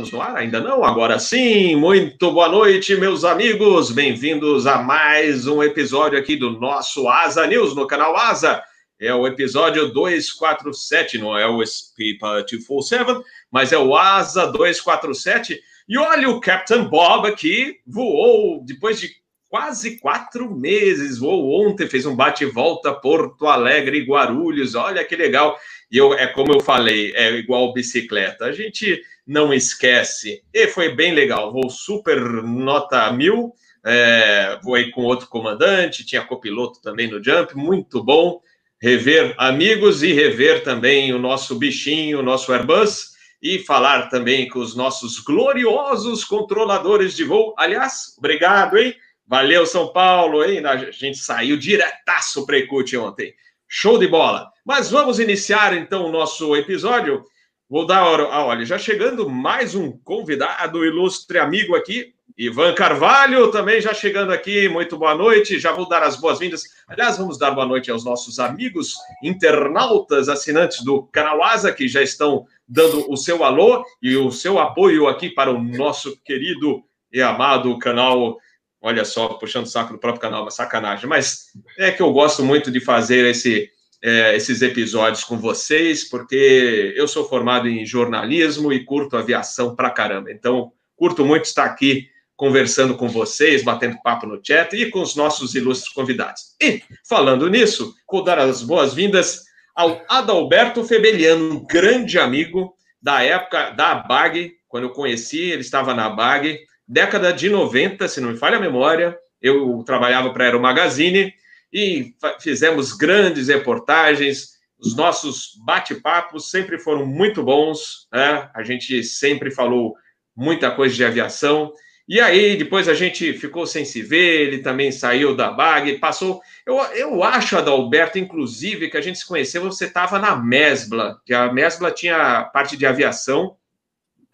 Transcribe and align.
estamos 0.00 0.12
no 0.12 0.22
ar? 0.22 0.36
Ainda 0.36 0.60
não? 0.60 0.84
Agora 0.84 1.18
sim! 1.18 1.76
Muito 1.76 2.32
boa 2.32 2.48
noite, 2.48 2.96
meus 2.96 3.24
amigos! 3.24 3.90
Bem-vindos 3.90 4.66
a 4.66 4.82
mais 4.82 5.46
um 5.46 5.62
episódio 5.62 6.18
aqui 6.18 6.36
do 6.36 6.58
nosso 6.58 7.08
Asa 7.08 7.46
News 7.46 7.74
no 7.74 7.86
canal 7.86 8.16
Asa. 8.16 8.62
É 8.98 9.12
o 9.12 9.26
episódio 9.26 9.92
247, 9.92 11.18
não 11.18 11.36
é 11.36 11.46
o 11.46 11.62
SPIPA 11.62 12.42
247, 12.42 13.22
mas 13.50 13.72
é 13.72 13.78
o 13.78 13.94
Asa 13.94 14.46
247. 14.46 15.60
E 15.88 15.98
olha 15.98 16.30
o 16.30 16.40
Captain 16.40 16.84
Bob 16.84 17.28
aqui, 17.28 17.76
voou 17.86 18.64
depois 18.64 18.98
de 19.00 19.10
quase 19.48 19.98
quatro 19.98 20.54
meses, 20.54 21.18
voou 21.18 21.66
ontem, 21.66 21.88
fez 21.88 22.06
um 22.06 22.16
bate-volta 22.16 22.94
Porto 22.94 23.46
Alegre, 23.46 24.04
Guarulhos, 24.04 24.74
olha 24.74 25.04
que 25.04 25.16
legal. 25.16 25.58
E 25.90 25.96
eu, 25.96 26.14
é 26.14 26.26
como 26.26 26.52
eu 26.52 26.60
falei, 26.60 27.12
é 27.14 27.32
igual 27.32 27.72
bicicleta. 27.72 28.44
A 28.44 28.52
gente 28.52 29.02
não 29.26 29.52
esquece. 29.52 30.42
E 30.52 30.66
foi 30.68 30.94
bem 30.94 31.12
legal. 31.12 31.52
Vou 31.52 31.68
super 31.68 32.20
nota 32.20 33.10
mil. 33.12 33.52
É, 33.84 34.58
voei 34.62 34.90
com 34.90 35.02
outro 35.02 35.26
comandante, 35.26 36.04
tinha 36.04 36.20
copiloto 36.20 36.82
também 36.82 37.08
no 37.08 37.22
jump, 37.24 37.56
muito 37.56 38.04
bom 38.04 38.42
rever 38.80 39.34
amigos 39.36 40.02
e 40.02 40.12
rever 40.12 40.62
também 40.62 41.12
o 41.12 41.18
nosso 41.18 41.54
bichinho, 41.56 42.20
o 42.20 42.22
nosso 42.22 42.52
Airbus, 42.52 43.10
e 43.42 43.58
falar 43.58 44.08
também 44.08 44.48
com 44.48 44.58
os 44.58 44.74
nossos 44.74 45.18
gloriosos 45.18 46.24
controladores 46.24 47.14
de 47.14 47.24
voo. 47.24 47.54
Aliás, 47.58 48.14
obrigado, 48.18 48.78
hein? 48.78 48.94
Valeu, 49.26 49.64
São 49.66 49.92
Paulo, 49.92 50.42
hein? 50.44 50.64
A 50.64 50.90
gente 50.90 51.18
saiu 51.18 51.56
diretaço 51.56 52.44
para 52.46 52.56
ontem. 52.98 53.34
Show 53.72 53.98
de 53.98 54.08
bola! 54.08 54.50
Mas 54.66 54.90
vamos 54.90 55.20
iniciar 55.20 55.76
então 55.76 56.04
o 56.04 56.10
nosso 56.10 56.56
episódio. 56.56 57.22
Vou 57.68 57.86
dar, 57.86 58.02
ah, 58.02 58.44
olha, 58.44 58.66
já 58.66 58.76
chegando 58.76 59.30
mais 59.30 59.76
um 59.76 59.92
convidado, 59.92 60.84
ilustre 60.84 61.38
amigo 61.38 61.76
aqui, 61.76 62.12
Ivan 62.36 62.74
Carvalho, 62.74 63.48
também 63.52 63.80
já 63.80 63.94
chegando 63.94 64.32
aqui. 64.32 64.68
Muito 64.68 64.98
boa 64.98 65.14
noite. 65.14 65.60
Já 65.60 65.70
vou 65.70 65.88
dar 65.88 66.02
as 66.02 66.16
boas-vindas. 66.16 66.64
Aliás, 66.88 67.16
vamos 67.16 67.38
dar 67.38 67.52
boa 67.52 67.64
noite 67.64 67.92
aos 67.92 68.04
nossos 68.04 68.40
amigos 68.40 68.96
internautas, 69.22 70.28
assinantes 70.28 70.82
do 70.82 71.04
canal 71.04 71.40
Asa, 71.40 71.72
que 71.72 71.86
já 71.86 72.02
estão 72.02 72.46
dando 72.66 73.08
o 73.08 73.16
seu 73.16 73.44
alô 73.44 73.84
e 74.02 74.16
o 74.16 74.32
seu 74.32 74.58
apoio 74.58 75.06
aqui 75.06 75.30
para 75.30 75.52
o 75.52 75.62
nosso 75.62 76.20
querido 76.24 76.82
e 77.12 77.22
amado 77.22 77.78
canal 77.78 78.36
Olha 78.82 79.04
só, 79.04 79.28
puxando 79.28 79.66
o 79.66 79.68
saco 79.68 79.92
do 79.92 79.98
próprio 79.98 80.22
canal, 80.22 80.42
uma 80.42 80.50
sacanagem. 80.50 81.08
Mas 81.08 81.48
é 81.78 81.90
que 81.90 82.00
eu 82.00 82.12
gosto 82.12 82.42
muito 82.42 82.70
de 82.70 82.80
fazer 82.80 83.26
esse, 83.26 83.70
é, 84.02 84.34
esses 84.34 84.62
episódios 84.62 85.22
com 85.22 85.36
vocês, 85.36 86.08
porque 86.08 86.94
eu 86.96 87.06
sou 87.06 87.28
formado 87.28 87.68
em 87.68 87.84
jornalismo 87.84 88.72
e 88.72 88.84
curto 88.84 89.16
aviação 89.16 89.76
pra 89.76 89.90
caramba. 89.90 90.32
Então, 90.32 90.72
curto 90.96 91.24
muito 91.24 91.44
estar 91.44 91.64
aqui 91.64 92.08
conversando 92.40 92.96
com 92.96 93.06
vocês, 93.06 93.62
batendo 93.62 94.00
papo 94.02 94.26
no 94.26 94.40
chat 94.42 94.74
e 94.74 94.88
com 94.88 95.02
os 95.02 95.14
nossos 95.14 95.54
ilustres 95.54 95.92
convidados. 95.92 96.56
E, 96.58 96.82
falando 97.06 97.50
nisso, 97.50 97.94
vou 98.10 98.24
dar 98.24 98.38
as 98.38 98.62
boas-vindas 98.62 99.42
ao 99.74 100.02
Adalberto 100.08 100.82
Febeliano, 100.84 101.52
um 101.52 101.66
grande 101.66 102.18
amigo 102.18 102.74
da 103.00 103.22
época 103.22 103.70
da 103.72 103.94
BAG, 103.94 104.54
quando 104.68 104.84
eu 104.84 104.90
conheci, 104.90 105.50
ele 105.50 105.60
estava 105.60 105.92
na 105.92 106.08
BAG, 106.08 106.58
década 106.90 107.32
de 107.32 107.48
90, 107.48 108.08
se 108.08 108.20
não 108.20 108.32
me 108.32 108.36
falha 108.36 108.56
a 108.56 108.60
memória, 108.60 109.16
eu 109.40 109.80
trabalhava 109.86 110.32
para 110.32 110.42
a 110.42 110.46
Aero 110.48 110.60
Magazine 110.60 111.32
e 111.72 112.12
fizemos 112.40 112.92
grandes 112.92 113.46
reportagens. 113.46 114.58
Os 114.76 114.96
nossos 114.96 115.52
bate-papos 115.64 116.50
sempre 116.50 116.80
foram 116.80 117.06
muito 117.06 117.44
bons, 117.44 118.08
né? 118.12 118.50
a 118.52 118.64
gente 118.64 119.04
sempre 119.04 119.52
falou 119.52 119.94
muita 120.36 120.68
coisa 120.72 120.92
de 120.92 121.04
aviação. 121.04 121.72
E 122.08 122.20
aí, 122.20 122.56
depois 122.56 122.88
a 122.88 122.94
gente 122.94 123.34
ficou 123.34 123.68
sem 123.68 123.84
se 123.84 124.02
ver, 124.02 124.48
ele 124.48 124.58
também 124.58 124.90
saiu 124.90 125.36
da 125.36 125.52
BAG, 125.52 125.98
passou. 125.98 126.40
Eu, 126.66 126.76
eu 126.94 127.22
acho, 127.22 127.56
Adalberto, 127.56 128.18
inclusive, 128.18 128.90
que 128.90 128.96
a 128.96 129.00
gente 129.00 129.20
se 129.20 129.26
conheceu, 129.28 129.62
você 129.62 129.84
estava 129.84 130.18
na 130.18 130.34
Mesbla, 130.34 131.20
que 131.24 131.32
a 131.32 131.52
Mesbla 131.52 131.92
tinha 131.92 132.42
parte 132.52 132.76
de 132.76 132.84
aviação, 132.84 133.54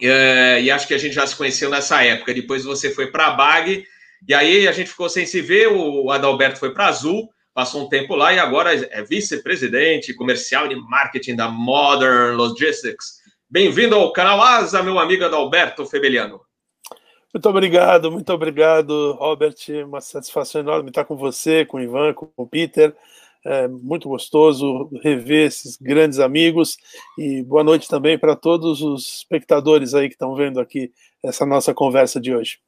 é, 0.00 0.60
e 0.62 0.70
acho 0.70 0.86
que 0.86 0.94
a 0.94 0.98
gente 0.98 1.14
já 1.14 1.26
se 1.26 1.36
conheceu 1.36 1.70
nessa 1.70 2.02
época. 2.04 2.34
Depois 2.34 2.64
você 2.64 2.90
foi 2.90 3.08
para 3.08 3.28
a 3.28 3.30
BAG, 3.32 3.86
e 4.28 4.34
aí 4.34 4.66
a 4.68 4.72
gente 4.72 4.90
ficou 4.90 5.08
sem 5.08 5.26
se 5.26 5.40
ver. 5.40 5.68
O 5.68 6.10
Adalberto 6.10 6.58
foi 6.58 6.72
para 6.72 6.86
Azul, 6.86 7.30
passou 7.54 7.84
um 7.84 7.88
tempo 7.88 8.14
lá 8.14 8.32
e 8.32 8.38
agora 8.38 8.74
é 8.74 9.02
vice-presidente 9.02 10.14
comercial 10.14 10.70
e 10.70 10.76
marketing 10.76 11.36
da 11.36 11.48
Modern 11.48 12.36
Logistics. 12.36 13.16
Bem-vindo 13.48 13.94
ao 13.94 14.12
canal 14.12 14.42
Asa, 14.42 14.82
meu 14.82 14.98
amigo 14.98 15.24
Adalberto 15.24 15.86
Febeliano. 15.86 16.40
Muito 17.32 17.48
obrigado, 17.48 18.10
muito 18.10 18.32
obrigado, 18.32 19.12
Robert. 19.12 19.54
Uma 19.84 20.00
satisfação 20.00 20.60
enorme 20.60 20.88
estar 20.88 21.04
com 21.04 21.16
você, 21.16 21.64
com 21.64 21.76
o 21.76 21.80
Ivan, 21.80 22.14
com 22.14 22.30
o 22.36 22.46
Peter. 22.46 22.94
É 23.48 23.68
muito 23.68 24.08
gostoso 24.08 24.90
rever 25.04 25.46
esses 25.46 25.76
grandes 25.76 26.18
amigos 26.18 26.76
e 27.16 27.44
boa 27.44 27.62
noite 27.62 27.86
também 27.86 28.18
para 28.18 28.34
todos 28.34 28.82
os 28.82 29.18
espectadores 29.18 29.94
aí 29.94 30.08
que 30.08 30.16
estão 30.16 30.34
vendo 30.34 30.58
aqui 30.58 30.92
essa 31.22 31.46
nossa 31.46 31.72
conversa 31.72 32.20
de 32.20 32.34
hoje. 32.34 32.58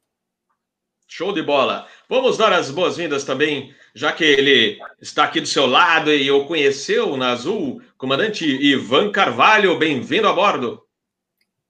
Show 1.05 1.33
de 1.33 1.43
bola. 1.43 1.85
Vamos 2.07 2.37
dar 2.37 2.53
as 2.53 2.71
boas-vindas 2.71 3.25
também, 3.25 3.75
já 3.93 4.13
que 4.13 4.23
ele 4.23 4.79
está 5.01 5.25
aqui 5.25 5.41
do 5.41 5.47
seu 5.47 5.65
lado 5.65 6.13
e 6.13 6.31
o 6.31 6.45
conheceu 6.45 7.17
na 7.17 7.31
Azul, 7.31 7.81
comandante 7.97 8.45
Ivan 8.45 9.11
Carvalho, 9.11 9.77
bem-vindo 9.77 10.29
a 10.29 10.33
bordo. 10.33 10.81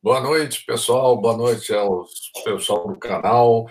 Boa 0.03 0.21
noite, 0.21 0.63
pessoal. 0.65 1.17
Boa 1.17 1.35
noite 1.35 1.73
ao 1.73 2.05
pessoal 2.43 2.87
do 2.87 2.99
canal. 2.99 3.65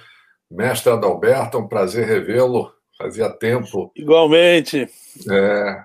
Mestre 0.51 0.91
Adalberto, 0.91 1.59
um 1.59 1.69
prazer 1.69 2.09
revê-lo. 2.09 2.77
Fazia 2.99 3.31
tempo. 3.31 3.93
Igualmente. 3.95 4.89
É. 5.31 5.85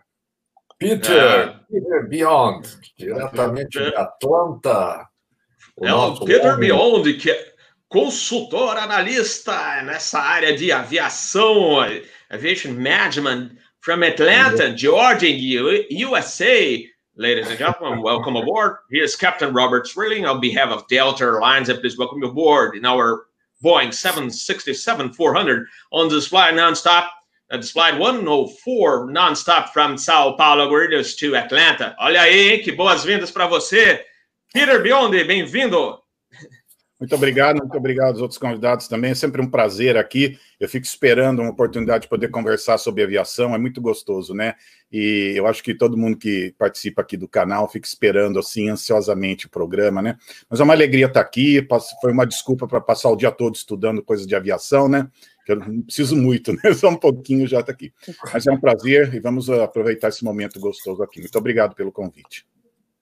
Peter, 0.79 1.16
é. 1.16 1.59
Peter 1.72 2.09
Beyond, 2.09 2.68
diretamente 2.97 3.79
de 3.79 3.96
Atlanta. 3.96 5.07
É 5.81 5.94
o 5.94 6.19
Peter 6.25 6.53
homem. 6.53 6.72
Beyond, 6.72 7.13
que 7.13 7.29
é 7.29 7.53
consultor, 7.88 8.78
analista 8.78 9.84
nessa 9.84 10.19
área 10.19 10.57
de 10.57 10.72
aviação, 10.72 11.78
aviation 12.31 12.74
management, 12.74 13.51
from 13.80 14.01
Atlanta, 14.01 14.75
Georgia, 14.75 15.30
USA. 15.91 16.84
Ladies 17.16 17.47
and 17.47 17.59
gentlemen, 17.59 18.01
welcome 18.01 18.35
aboard. 18.35 18.78
Here's 18.90 19.16
Captain 19.16 19.53
Robert 19.53 19.88
Rilling 19.95 20.25
on 20.25 20.40
behalf 20.40 20.69
of 20.69 20.88
Delta 20.88 21.25
Airlines, 21.25 21.69
and 21.69 21.80
please 21.80 21.95
welcome 21.95 22.24
you 22.24 22.30
aboard 22.30 22.75
in 22.75 22.85
our 22.85 23.28
Boeing 23.63 23.90
767-400 23.90 25.66
on 25.91 26.09
flight 26.22 26.53
nonstop. 26.53 27.09
That's 27.50 27.72
flight 27.72 27.97
104 27.97 29.07
nonstop 29.07 29.69
from 29.69 29.97
Sao 29.97 30.34
Paulo, 30.34 30.69
Guarulhos 30.69 31.16
to 31.18 31.35
Atlanta. 31.35 31.96
Olha 32.00 32.22
aí? 32.22 32.59
Que 32.59 32.72
boas-vindas 32.72 33.31
para 33.31 33.47
você. 33.47 34.03
Peter 34.53 34.81
Biondi, 34.81 35.24
bem-vindo. 35.24 36.03
Muito 37.03 37.16
obrigado, 37.16 37.58
muito 37.58 37.78
obrigado 37.78 38.12
aos 38.14 38.22
outros 38.22 38.38
convidados 38.38 38.88
também. 38.88 39.12
É 39.12 39.16
sempre 39.16 39.41
um 39.41 39.50
prazer 39.50 39.97
aqui. 39.97 40.40
Eu 40.58 40.69
fico 40.69 40.86
esperando 40.86 41.41
uma 41.41 41.52
oportunidade 41.52 42.03
de 42.03 42.08
poder 42.08 42.30
conversar 42.30 42.78
sobre 42.78 43.03
aviação, 43.03 43.53
é 43.53 43.58
muito 43.58 43.81
gostoso, 43.81 44.34
né? 44.34 44.56
E 44.90 45.34
eu 45.36 45.46
acho 45.46 45.62
que 45.62 45.75
todo 45.75 45.97
mundo 45.97 46.18
que 46.18 46.56
participa 46.58 47.02
aqui 47.02 47.18
do 47.18 47.28
canal 47.28 47.69
fica 47.69 47.86
esperando 47.86 48.40
assim 48.40 48.69
ansiosamente 48.69 49.47
o 49.47 49.50
programa, 49.50 50.02
né? 50.02 50.18
Mas 50.50 50.62
é 50.62 50.63
uma 50.63 50.72
alegria 50.72 51.08
estar 51.08 51.19
aqui. 51.19 51.68
Foi 52.00 52.13
uma 52.13 52.25
desculpa 52.25 52.69
para 52.69 52.80
passar 52.80 53.09
o 53.09 53.18
dia 53.18 53.31
todo 53.31 53.53
estudando 53.53 54.02
coisas 54.02 54.25
de 54.25 54.34
aviação, 54.34 54.88
né? 54.88 55.09
Que 55.46 55.52
eu 55.52 55.56
não 55.58 55.81
preciso 55.81 56.16
muito, 56.16 56.53
né? 56.53 56.62
Só 56.74 56.88
um 56.88 56.96
pouquinho 56.96 57.46
já 57.46 57.59
está 57.59 57.74
aqui. 57.74 57.92
Mas 58.31 58.47
é 58.47 58.52
um 58.53 58.59
prazer 58.62 59.13
e 59.13 59.19
vamos 59.19 59.50
aproveitar 59.50 60.08
esse 60.08 60.24
momento 60.24 60.58
gostoso 60.58 61.03
aqui. 61.03 61.19
Muito 61.19 61.38
obrigado 61.38 61.75
pelo 61.75 61.92
convite. 61.92 62.46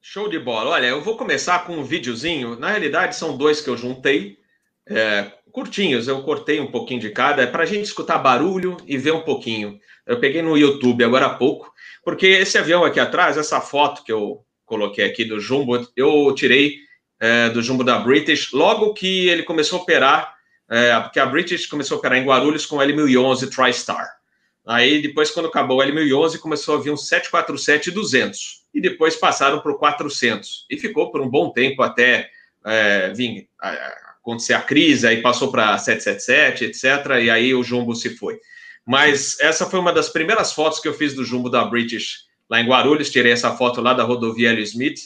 Show 0.03 0.27
de 0.27 0.39
bola. 0.39 0.71
Olha, 0.71 0.87
eu 0.87 0.99
vou 0.99 1.15
começar 1.15 1.63
com 1.63 1.77
um 1.77 1.83
videozinho. 1.83 2.55
Na 2.55 2.71
realidade, 2.71 3.15
são 3.15 3.37
dois 3.37 3.61
que 3.61 3.69
eu 3.69 3.77
juntei, 3.77 4.39
é, 4.89 5.31
curtinhos. 5.51 6.07
Eu 6.07 6.23
cortei 6.23 6.59
um 6.59 6.71
pouquinho 6.71 6.99
de 6.99 7.11
cada, 7.11 7.43
é 7.43 7.45
para 7.45 7.61
a 7.61 7.67
gente 7.67 7.85
escutar 7.85 8.17
barulho 8.17 8.77
e 8.87 8.97
ver 8.97 9.11
um 9.11 9.21
pouquinho. 9.21 9.79
Eu 10.07 10.19
peguei 10.19 10.41
no 10.41 10.57
YouTube 10.57 11.03
agora 11.03 11.27
há 11.27 11.35
pouco, 11.35 11.71
porque 12.03 12.25
esse 12.25 12.57
avião 12.57 12.83
aqui 12.83 12.99
atrás, 12.99 13.37
essa 13.37 13.61
foto 13.61 14.03
que 14.03 14.11
eu 14.11 14.43
coloquei 14.65 15.05
aqui 15.05 15.23
do 15.23 15.39
Jumbo, 15.39 15.87
eu 15.95 16.33
tirei 16.33 16.79
é, 17.19 17.49
do 17.49 17.61
Jumbo 17.61 17.83
da 17.83 17.99
British 17.99 18.51
logo 18.53 18.95
que 18.95 19.29
ele 19.29 19.43
começou 19.43 19.77
a 19.77 19.81
operar, 19.83 20.35
é, 20.67 20.99
porque 20.99 21.19
a 21.19 21.27
British 21.27 21.67
começou 21.67 21.95
a 21.95 21.99
operar 21.99 22.17
em 22.17 22.25
Guarulhos 22.25 22.65
com 22.65 22.77
o 22.77 22.79
L1011 22.79 23.55
TriStar. 23.55 24.09
Aí 24.65 24.99
depois, 24.99 25.29
quando 25.29 25.47
acabou 25.47 25.77
o 25.77 25.83
L1011, 25.83 26.39
começou 26.39 26.75
a 26.75 26.81
vir 26.81 26.89
um 26.89 26.95
747-200. 26.95 28.60
E 28.73 28.81
depois 28.81 29.15
passaram 29.15 29.59
para 29.59 29.71
o 29.71 29.77
400. 29.77 30.65
E 30.69 30.77
ficou 30.77 31.11
por 31.11 31.21
um 31.21 31.29
bom 31.29 31.51
tempo 31.51 31.81
até 31.81 32.29
é, 32.65 33.13
vir 33.13 33.49
acontecer 34.21 34.53
a 34.53 34.61
crise, 34.61 35.07
aí 35.07 35.21
passou 35.21 35.51
para 35.51 35.77
777, 35.77 36.65
etc. 36.65 37.23
E 37.23 37.29
aí 37.29 37.53
o 37.53 37.63
Jumbo 37.63 37.95
se 37.95 38.15
foi. 38.15 38.39
Mas 38.85 39.39
essa 39.39 39.65
foi 39.65 39.79
uma 39.79 39.93
das 39.93 40.09
primeiras 40.09 40.53
fotos 40.53 40.79
que 40.79 40.87
eu 40.87 40.93
fiz 40.93 41.13
do 41.13 41.25
Jumbo 41.25 41.49
da 41.49 41.63
British 41.65 42.25
lá 42.49 42.59
em 42.59 42.67
Guarulhos. 42.67 43.09
Tirei 43.09 43.31
essa 43.31 43.51
foto 43.55 43.81
lá 43.81 43.93
da 43.93 44.03
rodovia 44.03 44.49
L. 44.49 44.61
Smith. 44.61 44.99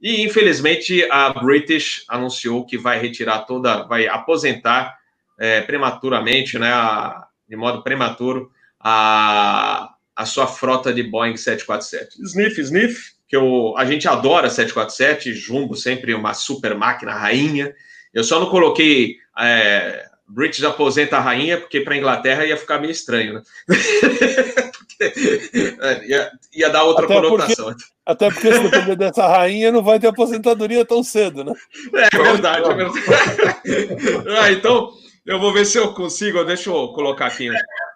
E 0.00 0.22
infelizmente 0.22 1.06
a 1.10 1.30
British 1.30 2.04
anunciou 2.08 2.66
que 2.66 2.76
vai 2.76 3.00
retirar 3.00 3.40
toda, 3.40 3.84
vai 3.84 4.08
aposentar 4.08 4.98
é, 5.38 5.60
prematuramente, 5.60 6.58
né, 6.58 6.72
a, 6.72 7.26
de 7.48 7.56
modo 7.56 7.82
prematuro, 7.82 8.50
a, 8.80 9.94
a 10.14 10.26
sua 10.26 10.46
frota 10.46 10.92
de 10.92 11.02
Boeing 11.02 11.36
747. 11.36 12.20
Sniff, 12.22 12.60
sniff, 12.60 13.11
que 13.32 13.36
eu, 13.38 13.72
a 13.78 13.86
gente 13.86 14.06
adora 14.06 14.50
747, 14.50 15.32
Jumbo 15.32 15.74
sempre 15.74 16.12
uma 16.12 16.34
super 16.34 16.74
máquina, 16.74 17.14
rainha. 17.14 17.74
Eu 18.12 18.22
só 18.22 18.38
não 18.38 18.50
coloquei 18.50 19.16
é, 19.38 20.04
British 20.28 20.62
aposenta 20.62 21.16
a 21.16 21.20
rainha, 21.20 21.56
porque 21.56 21.80
para 21.80 21.94
a 21.94 21.96
Inglaterra 21.96 22.44
ia 22.44 22.58
ficar 22.58 22.78
meio 22.78 22.90
estranho, 22.90 23.34
né? 23.34 23.42
É, 25.00 26.06
ia, 26.06 26.30
ia, 26.54 26.70
dar 26.70 26.84
outra 26.84 27.06
até 27.06 27.14
conotação. 27.14 27.64
Porque, 27.64 27.84
até 28.06 28.30
porque 28.30 28.52
se 28.52 28.60
depender 28.60 28.94
dessa 28.94 29.26
rainha, 29.26 29.72
não 29.72 29.82
vai 29.82 29.98
ter 29.98 30.06
aposentadoria 30.06 30.84
tão 30.84 31.02
cedo, 31.02 31.42
né? 31.42 31.52
É 31.92 32.22
verdade, 32.22 32.70
é 32.70 32.74
verdade. 32.74 34.28
ah, 34.38 34.52
então, 34.52 34.92
eu 35.26 35.40
vou 35.40 35.52
ver 35.52 35.64
se 35.64 35.76
eu 35.76 35.92
consigo. 35.92 36.44
Deixa 36.44 36.70
eu 36.70 36.92
colocar 36.92 37.26
aqui, 37.26 37.50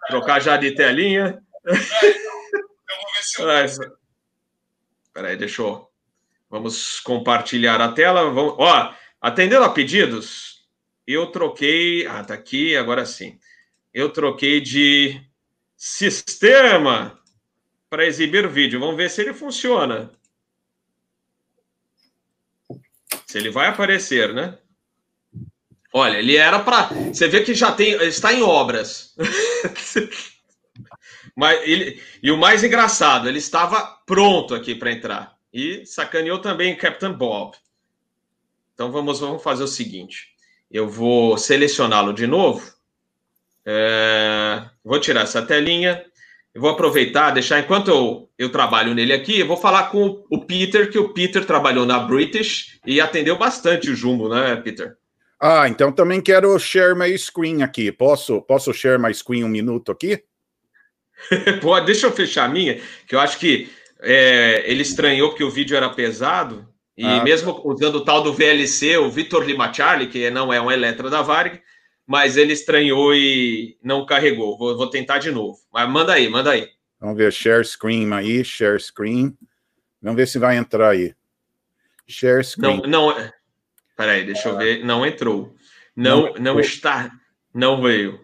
trocar 0.09 0.41
já 0.41 0.57
de 0.57 0.71
telinha. 0.71 1.39
Eu 1.63 1.75
vou 1.75 3.13
ver 3.15 3.21
se 3.21 3.41
eu 3.41 3.47
Peraí, 5.17 5.35
deixa 5.35 5.63
eu. 5.63 5.89
Vamos 6.47 6.99
compartilhar 6.99 7.81
a 7.81 7.91
tela. 7.91 8.29
Vamos... 8.29 8.53
Ó, 8.59 8.93
atendendo 9.19 9.63
a 9.63 9.69
pedidos, 9.71 10.63
eu 11.07 11.31
troquei. 11.31 12.05
Ah, 12.05 12.23
tá 12.23 12.35
aqui, 12.35 12.77
agora 12.77 13.03
sim. 13.03 13.39
Eu 13.91 14.11
troquei 14.11 14.61
de 14.61 15.19
sistema 15.75 17.19
para 17.89 18.05
exibir 18.05 18.45
o 18.45 18.51
vídeo. 18.51 18.79
Vamos 18.79 18.95
ver 18.95 19.09
se 19.09 19.21
ele 19.21 19.33
funciona. 19.33 20.11
Se 23.25 23.39
ele 23.39 23.49
vai 23.49 23.69
aparecer, 23.69 24.35
né? 24.35 24.55
Olha, 25.91 26.19
ele 26.19 26.37
era 26.37 26.59
para. 26.59 26.89
Você 27.11 27.27
vê 27.27 27.43
que 27.43 27.55
já 27.55 27.71
tem. 27.71 27.93
Está 28.03 28.31
em 28.31 28.43
obras. 28.43 29.15
Mas 31.37 31.61
ele, 31.69 32.01
e 32.23 32.31
o 32.31 32.37
mais 32.37 32.63
engraçado, 32.63 33.29
ele 33.29 33.37
estava 33.37 33.79
pronto 34.07 34.55
aqui 34.55 34.73
para 34.73 34.91
entrar. 34.91 35.37
E 35.53 35.85
sacaneou 35.85 36.39
também 36.39 36.75
Captain 36.75 37.13
Bob. 37.13 37.55
Então 38.73 38.91
vamos, 38.91 39.19
vamos 39.19 39.43
fazer 39.43 39.63
o 39.63 39.67
seguinte: 39.67 40.29
eu 40.71 40.89
vou 40.89 41.37
selecioná-lo 41.37 42.11
de 42.11 42.25
novo. 42.25 42.67
É, 43.63 44.63
vou 44.83 44.99
tirar 44.99 45.21
essa 45.21 45.43
telinha. 45.43 46.03
Eu 46.55 46.61
vou 46.61 46.71
aproveitar, 46.71 47.29
deixar 47.29 47.59
enquanto 47.59 47.89
eu, 47.89 48.27
eu 48.35 48.51
trabalho 48.51 48.95
nele 48.95 49.13
aqui, 49.13 49.39
eu 49.39 49.45
vou 49.45 49.57
falar 49.57 49.91
com 49.91 50.25
o 50.31 50.43
Peter, 50.43 50.89
que 50.89 50.97
o 50.97 51.13
Peter 51.13 51.45
trabalhou 51.45 51.85
na 51.85 51.99
British 51.99 52.79
e 52.83 52.99
atendeu 52.99 53.37
bastante 53.37 53.91
o 53.91 53.95
Jumbo, 53.95 54.27
né, 54.27 54.55
Peter? 54.55 54.97
Ah, 55.39 55.67
então 55.67 55.91
também 55.91 56.19
quero 56.19 56.57
share 56.57 56.95
my 56.95 57.15
screen 57.15 57.61
aqui. 57.61 57.91
Posso, 57.91 58.41
posso 58.41 58.73
share 58.73 58.99
my 58.99 59.13
screen 59.13 59.43
um 59.43 59.47
minuto 59.47 59.91
aqui? 59.91 60.23
Pode, 61.61 61.85
deixa 61.85 62.07
eu 62.07 62.11
fechar 62.11 62.45
a 62.45 62.49
minha, 62.49 62.79
que 63.07 63.15
eu 63.15 63.19
acho 63.19 63.37
que 63.37 63.69
é, 63.99 64.63
ele 64.65 64.81
estranhou 64.81 65.29
porque 65.29 65.43
o 65.43 65.49
vídeo 65.49 65.75
era 65.75 65.89
pesado, 65.89 66.67
e 66.97 67.05
ah, 67.05 67.23
mesmo 67.23 67.61
usando 67.63 67.95
o 67.95 68.03
tal 68.03 68.23
do 68.23 68.33
VLC, 68.33 68.97
o 68.97 69.11
Vitor 69.11 69.43
Lima 69.43 69.71
Charlie, 69.71 70.07
que 70.07 70.31
não 70.31 70.51
é 70.51 70.59
um 70.59 70.71
Eletra 70.71 71.11
da 71.11 71.21
Varg, 71.21 71.61
mas 72.07 72.37
ele 72.37 72.53
estranhou 72.53 73.13
e 73.13 73.77
não 73.83 74.03
carregou. 74.03 74.57
Vou, 74.57 74.75
vou, 74.75 74.89
tentar 74.89 75.19
de 75.19 75.29
novo. 75.29 75.59
Mas 75.71 75.87
manda 75.87 76.13
aí, 76.13 76.27
manda 76.27 76.51
aí. 76.51 76.67
Vamos 76.99 77.17
ver, 77.17 77.31
share 77.31 77.63
screen 77.63 78.11
aí, 78.13 78.43
share 78.43 78.79
screen. 78.79 79.37
Vamos 80.01 80.17
ver 80.17 80.27
se 80.27 80.39
vai 80.39 80.57
entrar 80.57 80.89
aí. 80.89 81.13
Share 82.07 82.43
screen. 82.43 82.81
Não, 82.87 83.11
não. 83.11 83.31
Peraí, 83.95 84.25
deixa 84.25 84.49
eu 84.49 84.57
ver. 84.57 84.83
Não 84.83 85.05
entrou. 85.05 85.55
Não, 85.95 86.33
não, 86.33 86.33
não 86.35 86.59
está. 86.59 87.11
Não 87.53 87.79
veio. 87.79 88.19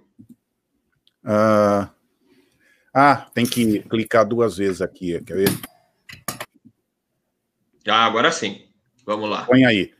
Uh, 1.23 1.87
ah, 2.93 3.27
tem 3.33 3.45
que 3.45 3.79
clicar 3.79 4.25
duas 4.25 4.57
vezes 4.57 4.81
aqui. 4.81 5.19
Quer 5.23 5.37
ver? 5.37 5.49
Ah, 7.87 8.05
agora 8.05 8.31
sim. 8.31 8.67
Vamos 9.05 9.29
lá. 9.29 9.45
Põe 9.45 9.65
aí. 9.65 9.93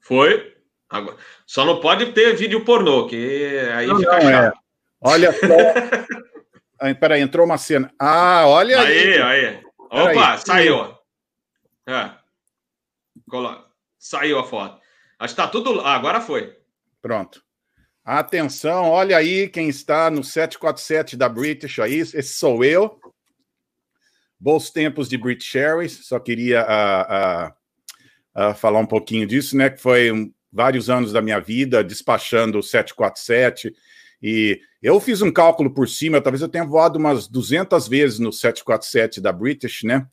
Foi. 0.00 0.54
Agora, 0.88 1.16
só 1.46 1.64
não 1.64 1.80
pode 1.80 2.12
ter 2.12 2.34
vídeo 2.36 2.64
pornô, 2.64 3.06
que 3.06 3.58
aí 3.74 3.86
não, 3.86 3.98
fica 3.98 4.12
não, 4.12 4.20
chato. 4.20 4.54
É. 4.56 4.58
Olha 5.00 5.32
só. 5.32 6.94
Peraí, 7.00 7.20
entrou 7.20 7.46
uma 7.46 7.58
cena. 7.58 7.92
Ah, 7.98 8.46
olha 8.46 8.80
aí. 8.80 9.14
Aí, 9.14 9.46
aí. 9.46 9.62
Opa, 9.78 10.32
aí. 10.32 10.38
saiu. 10.38 10.98
É. 11.86 12.10
Saiu 13.98 14.38
a 14.38 14.44
foto. 14.44 14.80
Acho 15.18 15.34
que 15.34 15.40
tá 15.40 15.48
tudo. 15.48 15.80
Ah, 15.80 15.94
agora 15.94 16.20
foi. 16.20 16.58
Pronto. 17.00 17.43
Atenção, 18.04 18.90
olha 18.90 19.16
aí 19.16 19.48
quem 19.48 19.68
está 19.68 20.10
no 20.10 20.22
747 20.22 21.16
da 21.16 21.26
British 21.26 21.78
aí. 21.78 22.00
Esse 22.00 22.34
sou 22.34 22.62
eu. 22.62 23.00
Bons 24.38 24.70
tempos 24.70 25.08
de 25.08 25.16
British 25.16 25.56
Airways. 25.56 26.00
Só 26.06 26.18
queria 26.18 26.66
uh, 26.66 28.42
uh, 28.42 28.50
uh, 28.50 28.54
falar 28.54 28.80
um 28.80 28.86
pouquinho 28.86 29.26
disso, 29.26 29.56
né? 29.56 29.70
Que 29.70 29.80
foi 29.80 30.12
um, 30.12 30.30
vários 30.52 30.90
anos 30.90 31.12
da 31.12 31.22
minha 31.22 31.40
vida 31.40 31.82
despachando 31.82 32.58
o 32.58 32.62
747 32.62 33.74
e 34.22 34.60
eu 34.82 35.00
fiz 35.00 35.22
um 35.22 35.32
cálculo 35.32 35.72
por 35.72 35.88
cima, 35.88 36.20
talvez 36.20 36.40
eu 36.40 36.48
tenha 36.48 36.64
voado 36.64 36.98
umas 36.98 37.26
200 37.26 37.88
vezes 37.88 38.18
no 38.18 38.32
747 38.32 39.20
da 39.20 39.32
British, 39.32 39.82
né? 39.82 40.06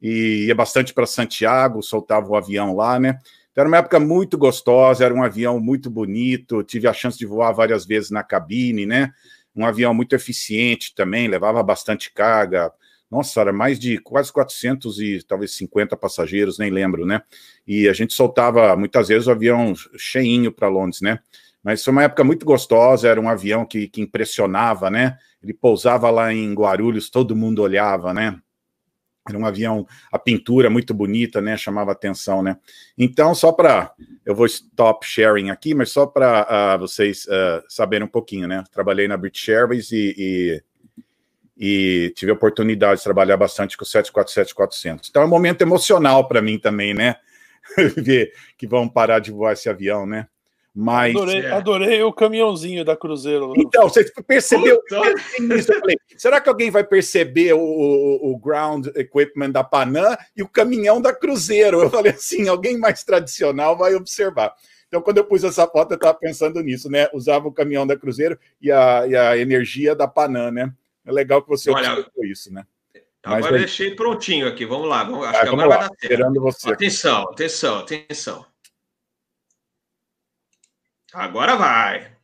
E 0.00 0.46
ia 0.46 0.54
bastante 0.54 0.94
para 0.94 1.06
Santiago, 1.06 1.82
soltava 1.82 2.28
o 2.28 2.36
avião 2.36 2.76
lá, 2.76 3.00
né? 3.00 3.18
Então 3.58 3.64
era 3.64 3.68
uma 3.70 3.78
época 3.78 3.98
muito 3.98 4.38
gostosa, 4.38 5.04
era 5.04 5.12
um 5.12 5.20
avião 5.20 5.58
muito 5.58 5.90
bonito, 5.90 6.62
tive 6.62 6.86
a 6.86 6.92
chance 6.92 7.18
de 7.18 7.26
voar 7.26 7.50
várias 7.50 7.84
vezes 7.84 8.08
na 8.08 8.22
cabine, 8.22 8.86
né? 8.86 9.10
Um 9.52 9.66
avião 9.66 9.92
muito 9.92 10.14
eficiente 10.14 10.94
também, 10.94 11.26
levava 11.26 11.60
bastante 11.60 12.12
carga, 12.12 12.72
nossa, 13.10 13.40
era 13.40 13.52
mais 13.52 13.76
de 13.76 13.98
quase 13.98 14.32
400 14.32 15.00
e 15.00 15.24
talvez 15.26 15.56
50 15.56 15.96
passageiros, 15.96 16.56
nem 16.56 16.70
lembro, 16.70 17.04
né? 17.04 17.20
E 17.66 17.88
a 17.88 17.92
gente 17.92 18.14
soltava 18.14 18.76
muitas 18.76 19.08
vezes 19.08 19.26
o 19.26 19.32
avião 19.32 19.74
cheinho 19.96 20.52
para 20.52 20.68
Londres, 20.68 21.00
né? 21.00 21.18
Mas 21.60 21.82
foi 21.82 21.90
uma 21.90 22.04
época 22.04 22.22
muito 22.22 22.46
gostosa, 22.46 23.08
era 23.08 23.20
um 23.20 23.28
avião 23.28 23.66
que, 23.66 23.88
que 23.88 24.00
impressionava, 24.00 24.88
né? 24.88 25.18
Ele 25.42 25.52
pousava 25.52 26.08
lá 26.10 26.32
em 26.32 26.54
Guarulhos, 26.54 27.10
todo 27.10 27.34
mundo 27.34 27.60
olhava, 27.60 28.14
né? 28.14 28.38
Era 29.28 29.38
um 29.38 29.46
avião, 29.46 29.86
a 30.10 30.18
pintura 30.18 30.68
muito 30.70 30.92
bonita, 30.92 31.40
né? 31.40 31.56
Chamava 31.56 31.92
atenção, 31.92 32.42
né? 32.42 32.56
Então, 32.96 33.34
só 33.34 33.52
para. 33.52 33.92
Eu 34.24 34.34
vou 34.34 34.46
stop 34.46 35.06
sharing 35.06 35.50
aqui, 35.50 35.74
mas 35.74 35.90
só 35.90 36.06
para 36.06 36.42
uh, 36.42 36.46
ah, 36.48 36.76
vocês 36.76 37.26
uh, 37.26 37.64
saberem 37.68 38.06
um 38.06 38.10
pouquinho, 38.10 38.46
né? 38.46 38.62
Trabalhei 38.72 39.08
na 39.08 39.16
British 39.16 39.48
Airways 39.48 39.90
e, 39.92 40.14
e 40.18 40.62
e 41.60 42.12
tive 42.14 42.30
a 42.30 42.34
oportunidade 42.34 42.98
de 42.98 43.04
trabalhar 43.04 43.36
bastante 43.36 43.76
com 43.76 43.82
o 43.82 43.86
747-400. 43.86 45.08
Então 45.10 45.22
é 45.22 45.24
um 45.24 45.28
momento 45.28 45.60
emocional 45.60 46.28
para 46.28 46.40
mim 46.40 46.56
também, 46.56 46.94
né? 46.94 47.16
Ver 47.96 48.32
que 48.56 48.66
vão 48.66 48.88
parar 48.88 49.18
de 49.18 49.32
voar 49.32 49.54
esse 49.54 49.68
avião, 49.68 50.06
né? 50.06 50.28
Mas, 50.80 51.12
adorei, 51.12 51.40
é... 51.40 51.50
adorei 51.50 52.02
o 52.04 52.12
caminhãozinho 52.12 52.84
da 52.84 52.96
Cruzeiro. 52.96 53.52
Então, 53.56 53.88
você 53.88 54.04
percebeu 54.24 54.80
isso? 54.86 55.72
Eu 55.74 55.80
falei, 55.80 55.98
será 56.16 56.40
que 56.40 56.48
alguém 56.48 56.70
vai 56.70 56.84
perceber 56.84 57.52
o, 57.52 57.58
o, 57.58 58.30
o, 58.30 58.38
ground 58.38 58.86
equipment 58.94 59.50
da 59.50 59.64
Panam 59.64 60.16
e 60.36 60.42
o 60.44 60.48
caminhão 60.48 61.02
da 61.02 61.12
Cruzeiro? 61.12 61.82
Eu 61.82 61.90
falei 61.90 62.12
assim, 62.12 62.46
alguém 62.46 62.78
mais 62.78 63.02
tradicional 63.02 63.76
vai 63.76 63.96
observar. 63.96 64.54
Então, 64.86 65.02
quando 65.02 65.18
eu 65.18 65.24
pus 65.24 65.42
essa 65.42 65.66
foto, 65.66 65.90
eu 65.90 65.96
estava 65.96 66.16
pensando 66.16 66.62
nisso, 66.62 66.88
né? 66.88 67.08
Usava 67.12 67.48
o 67.48 67.52
caminhão 67.52 67.84
da 67.84 67.96
Cruzeiro 67.96 68.38
e 68.62 68.70
a, 68.70 69.04
e 69.08 69.16
a 69.16 69.36
energia 69.36 69.96
da 69.96 70.06
Panam, 70.06 70.52
né? 70.52 70.72
É 71.04 71.10
legal 71.10 71.42
que 71.42 71.48
você 71.48 71.72
Olha, 71.72 72.06
isso, 72.22 72.54
né? 72.54 72.64
Agora 73.24 73.50
Mas, 73.50 73.60
deixei 73.62 73.96
prontinho 73.96 74.46
aqui. 74.46 74.64
Vamos 74.64 74.88
lá. 74.88 75.02
Vamos, 75.02 75.26
acho 75.26 75.38
ah, 75.38 75.42
que 75.42 75.48
agora 75.48 75.66
lá, 75.66 75.76
vai 75.78 75.88
dar 75.88 75.94
Esperando 76.00 76.40
você. 76.40 76.70
Atenção, 76.70 77.22
atenção, 77.24 77.78
atenção. 77.80 78.46
Agora 81.12 81.54
vai. 81.56 82.18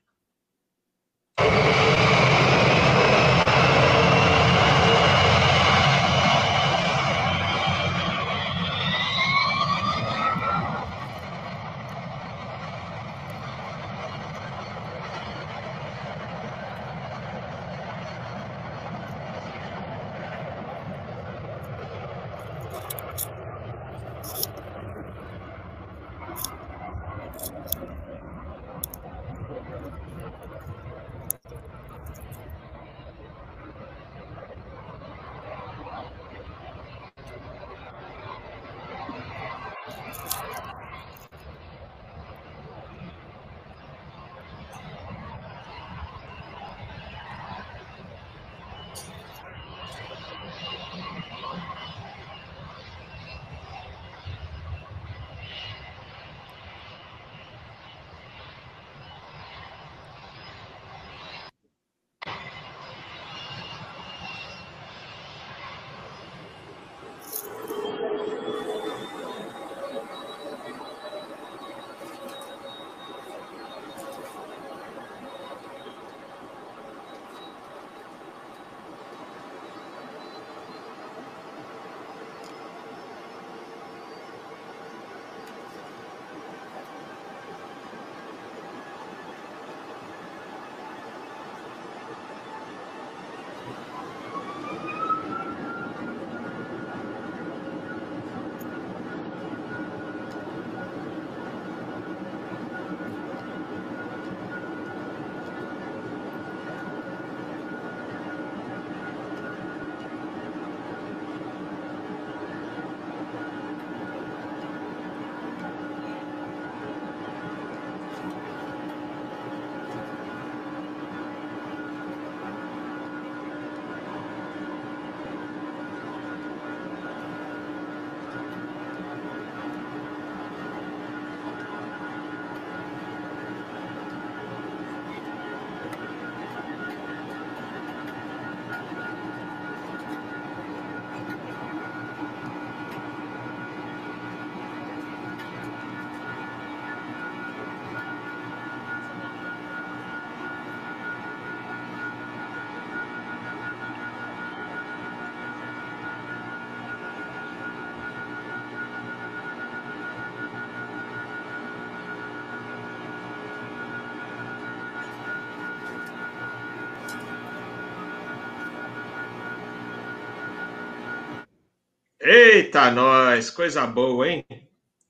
Eita, 172.27 172.91
nós, 172.91 173.51
coisa 173.51 173.87
boa, 173.87 174.27
hein? 174.27 174.47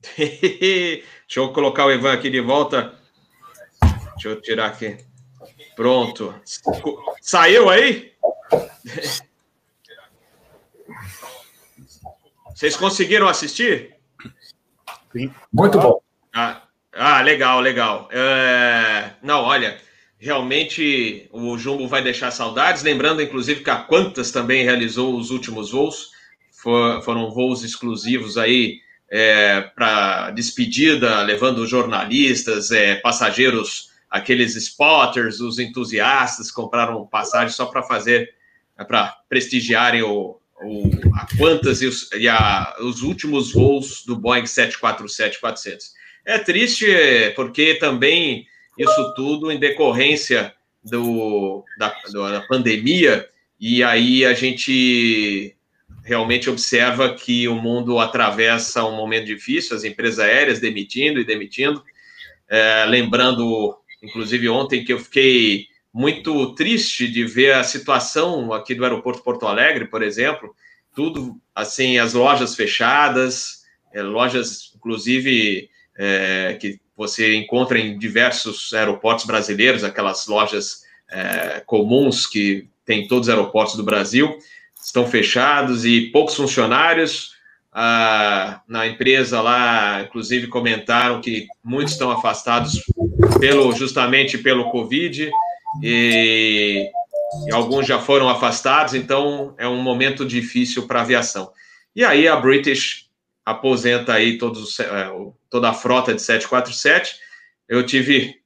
Deixa 0.19 1.05
eu 1.37 1.53
colocar 1.53 1.87
o 1.87 1.93
Ivan 1.93 2.13
aqui 2.13 2.29
de 2.29 2.41
volta. 2.41 2.93
Deixa 4.15 4.31
eu 4.31 4.43
tirar 4.43 4.67
aqui. 4.67 4.97
Pronto. 5.77 6.35
Saiu 7.21 7.71
aí? 7.71 8.13
Vocês 12.53 12.77
conseguiram 12.77 13.29
assistir? 13.29 13.95
Sim. 15.13 15.33
Muito 15.53 15.79
bom. 15.79 16.01
Ah, 16.35 16.63
ah 16.93 17.21
legal, 17.21 17.61
legal. 17.61 18.09
É... 18.11 19.13
Não, 19.23 19.45
olha, 19.45 19.81
realmente 20.19 21.29
o 21.31 21.57
Jumbo 21.57 21.87
vai 21.87 22.03
deixar 22.03 22.33
saudades. 22.33 22.83
Lembrando, 22.83 23.23
inclusive, 23.23 23.63
que 23.63 23.71
a 23.71 23.77
Quantas 23.77 24.33
também 24.33 24.65
realizou 24.65 25.17
os 25.17 25.31
últimos 25.31 25.71
voos. 25.71 26.13
For, 26.65 27.03
foram 27.03 27.31
voos 27.31 27.63
exclusivos 27.63 28.39
aí 28.39 28.81
é, 29.11 29.61
para 29.61 30.31
despedida, 30.31 31.21
levando 31.21 31.67
jornalistas, 31.67 32.71
é, 32.71 32.95
passageiros, 32.95 33.91
aqueles 34.09 34.57
spotters, 34.57 35.41
os 35.41 35.59
entusiastas, 35.59 36.51
compraram 36.51 37.05
passagem 37.05 37.55
só 37.55 37.67
para 37.67 37.83
fazer, 37.83 38.33
é, 38.79 38.83
para 38.83 39.15
prestigiarem 39.29 40.01
o, 40.01 40.41
o, 40.63 40.91
a 41.15 41.27
Quantas 41.37 41.83
e, 41.83 41.87
os, 41.87 42.11
e 42.13 42.27
a, 42.27 42.75
os 42.81 43.03
últimos 43.03 43.53
voos 43.53 44.03
do 44.07 44.17
Boeing 44.17 44.45
747-400. 44.45 45.91
É 46.25 46.39
triste 46.39 46.87
porque 47.37 47.75
também 47.75 48.47
isso 48.79 49.13
tudo 49.15 49.53
em 49.53 49.59
decorrência 49.59 50.55
do, 50.83 51.63
da, 51.79 51.95
da 52.11 52.41
pandemia, 52.49 53.29
e 53.61 53.85
aí 53.85 54.25
a 54.25 54.33
gente 54.33 55.55
realmente 56.05 56.51
observa 56.51 57.15
que 57.15 57.49
o 57.49 57.55
mundo 57.55 57.99
atravessa 57.99 58.85
um 58.85 58.95
momento 58.95 59.25
difícil, 59.25 59.75
as 59.75 59.85
empresas 59.85 60.19
aéreas 60.19 60.61
demitindo 60.61 61.19
e 61.19 61.25
demitindo. 61.25 61.83
É, 62.49 62.85
lembrando, 62.85 63.75
inclusive, 64.03 64.49
ontem 64.51 64.85
que 64.85 64.93
eu 64.93 64.99
fiquei 64.99 65.67
muito 65.93 66.55
triste 66.55 67.09
de 67.09 67.25
ver 67.25 67.55
a 67.55 67.65
situação 67.65 68.53
aqui 68.53 68.75
do 68.75 68.85
aeroporto 68.85 69.23
Porto 69.23 69.47
Alegre, 69.47 69.87
por 69.87 70.03
exemplo, 70.03 70.55
tudo 70.95 71.41
assim, 71.55 71.97
as 71.99 72.13
lojas 72.13 72.55
fechadas, 72.55 73.63
é, 73.93 74.03
lojas, 74.03 74.73
inclusive, 74.77 75.71
é, 75.97 76.59
que 76.61 76.79
você 76.95 77.35
encontra 77.35 77.79
em 77.79 77.99
diversos 77.99 78.75
aeroportos 78.75 79.25
brasileiros, 79.25 79.83
aquelas 79.83 80.27
lojas 80.27 80.83
é, 81.11 81.63
comuns 81.65 82.27
que 82.27 82.69
tem 82.85 83.05
em 83.05 83.09
todos 83.09 83.29
os 83.29 83.35
aeroportos 83.35 83.77
do 83.77 83.83
Brasil 83.83 84.39
estão 84.85 85.07
fechados 85.07 85.85
e 85.85 86.11
poucos 86.13 86.35
funcionários. 86.35 87.33
Ah, 87.73 88.61
na 88.69 88.87
empresa 88.87 89.41
lá, 89.41 90.03
inclusive, 90.03 90.47
comentaram 90.47 91.21
que 91.21 91.49
muitos 91.65 91.95
estão 91.95 92.11
afastados 92.11 92.81
pelo 93.41 93.73
justamente 93.73 94.39
pelo 94.39 94.71
Covid 94.71 95.29
e, 95.83 96.89
e 97.49 97.53
alguns 97.53 97.85
já 97.85 97.99
foram 97.99 98.29
afastados, 98.29 98.95
então 98.95 99.55
é 99.59 99.67
um 99.67 99.83
momento 99.83 100.25
difícil 100.25 100.87
para 100.87 101.01
a 101.01 101.03
aviação. 101.03 101.51
E 101.97 102.05
aí 102.05 102.29
a 102.29 102.37
British 102.37 103.09
aposenta 103.45 104.13
aí 104.15 104.39
todos, 104.39 104.79
é, 104.79 105.11
toda 105.51 105.71
a 105.71 105.75
frota 105.75 106.15
de 106.15 106.23
747. 106.23 107.17
Eu 107.69 107.85
tive, 107.85 108.37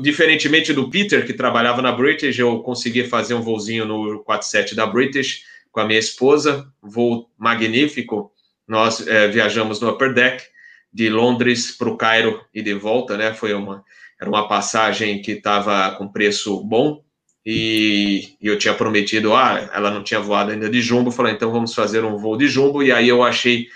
diferentemente 0.00 0.72
do 0.72 0.90
Peter, 0.90 1.24
que 1.24 1.32
trabalhava 1.32 1.80
na 1.80 1.92
British, 1.92 2.38
eu 2.38 2.58
consegui 2.60 3.04
fazer 3.04 3.34
um 3.34 3.42
voozinho 3.42 3.84
no 3.84 4.22
47 4.24 4.74
da 4.74 4.86
British 4.86 5.53
com 5.74 5.80
a 5.80 5.84
minha 5.84 5.98
esposa, 5.98 6.72
voo 6.80 7.28
magnífico. 7.36 8.32
Nós 8.66 9.04
é, 9.08 9.26
viajamos 9.26 9.80
no 9.80 9.90
Upper 9.90 10.14
Deck 10.14 10.44
de 10.92 11.10
Londres 11.10 11.72
para 11.72 11.88
o 11.88 11.96
Cairo 11.96 12.40
e 12.54 12.62
de 12.62 12.72
volta, 12.74 13.16
né? 13.16 13.34
Foi 13.34 13.52
uma 13.52 13.84
era 14.18 14.30
uma 14.30 14.46
passagem 14.46 15.20
que 15.20 15.32
estava 15.32 15.90
com 15.96 16.06
preço 16.06 16.62
bom 16.62 17.02
e, 17.44 18.36
e, 18.40 18.46
eu 18.46 18.56
tinha 18.56 18.72
prometido, 18.72 19.34
ah, 19.34 19.68
ela 19.74 19.90
não 19.90 20.04
tinha 20.04 20.20
voado 20.20 20.52
ainda 20.52 20.70
de 20.70 20.80
jumbo, 20.80 21.10
falei, 21.10 21.34
então 21.34 21.50
vamos 21.50 21.74
fazer 21.74 22.04
um 22.04 22.16
voo 22.16 22.36
de 22.36 22.46
jumbo 22.46 22.80
e 22.80 22.92
aí 22.92 23.08
eu 23.08 23.24
achei 23.24 23.66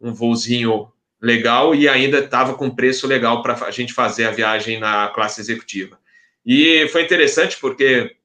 um 0.00 0.12
voozinho 0.12 0.88
legal 1.22 1.72
e 1.72 1.88
ainda 1.88 2.18
estava 2.18 2.54
com 2.54 2.68
preço 2.68 3.06
legal 3.06 3.40
para 3.42 3.54
a 3.64 3.70
gente 3.70 3.92
fazer 3.94 4.24
a 4.24 4.32
viagem 4.32 4.80
na 4.80 5.08
classe 5.08 5.40
executiva. 5.40 5.96
E 6.44 6.88
foi 6.88 7.04
interessante 7.04 7.56
porque 7.60 8.16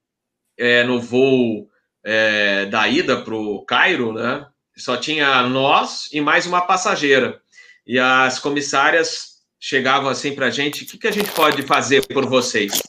é, 0.57 0.83
no 0.83 0.99
voo 0.99 1.69
é, 2.03 2.65
da 2.65 2.87
ida 2.87 3.21
para 3.21 3.35
o 3.35 3.63
Cairo, 3.65 4.13
né? 4.13 4.45
Só 4.77 4.95
tinha 4.95 5.43
nós 5.43 6.09
e 6.11 6.21
mais 6.21 6.45
uma 6.45 6.61
passageira. 6.61 7.41
E 7.85 7.99
as 7.99 8.39
comissárias 8.39 9.39
chegavam 9.59 10.09
assim 10.09 10.33
para 10.33 10.47
a 10.47 10.51
gente: 10.51 10.83
o 10.83 10.87
que, 10.87 10.97
que 10.97 11.07
a 11.07 11.11
gente 11.11 11.31
pode 11.31 11.61
fazer 11.63 12.05
por 12.07 12.25
vocês? 12.25 12.81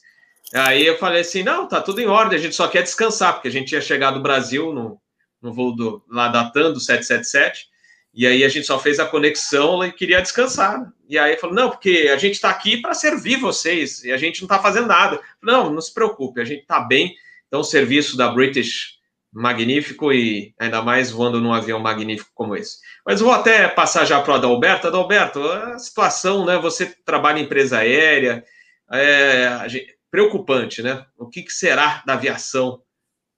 Aí 0.55 0.87
eu 0.87 0.99
falei 0.99 1.23
assim: 1.23 1.43
não, 1.43 1.67
tá 1.67 1.81
tudo 1.81 2.01
em 2.01 2.07
ordem, 2.07 2.39
a 2.39 2.43
gente 2.43 2.55
só 2.55 2.69
quer 2.69 2.83
descansar, 2.83 3.35
porque 3.35 3.49
a 3.49 3.51
gente 3.51 3.69
tinha 3.69 3.81
chegado 3.81 4.15
do 4.15 4.23
Brasil 4.23 4.73
no, 4.73 5.01
no 5.43 5.53
voo 5.53 5.75
do, 5.75 6.03
lá 6.09 6.29
da 6.29 6.45
do 6.45 6.81
777, 6.81 7.67
e 8.13 8.27
aí 8.27 8.45
a 8.45 8.49
gente 8.49 8.67
só 8.67 8.79
fez 8.79 8.99
a 9.01 9.07
conexão 9.07 9.85
e 9.85 9.93
queria 9.93 10.21
descansar. 10.21 10.93
E 11.09 11.19
aí 11.19 11.37
falou: 11.37 11.57
não, 11.57 11.71
porque 11.71 12.11
a 12.13 12.17
gente 12.17 12.35
está 12.35 12.51
aqui 12.51 12.77
para 12.77 12.95
servir 12.95 13.37
vocês 13.37 14.05
e 14.05 14.13
a 14.13 14.17
gente 14.17 14.41
não 14.41 14.47
está 14.47 14.61
fazendo 14.61 14.87
nada. 14.87 15.21
Não, 15.43 15.71
não 15.71 15.81
se 15.81 15.93
preocupe, 15.93 16.41
a 16.41 16.45
gente 16.45 16.63
está 16.63 16.81
bem. 16.81 17.17
Então, 17.49 17.61
o 17.61 17.65
serviço 17.65 18.17
da 18.17 18.29
British 18.29 19.00
magnífico 19.33 20.13
e 20.13 20.55
ainda 20.59 20.83
mais 20.83 21.11
voando 21.11 21.41
num 21.41 21.53
avião 21.53 21.79
magnífico 21.79 22.31
como 22.35 22.57
esse. 22.57 22.79
Mas 23.07 23.21
vou 23.21 23.33
até 23.33 23.69
passar 23.69 24.05
já 24.05 24.21
para 24.21 24.33
o 24.33 24.37
Adalberto. 24.37 24.89
Adalberto, 24.89 25.41
a 25.43 25.79
situação, 25.79 26.45
né? 26.45 26.59
Você 26.59 26.87
trabalha 27.05 27.39
em 27.39 27.45
empresa 27.45 27.79
aérea, 27.79 28.45
é 28.93 29.67
preocupante, 30.11 30.83
né? 30.83 31.07
O 31.17 31.29
que, 31.29 31.43
que 31.43 31.53
será 31.53 32.03
da 32.05 32.15
aviação 32.15 32.83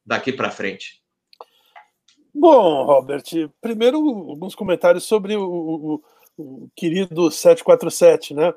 daqui 0.05 0.33
para 0.33 0.51
frente? 0.51 1.03
Bom, 2.35 2.85
Robert, 2.85 3.25
primeiro 3.61 3.99
alguns 3.99 4.55
comentários 4.55 5.05
sobre 5.05 5.37
o, 5.37 5.45
o, 5.45 6.03
o 6.39 6.69
querido 6.75 7.31
747, 7.31 8.33
né? 8.33 8.55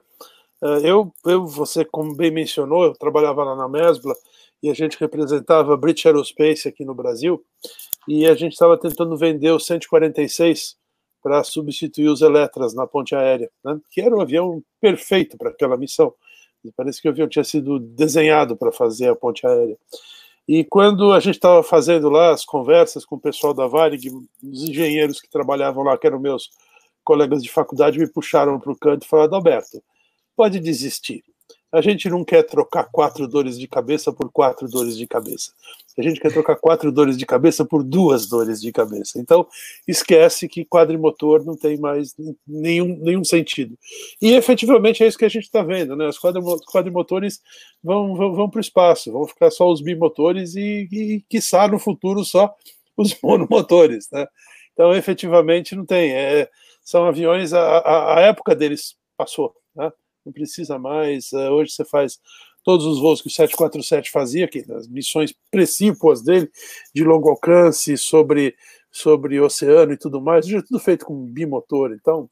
É, 0.63 0.89
eu, 0.89 1.13
eu, 1.25 1.45
você 1.45 1.83
como 1.83 2.15
bem 2.15 2.31
mencionou, 2.31 2.85
eu 2.85 2.93
trabalhava 2.93 3.43
lá 3.43 3.55
na 3.55 3.67
Mesbla, 3.67 4.15
e 4.65 4.69
a 4.71 4.73
gente 4.73 4.97
representava 4.99 5.75
a 5.75 5.77
British 5.77 6.07
Aerospace 6.07 6.67
aqui 6.67 6.83
no 6.83 6.95
Brasil, 6.95 7.45
e 8.07 8.25
a 8.25 8.33
gente 8.33 8.53
estava 8.53 8.75
tentando 8.75 9.15
vender 9.15 9.51
o 9.51 9.59
146 9.59 10.75
para 11.21 11.43
substituir 11.43 12.07
os 12.07 12.21
Eletras 12.21 12.73
na 12.73 12.87
ponte 12.87 13.13
aérea, 13.13 13.49
né? 13.63 13.79
que 13.91 14.01
era 14.01 14.15
um 14.15 14.21
avião 14.21 14.63
perfeito 14.81 15.37
para 15.37 15.51
aquela 15.51 15.77
missão. 15.77 16.11
Parece 16.75 16.99
que 16.99 17.07
o 17.07 17.11
avião 17.11 17.27
tinha 17.27 17.43
sido 17.43 17.77
desenhado 17.77 18.57
para 18.57 18.71
fazer 18.71 19.07
a 19.07 19.15
ponte 19.15 19.45
aérea. 19.45 19.77
E 20.47 20.63
quando 20.63 21.13
a 21.13 21.19
gente 21.19 21.35
estava 21.35 21.61
fazendo 21.61 22.09
lá 22.09 22.31
as 22.31 22.43
conversas 22.43 23.05
com 23.05 23.17
o 23.17 23.21
pessoal 23.21 23.53
da 23.53 23.67
Varig, 23.67 24.09
os 24.43 24.67
engenheiros 24.67 25.21
que 25.21 25.29
trabalhavam 25.29 25.83
lá, 25.83 25.95
que 25.95 26.07
eram 26.07 26.19
meus 26.19 26.49
colegas 27.03 27.43
de 27.43 27.51
faculdade, 27.51 27.99
me 27.99 28.11
puxaram 28.11 28.59
para 28.59 28.71
o 28.71 28.77
canto 28.77 29.05
e 29.05 29.07
falaram: 29.07 29.35
Alberto, 29.35 29.83
pode 30.35 30.59
desistir. 30.59 31.23
A 31.75 31.81
gente 31.81 32.09
não 32.09 32.23
quer 32.23 32.43
trocar 32.43 32.85
quatro 32.85 33.27
dores 33.27 33.59
de 33.59 33.67
cabeça 33.67 34.13
por 34.13 34.31
quatro 34.31 34.65
dores 34.65 34.97
de 34.97 35.05
cabeça. 35.05 35.51
A 35.97 36.01
gente 36.01 36.21
quer 36.21 36.31
trocar 36.31 36.55
quatro 36.55 36.89
dores 36.89 37.17
de 37.17 37.25
cabeça 37.25 37.65
por 37.65 37.83
duas 37.83 38.27
dores 38.27 38.61
de 38.61 38.71
cabeça. 38.71 39.19
Então, 39.19 39.45
esquece 39.85 40.47
que 40.47 40.63
quadrimotor 40.63 41.43
não 41.43 41.57
tem 41.57 41.77
mais 41.77 42.15
nenhum, 42.47 42.97
nenhum 43.01 43.25
sentido. 43.25 43.77
E 44.21 44.33
efetivamente 44.33 45.03
é 45.03 45.07
isso 45.07 45.17
que 45.17 45.25
a 45.25 45.29
gente 45.29 45.43
está 45.43 45.63
vendo, 45.63 45.97
né? 45.97 46.07
Os 46.07 46.17
quadrimotores 46.65 47.41
vão, 47.83 48.15
vão, 48.15 48.33
vão 48.33 48.49
para 48.49 48.59
o 48.59 48.61
espaço, 48.61 49.11
vão 49.11 49.27
ficar 49.27 49.51
só 49.51 49.69
os 49.69 49.81
bimotores 49.81 50.55
e, 50.55 50.87
e, 50.89 51.25
quiçá, 51.27 51.67
no 51.67 51.77
futuro, 51.77 52.23
só 52.23 52.55
os 52.95 53.19
monomotores, 53.21 54.09
né? 54.11 54.25
Então, 54.71 54.95
efetivamente, 54.95 55.75
não 55.75 55.85
tem. 55.85 56.13
É, 56.13 56.49
são 56.81 57.05
aviões, 57.05 57.51
a, 57.51 57.79
a, 57.79 58.17
a 58.17 58.21
época 58.21 58.55
deles 58.55 58.95
passou, 59.17 59.53
né? 59.75 59.91
Não 60.25 60.33
precisa 60.33 60.79
mais. 60.79 61.31
Eh, 61.31 61.49
hoje 61.49 61.71
você 61.71 61.85
faz 61.85 62.19
todos 62.65 62.85
os 62.85 62.99
voos 62.99 63.21
que 63.21 63.27
o 63.27 63.31
747 63.31 64.09
fazia, 64.09 64.47
que 64.47 64.65
as 64.71 64.87
missões 64.87 65.33
precípuas 65.51 66.23
dele, 66.23 66.49
de 66.93 67.03
longo 67.03 67.29
alcance, 67.29 67.95
sobre, 67.95 68.55
sobre 68.91 69.39
oceano 69.39 69.93
e 69.93 69.97
tudo 69.97 70.19
mais, 70.19 70.47
já 70.47 70.57
é 70.57 70.61
tudo 70.63 70.79
feito 70.79 71.05
com 71.05 71.27
bimotor. 71.27 71.91
Então, 71.91 72.27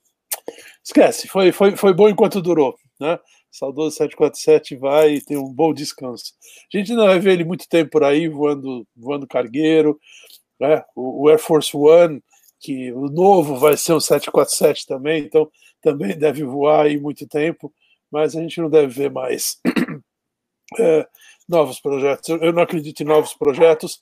esquece, 0.84 1.28
foi, 1.28 1.52
foi, 1.52 1.76
foi 1.76 1.94
bom 1.94 2.10
enquanto 2.10 2.42
durou. 2.42 2.76
Né? 3.00 3.20
Saudoso 3.52 3.96
747 3.96 4.76
vai 4.76 5.16
e 5.16 5.22
tem 5.22 5.38
um 5.38 5.54
bom 5.54 5.72
descanso. 5.72 6.34
A 6.74 6.78
gente 6.78 6.94
não 6.94 7.06
vai 7.06 7.20
ver 7.20 7.34
ele 7.34 7.44
muito 7.44 7.70
tempo 7.70 7.92
por 7.92 8.04
aí 8.04 8.28
voando, 8.28 8.88
voando 8.96 9.28
cargueiro. 9.28 10.00
Né? 10.60 10.84
O, 10.96 11.26
o 11.26 11.30
Air 11.30 11.38
Force 11.38 11.78
One, 11.78 12.24
que 12.60 12.92
o 12.92 13.08
novo 13.08 13.58
vai 13.58 13.78
ser 13.78 13.94
um 13.94 14.00
747 14.00 14.88
também, 14.88 15.24
então 15.24 15.48
também 15.80 16.18
deve 16.18 16.44
voar 16.44 16.86
aí 16.86 17.00
muito 17.00 17.28
tempo 17.28 17.72
mas 18.14 18.36
a 18.36 18.42
gente 18.42 18.62
não 18.62 18.70
deve 18.70 18.94
ver 18.94 19.10
mais 19.10 19.60
é, 20.80 21.08
novos 21.50 21.80
projetos. 21.80 22.30
Eu 22.30 22.54
não 22.54 22.62
acredito 22.62 23.02
em 23.02 23.08
novos 23.08 23.34
projetos, 23.34 24.00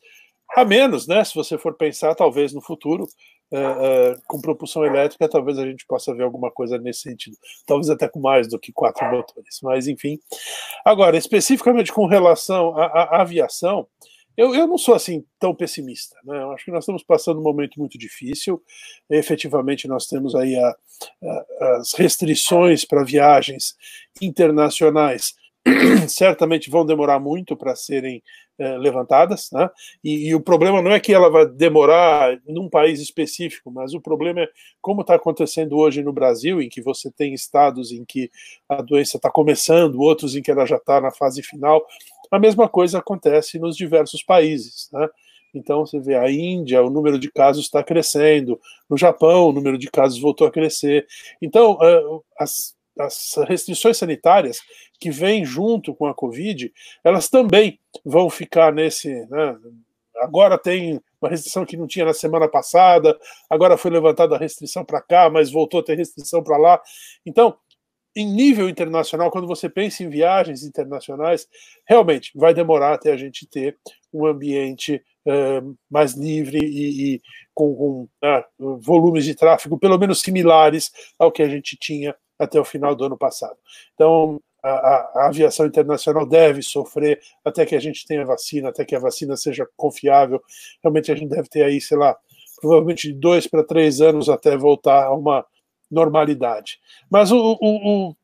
a 0.54 0.66
menos, 0.66 1.08
né, 1.08 1.24
se 1.24 1.34
você 1.34 1.58
for 1.58 1.78
pensar, 1.78 2.14
talvez 2.14 2.52
no 2.52 2.62
futuro, 2.62 3.06
uh, 3.54 4.16
uh, 4.16 4.22
com 4.28 4.42
propulsão 4.42 4.84
elétrica, 4.86 5.30
talvez 5.30 5.58
a 5.58 5.66
gente 5.66 5.86
possa 5.88 6.14
ver 6.14 6.24
alguma 6.24 6.52
coisa 6.52 6.78
nesse 6.78 7.04
sentido. 7.04 7.38
Talvez 7.66 7.90
até 7.90 8.10
com 8.10 8.20
mais 8.20 8.50
do 8.50 8.60
que 8.60 8.74
quatro 8.74 9.10
motores, 9.10 9.60
mas 9.64 9.88
enfim. 9.88 10.20
Agora, 10.84 11.16
especificamente 11.16 11.94
com 11.94 12.06
relação 12.06 12.78
à, 12.78 12.86
à 12.86 13.22
aviação, 13.22 13.88
eu, 14.38 14.56
eu, 14.56 14.68
não 14.68 14.78
sou 14.78 14.96
assim 14.96 15.26
tão 15.40 15.54
pessimista. 15.54 16.16
Né? 16.24 16.42
Eu 16.42 16.52
acho 16.52 16.66
que 16.66 16.72
nós 16.72 16.84
estamos 16.84 17.04
passando 17.04 17.40
um 17.40 17.44
momento 17.44 17.80
muito 17.80 17.98
difícil. 17.98 18.62
Efetivamente, 19.10 19.88
nós 19.88 20.08
temos 20.08 20.36
aí 20.36 20.56
a, 20.56 20.76
a, 21.24 21.78
as 21.78 21.94
restrições 21.94 22.86
para 22.86 23.04
viagens 23.04 23.76
internacionais. 24.22 25.34
Certamente 26.08 26.70
vão 26.70 26.86
demorar 26.86 27.20
muito 27.20 27.56
para 27.56 27.76
serem 27.76 28.24
é, 28.58 28.78
levantadas, 28.78 29.50
né? 29.52 29.70
E, 30.04 30.30
e, 30.30 30.36
o 30.36 30.42
problema 30.42 30.82
não 30.82 30.92
é 30.92 31.00
que 31.00 31.14
ela 31.14 31.30
vai 31.30 31.46
demorar 31.48 32.40
num 32.48 32.70
país 32.70 33.00
específico, 33.00 33.72
mas 33.72 33.94
o 33.94 34.02
problema 34.02 34.42
é 34.42 34.48
como 34.82 35.02
está 35.02 35.16
acontecendo 35.16 35.78
hoje 35.78 36.04
no 36.04 36.14
Brasil, 36.14 36.62
em 36.62 36.70
que 36.70 36.82
você 36.82 37.12
tem 37.12 37.34
estados 37.34 37.92
em 37.92 38.04
que 38.04 38.30
a 38.68 38.82
doença 38.82 39.18
está 39.18 39.30
começando, 39.30 40.00
outros 40.00 40.36
em 40.36 40.42
que 40.42 40.52
ela 40.52 40.66
já 40.66 40.78
está 40.78 41.00
na 41.00 41.12
fase 41.12 41.44
final. 41.44 41.86
A 42.32 42.40
mesma 42.40 42.68
coisa 42.68 43.00
acontece 43.00 43.60
nos 43.60 43.76
diversos 43.76 44.24
países, 44.24 44.90
né? 44.92 45.08
Então, 45.54 45.86
você 45.86 46.00
vê 46.00 46.16
a 46.16 46.32
Índia, 46.32 46.82
o 46.82 46.90
número 46.90 47.20
de 47.20 47.30
casos 47.30 47.66
está 47.66 47.84
crescendo, 47.84 48.60
no 48.90 48.98
Japão, 48.98 49.50
o 49.50 49.52
número 49.52 49.78
de 49.78 49.90
casos 49.92 50.20
voltou 50.20 50.48
a 50.48 50.52
crescer. 50.52 51.06
Então, 51.42 51.78
as, 52.40 52.74
as 53.00 53.36
restrições 53.48 53.98
sanitárias 53.98 54.62
que 55.00 55.10
vêm 55.10 55.46
junto 55.46 55.96
com 55.96 56.06
a 56.06 56.14
Covid, 56.14 56.72
elas 57.04 57.30
também 57.30 57.80
vão 58.06 58.30
ficar 58.30 58.72
nesse. 58.74 59.10
Né, 59.28 59.58
agora 60.18 60.58
tem 60.58 61.02
uma 61.22 61.30
restrição 61.30 61.66
que 61.66 61.78
não 61.78 61.88
tinha 61.88 62.06
na 62.06 62.14
semana 62.14 62.48
passada, 62.48 63.18
agora 63.50 63.78
foi 63.78 63.92
levantada 63.92 64.36
a 64.36 64.40
restrição 64.40 64.84
para 64.84 65.02
cá, 65.02 65.30
mas 65.30 65.52
voltou 65.52 65.80
a 65.80 65.84
ter 65.84 65.96
restrição 65.96 66.44
para 66.44 66.58
lá. 66.58 66.82
Então, 67.26 67.58
em 68.16 68.26
nível 68.26 68.68
internacional, 68.68 69.32
quando 69.32 69.48
você 69.48 69.70
pensa 69.70 70.04
em 70.04 70.10
viagens 70.10 70.64
internacionais, 70.64 71.48
realmente 71.88 72.32
vai 72.36 72.54
demorar 72.54 72.94
até 72.94 73.12
a 73.12 73.18
gente 73.18 73.48
ter 73.48 73.78
um 74.14 74.26
ambiente 74.26 75.02
uh, 75.26 75.78
mais 75.90 76.14
livre 76.14 76.60
e, 76.60 77.16
e 77.16 77.22
com, 77.54 77.74
com 77.74 78.10
uh, 78.60 78.78
volumes 78.80 79.24
de 79.24 79.34
tráfego 79.34 79.78
pelo 79.78 79.98
menos 79.98 80.22
similares 80.22 80.92
ao 81.18 81.32
que 81.32 81.42
a 81.42 81.48
gente 81.48 81.78
tinha 81.80 82.16
até 82.44 82.60
o 82.60 82.66
final 82.66 82.96
do 82.96 83.06
ano 83.06 83.18
passado. 83.18 83.58
Então, 83.94 84.42
a, 84.64 84.70
a, 84.70 85.28
aviação 85.28 85.66
internacional 85.66 86.26
deve 86.26 86.62
sofrer 86.62 87.20
até 87.44 87.66
que 87.66 87.76
a 87.76 87.80
gente 87.80 88.06
tenha 88.06 88.26
vacina, 88.26 88.70
até 88.70 88.86
que 88.86 88.96
a 88.96 89.00
vacina 89.00 89.36
seja 89.36 89.68
confiável. 89.76 90.42
Realmente 90.84 91.12
a 91.12 91.16
gente 91.16 91.30
deve 91.30 91.50
ter 91.50 91.64
aí, 91.64 91.82
sei 91.82 91.98
lá, 91.98 92.16
provavelmente 92.60 93.12
dois 93.12 93.48
para 93.48 93.64
três 93.64 94.02
anos 94.02 94.30
até 94.30 94.56
voltar 94.56 95.06
a 95.06 95.14
uma 95.14 95.46
normalidade. 95.90 96.80
Mas 97.10 97.32
o, 97.32 97.58
o, 97.60 98.10
o 98.10 98.16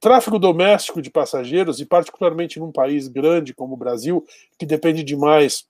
tráfego 0.00 0.38
doméstico 0.38 1.02
de 1.02 1.10
passageiros, 1.10 1.80
e 1.80 1.86
particularmente 1.86 2.58
num 2.58 2.72
país 2.72 3.06
grande 3.06 3.52
como 3.52 3.74
o 3.74 3.76
Brasil, 3.76 4.24
que 4.58 4.64
depende 4.64 5.02
demais 5.02 5.66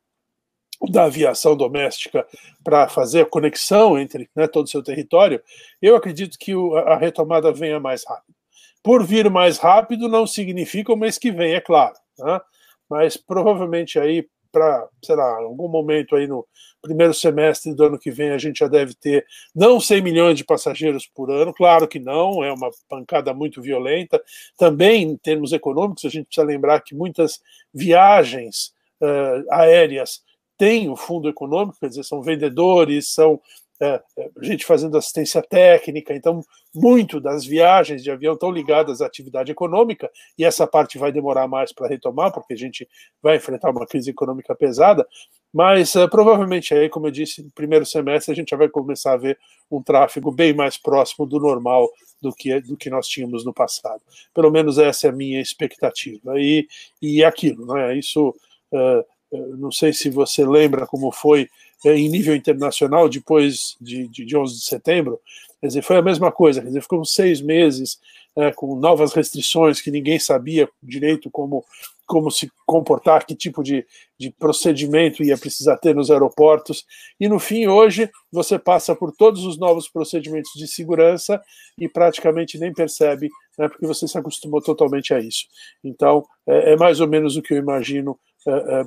da 0.89 1.05
aviação 1.05 1.57
doméstica 1.57 2.27
para 2.65 2.89
fazer 2.89 3.23
a 3.23 3.27
conexão 3.27 3.99
entre 3.99 4.31
né, 4.35 4.47
todo 4.47 4.65
o 4.67 4.69
seu 4.69 4.83
território, 4.83 5.43
eu 5.81 5.95
acredito 5.95 6.39
que 6.39 6.55
o, 6.55 6.77
a 6.77 6.97
retomada 6.97 7.53
venha 7.53 7.79
mais 7.79 8.05
rápido. 8.07 8.35
Por 8.83 9.05
vir 9.05 9.29
mais 9.29 9.59
rápido 9.59 10.09
não 10.09 10.27
significa 10.27 10.93
o 10.93 10.97
mês 10.97 11.19
que 11.19 11.31
vem, 11.31 11.55
é 11.55 11.61
claro, 11.61 11.95
né? 12.19 12.41
mas 12.89 13.17
provavelmente 13.17 13.99
aí 13.99 14.27
para, 14.51 14.89
sei 15.05 15.15
lá, 15.15 15.37
algum 15.37 15.69
momento 15.69 16.17
aí 16.17 16.27
no 16.27 16.45
primeiro 16.83 17.15
semestre 17.15 17.75
do 17.75 17.85
ano 17.85 17.99
que 17.99 18.11
vem 18.11 18.31
a 18.31 18.39
gente 18.39 18.59
já 18.59 18.67
deve 18.67 18.95
ter 18.95 19.25
não 19.55 19.79
100 19.79 20.03
milhões 20.03 20.37
de 20.37 20.45
passageiros 20.45 21.07
por 21.07 21.31
ano, 21.31 21.53
claro 21.55 21.87
que 21.87 22.01
não, 22.01 22.43
é 22.43 22.53
uma 22.53 22.71
pancada 22.89 23.33
muito 23.33 23.63
violenta. 23.63 24.21
Também 24.57 25.03
em 25.03 25.17
termos 25.17 25.53
econômicos, 25.53 26.05
a 26.05 26.09
gente 26.09 26.27
precisa 26.27 26.47
lembrar 26.47 26.81
que 26.81 26.95
muitas 26.95 27.41
viagens 27.73 28.73
uh, 29.01 29.45
aéreas 29.53 30.23
têm 30.61 30.91
o 30.91 30.95
fundo 30.95 31.27
econômico, 31.27 31.79
quer 31.81 31.89
dizer, 31.89 32.05
são 32.05 32.21
vendedores, 32.21 33.15
são 33.15 33.41
é, 33.81 33.99
é, 34.19 34.31
gente 34.43 34.67
fazendo 34.67 34.99
assistência 34.99 35.41
técnica, 35.43 36.15
então 36.15 36.43
muito 36.75 37.19
das 37.19 37.47
viagens 37.47 38.03
de 38.03 38.11
avião 38.11 38.35
estão 38.35 38.51
ligadas 38.51 39.01
à 39.01 39.07
atividade 39.07 39.51
econômica, 39.51 40.11
e 40.37 40.45
essa 40.45 40.67
parte 40.67 40.99
vai 40.99 41.11
demorar 41.11 41.49
mais 41.49 41.73
para 41.73 41.89
retomar, 41.89 42.31
porque 42.31 42.53
a 42.53 42.57
gente 42.59 42.87
vai 43.23 43.37
enfrentar 43.37 43.71
uma 43.71 43.87
crise 43.87 44.11
econômica 44.11 44.55
pesada, 44.55 45.09
mas 45.51 45.95
uh, 45.95 46.07
provavelmente 46.11 46.75
aí, 46.75 46.91
como 46.91 47.07
eu 47.07 47.11
disse, 47.11 47.43
no 47.43 47.51
primeiro 47.53 47.87
semestre 47.87 48.33
a 48.33 48.37
gente 48.37 48.51
já 48.51 48.57
vai 48.59 48.69
começar 48.69 49.15
a 49.15 49.17
ver 49.17 49.39
um 49.71 49.83
tráfego 49.83 50.31
bem 50.31 50.53
mais 50.53 50.77
próximo 50.77 51.27
do 51.27 51.41
normal 51.41 51.91
do 52.21 52.35
que, 52.35 52.61
do 52.61 52.77
que 52.77 52.91
nós 52.91 53.09
tínhamos 53.09 53.47
no 53.47 53.55
passado. 53.55 54.03
Pelo 54.35 54.51
menos 54.51 54.77
essa 54.77 55.07
é 55.07 55.11
a 55.11 55.13
minha 55.13 55.41
expectativa. 55.41 56.39
E, 56.39 56.69
e 57.01 57.23
é 57.23 57.27
aquilo, 57.27 57.65
não 57.65 57.79
é? 57.79 57.97
Isso, 57.97 58.29
uh, 58.73 59.05
não 59.33 59.71
sei 59.71 59.93
se 59.93 60.11
você 60.11 60.45
lembra 60.45 60.87
como 60.87 61.13
foi 61.13 61.49
é, 61.85 61.97
em 61.97 62.09
nível 62.09 62.35
internacional 62.35 63.09
depois 63.09 63.77
de, 63.81 64.09
de, 64.09 64.25
de 64.25 64.37
11 64.37 64.55
de 64.55 64.65
setembro. 64.65 65.21
Quer 65.61 65.69
dizer, 65.69 65.83
foi 65.83 65.97
a 65.97 66.03
mesma 66.03 66.33
coisa, 66.33 66.61
quer 66.61 66.69
dizer, 66.69 66.83
ficou 66.83 67.05
seis 67.05 67.41
meses 67.41 67.99
é, 68.37 68.53
com 68.53 68.77
novas 68.77 69.13
restrições 69.13 69.81
que 69.81 69.91
ninguém 69.91 70.19
sabia 70.19 70.69
direito 70.83 71.31
como, 71.31 71.65
como 72.07 72.31
se 72.31 72.51
comportar, 72.67 73.27
que 73.27 73.35
tipo 73.35 73.63
de, 73.63 73.87
de 74.19 74.31
procedimento 74.31 75.23
ia 75.23 75.37
precisar 75.37 75.77
ter 75.77 75.95
nos 75.95 76.11
aeroportos. 76.11 76.85
E 77.19 77.29
no 77.29 77.39
fim, 77.39 77.67
hoje, 77.67 78.11
você 78.33 78.59
passa 78.59 78.95
por 78.95 79.13
todos 79.13 79.45
os 79.45 79.59
novos 79.59 79.89
procedimentos 79.89 80.53
de 80.55 80.67
segurança 80.67 81.41
e 81.79 81.89
praticamente 81.89 82.59
nem 82.59 82.73
percebe, 82.73 83.29
né, 83.59 83.69
porque 83.69 83.87
você 83.87 84.09
se 84.09 84.17
acostumou 84.17 84.63
totalmente 84.63 85.13
a 85.13 85.21
isso. 85.21 85.47
Então, 85.85 86.25
é, 86.47 86.73
é 86.73 86.77
mais 86.77 87.01
ou 87.01 87.09
menos 87.09 87.37
o 87.37 87.43
que 87.43 87.55
eu 87.55 87.59
imagino 87.59 88.19
é 88.47 88.85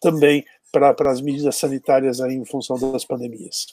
também 0.00 0.44
para 0.70 1.10
as 1.10 1.20
medidas 1.20 1.56
sanitárias 1.56 2.20
aí 2.20 2.34
em 2.34 2.44
função 2.44 2.76
das 2.92 3.04
pandemias. 3.04 3.66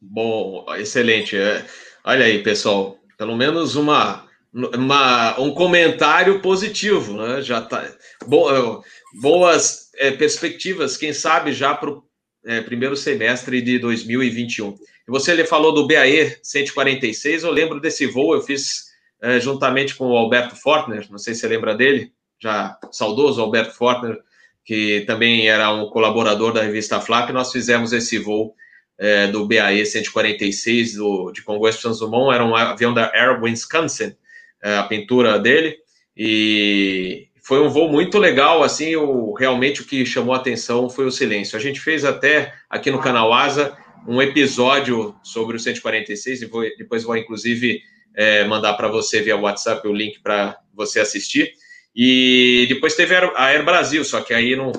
Bom, 0.00 0.64
excelente. 0.76 1.36
É, 1.36 1.64
olha 2.04 2.24
aí, 2.24 2.42
pessoal, 2.42 2.98
pelo 3.16 3.36
menos 3.36 3.76
uma, 3.76 4.28
uma 4.52 5.40
um 5.40 5.54
comentário 5.54 6.40
positivo, 6.40 7.14
né? 7.14 7.40
Já 7.42 7.60
tá 7.62 7.88
bo, 8.26 8.82
boas 9.14 9.90
é, 9.94 10.10
perspectivas, 10.10 10.96
quem 10.96 11.12
sabe 11.12 11.52
já 11.52 11.74
para 11.74 11.90
o 11.90 12.04
é, 12.44 12.60
primeiro 12.60 12.96
semestre 12.96 13.62
de 13.62 13.78
2021. 13.78 14.70
E 14.72 15.10
você 15.10 15.44
falou 15.44 15.72
do 15.72 15.86
BAE 15.86 16.36
146, 16.42 17.44
eu 17.44 17.50
lembro 17.50 17.80
desse 17.80 18.06
voo, 18.06 18.34
eu 18.34 18.42
fiz 18.42 18.92
é, 19.20 19.38
juntamente 19.38 19.94
com 19.94 20.06
o 20.06 20.16
Alberto 20.16 20.56
Fortner, 20.56 21.06
não 21.10 21.18
sei 21.18 21.34
se 21.34 21.40
você 21.40 21.48
lembra 21.48 21.76
dele, 21.76 22.12
já 22.42 22.76
saudoso 22.90 23.40
Alberto 23.40 23.74
Fortner, 23.74 24.18
que 24.64 25.04
também 25.06 25.48
era 25.48 25.72
um 25.72 25.88
colaborador 25.88 26.52
da 26.52 26.62
revista 26.62 27.00
Flap, 27.00 27.30
nós 27.30 27.52
fizemos 27.52 27.92
esse 27.92 28.18
voo 28.18 28.54
é, 28.98 29.28
do 29.28 29.46
BAE 29.46 29.84
146 29.86 30.94
do, 30.94 31.30
de 31.32 31.42
Congonhas 31.42 31.76
Santos 31.76 32.00
Dumont, 32.00 32.34
era 32.34 32.44
um 32.44 32.54
avião 32.54 32.92
da 32.92 33.10
Air 33.14 33.42
Wisconsin, 33.42 34.14
é, 34.62 34.76
a 34.76 34.82
pintura 34.82 35.38
dele, 35.38 35.76
e 36.16 37.28
foi 37.42 37.60
um 37.60 37.68
voo 37.68 37.88
muito 37.88 38.18
legal, 38.18 38.62
assim, 38.62 38.94
o, 38.96 39.32
realmente 39.34 39.82
o 39.82 39.84
que 39.84 40.04
chamou 40.04 40.34
a 40.34 40.38
atenção 40.38 40.90
foi 40.90 41.06
o 41.06 41.10
silêncio. 41.10 41.56
A 41.56 41.60
gente 41.60 41.80
fez 41.80 42.04
até 42.04 42.52
aqui 42.68 42.90
no 42.90 43.00
canal 43.00 43.32
Asa 43.32 43.76
um 44.06 44.20
episódio 44.20 45.14
sobre 45.22 45.56
o 45.56 45.60
146, 45.60 46.42
e 46.42 46.46
vou, 46.46 46.62
depois 46.76 47.04
vou 47.04 47.16
inclusive 47.16 47.80
é, 48.14 48.44
mandar 48.44 48.74
para 48.74 48.88
você 48.88 49.20
via 49.22 49.36
WhatsApp 49.36 49.86
o 49.86 49.92
link 49.92 50.20
para 50.20 50.58
você 50.74 51.00
assistir. 51.00 51.52
E 51.94 52.66
depois 52.68 52.94
teve 52.94 53.14
a 53.14 53.44
Air 53.44 53.64
Brasil, 53.64 54.04
só 54.04 54.20
que 54.20 54.32
aí 54.32 54.56
não, 54.56 54.72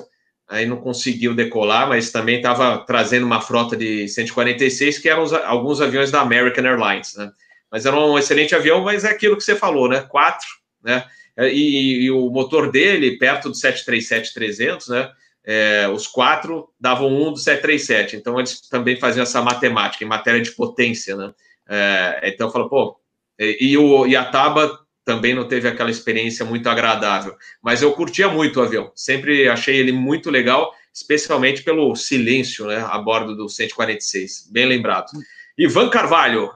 aí 0.48 0.66
não 0.66 0.76
conseguiu 0.76 1.34
decolar, 1.34 1.88
mas 1.88 2.10
também 2.10 2.36
estava 2.36 2.78
trazendo 2.78 3.24
uma 3.24 3.40
frota 3.40 3.76
de 3.76 4.08
146, 4.08 4.98
que 4.98 5.08
eram 5.08 5.24
alguns 5.44 5.80
aviões 5.80 6.10
da 6.10 6.20
American 6.20 6.64
Airlines, 6.64 7.14
né? 7.16 7.30
Mas 7.70 7.86
era 7.86 7.96
um 7.96 8.18
excelente 8.18 8.54
avião, 8.54 8.82
mas 8.82 9.04
é 9.04 9.10
aquilo 9.10 9.36
que 9.36 9.44
você 9.44 9.56
falou, 9.56 9.88
né? 9.88 10.00
Quatro, 10.02 10.48
né? 10.82 11.04
E, 11.38 12.04
e 12.04 12.10
o 12.10 12.30
motor 12.30 12.70
dele, 12.70 13.18
perto 13.18 13.48
do 13.48 13.54
737-300, 13.54 14.88
né? 14.88 15.10
É, 15.46 15.88
os 15.88 16.06
quatro 16.06 16.70
davam 16.80 17.08
um 17.08 17.32
do 17.32 17.38
737, 17.38 18.16
então 18.16 18.38
eles 18.38 18.60
também 18.62 18.96
faziam 18.96 19.24
essa 19.24 19.42
matemática 19.42 20.02
em 20.02 20.08
matéria 20.08 20.40
de 20.40 20.52
potência, 20.52 21.16
né? 21.16 21.32
É, 21.68 22.20
então 22.24 22.50
falou, 22.50 22.68
pô, 22.68 23.00
e, 23.38 23.76
o, 23.76 24.06
e 24.06 24.16
a 24.16 24.24
Taba 24.24 24.83
também 25.04 25.34
não 25.34 25.46
teve 25.46 25.68
aquela 25.68 25.90
experiência 25.90 26.44
muito 26.44 26.68
agradável. 26.68 27.36
Mas 27.62 27.82
eu 27.82 27.92
curtia 27.92 28.28
muito 28.28 28.58
o 28.58 28.62
avião, 28.62 28.90
sempre 28.94 29.48
achei 29.48 29.76
ele 29.76 29.92
muito 29.92 30.30
legal, 30.30 30.72
especialmente 30.92 31.62
pelo 31.62 31.94
silêncio 31.94 32.66
né, 32.66 32.76
a 32.76 32.98
bordo 32.98 33.36
do 33.36 33.48
146. 33.48 34.48
Bem 34.50 34.66
lembrado. 34.66 35.10
Ivan 35.58 35.90
Carvalho, 35.90 36.52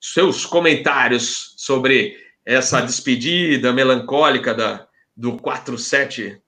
seus 0.00 0.46
comentários 0.46 1.54
sobre 1.56 2.16
essa 2.44 2.80
despedida 2.80 3.72
melancólica 3.72 4.54
da, 4.54 4.86
do 5.16 5.36
47 5.36 6.40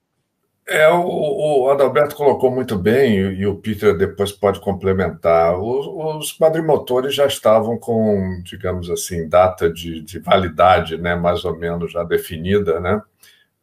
É, 0.71 0.87
o, 0.91 1.63
o, 1.63 1.71
Adalberto 1.71 2.15
colocou 2.15 2.51
muito 2.51 2.77
bem, 2.77 3.17
e 3.17 3.47
o 3.47 3.57
Peter 3.57 3.97
depois 3.97 4.31
pode 4.31 4.61
complementar. 4.61 5.59
Os, 5.59 5.87
os 5.87 6.39
quadrimotores 6.39 7.15
já 7.15 7.27
estavam 7.27 7.79
com, 7.79 8.43
digamos 8.45 8.91
assim, 8.91 9.27
data 9.27 9.73
de, 9.73 10.03
de, 10.03 10.19
validade, 10.19 10.99
né, 10.99 11.17
mais 11.17 11.43
ou 11.47 11.57
menos 11.57 11.91
já 11.91 12.05
definida, 12.05 12.81
né? 12.81 13.01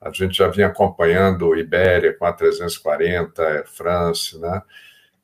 A 0.01 0.11
gente 0.11 0.37
já 0.37 0.47
vinha 0.47 0.67
acompanhando 0.67 1.55
Ibéria 1.55 2.13
com 2.17 2.25
a 2.25 2.33
340, 2.33 3.41
Air 3.43 3.67
France, 3.67 4.39
né? 4.39 4.61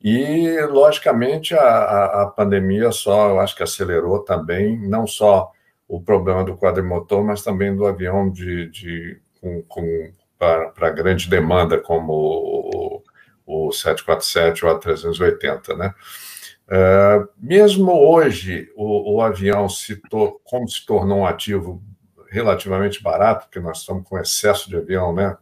E, 0.04 0.62
logicamente, 0.68 1.56
a, 1.56 2.24
a 2.24 2.26
pandemia 2.28 2.92
só, 2.92 3.30
eu 3.30 3.40
acho 3.40 3.56
que 3.56 3.64
acelerou 3.64 4.20
também, 4.20 4.80
não 4.88 5.08
só 5.08 5.52
o 5.88 6.02
problema 6.02 6.44
do 6.44 6.58
quadrimotor, 6.58 7.24
mas 7.24 7.44
também 7.44 7.76
do 7.76 7.86
avião 7.88 8.32
de, 8.32 8.70
de 8.70 9.22
com, 9.42 9.64
com 9.64 10.14
para 10.42 10.90
grande 10.90 11.30
demanda, 11.30 11.80
como 11.80 12.14
o, 13.46 13.68
o 13.68 13.72
747 13.72 14.66
ou 14.66 14.72
a 14.72 14.80
380, 14.80 15.76
né? 15.76 15.94
Uh, 16.68 17.28
mesmo 17.38 17.92
hoje, 17.92 18.72
o, 18.76 19.16
o 19.16 19.22
avião, 19.22 19.68
se 19.70 20.02
como 20.44 20.68
se 20.68 20.86
tornou 20.86 21.20
um 21.20 21.26
ativo 21.26 21.84
relativamente 22.30 23.04
barato, 23.04 23.46
porque 23.46 23.60
nós 23.60 23.80
estamos 23.80 24.08
com 24.08 24.18
excesso 24.18 24.70
de 24.70 24.78
avião 24.78 25.14
né, 25.14 25.38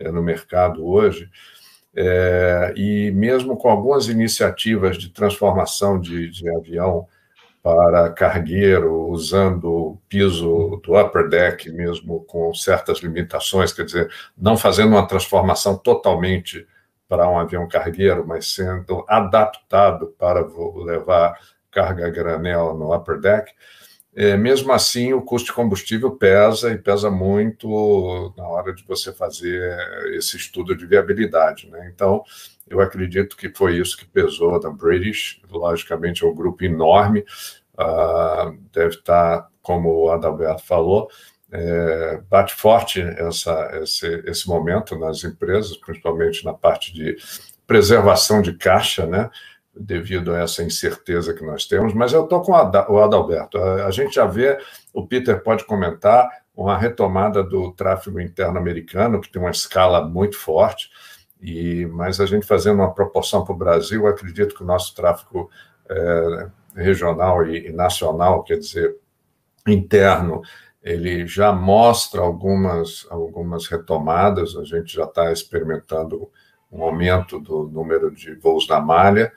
é, 0.00 0.10
no 0.10 0.22
mercado 0.22 0.84
hoje, 0.86 1.30
é, 1.94 2.72
e 2.74 3.10
mesmo 3.10 3.54
com 3.54 3.68
algumas 3.68 4.08
iniciativas 4.08 4.96
de 4.96 5.10
transformação 5.10 6.00
de, 6.00 6.30
de 6.30 6.48
avião 6.48 7.06
para 7.62 8.10
cargueiro, 8.10 9.08
usando 9.08 9.70
o 9.70 9.98
piso 10.08 10.80
do 10.82 10.98
upper 10.98 11.28
deck, 11.28 11.70
mesmo 11.70 12.24
com 12.24 12.52
certas 12.52 12.98
limitações, 12.98 13.72
quer 13.72 13.84
dizer, 13.84 14.10
não 14.36 14.56
fazendo 14.56 14.88
uma 14.88 15.06
transformação 15.06 15.78
totalmente 15.78 16.66
para 17.08 17.28
um 17.28 17.38
avião 17.38 17.68
cargueiro, 17.68 18.26
mas 18.26 18.52
sendo 18.52 19.04
adaptado 19.06 20.08
para 20.18 20.44
levar 20.84 21.38
carga 21.70 22.10
granel 22.10 22.74
no 22.74 22.94
upper 22.94 23.20
deck. 23.20 23.52
É, 24.14 24.36
mesmo 24.36 24.72
assim, 24.72 25.14
o 25.14 25.22
custo 25.22 25.46
de 25.46 25.52
combustível 25.54 26.10
pesa 26.10 26.70
e 26.70 26.76
pesa 26.76 27.10
muito 27.10 28.34
na 28.36 28.46
hora 28.46 28.74
de 28.74 28.84
você 28.84 29.12
fazer 29.12 29.74
esse 30.14 30.36
estudo 30.36 30.76
de 30.76 30.84
viabilidade. 30.84 31.70
Né? 31.70 31.90
Então, 31.94 32.22
eu 32.68 32.80
acredito 32.80 33.36
que 33.36 33.52
foi 33.54 33.76
isso 33.76 33.96
que 33.96 34.06
pesou 34.06 34.58
da 34.58 34.70
British. 34.70 35.40
Logicamente, 35.50 36.24
é 36.24 36.26
um 36.26 36.34
grupo 36.34 36.64
enorme, 36.64 37.24
uh, 37.74 38.56
deve 38.72 38.96
estar, 38.96 39.48
como 39.60 39.90
o 39.90 40.10
Adalberto 40.10 40.64
falou, 40.64 41.08
é, 41.52 42.22
bate 42.30 42.54
forte 42.54 43.02
essa, 43.02 43.78
esse, 43.82 44.06
esse 44.24 44.48
momento 44.48 44.98
nas 44.98 45.22
empresas, 45.22 45.76
principalmente 45.76 46.44
na 46.46 46.54
parte 46.54 46.94
de 46.94 47.14
preservação 47.66 48.40
de 48.40 48.54
caixa, 48.54 49.06
né? 49.06 49.30
devido 49.74 50.34
a 50.34 50.40
essa 50.40 50.62
incerteza 50.62 51.32
que 51.34 51.44
nós 51.44 51.66
temos. 51.66 51.94
Mas 51.94 52.12
eu 52.12 52.24
estou 52.24 52.42
com 52.42 52.52
o 52.52 52.98
Adalberto. 52.98 53.58
A, 53.58 53.90
gente 53.90 54.14
já 54.14 54.26
vê, 54.26 54.58
o 54.92 55.06
Peter 55.06 55.42
pode 55.42 55.64
comentar, 55.64 56.28
uma 56.54 56.76
retomada 56.76 57.42
do 57.42 57.72
tráfego 57.72 58.20
interno 58.20 58.58
americano, 58.58 59.20
que 59.20 59.30
tem 59.30 59.40
uma 59.40 59.50
escala 59.50 60.06
muito 60.06 60.36
forte. 60.36 60.90
E, 61.42 61.86
mas 61.86 62.20
a 62.20 62.26
gente 62.26 62.46
fazendo 62.46 62.76
uma 62.76 62.94
proporção 62.94 63.44
para 63.44 63.52
o 63.52 63.58
Brasil, 63.58 64.06
acredito 64.06 64.54
que 64.54 64.62
o 64.62 64.66
nosso 64.66 64.94
tráfego 64.94 65.50
é, 65.90 66.46
regional 66.76 67.44
e, 67.44 67.66
e, 67.66 67.72
nacional, 67.72 68.44
quer 68.44 68.58
dizer, 68.58 68.96
interno, 69.66 70.40
ele 70.80 71.26
já 71.26 71.52
mostra 71.52 72.20
algumas, 72.20 73.06
algumas 73.10 73.66
retomadas, 73.66 74.56
a 74.56 74.64
gente 74.64 74.94
já 74.94 75.04
está 75.04 75.32
experimentando 75.32 76.30
um 76.70 76.82
aumento 76.82 77.40
do 77.40 77.64
número 77.64 78.10
de 78.10 78.34
voos 78.36 78.68
na 78.68 78.80
malha, 78.80 79.32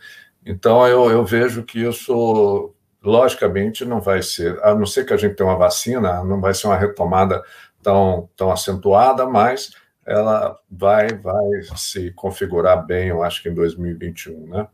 então 0.45 0.87
eu, 0.87 1.09
eu 1.09 1.25
vejo 1.25 1.63
que 1.63 1.79
isso, 1.79 2.71
logicamente, 3.03 3.83
não 3.83 3.99
vai 3.99 4.21
ser, 4.21 4.63
a 4.63 4.75
não 4.75 4.85
ser 4.85 5.05
que 5.05 5.13
a 5.13 5.17
gente 5.17 5.35
tenha 5.35 5.49
uma 5.49 5.57
vacina, 5.57 6.23
não 6.23 6.39
vai 6.39 6.53
ser 6.53 6.67
uma 6.67 6.77
retomada 6.77 7.43
tão, 7.81 8.29
tão 8.35 8.51
acentuada, 8.51 9.25
mas 9.25 9.71
ela 10.05 10.57
vai, 10.69 11.07
vai 11.09 11.61
se 11.75 12.11
configurar 12.11 12.85
bem, 12.85 13.07
eu 13.07 13.23
acho 13.23 13.41
que 13.41 13.49
em 13.49 13.53
2021, 13.53 14.47
né? 14.47 14.67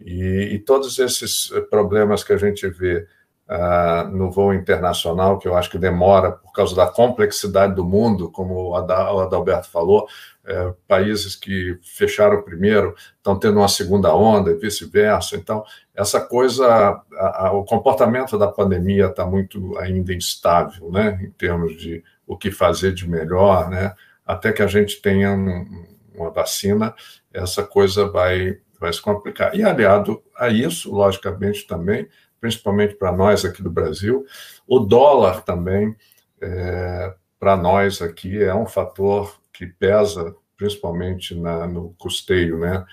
E, 0.00 0.50
e 0.52 0.58
todos 0.58 0.98
esses 0.98 1.52
problemas 1.70 2.24
que 2.24 2.32
a 2.32 2.36
gente 2.36 2.66
vê 2.68 3.06
uh, 3.48 4.08
no 4.08 4.30
voo 4.30 4.52
internacional, 4.52 5.38
que 5.38 5.46
eu 5.46 5.56
acho 5.56 5.70
que 5.70 5.78
demora 5.78 6.32
por 6.32 6.52
causa 6.52 6.74
da 6.74 6.86
complexidade 6.86 7.74
do 7.74 7.84
mundo, 7.84 8.30
como 8.30 8.70
o 8.70 8.76
Adalberto 8.76 9.68
falou, 9.68 10.08
é, 10.46 10.74
países 10.86 11.34
que 11.34 11.78
fecharam 11.82 12.42
primeiro 12.42 12.94
estão 13.16 13.38
tendo 13.38 13.58
uma 13.58 13.68
segunda 13.68 14.14
onda 14.14 14.50
e 14.50 14.56
vice-versa. 14.56 15.36
Então, 15.36 15.64
essa 15.94 16.20
coisa, 16.20 16.66
a, 17.14 17.46
a, 17.46 17.52
o 17.52 17.64
comportamento 17.64 18.38
da 18.38 18.48
pandemia 18.48 19.06
está 19.06 19.24
muito 19.24 19.78
ainda 19.78 20.12
instável, 20.12 20.90
né, 20.90 21.18
em 21.22 21.30
termos 21.30 21.76
de 21.76 22.04
o 22.26 22.36
que 22.36 22.50
fazer 22.50 22.92
de 22.92 23.08
melhor, 23.08 23.70
né, 23.70 23.94
até 24.24 24.52
que 24.52 24.62
a 24.62 24.66
gente 24.66 25.00
tenha 25.00 25.32
um, 25.32 25.86
uma 26.14 26.30
vacina, 26.30 26.94
essa 27.32 27.62
coisa 27.62 28.08
vai, 28.08 28.58
vai 28.80 28.92
se 28.92 29.02
complicar. 29.02 29.54
E 29.54 29.62
aliado 29.62 30.22
a 30.36 30.48
isso, 30.48 30.92
logicamente 30.92 31.66
também, 31.66 32.08
principalmente 32.40 32.94
para 32.94 33.12
nós 33.12 33.44
aqui 33.44 33.62
do 33.62 33.70
Brasil, 33.70 34.24
o 34.66 34.78
dólar 34.78 35.42
também, 35.42 35.94
é, 36.40 37.14
para 37.38 37.56
nós 37.56 38.00
aqui, 38.00 38.42
é 38.42 38.54
um 38.54 38.66
fator 38.66 39.38
que 39.52 39.66
pesa 39.66 40.34
principalmente 40.56 41.34
na, 41.34 41.66
no 41.66 41.94
custeio 41.98 42.58
né, 42.58 42.84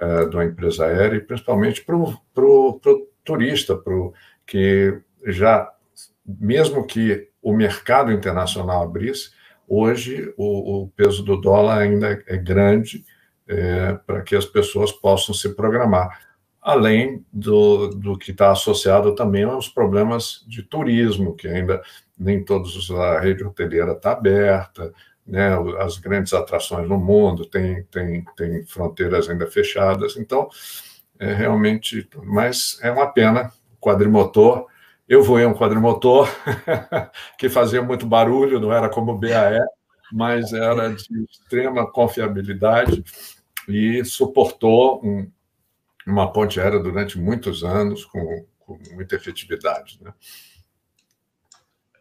uh, 0.00 0.28
de 0.28 0.36
uma 0.36 0.44
empresa 0.44 0.86
aérea 0.86 1.16
e 1.16 1.20
principalmente 1.20 1.84
para 1.84 1.96
o 1.96 2.80
turista, 3.24 3.76
pro, 3.76 4.12
que 4.46 5.00
já, 5.26 5.70
mesmo 6.24 6.86
que 6.86 7.28
o 7.42 7.52
mercado 7.52 8.12
internacional 8.12 8.82
abrisse, 8.82 9.30
hoje 9.70 10.34
o, 10.36 10.82
o 10.82 10.88
peso 10.88 11.22
do 11.22 11.40
dólar 11.40 11.78
ainda 11.78 12.20
é 12.26 12.36
grande 12.36 13.04
é, 13.46 13.92
para 14.04 14.22
que 14.22 14.34
as 14.34 14.44
pessoas 14.44 14.90
possam 14.90 15.32
se 15.32 15.50
programar. 15.50 16.20
Além 16.60 17.24
do, 17.32 17.88
do 17.88 18.18
que 18.18 18.32
está 18.32 18.50
associado 18.50 19.14
também 19.14 19.44
aos 19.44 19.68
problemas 19.68 20.44
de 20.46 20.62
turismo, 20.62 21.34
que 21.34 21.48
ainda 21.48 21.80
nem 22.18 22.44
todos 22.44 22.90
a 22.90 23.20
rede 23.20 23.44
hoteleira 23.44 23.92
está 23.92 24.12
aberta, 24.12 24.92
né, 25.26 25.56
as 25.78 25.96
grandes 25.96 26.34
atrações 26.34 26.88
no 26.88 26.98
mundo, 26.98 27.46
tem, 27.46 27.84
tem, 27.84 28.24
tem 28.36 28.66
fronteiras 28.66 29.30
ainda 29.30 29.46
fechadas, 29.46 30.16
então 30.16 30.48
é 31.18 31.32
realmente, 31.32 32.08
mas 32.24 32.78
é 32.82 32.90
uma 32.90 33.06
pena, 33.06 33.52
quadrimotor, 33.80 34.66
eu 35.10 35.24
voei 35.24 35.44
um 35.44 35.52
quadrimotor 35.52 36.28
que 37.36 37.48
fazia 37.48 37.82
muito 37.82 38.06
barulho, 38.06 38.60
não 38.60 38.72
era 38.72 38.88
como 38.88 39.10
o 39.10 39.18
BAE, 39.18 39.58
mas 40.12 40.52
era 40.52 40.88
de 40.88 41.24
extrema 41.28 41.84
confiabilidade 41.90 43.02
e 43.68 44.04
suportou 44.04 45.04
um, 45.04 45.28
uma 46.06 46.32
ponte 46.32 46.60
aérea 46.60 46.78
durante 46.78 47.18
muitos 47.18 47.64
anos 47.64 48.04
com, 48.04 48.46
com 48.60 48.78
muita 48.92 49.16
efetividade, 49.16 49.98
né? 50.00 50.14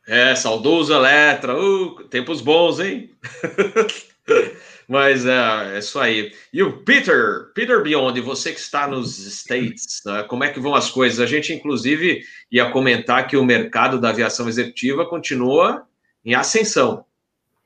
É, 0.08 0.36
saudoso 0.36 0.94
Eletra, 0.94 1.60
uh, 1.60 2.04
tempos 2.10 2.42
bons, 2.42 2.80
hein? 2.80 3.12
Mas 4.90 5.24
é, 5.24 5.76
é, 5.76 5.78
isso 5.78 6.00
aí. 6.00 6.34
E 6.52 6.64
o 6.64 6.82
Peter, 6.84 7.52
Peter 7.54 7.84
Beyond, 7.84 8.20
você 8.22 8.52
que 8.52 8.60
está 8.60 8.88
nos 8.88 9.20
States, 9.20 10.02
né, 10.04 10.24
como 10.24 10.44
é 10.44 10.52
que 10.52 10.60
vão 10.60 10.74
as 10.74 10.90
coisas? 10.90 11.20
A 11.20 11.28
gente, 11.28 11.54
inclusive, 11.54 12.24
ia 12.52 12.72
comentar 12.72 13.28
que 13.28 13.38
o 13.38 13.46
mercado 13.46 14.02
da 14.02 14.10
aviação 14.10 14.50
executiva 14.50 15.06
continua 15.06 15.86
em 16.26 16.34
ascensão. 16.34 17.06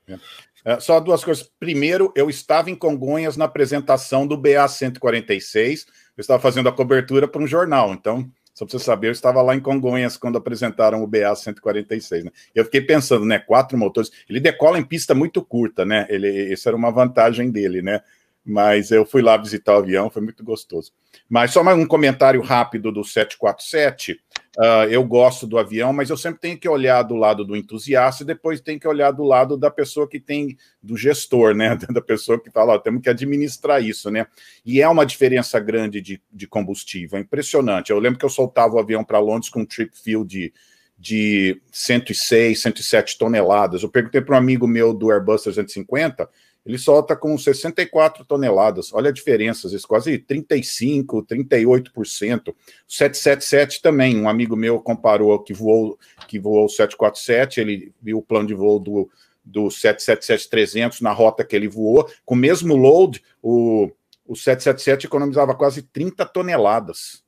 É. 0.06 0.20
É, 0.66 0.80
só 0.82 1.00
duas 1.00 1.24
coisas. 1.24 1.50
Primeiro, 1.58 2.12
eu 2.14 2.30
estava 2.30 2.70
em 2.70 2.76
Congonhas 2.76 3.38
na 3.38 3.46
apresentação 3.46 4.28
do 4.28 4.38
BA 4.38 4.68
146, 4.68 5.86
eu 6.18 6.22
estava 6.22 6.42
fazendo 6.42 6.70
a 6.70 6.74
cobertura 6.74 7.28
para 7.28 7.42
um 7.42 7.48
jornal, 7.48 7.94
então 7.94 8.30
só 8.54 8.66
para 8.66 8.78
você 8.78 8.86
saber, 8.86 9.08
eu 9.08 9.12
estava 9.12 9.42
lá 9.42 9.56
em 9.56 9.60
Congonhas 9.60 10.16
quando 10.16 10.38
apresentaram 10.38 11.04
o 11.04 11.08
BA 11.08 11.36
146, 11.36 12.26
né? 12.26 12.32
Eu 12.54 12.64
fiquei 12.66 12.82
pensando, 12.82 13.26
né? 13.26 13.40
Quatro 13.40 13.78
motores. 13.78 14.12
Ele 14.30 14.40
decola 14.40 14.78
em 14.78 14.84
pista 14.84 15.16
muito 15.16 15.44
curta, 15.44 15.84
né? 15.84 16.06
Ele, 16.08 16.54
isso 16.54 16.70
era 16.70 16.78
uma 16.78 16.92
vantagem 16.92 17.50
dele, 17.50 17.82
né? 17.82 18.02
Mas 18.46 18.92
eu 18.92 19.06
fui 19.06 19.22
lá 19.22 19.38
visitar 19.38 19.74
o 19.74 19.80
avião, 19.80 20.10
foi 20.10 20.22
muito 20.22 20.44
gostoso. 20.44 20.92
Mas 21.28 21.52
só 21.52 21.64
mais 21.64 21.78
um 21.80 21.88
comentário 21.88 22.42
rápido 22.42 22.92
do 22.92 23.04
747. 23.04 24.20
Uh, 24.56 24.86
eu 24.88 25.04
gosto 25.04 25.48
do 25.48 25.58
avião, 25.58 25.92
mas 25.92 26.12
eu 26.12 26.18
sempre 26.18 26.40
tenho 26.40 26.58
que 26.58 26.70
olhar 26.70 27.02
do 27.02 27.16
lado 27.16 27.44
do 27.44 27.56
entusiasta 27.56 28.22
e 28.22 28.26
depois 28.26 28.62
tenho 28.62 28.80
que 28.80 28.88
olhar 28.88 29.10
do 29.10 29.24
lado 29.24 29.58
da 29.58 29.72
pessoa 29.72 30.08
que 30.08 30.20
tem, 30.20 30.56
do 30.82 30.96
gestor, 30.96 31.56
né? 31.56 31.76
Da 31.92 32.02
pessoa 32.02 32.40
que 32.40 32.52
fala, 32.52 32.74
ó, 32.74 32.78
temos 32.78 33.02
que 33.02 33.10
administrar 33.10 33.84
isso, 33.84 34.12
né? 34.12 34.28
E 34.64 34.80
é 34.80 34.88
uma 34.88 35.06
diferença 35.06 35.60
grande 35.60 36.02
de, 36.02 36.22
de 36.32 36.46
combustível, 36.46 37.18
é 37.18 37.22
impressionante. 37.22 37.90
Eu 37.90 37.98
lembro 37.98 38.20
que 38.20 38.26
eu 38.26 38.30
soltava 38.30 38.76
o 38.76 38.80
avião 38.80 39.04
para 39.04 39.18
Londres 39.18 39.50
com 39.50 39.62
um 39.62 39.66
trip 39.66 39.92
fuel 39.98 40.24
de, 40.24 40.54
de 41.00 41.60
106, 41.72 42.62
107 42.62 43.18
toneladas. 43.18 43.82
Eu 43.82 43.90
perguntei 43.90 44.22
para 44.22 44.36
um 44.36 44.38
amigo 44.38 44.68
meu 44.68 44.94
do 44.94 45.12
Airbus 45.12 45.42
350 45.44 46.30
ele 46.66 46.78
solta 46.78 47.16
com 47.16 47.38
64 47.38 48.24
toneladas. 48.26 48.94
Olha 48.94 49.10
a 49.10 49.14
diferença, 49.14 49.68
às 49.68 49.74
vezes 49.74 49.86
quase 49.86 50.18
35, 50.18 51.24
38%. 51.24 52.50
O 52.50 52.56
777 52.88 53.82
também, 53.82 54.20
um 54.20 54.30
amigo 54.30 54.56
meu 54.56 54.80
comparou 54.80 55.38
que 55.40 55.54
voou 55.54 55.98
que 56.28 56.40
voou 56.40 56.66
o 56.66 56.70
747, 56.70 57.60
ele 57.60 57.94
viu 58.02 58.20
o 58.20 58.22
plano 58.22 58.48
de 58.48 58.54
voo 58.54 58.80
do, 58.80 59.10
do 59.44 59.66
777-300 59.66 61.02
na 61.02 61.12
rota 61.12 61.44
que 61.44 61.56
ele 61.56 61.68
voou, 61.68 62.10
com 62.26 62.36
o 62.36 62.38
mesmo 62.38 62.76
load, 62.76 63.22
o, 63.42 63.92
o 64.26 64.36
777 64.36 65.08
economizava 65.08 65.54
quase 65.54 65.82
30 65.82 66.26
toneladas 66.26 67.24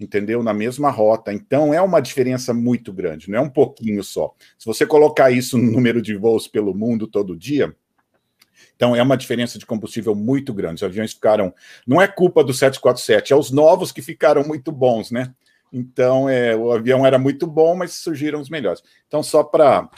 entendeu? 0.00 0.42
Na 0.42 0.52
mesma 0.52 0.90
rota. 0.90 1.32
Então 1.32 1.72
é 1.72 1.80
uma 1.80 2.00
diferença 2.00 2.52
muito 2.52 2.92
grande, 2.92 3.30
não 3.30 3.38
é 3.38 3.40
um 3.40 3.48
pouquinho 3.48 4.02
só. 4.02 4.34
Se 4.58 4.66
você 4.66 4.84
colocar 4.84 5.30
isso 5.30 5.56
no 5.56 5.70
número 5.70 6.02
de 6.02 6.16
voos 6.16 6.48
pelo 6.48 6.74
mundo 6.74 7.06
todo 7.06 7.36
dia, 7.36 7.72
então 8.74 8.94
é 8.94 9.02
uma 9.02 9.16
diferença 9.16 9.58
de 9.58 9.66
combustível 9.66 10.14
muito 10.14 10.52
grande. 10.52 10.76
Os 10.76 10.82
aviões 10.82 11.12
ficaram. 11.12 11.54
Não 11.86 12.00
é 12.00 12.08
culpa 12.08 12.42
do 12.42 12.52
747, 12.52 13.32
é 13.32 13.36
os 13.36 13.50
novos 13.50 13.92
que 13.92 14.02
ficaram 14.02 14.42
muito 14.44 14.72
bons, 14.72 15.10
né? 15.10 15.32
Então 15.72 16.28
é, 16.28 16.54
o 16.54 16.72
avião 16.72 17.06
era 17.06 17.18
muito 17.18 17.46
bom, 17.46 17.74
mas 17.74 17.94
surgiram 17.94 18.40
os 18.40 18.50
melhores. 18.50 18.82
Então, 19.08 19.22
só 19.22 19.42
para 19.42 19.88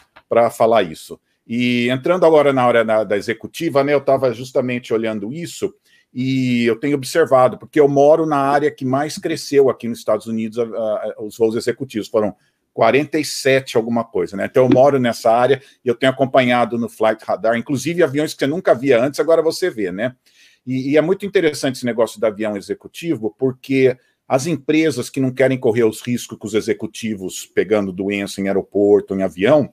falar 0.50 0.83
isso. 0.83 1.18
E 1.46 1.88
entrando 1.90 2.24
agora 2.24 2.53
na 2.53 2.66
hora 2.66 2.85
da, 2.85 3.05
da 3.05 3.16
executiva, 3.16 3.83
né? 3.85 3.92
Eu 3.92 3.98
estava 3.98 4.33
justamente 4.33 4.94
olhando 4.94 5.33
isso 5.33 5.74
e 6.14 6.64
eu 6.64 6.79
tenho 6.79 6.96
observado, 6.96 7.59
porque 7.59 7.81
eu 7.81 7.88
moro 7.88 8.24
na 8.24 8.37
área 8.37 8.70
que 8.70 8.85
mais 8.85 9.18
cresceu 9.18 9.68
aqui 9.68 9.88
nos 9.88 9.98
Estados 9.98 10.27
Unidos, 10.27 10.59
a, 10.59 10.62
a, 10.62 11.14
os 11.18 11.37
voos 11.37 11.57
executivos 11.57 12.07
foram 12.07 12.37
47 12.74 13.76
alguma 13.76 14.04
coisa, 14.04 14.37
né? 14.37 14.46
Então 14.46 14.64
eu 14.64 14.68
moro 14.68 14.98
nessa 14.98 15.30
área 15.30 15.62
e 15.84 15.88
eu 15.88 15.94
tenho 15.94 16.12
acompanhado 16.12 16.76
no 16.76 16.88
Flight 16.88 17.24
Radar, 17.24 17.56
inclusive 17.56 18.02
aviões 18.02 18.34
que 18.34 18.40
você 18.40 18.46
nunca 18.48 18.74
via 18.74 19.00
antes, 19.00 19.20
agora 19.20 19.40
você 19.40 19.70
vê, 19.70 19.92
né? 19.92 20.14
E, 20.66 20.90
e 20.90 20.96
é 20.96 21.00
muito 21.00 21.24
interessante 21.24 21.76
esse 21.76 21.87
negócio 21.87 22.20
do 22.20 22.26
avião 22.26 22.56
executivo, 22.56 23.34
porque 23.38 23.96
as 24.26 24.46
empresas 24.46 25.08
que 25.08 25.20
não 25.20 25.30
querem 25.32 25.56
correr 25.56 25.84
os 25.84 26.00
riscos 26.00 26.37
com 26.37 26.46
os 26.46 26.54
executivos 26.54 27.46
pegando 27.46 27.92
doença 27.92 28.40
em 28.40 28.48
aeroporto, 28.48 29.14
em 29.14 29.22
avião, 29.22 29.72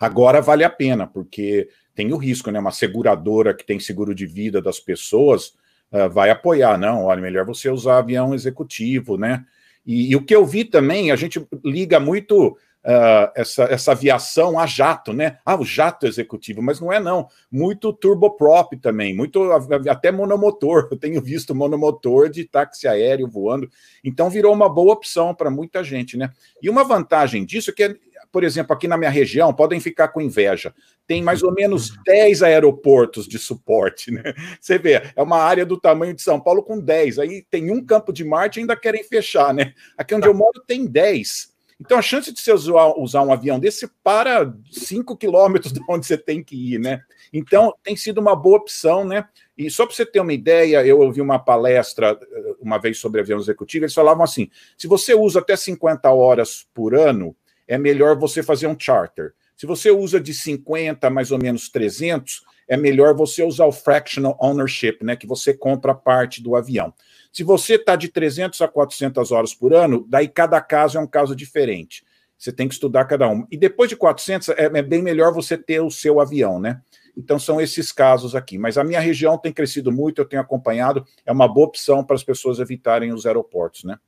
agora 0.00 0.40
vale 0.40 0.62
a 0.62 0.70
pena, 0.70 1.06
porque 1.06 1.68
tem 1.96 2.12
o 2.12 2.16
risco, 2.16 2.48
né? 2.52 2.60
Uma 2.60 2.70
seguradora 2.70 3.52
que 3.52 3.66
tem 3.66 3.80
seguro 3.80 4.14
de 4.14 4.24
vida 4.24 4.62
das 4.62 4.78
pessoas 4.78 5.48
uh, 5.90 6.08
vai 6.08 6.30
apoiar, 6.30 6.78
não, 6.78 7.06
olha, 7.06 7.20
melhor 7.20 7.44
você 7.44 7.68
usar 7.68 7.98
avião 7.98 8.32
executivo, 8.32 9.18
né? 9.18 9.44
E, 9.88 10.10
e 10.10 10.16
o 10.16 10.22
que 10.22 10.36
eu 10.36 10.44
vi 10.44 10.66
também, 10.66 11.10
a 11.10 11.16
gente 11.16 11.42
liga 11.64 11.98
muito 11.98 12.48
uh, 12.48 13.32
essa, 13.34 13.64
essa 13.64 13.92
aviação 13.92 14.58
a 14.58 14.66
jato, 14.66 15.14
né? 15.14 15.38
Ah, 15.46 15.58
o 15.58 15.64
jato 15.64 16.06
executivo, 16.06 16.60
mas 16.60 16.78
não 16.78 16.92
é 16.92 17.00
não. 17.00 17.26
Muito 17.50 17.90
turboprop 17.90 18.76
também, 18.82 19.16
muito 19.16 19.50
até 19.88 20.12
monomotor. 20.12 20.88
Eu 20.90 20.98
tenho 20.98 21.22
visto 21.22 21.54
monomotor 21.54 22.28
de 22.28 22.44
táxi 22.44 22.86
aéreo 22.86 23.26
voando, 23.26 23.70
então 24.04 24.28
virou 24.28 24.52
uma 24.52 24.68
boa 24.68 24.92
opção 24.92 25.34
para 25.34 25.50
muita 25.50 25.82
gente, 25.82 26.18
né? 26.18 26.30
E 26.62 26.68
uma 26.68 26.84
vantagem 26.84 27.46
disso 27.46 27.70
é 27.70 27.72
que 27.72 27.98
por 28.30 28.44
exemplo, 28.44 28.74
aqui 28.74 28.86
na 28.86 28.96
minha 28.96 29.10
região, 29.10 29.52
podem 29.52 29.80
ficar 29.80 30.08
com 30.08 30.20
inveja. 30.20 30.74
Tem 31.06 31.22
mais 31.22 31.42
ou 31.42 31.52
menos 31.52 31.92
10 32.04 32.42
aeroportos 32.42 33.26
de 33.26 33.38
suporte, 33.38 34.10
né? 34.10 34.22
Você 34.60 34.78
vê, 34.78 35.02
é 35.14 35.22
uma 35.22 35.38
área 35.38 35.64
do 35.64 35.78
tamanho 35.78 36.14
de 36.14 36.22
São 36.22 36.40
Paulo 36.40 36.62
com 36.62 36.78
10. 36.78 37.18
Aí 37.18 37.44
tem 37.50 37.70
um 37.70 37.84
campo 37.84 38.12
de 38.12 38.24
Marte 38.24 38.58
e 38.58 38.60
ainda 38.60 38.76
querem 38.76 39.02
fechar, 39.04 39.54
né? 39.54 39.72
Aqui 39.96 40.14
onde 40.14 40.26
eu 40.26 40.34
moro 40.34 40.62
tem 40.66 40.86
10. 40.86 41.56
Então 41.80 41.96
a 41.96 42.02
chance 42.02 42.32
de 42.32 42.40
você 42.40 42.52
usar, 42.52 42.88
usar 42.96 43.22
um 43.22 43.32
avião 43.32 43.58
desse 43.58 43.88
para 44.02 44.52
5 44.70 45.16
quilômetros 45.16 45.72
de 45.72 45.80
onde 45.88 46.06
você 46.06 46.18
tem 46.18 46.42
que 46.42 46.74
ir, 46.74 46.78
né? 46.78 47.00
Então 47.32 47.72
tem 47.82 47.96
sido 47.96 48.20
uma 48.20 48.34
boa 48.34 48.58
opção, 48.58 49.04
né? 49.04 49.26
E 49.56 49.70
só 49.70 49.86
para 49.86 49.94
você 49.94 50.04
ter 50.04 50.20
uma 50.20 50.32
ideia, 50.32 50.84
eu 50.84 51.00
ouvi 51.00 51.20
uma 51.20 51.38
palestra 51.38 52.18
eh, 52.20 52.54
uma 52.60 52.78
vez 52.78 52.98
sobre 52.98 53.20
avião 53.20 53.38
executivo, 53.38 53.84
eles 53.84 53.94
falavam 53.94 54.24
assim: 54.24 54.50
se 54.76 54.86
você 54.86 55.14
usa 55.14 55.38
até 55.38 55.56
50 55.56 56.10
horas 56.10 56.66
por 56.74 56.94
ano, 56.94 57.34
é 57.68 57.78
melhor 57.78 58.16
você 58.16 58.42
fazer 58.42 58.66
um 58.66 58.76
charter. 58.78 59.34
Se 59.56 59.66
você 59.66 59.90
usa 59.90 60.18
de 60.18 60.32
50 60.32 61.10
mais 61.10 61.30
ou 61.30 61.38
menos 61.38 61.68
300, 61.68 62.42
é 62.66 62.76
melhor 62.76 63.14
você 63.14 63.42
usar 63.42 63.66
o 63.66 63.72
fractional 63.72 64.36
ownership, 64.40 64.98
né, 65.02 65.16
que 65.16 65.26
você 65.26 65.54
compra 65.54 65.94
parte 65.94 66.42
do 66.42 66.56
avião. 66.56 66.92
Se 67.32 67.42
você 67.42 67.74
está 67.74 67.94
de 67.94 68.08
300 68.08 68.60
a 68.60 68.68
400 68.68 69.30
horas 69.32 69.54
por 69.54 69.72
ano, 69.74 70.06
daí 70.08 70.28
cada 70.28 70.60
caso 70.60 70.98
é 70.98 71.00
um 71.00 71.06
caso 71.06 71.36
diferente. 71.36 72.04
Você 72.38 72.52
tem 72.52 72.68
que 72.68 72.74
estudar 72.74 73.04
cada 73.04 73.28
um. 73.28 73.46
E 73.50 73.56
depois 73.56 73.88
de 73.90 73.96
400, 73.96 74.50
é, 74.50 74.66
é 74.66 74.82
bem 74.82 75.02
melhor 75.02 75.32
você 75.32 75.58
ter 75.58 75.80
o 75.80 75.90
seu 75.90 76.20
avião, 76.20 76.60
né? 76.60 76.80
Então 77.16 77.36
são 77.36 77.60
esses 77.60 77.90
casos 77.90 78.36
aqui. 78.36 78.56
Mas 78.56 78.78
a 78.78 78.84
minha 78.84 79.00
região 79.00 79.36
tem 79.36 79.52
crescido 79.52 79.90
muito, 79.90 80.20
eu 80.20 80.24
tenho 80.24 80.40
acompanhado, 80.40 81.04
é 81.26 81.32
uma 81.32 81.52
boa 81.52 81.66
opção 81.66 82.04
para 82.04 82.14
as 82.14 82.22
pessoas 82.22 82.60
evitarem 82.60 83.12
os 83.12 83.26
aeroportos, 83.26 83.82
né? 83.82 83.98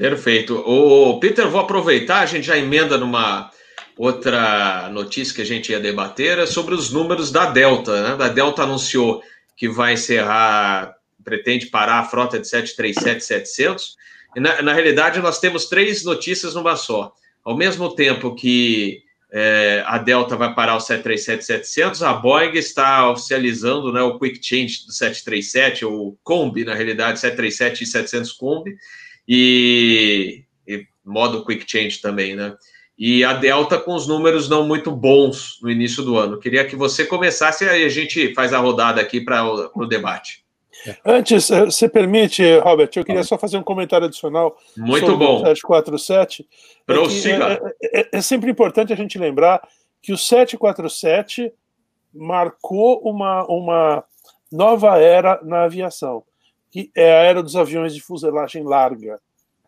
Perfeito. 0.00 0.56
O 0.66 1.20
Peter, 1.20 1.46
vou 1.46 1.60
aproveitar, 1.60 2.20
a 2.20 2.26
gente 2.26 2.46
já 2.46 2.56
emenda 2.56 2.96
numa 2.96 3.50
outra 3.98 4.88
notícia 4.90 5.34
que 5.34 5.42
a 5.42 5.44
gente 5.44 5.72
ia 5.72 5.78
debater, 5.78 6.38
é 6.38 6.46
sobre 6.46 6.74
os 6.74 6.90
números 6.90 7.30
da 7.30 7.44
Delta. 7.44 8.16
Né? 8.16 8.24
A 8.24 8.28
Delta 8.28 8.62
anunciou 8.62 9.22
que 9.54 9.68
vai 9.68 9.92
encerrar, 9.92 10.94
pretende 11.22 11.66
parar 11.66 11.98
a 11.98 12.04
frota 12.04 12.38
de 12.38 12.46
737-700. 12.46 13.82
E 14.34 14.40
na, 14.40 14.62
na 14.62 14.72
realidade, 14.72 15.20
nós 15.20 15.38
temos 15.38 15.66
três 15.66 16.02
notícias 16.02 16.54
numa 16.54 16.76
só. 16.76 17.12
Ao 17.44 17.54
mesmo 17.54 17.94
tempo 17.94 18.34
que 18.34 19.02
é, 19.30 19.84
a 19.86 19.98
Delta 19.98 20.34
vai 20.34 20.54
parar 20.54 20.76
o 20.76 20.80
737-700, 20.80 22.00
a 22.08 22.14
Boeing 22.14 22.56
está 22.56 23.06
oficializando 23.10 23.92
né, 23.92 24.00
o 24.00 24.18
Quick 24.18 24.40
Change 24.42 24.86
do 24.86 24.92
737, 24.92 25.84
ou 25.84 26.18
Combi, 26.24 26.64
na 26.64 26.74
realidade, 26.74 27.20
737 27.20 27.84
e 27.84 27.86
700 27.86 28.32
Combi, 28.32 28.78
e, 29.26 30.44
e 30.66 30.86
modo 31.04 31.44
quick 31.44 31.64
change 31.66 32.00
também, 32.00 32.34
né? 32.34 32.54
E 32.98 33.24
a 33.24 33.32
Delta 33.32 33.78
com 33.78 33.94
os 33.94 34.06
números 34.06 34.46
não 34.48 34.66
muito 34.66 34.90
bons 34.90 35.58
no 35.62 35.70
início 35.70 36.02
do 36.02 36.18
ano. 36.18 36.38
Queria 36.38 36.66
que 36.66 36.76
você 36.76 37.06
começasse 37.06 37.64
e 37.64 37.68
a 37.68 37.88
gente 37.88 38.34
faz 38.34 38.52
a 38.52 38.58
rodada 38.58 39.00
aqui 39.00 39.22
para 39.22 39.42
o 39.74 39.86
debate. 39.86 40.44
Antes, 41.04 41.50
eh, 41.50 41.64
você 41.64 41.88
permite, 41.88 42.42
Robert, 42.58 42.90
eu 42.94 43.04
queria 43.04 43.22
só 43.24 43.38
fazer 43.38 43.56
um 43.56 43.62
comentário 43.62 44.06
adicional 44.06 44.56
Muito 44.76 45.06
sobre 45.06 45.26
bom. 45.26 45.36
o 45.36 45.38
747. 45.38 46.46
Prossiga. 46.86 47.52
É, 47.82 47.98
é, 47.98 48.00
é, 48.00 48.08
é 48.12 48.20
sempre 48.20 48.50
importante 48.50 48.92
a 48.92 48.96
gente 48.96 49.18
lembrar 49.18 49.66
que 50.02 50.12
o 50.12 50.18
747 50.18 51.52
marcou 52.12 53.00
uma, 53.02 53.46
uma 53.46 54.04
nova 54.52 54.98
era 54.98 55.40
na 55.42 55.64
aviação 55.64 56.22
que 56.70 56.90
é 56.94 57.12
a 57.12 57.22
era 57.22 57.42
dos 57.42 57.56
aviões 57.56 57.94
de 57.94 58.00
fuselagem 58.00 58.62
larga. 58.62 59.20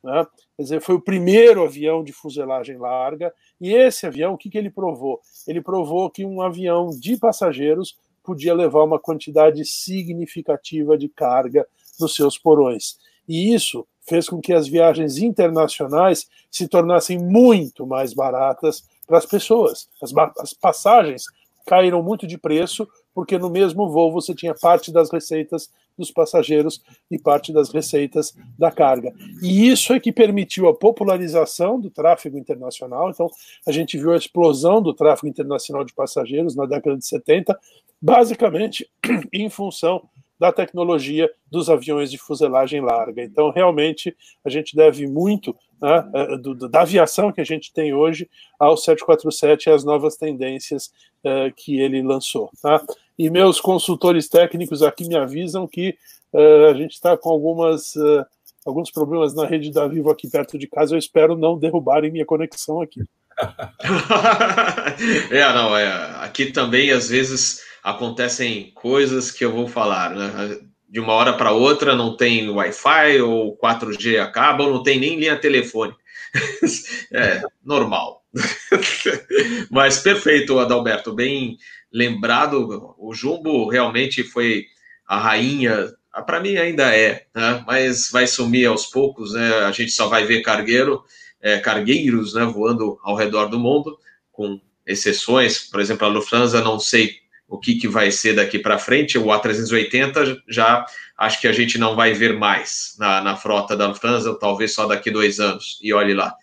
Né? 0.03 0.27
Quer 0.57 0.63
dizer, 0.63 0.81
foi 0.81 0.95
o 0.97 1.01
primeiro 1.01 1.65
avião 1.65 2.03
de 2.03 2.13
fuselagem 2.13 2.77
larga, 2.77 3.33
e 3.61 3.73
esse 3.73 4.07
avião, 4.07 4.35
o 4.35 4.39
que, 4.39 4.51
que 4.51 4.59
ele 4.59 4.71
provou? 4.71 5.21
Ele 5.47 5.61
provou 5.61 6.11
que 6.11 6.25
um 6.25 6.43
avião 6.43 6.91
de 6.91 7.17
passageiros 7.17 7.97
podia 8.23 8.55
levar 8.55 8.85
uma 8.85 8.99
quantidade 8.99 9.65
significativa 9.65 10.97
de 10.97 11.09
carga 11.09 11.67
nos 11.99 12.15
seus 12.15 12.39
porões. 12.39 12.99
E 13.29 13.53
isso 13.53 13.87
fez 14.07 14.29
com 14.29 14.41
que 14.41 14.53
as 14.53 14.67
viagens 14.67 15.19
internacionais 15.19 16.29
se 16.51 16.67
tornassem 16.69 17.19
muito 17.19 17.87
mais 17.87 18.13
baratas 18.13 18.85
para 19.07 19.19
as 19.19 19.27
pessoas. 19.27 19.89
As, 20.03 20.13
as 20.39 20.53
passagens 20.53 21.25
caíram 21.67 22.03
muito 22.03 22.27
de 22.27 22.37
preço, 22.37 22.89
porque 23.15 23.39
no 23.39 23.51
mesmo 23.51 23.89
voo 23.89 24.13
você 24.13 24.35
tinha 24.35 24.55
parte 24.55 24.93
das 24.93 25.11
receitas 25.11 25.71
dos 25.97 26.11
passageiros 26.11 26.83
e 27.11 27.19
parte 27.19 27.53
das 27.53 27.71
receitas 27.71 28.35
da 28.59 28.71
carga. 28.71 29.13
E 29.43 29.69
isso 29.69 29.93
é 29.93 30.01
que 30.01 30.13
permitiu 30.13 30.69
a 30.69 30.75
popularização 30.75 31.79
do 31.79 31.91
tráfego 31.91 32.39
internacional. 32.39 33.11
Então, 33.11 33.29
a 33.67 33.73
gente 33.73 33.99
viu 33.99 34.13
a 34.13 34.17
explosão 34.17 34.81
do 34.81 34.95
tráfego 34.95 35.29
internacional 35.29 35.85
de 35.85 35.95
passageiros 35.95 36.57
na 36.57 36.67
década 36.67 36.97
de 36.97 37.07
70, 37.07 37.59
basicamente 38.01 38.89
em 39.33 39.49
função 39.51 40.09
da 40.39 40.51
tecnologia 40.51 41.31
dos 41.49 41.71
aviões 41.71 42.11
de 42.11 42.19
fuselagem 42.19 42.81
larga. 42.81 43.23
Então, 43.23 43.51
realmente, 43.51 44.17
a 44.45 44.51
gente 44.51 44.75
deve 44.75 45.07
muito 45.07 45.55
né, 45.83 46.11
é, 46.15 46.37
do, 46.39 46.55
da 46.55 46.83
aviação 46.83 47.33
que 47.33 47.41
a 47.41 47.45
gente 47.45 47.73
tem 47.73 47.93
hoje 47.93 48.31
ao 48.59 48.77
747 48.77 49.67
e 49.67 49.73
às 49.73 49.83
novas 49.83 50.17
tendências 50.17 50.93
uh, 51.25 51.53
que 51.57 51.81
ele 51.81 52.01
lançou. 52.01 52.51
Tá? 52.63 52.81
E 53.19 53.29
meus 53.29 53.61
consultores 53.61 54.29
técnicos 54.29 54.81
aqui 54.83 55.09
me 55.09 55.17
avisam 55.17 55.67
que 55.67 55.97
uh, 56.33 56.67
a 56.71 56.75
gente 56.75 56.93
está 56.93 57.17
com 57.17 57.31
algumas. 57.31 57.97
Uh, 57.97 58.25
alguns 58.65 58.93
problemas 58.93 59.35
na 59.35 59.45
rede 59.45 59.73
da 59.73 59.89
Vivo 59.89 60.09
aqui 60.09 60.31
perto 60.31 60.57
de 60.57 60.69
casa. 60.69 60.95
Eu 60.95 60.99
espero 60.99 61.37
não 61.37 61.59
derrubarem 61.59 62.13
minha 62.13 62.25
conexão 62.25 62.81
aqui. 62.81 63.03
é, 65.33 65.53
não, 65.53 65.77
é. 65.77 65.89
Aqui 66.21 66.53
também 66.53 66.93
às 66.93 67.09
vezes 67.09 67.61
acontecem 67.83 68.71
coisas 68.73 69.33
que 69.33 69.45
eu 69.45 69.53
vou 69.53 69.67
falar, 69.67 70.15
né? 70.15 70.61
De 70.93 71.01
uma 71.01 71.15
hora 71.15 71.33
para 71.33 71.53
outra 71.53 71.97
não 71.97 72.15
tem 72.15 72.51
Wi-Fi 72.51 73.23
ou 73.23 73.57
4G 73.57 74.21
acaba, 74.21 74.65
ou 74.65 74.75
não 74.75 74.83
tem 74.83 75.01
nem 75.01 75.19
linha 75.19 75.39
telefone. 75.39 75.95
é 77.11 77.41
normal. 77.65 78.23
Mas 79.71 80.01
perfeito, 80.01 80.59
Adalberto, 80.59 81.15
bem 81.15 81.57
lembrado. 81.91 82.95
O 82.99 83.15
Jumbo 83.15 83.71
realmente 83.71 84.23
foi 84.23 84.67
a 85.07 85.19
rainha, 85.19 85.95
para 86.27 86.41
mim 86.41 86.57
ainda 86.57 86.95
é, 86.95 87.25
né? 87.35 87.65
mas 87.67 88.11
vai 88.11 88.27
sumir 88.27 88.67
aos 88.67 88.85
poucos, 88.85 89.33
né? 89.33 89.51
A 89.65 89.73
gente 89.73 89.93
só 89.93 90.09
vai 90.09 90.27
ver 90.27 90.43
cargueiro, 90.43 91.03
é, 91.41 91.59
cargueiros 91.59 92.35
né, 92.35 92.45
voando 92.45 92.99
ao 93.03 93.17
redor 93.17 93.47
do 93.47 93.59
mundo, 93.59 93.99
com 94.31 94.61
exceções, 94.87 95.71
por 95.71 95.81
exemplo, 95.81 96.07
a 96.07 96.11
Lufthansa, 96.11 96.61
não 96.61 96.79
sei 96.79 97.22
o 97.53 97.59
que, 97.59 97.75
que 97.75 97.87
vai 97.87 98.11
ser 98.11 98.35
daqui 98.35 98.59
para 98.59 98.79
frente, 98.79 99.19
o 99.19 99.27
A380 99.27 100.39
já 100.49 100.87
acho 101.19 101.39
que 101.39 101.47
a 101.47 101.53
gente 101.53 101.77
não 101.77 101.95
vai 101.95 102.15
ver 102.15 102.33
mais 102.33 102.97
na, 102.99 103.21
na 103.21 103.37
frota 103.37 103.77
da 103.77 103.89
Lufthansa, 103.89 104.35
talvez 104.39 104.73
só 104.73 104.87
daqui 104.87 105.11
dois 105.11 105.39
anos, 105.39 105.79
e 105.83 105.93
olhe 105.93 106.15
lá. 106.15 106.35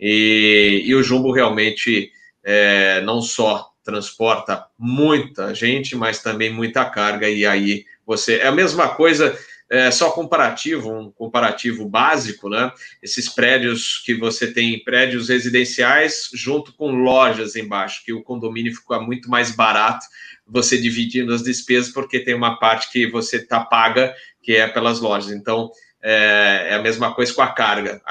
E, 0.00 0.82
e 0.86 0.94
o 0.94 1.02
Jumbo 1.02 1.32
realmente 1.32 2.10
é, 2.42 3.02
não 3.02 3.20
só 3.20 3.68
transporta 3.84 4.64
muita 4.78 5.54
gente, 5.54 5.94
mas 5.94 6.22
também 6.22 6.50
muita 6.50 6.82
carga, 6.86 7.28
e 7.28 7.44
aí 7.44 7.84
você. 8.06 8.36
É 8.36 8.46
a 8.46 8.52
mesma 8.52 8.88
coisa, 8.88 9.38
é, 9.70 9.90
só 9.90 10.12
comparativo, 10.12 10.90
um 10.90 11.10
comparativo 11.10 11.86
básico, 11.86 12.48
né? 12.48 12.72
Esses 13.02 13.28
prédios 13.28 14.02
que 14.04 14.14
você 14.14 14.50
tem, 14.50 14.82
prédios 14.82 15.28
residenciais 15.28 16.30
junto 16.32 16.72
com 16.72 16.90
lojas 16.90 17.54
embaixo, 17.54 18.02
que 18.02 18.14
o 18.14 18.22
condomínio 18.22 18.74
fica 18.74 18.98
muito 18.98 19.28
mais 19.28 19.50
barato 19.50 20.06
você 20.46 20.80
dividindo 20.80 21.32
as 21.32 21.42
despesas, 21.42 21.92
porque 21.92 22.20
tem 22.20 22.34
uma 22.34 22.58
parte 22.58 22.90
que 22.90 23.10
você 23.10 23.44
tá 23.44 23.60
paga, 23.60 24.14
que 24.42 24.54
é 24.54 24.66
pelas 24.66 25.00
lojas. 25.00 25.32
Então, 25.32 25.70
é, 26.02 26.68
é 26.70 26.74
a 26.74 26.82
mesma 26.82 27.14
coisa 27.14 27.32
com 27.32 27.40
a 27.40 27.48
carga. 27.48 28.02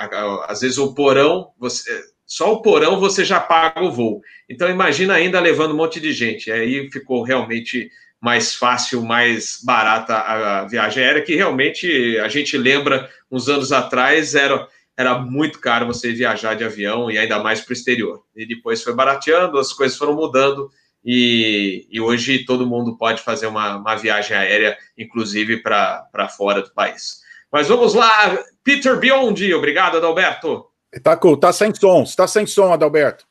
Às 0.47 0.61
vezes 0.61 0.79
o 0.79 0.95
porão, 0.95 1.51
você, 1.59 1.89
só 2.25 2.51
o 2.51 2.61
porão 2.61 2.99
você 2.99 3.23
já 3.23 3.39
paga 3.39 3.83
o 3.83 3.91
voo. 3.91 4.21
Então 4.49 4.67
imagina 4.67 5.13
ainda 5.13 5.39
levando 5.39 5.73
um 5.73 5.77
monte 5.77 5.99
de 5.99 6.11
gente. 6.11 6.51
Aí 6.51 6.89
ficou 6.91 7.21
realmente 7.21 7.91
mais 8.19 8.55
fácil, 8.55 9.03
mais 9.03 9.59
barata 9.63 10.15
a 10.15 10.65
viagem 10.65 11.03
aérea, 11.03 11.21
que 11.21 11.35
realmente 11.35 12.17
a 12.19 12.27
gente 12.27 12.57
lembra 12.57 13.07
uns 13.29 13.47
anos 13.47 13.71
atrás 13.71 14.33
era 14.33 14.67
era 14.95 15.17
muito 15.17 15.59
caro 15.59 15.87
você 15.87 16.13
viajar 16.13 16.53
de 16.53 16.63
avião 16.63 17.09
e 17.09 17.17
ainda 17.17 17.39
mais 17.41 17.61
para 17.61 17.71
o 17.71 17.73
exterior. 17.73 18.23
E 18.35 18.45
depois 18.45 18.83
foi 18.83 18.93
barateando, 18.93 19.57
as 19.57 19.73
coisas 19.73 19.97
foram 19.97 20.13
mudando 20.15 20.69
e, 21.03 21.87
e 21.89 21.99
hoje 21.99 22.45
todo 22.45 22.67
mundo 22.67 22.97
pode 22.97 23.21
fazer 23.21 23.47
uma, 23.47 23.77
uma 23.77 23.95
viagem 23.95 24.35
aérea, 24.35 24.77
inclusive 24.97 25.57
para 25.61 26.29
fora 26.35 26.61
do 26.61 26.71
país. 26.73 27.21
Mas 27.51 27.67
vamos 27.67 27.93
lá, 27.93 28.37
Peter 28.63 28.97
Biondi, 28.97 29.53
obrigado, 29.53 29.97
Adalberto. 29.97 30.65
Tá, 31.01 31.17
cool, 31.17 31.37
tá 31.37 31.51
sem 31.51 31.73
som, 31.73 32.03
está 32.03 32.27
sem 32.27 32.45
som, 32.45 32.71
Adalberto. 32.71 33.25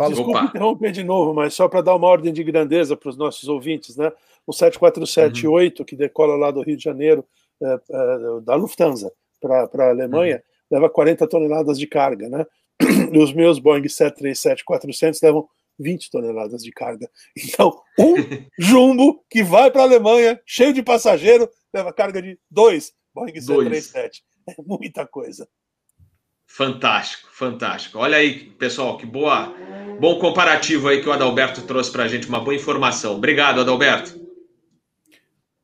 Fala. 0.00 0.10
Desculpa 0.14 0.38
Opa. 0.38 0.48
interromper 0.48 0.92
de 0.92 1.04
novo, 1.04 1.34
mas 1.34 1.52
só 1.52 1.68
para 1.68 1.82
dar 1.82 1.94
uma 1.94 2.06
ordem 2.06 2.32
de 2.32 2.42
grandeza 2.42 2.96
para 2.96 3.10
os 3.10 3.18
nossos 3.18 3.48
ouvintes, 3.48 3.96
né? 3.96 4.10
O 4.46 4.52
7478, 4.52 5.80
uhum. 5.80 5.84
que 5.84 5.94
decola 5.94 6.36
lá 6.36 6.50
do 6.50 6.62
Rio 6.62 6.76
de 6.76 6.82
Janeiro, 6.82 7.22
é, 7.62 7.66
é, 7.90 8.40
da 8.42 8.54
Lufthansa 8.54 9.12
para 9.38 9.68
a 9.78 9.90
Alemanha, 9.90 10.36
uhum. 10.36 10.78
leva 10.78 10.88
40 10.88 11.26
toneladas 11.26 11.78
de 11.78 11.86
carga, 11.86 12.30
né? 12.30 12.46
E 13.12 13.18
os 13.18 13.32
meus 13.32 13.58
Boeing 13.58 13.82
737-400 13.82 15.18
levam 15.22 15.48
20 15.78 16.10
toneladas 16.10 16.62
de 16.62 16.70
carga. 16.70 17.10
Então, 17.36 17.80
um 17.98 18.14
jumbo 18.58 19.24
que 19.30 19.42
vai 19.42 19.70
para 19.70 19.82
a 19.82 19.84
Alemanha, 19.84 20.40
cheio 20.46 20.72
de 20.72 20.82
passageiro, 20.82 21.48
leva 21.72 21.92
carga 21.92 22.20
de 22.20 22.38
dois 22.50 22.92
Boeing 23.14 23.40
737. 23.40 24.22
É 24.48 24.54
muita 24.58 25.06
coisa. 25.06 25.48
Fantástico, 26.46 27.28
fantástico. 27.32 27.98
Olha 27.98 28.16
aí, 28.16 28.50
pessoal, 28.58 28.98
que 28.98 29.06
boa, 29.06 29.54
bom 30.00 30.18
comparativo 30.18 30.88
aí 30.88 31.00
que 31.00 31.08
o 31.08 31.12
Adalberto 31.12 31.62
trouxe 31.62 31.92
para 31.92 32.04
a 32.04 32.08
gente, 32.08 32.28
uma 32.28 32.40
boa 32.40 32.54
informação. 32.54 33.14
Obrigado, 33.14 33.60
Adalberto. 33.60 34.29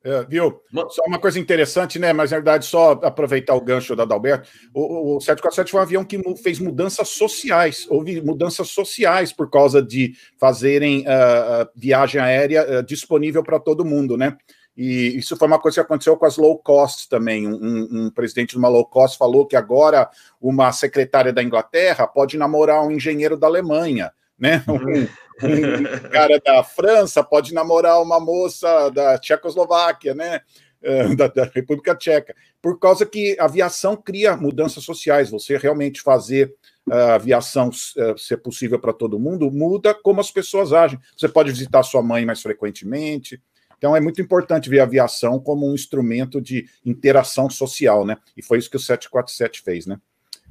É, 0.06 0.24
viu? 0.24 0.62
Só 0.90 1.02
uma 1.04 1.18
coisa 1.18 1.36
interessante, 1.36 1.98
né? 1.98 2.12
Mas 2.12 2.30
na 2.30 2.36
verdade, 2.36 2.64
só 2.64 2.92
aproveitar 3.02 3.56
o 3.56 3.60
gancho 3.60 3.96
da 3.96 4.04
Adalberto. 4.04 4.48
O, 4.72 5.16
o 5.16 5.20
747 5.20 5.68
foi 5.68 5.80
um 5.80 5.82
avião 5.82 6.04
que 6.04 6.22
fez 6.36 6.60
mudanças 6.60 7.08
sociais. 7.08 7.88
Houve 7.90 8.20
mudanças 8.20 8.68
sociais 8.68 9.32
por 9.32 9.50
causa 9.50 9.82
de 9.82 10.14
fazerem 10.38 11.00
uh, 11.00 11.68
viagem 11.74 12.20
aérea 12.20 12.78
uh, 12.78 12.82
disponível 12.84 13.42
para 13.42 13.58
todo 13.58 13.84
mundo, 13.84 14.16
né? 14.16 14.36
E 14.76 15.16
isso 15.18 15.36
foi 15.36 15.48
uma 15.48 15.58
coisa 15.58 15.76
que 15.76 15.80
aconteceu 15.80 16.16
com 16.16 16.26
as 16.26 16.36
low 16.36 16.56
cost 16.56 17.08
também. 17.08 17.48
Um, 17.48 17.88
um, 17.90 18.10
presidente 18.10 18.50
de 18.50 18.58
uma 18.58 18.68
low 18.68 18.84
cost 18.84 19.18
falou 19.18 19.44
que 19.44 19.56
agora 19.56 20.08
uma 20.40 20.70
secretária 20.70 21.32
da 21.32 21.42
Inglaterra 21.42 22.06
pode 22.06 22.36
namorar 22.36 22.86
um 22.86 22.92
engenheiro 22.92 23.36
da 23.36 23.48
Alemanha, 23.48 24.12
né? 24.38 24.64
Um, 24.68 25.02
um 25.46 26.10
cara 26.10 26.40
da 26.44 26.62
França 26.64 27.22
pode 27.22 27.52
namorar 27.52 28.00
uma 28.00 28.18
moça 28.18 28.90
da 28.90 29.18
Tchecoslováquia, 29.18 30.14
né? 30.14 30.40
Eh, 30.82 31.16
da, 31.16 31.26
da, 31.26 31.44
República 31.44 31.96
Tcheca, 31.96 32.34
por 32.60 32.78
causa 32.78 33.04
que 33.04 33.36
a 33.40 33.46
aviação 33.46 33.96
cria 33.96 34.36
mudanças 34.36 34.84
sociais. 34.84 35.30
Você 35.30 35.56
realmente 35.56 36.00
fazer 36.00 36.54
a 36.88 37.14
aviação 37.14 37.68
uh, 37.70 38.16
ser 38.16 38.36
possível 38.36 38.78
para 38.78 38.92
todo 38.92 39.18
mundo 39.18 39.50
muda 39.50 39.92
como 39.92 40.20
as 40.20 40.30
pessoas 40.30 40.72
agem. 40.72 40.98
Você 41.16 41.28
pode 41.28 41.50
visitar 41.50 41.82
sua 41.82 42.02
mãe 42.02 42.24
mais 42.24 42.40
frequentemente, 42.40 43.42
então 43.76 43.96
é 43.96 44.00
muito 44.00 44.22
importante 44.22 44.70
ver 44.70 44.80
a 44.80 44.84
aviação 44.84 45.40
como 45.40 45.68
um 45.68 45.74
instrumento 45.74 46.40
de 46.40 46.68
interação 46.84 47.50
social, 47.50 48.06
né? 48.06 48.16
E 48.36 48.42
foi 48.42 48.58
isso 48.58 48.70
que 48.70 48.76
o 48.76 48.80
747 48.80 49.62
fez, 49.62 49.86
né? 49.86 49.98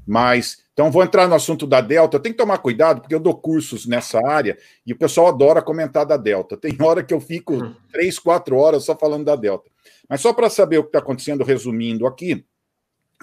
Mas, 0.05 0.63
então 0.73 0.91
vou 0.91 1.03
entrar 1.03 1.27
no 1.27 1.35
assunto 1.35 1.65
da 1.65 1.81
Delta. 1.81 2.19
Tem 2.19 2.31
que 2.31 2.37
tomar 2.37 2.59
cuidado, 2.59 3.01
porque 3.01 3.15
eu 3.15 3.19
dou 3.19 3.35
cursos 3.35 3.85
nessa 3.85 4.19
área 4.25 4.57
e 4.85 4.93
o 4.93 4.97
pessoal 4.97 5.27
adora 5.27 5.61
comentar 5.61 6.05
da 6.05 6.17
Delta. 6.17 6.55
Tem 6.55 6.75
hora 6.79 7.03
que 7.03 7.13
eu 7.13 7.19
fico 7.19 7.53
uhum. 7.53 7.75
três, 7.91 8.19
quatro 8.19 8.57
horas 8.57 8.83
só 8.83 8.95
falando 8.95 9.25
da 9.25 9.35
Delta. 9.35 9.69
Mas 10.07 10.21
só 10.21 10.31
para 10.33 10.49
saber 10.49 10.77
o 10.77 10.83
que 10.83 10.89
está 10.89 10.99
acontecendo, 10.99 11.43
resumindo 11.43 12.05
aqui, 12.05 12.45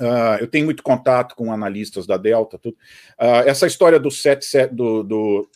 Uh, 0.00 0.40
eu 0.40 0.48
tenho 0.48 0.64
muito 0.64 0.82
contato 0.82 1.34
com 1.34 1.52
analistas 1.52 2.06
da 2.06 2.16
Delta. 2.16 2.58
Tudo. 2.58 2.74
Uh, 3.20 3.46
essa 3.46 3.66
história 3.66 4.00
do, 4.00 4.10
7, 4.10 4.68
do, 4.72 5.02
do 5.02 5.48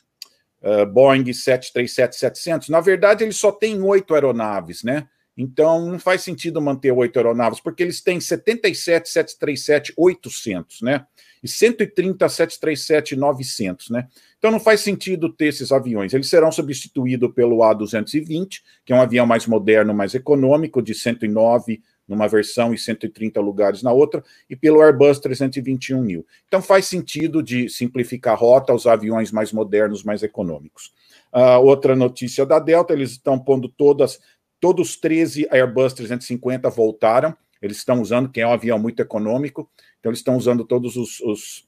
uh, 0.62 0.86
Boeing 0.86 1.24
737-700, 1.24 2.68
na 2.68 2.80
verdade, 2.80 3.24
ele 3.24 3.32
só 3.32 3.50
tem 3.50 3.80
oito 3.80 4.14
aeronaves, 4.14 4.82
né? 4.82 5.08
Então, 5.36 5.90
não 5.90 5.98
faz 5.98 6.22
sentido 6.22 6.62
manter 6.62 6.90
oito 6.92 7.18
aeronaves, 7.18 7.60
porque 7.60 7.82
eles 7.82 8.00
têm 8.00 8.18
77 8.18 9.10
737-800, 9.10 10.82
né? 10.82 11.06
E 11.42 11.48
130 11.48 12.26
737-900, 12.26 13.90
né? 13.90 14.08
Então, 14.38 14.50
não 14.50 14.58
faz 14.58 14.80
sentido 14.80 15.28
ter 15.28 15.48
esses 15.48 15.70
aviões. 15.72 16.14
Eles 16.14 16.28
serão 16.28 16.50
substituídos 16.50 17.32
pelo 17.34 17.58
A220, 17.58 18.62
que 18.84 18.92
é 18.92 18.96
um 18.96 19.02
avião 19.02 19.26
mais 19.26 19.46
moderno, 19.46 19.92
mais 19.92 20.14
econômico, 20.14 20.80
de 20.80 20.94
109 20.94 21.82
numa 22.06 22.28
versão 22.28 22.72
e 22.72 22.78
130 22.78 23.40
lugares 23.40 23.82
na 23.82 23.92
outra, 23.92 24.22
e 24.48 24.54
pelo 24.54 24.80
Airbus 24.80 25.18
321 25.18 26.00
mil. 26.00 26.26
Então 26.46 26.62
faz 26.62 26.86
sentido 26.86 27.42
de 27.42 27.68
simplificar 27.68 28.34
a 28.34 28.36
rota 28.36 28.72
aos 28.72 28.86
aviões 28.86 29.32
mais 29.32 29.52
modernos, 29.52 30.04
mais 30.04 30.22
econômicos. 30.22 30.92
Uh, 31.32 31.60
outra 31.60 31.94
notícia 31.96 32.46
da 32.46 32.58
Delta, 32.58 32.92
eles 32.92 33.10
estão 33.10 33.38
pondo 33.38 33.68
todas, 33.68 34.20
todos 34.60 34.90
os 34.90 34.96
13 34.96 35.48
Airbus 35.50 35.92
350 35.94 36.68
voltaram, 36.70 37.36
eles 37.60 37.78
estão 37.78 38.00
usando, 38.00 38.30
que 38.30 38.40
é 38.40 38.46
um 38.46 38.52
avião 38.52 38.78
muito 38.78 39.00
econômico, 39.00 39.70
então 39.98 40.10
eles 40.10 40.20
estão 40.20 40.36
usando 40.36 40.64
todos 40.64 40.96
os, 40.96 41.20
os 41.20 41.66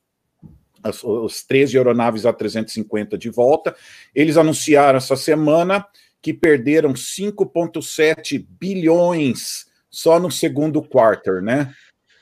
os, 0.87 1.03
os 1.03 1.43
13 1.43 1.77
aeronaves 1.77 2.23
A350 2.23 3.17
de 3.17 3.31
volta. 3.31 3.75
Eles 4.15 4.37
anunciaram 4.37 4.99
essa 4.99 5.17
semana 5.17 5.85
que 6.21 6.33
perderam 6.33 6.93
5,7 6.93 8.45
bilhões 8.61 9.67
só 9.91 10.19
no 10.19 10.31
segundo 10.31 10.83
quarter, 10.83 11.43
né? 11.43 11.73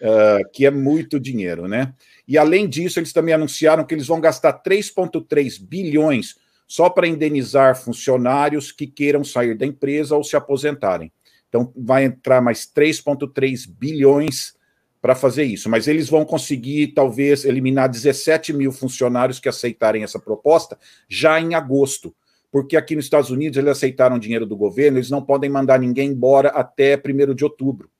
Uh, 0.00 0.50
que 0.52 0.66
é 0.66 0.70
muito 0.70 1.18
dinheiro, 1.18 1.66
né? 1.66 1.94
E 2.28 2.36
além 2.36 2.68
disso, 2.68 2.98
eles 2.98 3.12
também 3.12 3.34
anunciaram 3.34 3.84
que 3.84 3.94
eles 3.94 4.06
vão 4.06 4.20
gastar 4.20 4.62
3,3 4.62 5.60
bilhões 5.60 6.36
só 6.66 6.90
para 6.90 7.06
indenizar 7.06 7.76
funcionários 7.76 8.72
que 8.72 8.86
queiram 8.86 9.22
sair 9.24 9.56
da 9.56 9.66
empresa 9.66 10.16
ou 10.16 10.24
se 10.24 10.36
aposentarem. 10.36 11.12
Então, 11.48 11.72
vai 11.76 12.04
entrar 12.04 12.40
mais 12.40 12.66
3,3 12.66 13.68
bilhões 13.68 14.54
para 15.00 15.14
fazer 15.14 15.44
isso. 15.44 15.70
Mas 15.70 15.86
eles 15.86 16.08
vão 16.08 16.24
conseguir, 16.24 16.88
talvez, 16.88 17.44
eliminar 17.44 17.88
17 17.88 18.52
mil 18.52 18.72
funcionários 18.72 19.38
que 19.38 19.48
aceitarem 19.48 20.02
essa 20.02 20.18
proposta 20.18 20.78
já 21.08 21.40
em 21.40 21.54
agosto 21.54 22.14
porque 22.56 22.74
aqui 22.74 22.96
nos 22.96 23.04
Estados 23.04 23.30
Unidos 23.30 23.58
eles 23.58 23.70
aceitaram 23.70 24.18
dinheiro 24.18 24.46
do 24.46 24.56
governo, 24.56 24.96
eles 24.96 25.10
não 25.10 25.22
podem 25.22 25.50
mandar 25.50 25.78
ninguém 25.78 26.08
embora 26.08 26.48
até 26.48 26.96
1 26.96 27.34
de 27.34 27.44
outubro. 27.44 27.90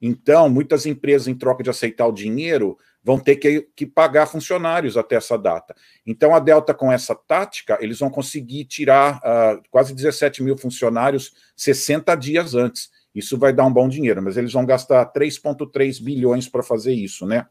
Então, 0.00 0.48
muitas 0.48 0.86
empresas, 0.86 1.28
em 1.28 1.34
troca 1.34 1.62
de 1.62 1.68
aceitar 1.68 2.06
o 2.06 2.12
dinheiro, 2.12 2.78
vão 3.04 3.18
ter 3.18 3.36
que, 3.36 3.68
que, 3.74 3.84
pagar 3.84 4.26
funcionários 4.26 4.96
até 4.96 5.16
essa 5.16 5.36
data. 5.36 5.74
Então, 6.06 6.34
a 6.34 6.38
Delta, 6.38 6.72
com 6.72 6.92
essa 6.92 7.14
tática, 7.14 7.76
eles 7.80 7.98
vão 7.98 8.08
conseguir 8.08 8.64
tirar 8.64 9.16
uh, 9.18 9.62
quase 9.70 9.94
17 9.94 10.42
mil 10.42 10.56
funcionários 10.56 11.32
60 11.56 12.14
dias 12.14 12.54
antes. 12.54 12.90
Isso 13.14 13.36
vai 13.36 13.52
dar 13.52 13.66
um 13.66 13.72
bom 13.72 13.88
dinheiro, 13.88 14.22
mas 14.22 14.36
eles 14.36 14.52
vão 14.52 14.64
gastar 14.64 15.04
3,3 15.12 16.02
bilhões 16.02 16.48
para 16.48 16.62
fazer 16.62 16.94
isso, 16.94 17.26
né? 17.26 17.46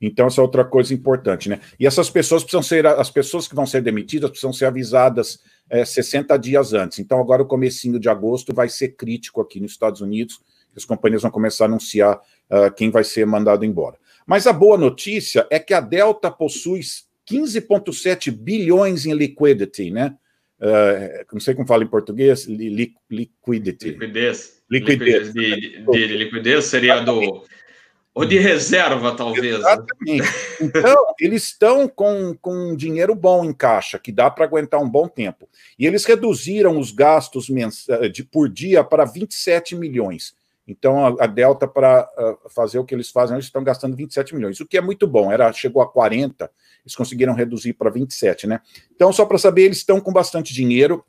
Então, 0.00 0.28
essa 0.28 0.40
é 0.40 0.42
outra 0.42 0.64
coisa 0.64 0.94
importante, 0.94 1.48
né? 1.48 1.60
E 1.78 1.86
essas 1.86 2.08
pessoas 2.08 2.44
precisam 2.44 2.62
ser, 2.62 2.86
as 2.86 3.10
pessoas 3.10 3.48
que 3.48 3.54
vão 3.54 3.66
ser 3.66 3.82
demitidas 3.82 4.30
precisam 4.30 4.52
ser 4.52 4.66
avisadas 4.66 5.40
é, 5.68 5.84
60 5.84 6.36
dias 6.38 6.72
antes. 6.72 7.00
Então, 7.00 7.18
agora 7.18 7.42
o 7.42 7.46
comecinho 7.46 7.98
de 7.98 8.08
agosto 8.08 8.54
vai 8.54 8.68
ser 8.68 8.90
crítico 8.90 9.40
aqui 9.40 9.58
nos 9.58 9.72
Estados 9.72 10.00
Unidos, 10.00 10.40
as 10.76 10.84
companhias 10.84 11.22
vão 11.22 11.30
começar 11.30 11.64
a 11.64 11.66
anunciar 11.66 12.16
uh, 12.16 12.72
quem 12.76 12.90
vai 12.90 13.02
ser 13.02 13.26
mandado 13.26 13.64
embora. 13.64 13.96
Mas 14.28 14.46
a 14.46 14.52
boa 14.52 14.76
notícia 14.76 15.46
é 15.50 15.58
que 15.58 15.72
a 15.72 15.80
Delta 15.80 16.30
possui 16.30 16.80
15,7 17.26 18.30
bilhões 18.30 19.06
em 19.06 19.14
liquidity, 19.14 19.90
né? 19.90 20.14
Uh, 20.60 21.24
não 21.32 21.40
sei 21.40 21.54
como 21.54 21.66
fala 21.66 21.82
em 21.82 21.86
português, 21.86 22.44
li, 22.44 22.94
liquidity. 23.10 23.92
Liquidez. 23.92 24.62
Liquidez. 24.70 25.32
De, 25.32 25.82
de, 25.82 26.08
de 26.08 26.16
liquidez 26.16 26.66
seria 26.66 27.00
do 27.00 27.42
ou 28.12 28.24
de 28.24 28.36
reserva, 28.36 29.14
talvez. 29.14 29.52
Né? 29.52 29.58
Exatamente. 29.60 30.28
Então, 30.60 31.06
eles 31.20 31.44
estão 31.44 31.86
com, 31.86 32.36
com 32.42 32.74
dinheiro 32.74 33.14
bom 33.14 33.44
em 33.44 33.52
caixa, 33.52 33.98
que 33.98 34.10
dá 34.10 34.28
para 34.28 34.44
aguentar 34.44 34.82
um 34.82 34.90
bom 34.90 35.06
tempo. 35.06 35.48
E 35.78 35.86
eles 35.86 36.04
reduziram 36.04 36.78
os 36.78 36.90
gastos 36.90 37.46
de, 38.12 38.24
por 38.24 38.48
dia 38.48 38.82
para 38.82 39.04
27 39.04 39.76
milhões. 39.76 40.34
Então, 40.68 41.16
a, 41.18 41.26
Delta, 41.26 41.66
para 41.66 42.06
fazer 42.50 42.78
o 42.78 42.84
que 42.84 42.94
eles 42.94 43.08
fazem, 43.08 43.36
eles 43.36 43.46
estão 43.46 43.64
gastando 43.64 43.96
27 43.96 44.34
milhões, 44.34 44.60
o 44.60 44.66
que 44.66 44.76
é 44.76 44.82
muito 44.82 45.06
bom. 45.06 45.32
Era 45.32 45.50
Chegou 45.50 45.80
a 45.80 45.90
40, 45.90 46.50
eles 46.84 46.94
conseguiram 46.94 47.32
reduzir 47.32 47.72
para 47.72 47.88
27, 47.88 48.46
né? 48.46 48.60
Então, 48.94 49.10
só 49.10 49.24
para 49.24 49.38
saber, 49.38 49.62
eles 49.62 49.78
estão 49.78 49.98
com 49.98 50.12
bastante 50.12 50.52
dinheiro, 50.52 51.02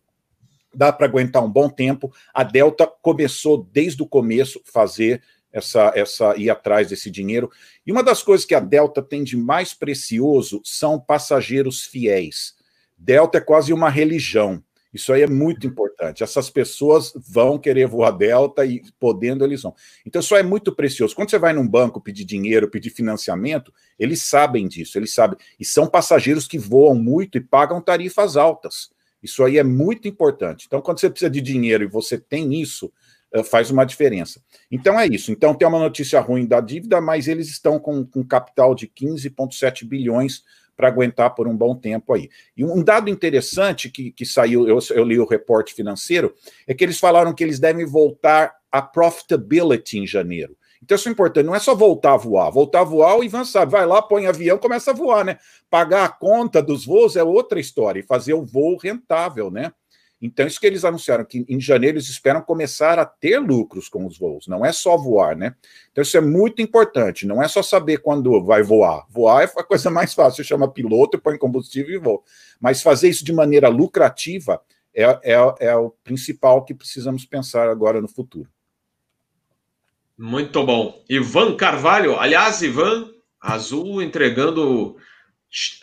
dá 0.73 0.93
para 0.93 1.05
aguentar 1.05 1.43
um 1.43 1.51
bom 1.51 1.69
tempo. 1.69 2.09
A 2.33 2.41
Delta 2.41 2.87
começou 3.01 3.67
desde 3.69 4.01
o 4.01 4.07
começo 4.07 4.61
fazer 4.63 5.21
essa, 5.51 5.91
essa 5.93 6.37
ir 6.37 6.49
atrás 6.49 6.87
desse 6.87 7.11
dinheiro. 7.11 7.51
E 7.85 7.91
uma 7.91 8.03
das 8.03 8.23
coisas 8.23 8.45
que 8.45 8.55
a 8.55 8.61
Delta 8.61 9.01
tem 9.01 9.25
de 9.25 9.35
mais 9.35 9.73
precioso 9.73 10.61
são 10.63 10.97
passageiros 10.97 11.83
fiéis. 11.83 12.55
Delta 12.97 13.39
é 13.39 13.41
quase 13.41 13.73
uma 13.73 13.89
religião. 13.89 14.63
Isso 14.93 15.13
aí 15.13 15.21
é 15.21 15.27
muito 15.27 15.67
importante. 15.67 16.23
Essas 16.23 16.49
pessoas 16.49 17.13
vão 17.15 17.59
querer 17.59 17.87
voar 17.87 18.11
Delta 18.11 18.65
e 18.65 18.81
podendo 18.99 19.43
eles 19.43 19.61
vão. 19.61 19.75
Então 20.05 20.19
isso 20.19 20.35
é 20.35 20.41
muito 20.41 20.73
precioso. 20.73 21.15
Quando 21.15 21.29
você 21.29 21.37
vai 21.37 21.53
num 21.53 21.67
banco 21.67 22.01
pedir 22.01 22.25
dinheiro, 22.25 22.69
pedir 22.69 22.89
financiamento, 22.89 23.71
eles 23.99 24.23
sabem 24.23 24.67
disso, 24.67 24.97
eles 24.97 25.13
sabem. 25.13 25.37
E 25.59 25.65
são 25.65 25.87
passageiros 25.87 26.47
que 26.47 26.57
voam 26.57 26.95
muito 26.95 27.37
e 27.37 27.41
pagam 27.41 27.81
tarifas 27.81 28.35
altas. 28.35 28.89
Isso 29.21 29.43
aí 29.43 29.57
é 29.57 29.63
muito 29.63 30.07
importante. 30.07 30.65
Então, 30.65 30.81
quando 30.81 30.99
você 30.99 31.09
precisa 31.09 31.29
de 31.29 31.41
dinheiro 31.41 31.83
e 31.83 31.87
você 31.87 32.17
tem 32.17 32.59
isso, 32.59 32.91
eh, 33.31 33.43
faz 33.43 33.69
uma 33.69 33.85
diferença. 33.85 34.41
Então 34.71 34.99
é 34.99 35.05
isso. 35.05 35.31
Então 35.31 35.53
tem 35.53 35.67
uma 35.67 35.79
notícia 35.79 36.19
ruim 36.19 36.47
da 36.47 36.59
dívida, 36.59 36.99
mas 36.99 37.27
eles 37.27 37.49
estão 37.49 37.79
com, 37.79 38.03
com 38.05 38.25
capital 38.25 38.73
de 38.73 38.87
15,7 38.87 39.85
bilhões 39.85 40.43
para 40.79 40.87
aguentar 40.87 41.35
por 41.35 41.45
um 41.45 41.57
bom 41.57 41.75
tempo 41.75 42.13
aí. 42.13 42.29
E 42.55 42.63
um 42.63 42.81
dado 42.81 43.09
interessante 43.09 43.89
que, 43.89 44.11
que 44.11 44.25
saiu, 44.25 44.65
eu, 44.65 44.79
eu 44.91 45.03
li 45.03 45.19
o 45.19 45.27
reporte 45.27 45.73
financeiro, 45.73 46.33
é 46.65 46.73
que 46.73 46.81
eles 46.81 46.97
falaram 46.97 47.33
que 47.33 47.43
eles 47.43 47.59
devem 47.59 47.85
voltar 47.85 48.55
a 48.71 48.81
profitability 48.81 49.99
em 49.99 50.07
janeiro. 50.07 50.55
Então 50.81 50.95
isso 50.95 51.09
é 51.09 51.11
importante, 51.11 51.45
não 51.45 51.53
é 51.53 51.59
só 51.59 51.75
voltar 51.75 52.13
a 52.13 52.17
voar. 52.17 52.49
Voltar 52.49 52.79
a 52.79 52.85
voar, 52.85 53.17
o 53.17 53.23
Ivan 53.25 53.43
sabe, 53.43 53.73
vai 53.73 53.85
lá, 53.85 54.01
põe 54.01 54.25
avião, 54.25 54.57
começa 54.57 54.91
a 54.91 54.93
voar, 54.93 55.25
né? 55.25 55.37
Pagar 55.69 56.05
a 56.05 56.09
conta 56.09 56.61
dos 56.61 56.85
voos 56.85 57.17
é 57.17 57.23
outra 57.23 57.59
história, 57.59 57.99
e 57.99 58.03
fazer 58.03 58.33
o 58.33 58.45
voo 58.45 58.77
rentável, 58.77 59.51
né? 59.51 59.73
Então, 60.21 60.45
isso 60.45 60.59
que 60.59 60.67
eles 60.67 60.83
anunciaram, 60.83 61.23
que 61.23 61.45
em 61.47 61.61
janeiro 61.61 61.97
eles 61.97 62.09
esperam 62.09 62.41
começar 62.41 62.99
a 62.99 63.05
ter 63.05 63.39
lucros 63.39 63.87
com 63.87 64.05
os 64.05 64.17
voos, 64.17 64.47
não 64.47 64.65
é 64.65 64.73
só 64.73 64.97
voar, 64.97 65.35
né? 65.35 65.55
Então, 65.91 66.01
isso 66.01 66.17
é 66.17 66.21
muito 66.21 66.61
importante, 66.61 67.25
não 67.25 67.41
é 67.41 67.47
só 67.47 67.63
saber 67.63 67.99
quando 67.99 68.43
vai 68.43 68.61
voar. 68.61 69.05
Voar 69.09 69.43
é 69.43 69.45
a 69.45 69.63
coisa 69.63 69.89
mais 69.89 70.13
fácil, 70.13 70.37
você 70.37 70.43
chama 70.43 70.71
piloto, 70.71 71.19
põe 71.19 71.37
combustível 71.37 71.95
e 71.95 71.97
voa. 71.97 72.21
Mas 72.59 72.81
fazer 72.81 73.07
isso 73.07 73.23
de 73.23 73.31
maneira 73.31 73.69
lucrativa 73.69 74.61
é, 74.93 75.03
é, 75.23 75.55
é 75.59 75.75
o 75.75 75.91
principal 76.03 76.65
que 76.65 76.73
precisamos 76.73 77.25
pensar 77.25 77.69
agora 77.69 78.01
no 78.01 78.07
futuro. 78.07 78.49
Muito 80.17 80.65
bom. 80.65 81.01
Ivan 81.09 81.55
Carvalho, 81.55 82.19
aliás, 82.19 82.61
Ivan, 82.61 83.09
Azul 83.39 84.01
entregando 84.01 84.97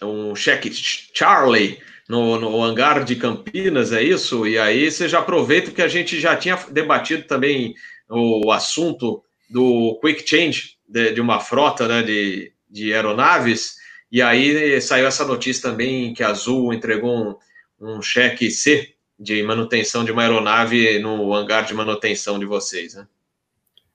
um 0.03 0.35
cheque 0.35 0.71
Charlie 0.71 1.81
no, 2.09 2.39
no 2.39 2.63
hangar 2.63 3.05
de 3.05 3.17
Campinas, 3.17 3.93
é 3.93 4.03
isso? 4.03 4.47
E 4.47 4.59
aí 4.59 4.91
você 4.91 5.09
já 5.09 5.19
aproveita 5.19 5.71
que 5.71 5.83
a 5.83 5.89
gente 5.89 6.21
já 6.21 6.37
tinha 6.37 6.57
debatido 6.71 7.25
também 7.25 7.75
o 8.09 8.53
assunto 8.53 9.23
do 9.51 9.99
quick 10.01 10.29
change 10.29 10.77
de, 10.89 11.13
de 11.13 11.21
uma 11.21 11.41
frota 11.41 11.89
né, 11.89 12.03
de, 12.03 12.53
de 12.71 12.93
aeronaves, 12.93 13.77
e 14.11 14.23
aí 14.23 14.81
saiu 14.81 15.07
essa 15.07 15.25
notícia 15.25 15.71
também 15.71 16.15
que 16.15 16.23
a 16.23 16.29
Azul 16.29 16.73
entregou 16.73 17.39
um, 17.81 17.97
um 17.97 18.03
cheque 18.03 18.51
C 18.51 18.95
de 19.19 19.43
manutenção 19.43 20.05
de 20.05 20.13
uma 20.13 20.23
aeronave 20.23 20.99
no 21.01 21.35
hangar 21.35 21.65
de 21.65 21.75
manutenção 21.75 22.39
de 22.39 22.47
vocês, 22.47 22.95
né? 22.95 23.07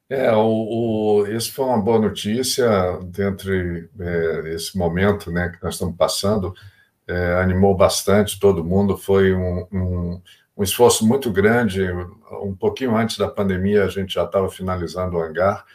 É, 0.09 0.29
o, 0.33 1.21
o, 1.21 1.27
isso 1.27 1.53
foi 1.53 1.63
uma 1.63 1.81
boa 1.81 1.97
notícia 1.97 2.99
dentro 3.01 3.49
é, 3.53 4.53
esse 4.53 4.77
momento 4.77 5.31
né, 5.31 5.47
que 5.47 5.63
nós 5.63 5.75
estamos 5.75 5.95
passando 5.95 6.53
é, 7.11 7.41
animou 7.41 7.75
bastante 7.75 8.39
todo 8.39 8.63
mundo. 8.63 8.97
Foi 8.97 9.33
um, 9.33 9.67
um, 9.71 10.21
um, 10.57 10.63
esforço 10.63 11.05
muito 11.05 11.29
grande. 11.29 11.83
Um 12.41 12.55
pouquinho 12.55 12.95
antes 12.95 13.17
da 13.17 13.27
pandemia, 13.27 13.83
a 13.83 13.89
gente 13.89 14.13
já 14.13 14.23
estava 14.23 14.49
finalizando 14.49 15.17
o 15.17 15.21
hangar 15.21 15.65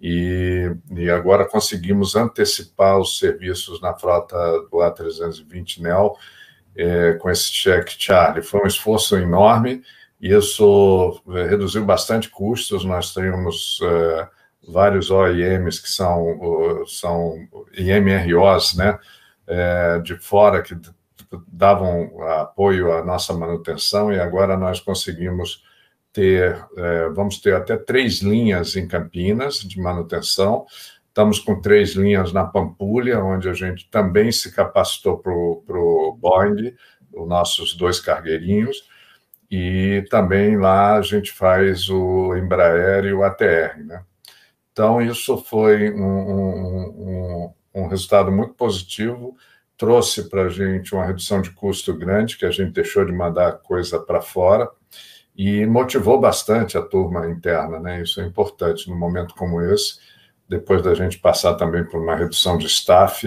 e, 0.00 0.74
e 0.90 1.08
agora 1.08 1.48
conseguimos 1.48 2.16
antecipar 2.16 2.98
os 2.98 3.20
serviços 3.20 3.80
na 3.80 3.94
frota 3.94 4.36
do 4.70 4.78
A320 4.78 5.80
NEO 5.80 6.16
é, 6.76 7.12
com 7.12 7.30
esse 7.30 7.52
cheque 7.52 7.94
Charlie. 7.96 8.42
Foi 8.42 8.60
um 8.60 8.66
esforço 8.66 9.16
enorme. 9.16 9.82
Isso 10.20 11.22
é, 11.28 11.46
reduziu 11.46 11.84
bastante 11.84 12.28
custos. 12.28 12.84
Nós 12.84 13.14
temos 13.14 13.78
é, 13.82 14.28
vários 14.66 15.12
OEMs 15.12 15.78
que 15.78 15.88
são, 15.88 16.84
são 16.86 17.36
IMROs, 17.76 18.74
né? 18.74 18.98
É, 19.52 19.98
de 19.98 20.16
fora 20.16 20.62
que 20.62 20.74
davam 21.46 22.22
apoio 22.40 22.92
à 22.92 23.04
nossa 23.04 23.34
manutenção 23.34 24.10
e 24.10 24.18
agora 24.18 24.56
nós 24.56 24.80
conseguimos 24.80 25.62
ter, 26.12 26.64
é, 26.76 27.08
vamos 27.10 27.38
ter 27.38 27.54
até 27.54 27.76
três 27.76 28.20
linhas 28.22 28.76
em 28.76 28.88
Campinas 28.88 29.56
de 29.56 29.78
manutenção. 29.78 30.66
Estamos 31.08 31.38
com 31.38 31.60
três 31.60 31.94
linhas 31.94 32.32
na 32.32 32.44
Pampulha, 32.44 33.22
onde 33.22 33.48
a 33.48 33.52
gente 33.52 33.88
também 33.90 34.32
se 34.32 34.50
capacitou 34.54 35.18
para 35.18 35.30
o 35.32 36.16
Boeing, 36.18 36.74
os 37.12 37.28
nossos 37.28 37.74
dois 37.74 38.00
cargueirinhos, 38.00 38.88
e 39.50 40.02
também 40.08 40.56
lá 40.56 40.96
a 40.96 41.02
gente 41.02 41.30
faz 41.30 41.90
o 41.90 42.34
Embraer 42.34 43.04
e 43.04 43.12
o 43.12 43.22
ATR. 43.22 43.84
Né? 43.84 44.02
Então, 44.72 45.02
isso 45.02 45.36
foi 45.36 45.92
um, 45.92 46.02
um, 46.02 47.44
um 47.44 47.52
um 47.74 47.86
resultado 47.86 48.30
muito 48.30 48.54
positivo, 48.54 49.36
trouxe 49.76 50.28
para 50.28 50.44
a 50.44 50.48
gente 50.48 50.94
uma 50.94 51.04
redução 51.04 51.40
de 51.40 51.50
custo 51.50 51.94
grande, 51.94 52.36
que 52.36 52.46
a 52.46 52.50
gente 52.50 52.72
deixou 52.72 53.04
de 53.04 53.12
mandar 53.12 53.52
coisa 53.58 53.98
para 53.98 54.20
fora, 54.20 54.70
e 55.34 55.64
motivou 55.66 56.20
bastante 56.20 56.76
a 56.76 56.82
turma 56.82 57.26
interna, 57.28 57.80
né? 57.80 58.02
Isso 58.02 58.20
é 58.20 58.24
importante 58.24 58.88
num 58.88 58.98
momento 58.98 59.34
como 59.34 59.60
esse, 59.60 59.98
depois 60.48 60.82
da 60.82 60.94
gente 60.94 61.18
passar 61.18 61.54
também 61.54 61.84
por 61.84 62.02
uma 62.02 62.14
redução 62.14 62.58
de 62.58 62.66
staff, 62.66 63.26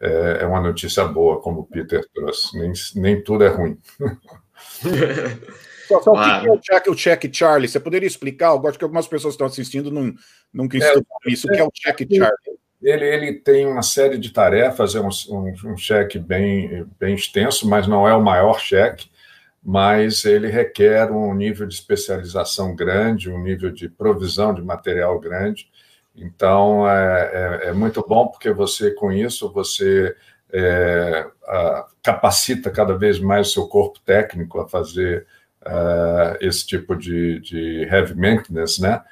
é, 0.00 0.38
é 0.40 0.46
uma 0.46 0.60
notícia 0.60 1.04
boa, 1.04 1.40
como 1.40 1.60
o 1.60 1.66
Peter 1.66 2.04
trouxe. 2.14 2.58
Nem, 2.58 2.72
nem 2.96 3.22
tudo 3.22 3.44
é 3.44 3.48
ruim. 3.48 3.78
Só, 5.86 6.00
só 6.00 6.12
claro. 6.12 6.38
o 6.38 6.42
que 6.42 6.48
é 6.48 6.52
o 6.52 6.58
check, 6.58 6.86
o 6.88 6.94
check 6.94 7.34
Charlie? 7.34 7.68
Você 7.68 7.78
poderia 7.78 8.06
explicar? 8.06 8.48
Eu 8.48 8.58
gosto 8.58 8.78
que 8.78 8.84
algumas 8.84 9.06
pessoas 9.06 9.34
estão 9.34 9.46
assistindo 9.46 9.90
não, 9.90 10.14
nunca 10.50 10.78
é, 10.78 10.94
isso. 11.26 11.46
O 11.46 11.50
que 11.50 11.58
é 11.58 11.62
o 11.62 11.70
check 11.70 11.98
Charlie? 12.10 12.58
Ele, 12.84 13.06
ele 13.06 13.32
tem 13.32 13.66
uma 13.66 13.82
série 13.82 14.18
de 14.18 14.30
tarefas, 14.30 14.94
é 14.94 15.00
um, 15.00 15.08
um, 15.30 15.72
um 15.72 15.76
cheque 15.76 16.18
bem, 16.18 16.86
bem 17.00 17.14
extenso, 17.14 17.66
mas 17.68 17.86
não 17.86 18.06
é 18.06 18.14
o 18.14 18.22
maior 18.22 18.60
cheque, 18.60 19.08
mas 19.62 20.26
ele 20.26 20.48
requer 20.48 21.10
um 21.10 21.34
nível 21.34 21.66
de 21.66 21.74
especialização 21.74 22.76
grande, 22.76 23.30
um 23.30 23.42
nível 23.42 23.70
de 23.72 23.88
provisão 23.88 24.52
de 24.52 24.60
material 24.60 25.18
grande. 25.18 25.70
Então, 26.14 26.86
é, 26.88 27.62
é, 27.64 27.68
é 27.68 27.72
muito 27.72 28.04
bom 28.06 28.28
porque 28.28 28.52
você, 28.52 28.90
com 28.90 29.10
isso, 29.10 29.50
você 29.50 30.14
é, 30.52 31.26
a, 31.48 31.86
capacita 32.02 32.70
cada 32.70 32.96
vez 32.96 33.18
mais 33.18 33.48
o 33.48 33.52
seu 33.52 33.66
corpo 33.66 33.98
técnico 34.00 34.60
a 34.60 34.68
fazer 34.68 35.26
uh, 35.62 36.36
esse 36.40 36.66
tipo 36.66 36.94
de, 36.94 37.40
de 37.40 37.82
heavy 37.90 38.14
maintenance, 38.14 38.80
né? 38.80 39.02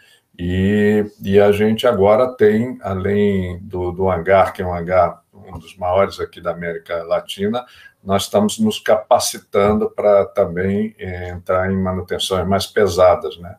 E, 0.45 1.07
e 1.23 1.41
a 1.41 1.53
gente 1.53 1.87
agora 1.87 2.35
tem, 2.35 2.77
além 2.83 3.61
do, 3.63 3.93
do 3.93 4.11
hangar, 4.11 4.53
que 4.53 4.61
é 4.61 4.67
um 4.67 4.75
hangar 4.75 5.23
um 5.33 5.57
dos 5.57 5.77
maiores 5.77 6.19
aqui 6.19 6.41
da 6.41 6.51
América 6.51 7.05
Latina, 7.05 7.65
nós 8.03 8.25
estamos 8.25 8.59
nos 8.59 8.81
capacitando 8.81 9.89
para 9.89 10.25
também 10.25 10.97
é, 10.99 11.29
entrar 11.29 11.71
em 11.71 11.77
manutenções 11.81 12.45
mais 12.49 12.67
pesadas, 12.67 13.39
né? 13.39 13.55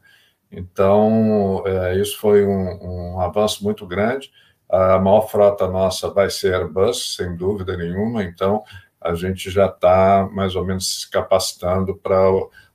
Então, 0.51 1.63
é, 1.65 1.95
isso 1.95 2.19
foi 2.19 2.45
um, 2.45 3.13
um, 3.15 3.21
avanço 3.21 3.63
muito 3.63 3.87
grande. 3.87 4.29
A 4.69 4.99
maior 4.99 5.29
frota 5.29 5.69
nossa 5.69 6.09
vai 6.09 6.29
ser 6.29 6.53
Airbus, 6.53 7.15
sem 7.15 7.33
dúvida 7.37 7.77
nenhuma, 7.77 8.25
então 8.25 8.61
a 8.99 9.15
gente 9.15 9.49
já 9.49 9.67
está 9.67 10.27
mais 10.33 10.53
ou 10.53 10.65
menos 10.65 11.03
se 11.03 11.09
capacitando 11.09 11.95
para. 11.95 12.19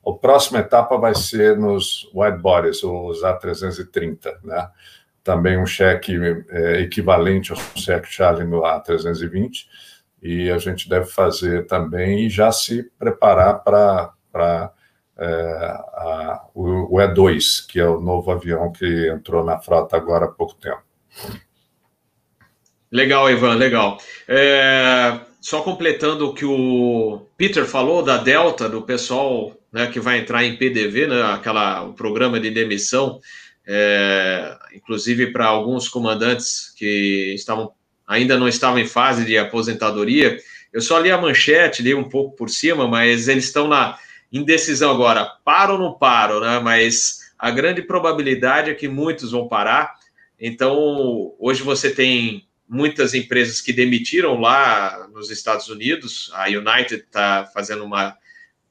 A 0.07 0.13
próxima 0.13 0.61
etapa 0.61 0.97
vai 0.97 1.15
ser 1.15 1.57
nos 1.57 2.11
wide 2.15 2.39
bodies, 2.39 2.83
os 2.83 3.23
A330, 3.23 4.43
né? 4.43 4.69
Também 5.23 5.59
um 5.59 5.67
cheque 5.67 6.17
é, 6.49 6.81
equivalente 6.81 7.53
ao 7.53 7.59
cheque 7.77 8.09
Charlie 8.11 8.47
no 8.47 8.63
A320, 8.63 9.67
e 10.23 10.51
a 10.51 10.59
gente 10.59 10.89
deve 10.89 11.07
fazer 11.07 11.67
também 11.67 12.27
e 12.27 12.31
já 12.31 12.51
se 12.51 12.85
preparar 12.99 13.63
para 13.63 14.73
é, 15.19 15.79
o, 16.55 16.97
o 16.97 16.99
E2, 16.99 17.67
que 17.69 17.79
é 17.79 17.87
o 17.87 18.01
novo 18.01 18.31
avião 18.31 18.73
que 18.73 19.09
entrou 19.09 19.45
na 19.45 19.59
frota 19.59 19.97
agora 19.97 20.25
há 20.25 20.29
pouco 20.29 20.55
tempo. 20.55 20.83
Legal, 22.91 23.31
Ivan, 23.31 23.55
legal. 23.55 23.99
É, 24.27 25.19
só 25.41 25.63
completando 25.63 26.29
o 26.29 26.35
que 26.35 26.45
o 26.45 27.27
Peter 27.37 27.67
falou 27.67 28.03
da 28.03 28.17
Delta, 28.17 28.69
do 28.69 28.83
pessoal 28.83 29.53
né, 29.73 29.87
que 29.89 30.01
vai 30.01 30.19
entrar 30.19 30.45
em 30.45 30.57
PDV, 30.57 31.07
né, 31.07 31.23
aquela, 31.33 31.83
o 31.83 31.93
programa 31.93 32.41
de 32.41 32.51
demissão, 32.51 33.21
é, 33.67 34.57
inclusive 34.75 35.33
para 35.33 35.47
alguns 35.47 35.89
comandantes 35.89 36.73
que 36.77 37.35
estavam 37.35 37.73
ainda 38.07 38.39
não 38.39 38.49
estavam 38.49 38.79
em 38.79 38.87
fase 38.87 39.27
de 39.27 39.37
aposentadoria. 39.37 40.39
Eu 40.73 40.81
só 40.81 40.99
li 40.99 41.11
a 41.11 41.19
manchete, 41.19 41.83
li 41.83 41.95
um 41.95 42.09
pouco 42.09 42.35
por 42.35 42.49
cima, 42.49 42.89
mas 42.89 43.29
eles 43.29 43.45
estão 43.45 43.69
na 43.69 43.99
indecisão 44.33 44.91
agora. 44.91 45.27
Paro 45.45 45.75
ou 45.75 45.79
não 45.79 45.93
paro, 45.93 46.41
né? 46.41 46.59
Mas 46.59 47.31
a 47.39 47.51
grande 47.51 47.83
probabilidade 47.83 48.71
é 48.71 48.75
que 48.75 48.89
muitos 48.89 49.33
vão 49.33 49.47
parar. 49.47 49.95
Então, 50.41 51.35
hoje 51.39 51.63
você 51.63 51.91
tem 51.91 52.49
muitas 52.67 53.13
empresas 53.13 53.61
que 53.61 53.73
demitiram 53.73 54.41
lá 54.41 55.07
nos 55.13 55.31
Estados 55.31 55.69
Unidos. 55.69 56.31
A 56.35 56.47
United 56.47 57.03
está 57.03 57.45
fazendo 57.53 57.85
uma, 57.85 58.17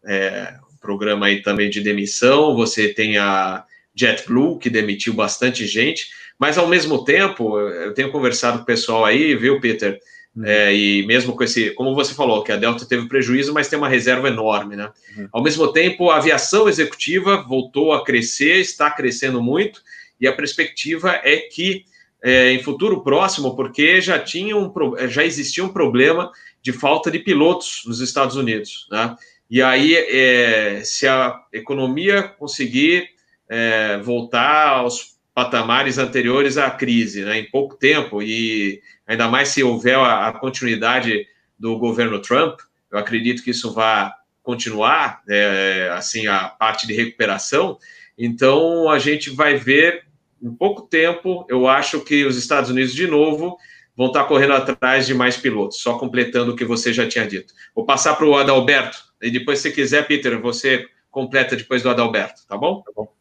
é, 0.03 0.55
programa 0.79 1.27
aí 1.27 1.41
também 1.41 1.69
de 1.69 1.81
demissão. 1.81 2.55
Você 2.55 2.89
tem 2.89 3.17
a 3.17 3.63
JetBlue, 3.95 4.59
que 4.59 4.69
demitiu 4.69 5.13
bastante 5.13 5.65
gente. 5.65 6.07
Mas, 6.39 6.57
ao 6.57 6.67
mesmo 6.67 7.03
tempo, 7.03 7.59
eu 7.59 7.93
tenho 7.93 8.11
conversado 8.11 8.57
com 8.57 8.63
o 8.63 8.67
pessoal 8.67 9.05
aí, 9.05 9.35
viu, 9.35 9.59
Peter? 9.59 9.99
Uhum. 10.35 10.45
É, 10.45 10.75
e 10.75 11.05
mesmo 11.07 11.35
com 11.35 11.43
esse, 11.43 11.71
como 11.71 11.95
você 11.95 12.13
falou, 12.13 12.43
que 12.43 12.51
a 12.51 12.57
Delta 12.57 12.85
teve 12.85 13.07
prejuízo, 13.07 13.53
mas 13.53 13.67
tem 13.67 13.79
uma 13.79 13.89
reserva 13.89 14.27
enorme, 14.27 14.75
né? 14.75 14.91
Uhum. 15.17 15.27
Ao 15.31 15.43
mesmo 15.43 15.73
tempo, 15.73 16.11
a 16.11 16.17
aviação 16.17 16.69
executiva 16.69 17.41
voltou 17.41 17.91
a 17.91 18.05
crescer, 18.05 18.59
está 18.59 18.91
crescendo 18.91 19.41
muito, 19.41 19.81
e 20.21 20.27
a 20.27 20.33
perspectiva 20.33 21.19
é 21.23 21.37
que 21.37 21.85
é, 22.23 22.51
em 22.51 22.61
futuro 22.61 23.03
próximo, 23.03 23.55
porque 23.55 23.99
já 23.99 24.19
tinha 24.19 24.55
um, 24.55 24.71
já 25.07 25.23
existia 25.23 25.63
um 25.63 25.69
problema 25.69 26.31
de 26.61 26.71
falta 26.71 27.09
de 27.09 27.19
pilotos 27.19 27.83
nos 27.85 27.99
Estados 27.99 28.35
Unidos, 28.35 28.87
né? 28.91 29.15
E 29.49 29.61
aí, 29.61 29.95
é, 29.95 30.81
se 30.83 31.07
a 31.07 31.39
economia 31.53 32.23
conseguir 32.23 33.09
é, 33.49 33.97
voltar 33.97 34.69
aos 34.69 35.17
patamares 35.33 35.97
anteriores 35.97 36.57
à 36.57 36.69
crise, 36.69 37.23
né, 37.23 37.39
em 37.39 37.49
pouco 37.49 37.75
tempo, 37.75 38.21
e 38.21 38.81
ainda 39.05 39.27
mais 39.27 39.49
se 39.49 39.63
houver 39.63 39.95
a, 39.97 40.27
a 40.27 40.33
continuidade 40.33 41.25
do 41.57 41.77
governo 41.77 42.19
Trump, 42.21 42.59
eu 42.91 42.97
acredito 42.97 43.43
que 43.43 43.51
isso 43.51 43.73
vai 43.73 44.11
continuar, 44.43 45.21
é, 45.29 45.91
assim, 45.93 46.27
a 46.27 46.47
parte 46.47 46.87
de 46.87 46.93
recuperação. 46.93 47.77
Então, 48.17 48.89
a 48.89 48.97
gente 48.97 49.29
vai 49.29 49.55
ver 49.55 50.05
em 50.41 50.53
pouco 50.53 50.83
tempo, 50.83 51.45
eu 51.49 51.67
acho 51.67 52.01
que 52.01 52.25
os 52.25 52.37
Estados 52.37 52.69
Unidos, 52.69 52.93
de 52.93 53.07
novo, 53.07 53.57
vão 53.95 54.07
estar 54.07 54.23
correndo 54.25 54.53
atrás 54.53 55.07
de 55.07 55.13
mais 55.13 55.35
pilotos, 55.35 55.79
só 55.81 55.97
completando 55.97 56.53
o 56.53 56.55
que 56.55 56.63
você 56.63 56.93
já 56.93 57.07
tinha 57.07 57.27
dito. 57.27 57.53
Vou 57.75 57.85
passar 57.85 58.15
para 58.15 58.25
o 58.25 58.35
Adalberto, 58.35 59.06
e 59.21 59.31
depois, 59.31 59.59
se 59.59 59.71
quiser, 59.71 60.07
Peter, 60.07 60.39
você 60.39 60.87
completa 61.09 61.55
depois 61.55 61.81
do 61.81 61.89
Adalberto, 61.89 62.45
tá 62.47 62.57
bom? 62.57 62.81
Tá 62.81 62.91
bom. 62.95 63.11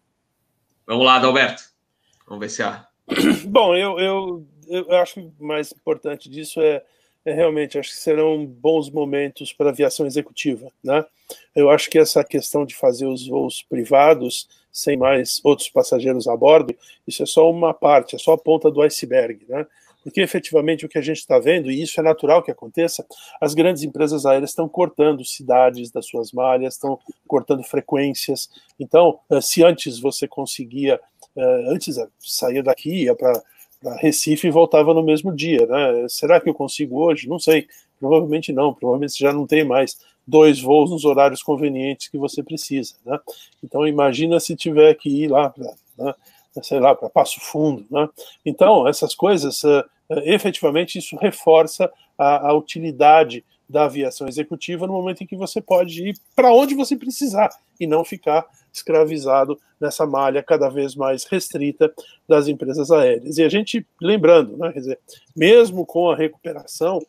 Vamos 0.86 1.04
lá, 1.04 1.16
Adalberto. 1.16 1.62
Vamos 2.26 2.40
ver 2.40 2.50
se 2.50 2.62
há. 2.62 2.86
Bom, 3.46 3.74
eu, 3.74 3.98
eu, 3.98 4.46
eu 4.68 4.96
acho 4.96 5.14
que 5.14 5.20
o 5.20 5.32
mais 5.38 5.72
importante 5.72 6.28
disso 6.28 6.60
é, 6.60 6.82
é 7.24 7.32
realmente, 7.32 7.78
acho 7.78 7.90
que 7.90 7.96
serão 7.96 8.44
bons 8.44 8.90
momentos 8.90 9.52
para 9.52 9.66
a 9.66 9.72
aviação 9.72 10.06
executiva, 10.06 10.70
né? 10.82 11.04
Eu 11.54 11.70
acho 11.70 11.88
que 11.88 11.98
essa 11.98 12.22
questão 12.22 12.64
de 12.64 12.74
fazer 12.74 13.06
os 13.06 13.26
voos 13.26 13.62
privados 13.62 14.48
sem 14.70 14.96
mais 14.96 15.40
outros 15.42 15.68
passageiros 15.70 16.28
a 16.28 16.36
bordo, 16.36 16.76
isso 17.06 17.22
é 17.22 17.26
só 17.26 17.50
uma 17.50 17.72
parte, 17.72 18.14
é 18.14 18.18
só 18.18 18.34
a 18.34 18.38
ponta 18.38 18.70
do 18.70 18.82
iceberg, 18.82 19.44
né? 19.48 19.66
Porque 20.06 20.20
efetivamente 20.20 20.86
o 20.86 20.88
que 20.88 20.98
a 20.98 21.02
gente 21.02 21.16
está 21.16 21.36
vendo, 21.40 21.68
e 21.68 21.82
isso 21.82 21.98
é 21.98 22.02
natural 22.02 22.40
que 22.40 22.48
aconteça, 22.52 23.04
as 23.40 23.54
grandes 23.54 23.82
empresas 23.82 24.24
aéreas 24.24 24.50
estão 24.50 24.68
cortando 24.68 25.24
cidades 25.24 25.90
das 25.90 26.06
suas 26.06 26.30
malhas, 26.30 26.74
estão 26.74 26.96
cortando 27.26 27.64
frequências. 27.64 28.48
Então, 28.78 29.18
eh, 29.28 29.40
se 29.40 29.64
antes 29.64 29.98
você 29.98 30.28
conseguia, 30.28 31.00
eh, 31.36 31.64
antes 31.66 31.98
eh, 31.98 32.06
sair 32.20 32.62
daqui, 32.62 33.02
ia 33.02 33.16
para 33.16 33.42
Recife 33.98 34.46
e 34.46 34.50
voltava 34.50 34.94
no 34.94 35.02
mesmo 35.02 35.34
dia, 35.34 35.66
né? 35.66 36.06
Será 36.08 36.40
que 36.40 36.48
eu 36.48 36.54
consigo 36.54 37.00
hoje? 37.04 37.28
Não 37.28 37.40
sei. 37.40 37.66
Provavelmente 37.98 38.52
não, 38.52 38.72
provavelmente 38.72 39.18
já 39.18 39.32
não 39.32 39.44
tem 39.44 39.64
mais 39.64 39.98
dois 40.24 40.60
voos 40.60 40.92
nos 40.92 41.04
horários 41.04 41.42
convenientes 41.42 42.06
que 42.06 42.16
você 42.16 42.44
precisa. 42.44 42.94
Né? 43.04 43.18
Então, 43.60 43.84
imagina 43.84 44.38
se 44.38 44.54
tiver 44.54 44.94
que 44.94 45.08
ir 45.24 45.28
lá 45.28 45.50
para, 45.50 45.74
né, 45.98 46.14
sei 46.62 46.78
lá, 46.78 46.94
para 46.94 47.10
Passo 47.10 47.40
Fundo. 47.40 47.84
Né? 47.90 48.08
Então, 48.44 48.86
essas 48.86 49.14
coisas, 49.14 49.62
uh, 49.64 49.84
efetivamente, 50.24 50.98
isso 50.98 51.16
reforça 51.16 51.90
a, 52.16 52.48
a, 52.48 52.54
utilidade 52.54 53.44
da 53.68 53.84
aviação 53.84 54.28
executiva 54.28 54.86
no 54.86 54.92
momento 54.92 55.22
em 55.22 55.26
que 55.26 55.36
você 55.36 55.60
pode 55.60 56.10
ir 56.10 56.16
para 56.34 56.52
onde 56.52 56.74
você 56.74 56.96
precisar 56.96 57.50
e 57.80 57.86
não 57.86 58.04
ficar 58.04 58.46
escravizado 58.72 59.58
nessa 59.80 60.06
malha 60.06 60.42
cada 60.42 60.68
vez 60.68 60.94
mais 60.94 61.24
restrita 61.24 61.92
das 62.28 62.46
empresas 62.46 62.90
aéreas. 62.90 63.38
E 63.38 63.42
a 63.42 63.48
gente, 63.48 63.84
lembrando, 64.00 64.56
né, 64.56 64.72
dizer, 64.72 65.00
mesmo 65.34 65.84
com 65.84 66.10
a 66.10 66.16
recuperação, 66.16 67.04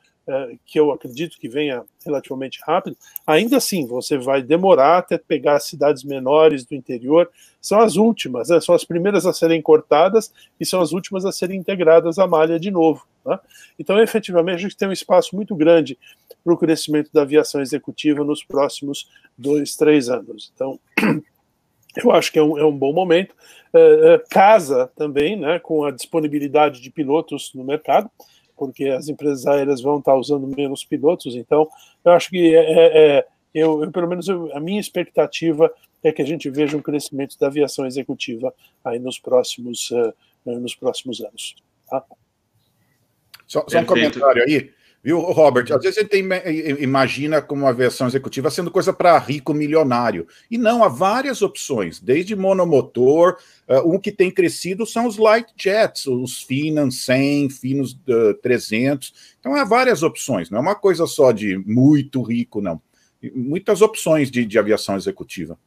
que 0.66 0.80
eu 0.80 0.92
acredito 0.92 1.38
que 1.40 1.48
venha 1.48 1.84
relativamente 2.06 2.60
rápido, 2.66 2.98
ainda 3.26 3.58
assim 3.58 3.86
você 3.86 4.18
vai 4.18 4.42
demorar 4.42 4.98
até 4.98 5.18
pegar 5.18 5.60
cidades 5.60 6.04
menores 6.04 6.66
do 6.66 6.76
interior. 6.76 7.30
São 7.62 7.80
as 7.80 7.96
últimas, 7.96 8.50
né? 8.50 8.60
são 8.60 8.76
as 8.76 8.84
primeiras 8.84 9.26
a 9.26 9.34
serem 9.34 9.62
cortadas 9.62 10.32
e 10.60 10.66
são 10.66 10.82
as 10.82 10.92
últimas 10.92 11.26
a 11.26 11.32
serem 11.32 11.58
integradas 11.58 12.20
à 12.20 12.28
malha 12.28 12.60
de 12.60 12.70
novo. 12.70 13.08
Né? 13.26 13.40
Então, 13.80 14.00
efetivamente, 14.00 14.56
a 14.56 14.62
gente 14.62 14.78
tem 14.78 14.88
um 14.88 14.94
espaço 14.94 15.36
muito 15.36 15.56
grande 15.56 15.98
para 16.44 16.54
o 16.54 16.58
crescimento 16.58 17.10
da 17.14 17.22
aviação 17.22 17.62
executiva 17.62 18.24
nos 18.24 18.44
próximos 18.44 19.10
dois, 19.38 19.76
três 19.76 20.10
anos. 20.10 20.52
Então, 20.54 20.80
eu 22.04 22.12
acho 22.12 22.32
que 22.32 22.40
é 22.40 22.44
um, 22.44 22.58
é 22.58 22.66
um 22.66 22.78
bom 22.78 22.94
momento. 22.94 23.34
É, 23.74 24.24
casa 24.30 24.90
também 24.96 25.38
né, 25.38 25.60
com 25.60 25.84
a 25.84 25.92
disponibilidade 25.92 26.82
de 26.82 26.90
pilotos 26.90 27.52
no 27.54 27.64
mercado 27.64 28.10
porque 28.58 28.86
as 28.86 29.08
empresas 29.08 29.46
aéreas 29.46 29.82
vão 29.82 30.00
estar 30.00 30.16
usando 30.16 30.48
menos 30.48 30.84
pilotos. 30.84 31.36
Então, 31.36 31.68
eu 32.04 32.12
acho 32.12 32.30
que 32.30 32.56
é, 32.56 32.60
é, 32.60 33.18
é 33.18 33.28
eu, 33.54 33.84
eu, 33.84 33.92
pelo 33.92 34.08
menos 34.08 34.28
eu, 34.28 34.56
a 34.56 34.60
minha 34.60 34.80
expectativa 34.80 35.72
é 36.04 36.12
que 36.12 36.22
a 36.22 36.26
gente 36.26 36.50
veja 36.50 36.78
um 36.78 36.82
crescimento 36.82 37.38
da 37.40 37.48
aviação 37.48 37.86
executiva 37.86 38.54
aí 38.84 39.00
nos 39.00 39.20
próximos 39.20 39.90
uh, 39.92 40.14
nos 40.46 40.76
próximos 40.76 41.22
anos. 41.22 41.56
Tá? 41.90 42.04
Só, 43.46 43.66
só 43.68 43.80
um 43.80 43.86
comentário 43.86 44.44
aí. 44.44 44.72
Viu, 45.08 45.22
Robert? 45.22 45.72
Às 45.72 45.84
vezes 45.84 46.00
a 46.00 46.02
gente 46.02 46.10
tem, 46.10 46.28
imagina 46.82 47.42
como 47.42 47.62
uma 47.62 47.70
aviação 47.70 48.08
executiva 48.08 48.50
sendo 48.50 48.70
coisa 48.70 48.92
para 48.92 49.18
rico 49.18 49.54
milionário. 49.54 50.28
E 50.52 50.58
não, 50.58 50.84
há 50.84 50.90
várias 50.90 51.42
opções, 51.42 51.98
desde 51.98 52.36
monomotor, 52.36 53.38
uh, 53.70 53.90
um 53.90 53.98
que 53.98 54.12
tem 54.12 54.30
crescido 54.30 54.86
são 54.86 55.08
os 55.08 55.18
light 55.18 55.54
jets, 55.56 56.08
os 56.08 56.44
Finan 56.44 56.92
100, 56.92 57.52
Finos 57.52 57.94
uh, 57.94 58.34
300. 58.42 59.14
Então 59.40 59.56
há 59.56 59.64
várias 59.64 60.04
opções, 60.04 60.50
não 60.50 60.58
é 60.58 60.62
uma 60.62 60.76
coisa 60.76 61.08
só 61.08 61.32
de 61.32 61.58
muito 61.58 62.22
rico, 62.22 62.60
não. 62.60 62.82
Muitas 63.34 63.82
opções 63.82 64.30
de, 64.30 64.46
de 64.46 64.60
aviação 64.60 64.98
executiva. 64.98 65.58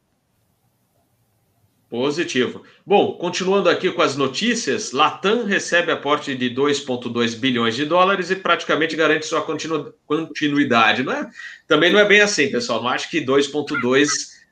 Positivo. 1.91 2.63
Bom, 2.85 3.17
continuando 3.17 3.67
aqui 3.67 3.91
com 3.91 4.01
as 4.01 4.15
notícias, 4.15 4.93
Latam 4.93 5.43
recebe 5.43 5.91
aporte 5.91 6.33
de 6.33 6.49
2,2 6.49 7.35
bilhões 7.35 7.75
de 7.75 7.83
dólares 7.83 8.31
e 8.31 8.35
praticamente 8.37 8.95
garante 8.95 9.25
sua 9.25 9.41
continu 9.41 9.93
continuidade. 10.05 11.03
Não 11.03 11.11
é? 11.11 11.29
Também 11.67 11.91
não 11.91 11.99
é 11.99 12.05
bem 12.05 12.21
assim, 12.21 12.49
pessoal. 12.49 12.81
Não 12.81 12.87
acho 12.87 13.09
que 13.09 13.19
2,2 13.19 14.07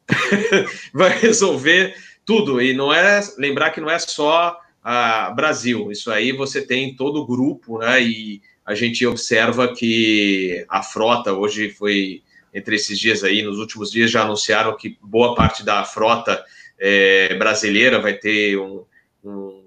vai 0.94 1.18
resolver 1.18 1.96
tudo. 2.26 2.62
E 2.62 2.74
não 2.74 2.94
é 2.94 3.22
lembrar 3.38 3.70
que 3.70 3.80
não 3.80 3.90
é 3.90 3.98
só 4.00 4.60
a 4.84 5.32
Brasil. 5.32 5.94
Isso 5.94 6.12
aí 6.12 6.34
você 6.34 6.62
tem 6.62 6.94
todo 6.94 7.22
o 7.22 7.26
grupo, 7.26 7.78
né? 7.78 8.04
E 8.04 8.42
a 8.66 8.76
gente 8.76 9.06
observa 9.06 9.74
que 9.74 10.66
a 10.68 10.84
frota 10.84 11.32
hoje 11.32 11.70
foi 11.70 12.22
entre 12.54 12.76
esses 12.76 13.00
dias 13.00 13.24
aí, 13.24 13.44
nos 13.44 13.60
últimos 13.60 13.92
dias 13.92 14.12
já 14.12 14.24
anunciaram 14.24 14.76
que 14.76 14.98
boa 15.02 15.36
parte 15.36 15.64
da 15.64 15.86
frota 15.86 16.44
é, 16.80 17.36
brasileira 17.36 18.00
vai 18.00 18.14
ter 18.14 18.58
um, 18.58 18.86
um, 19.24 19.60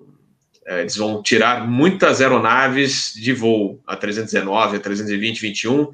é, 0.67 0.81
eles 0.81 0.97
vão 0.97 1.23
tirar 1.23 1.67
muitas 1.69 2.21
aeronaves 2.21 3.13
de 3.15 3.33
voo, 3.33 3.81
a 3.87 3.97
319, 3.97 4.77
a 4.77 4.81
320, 4.81 5.41
21. 5.41 5.91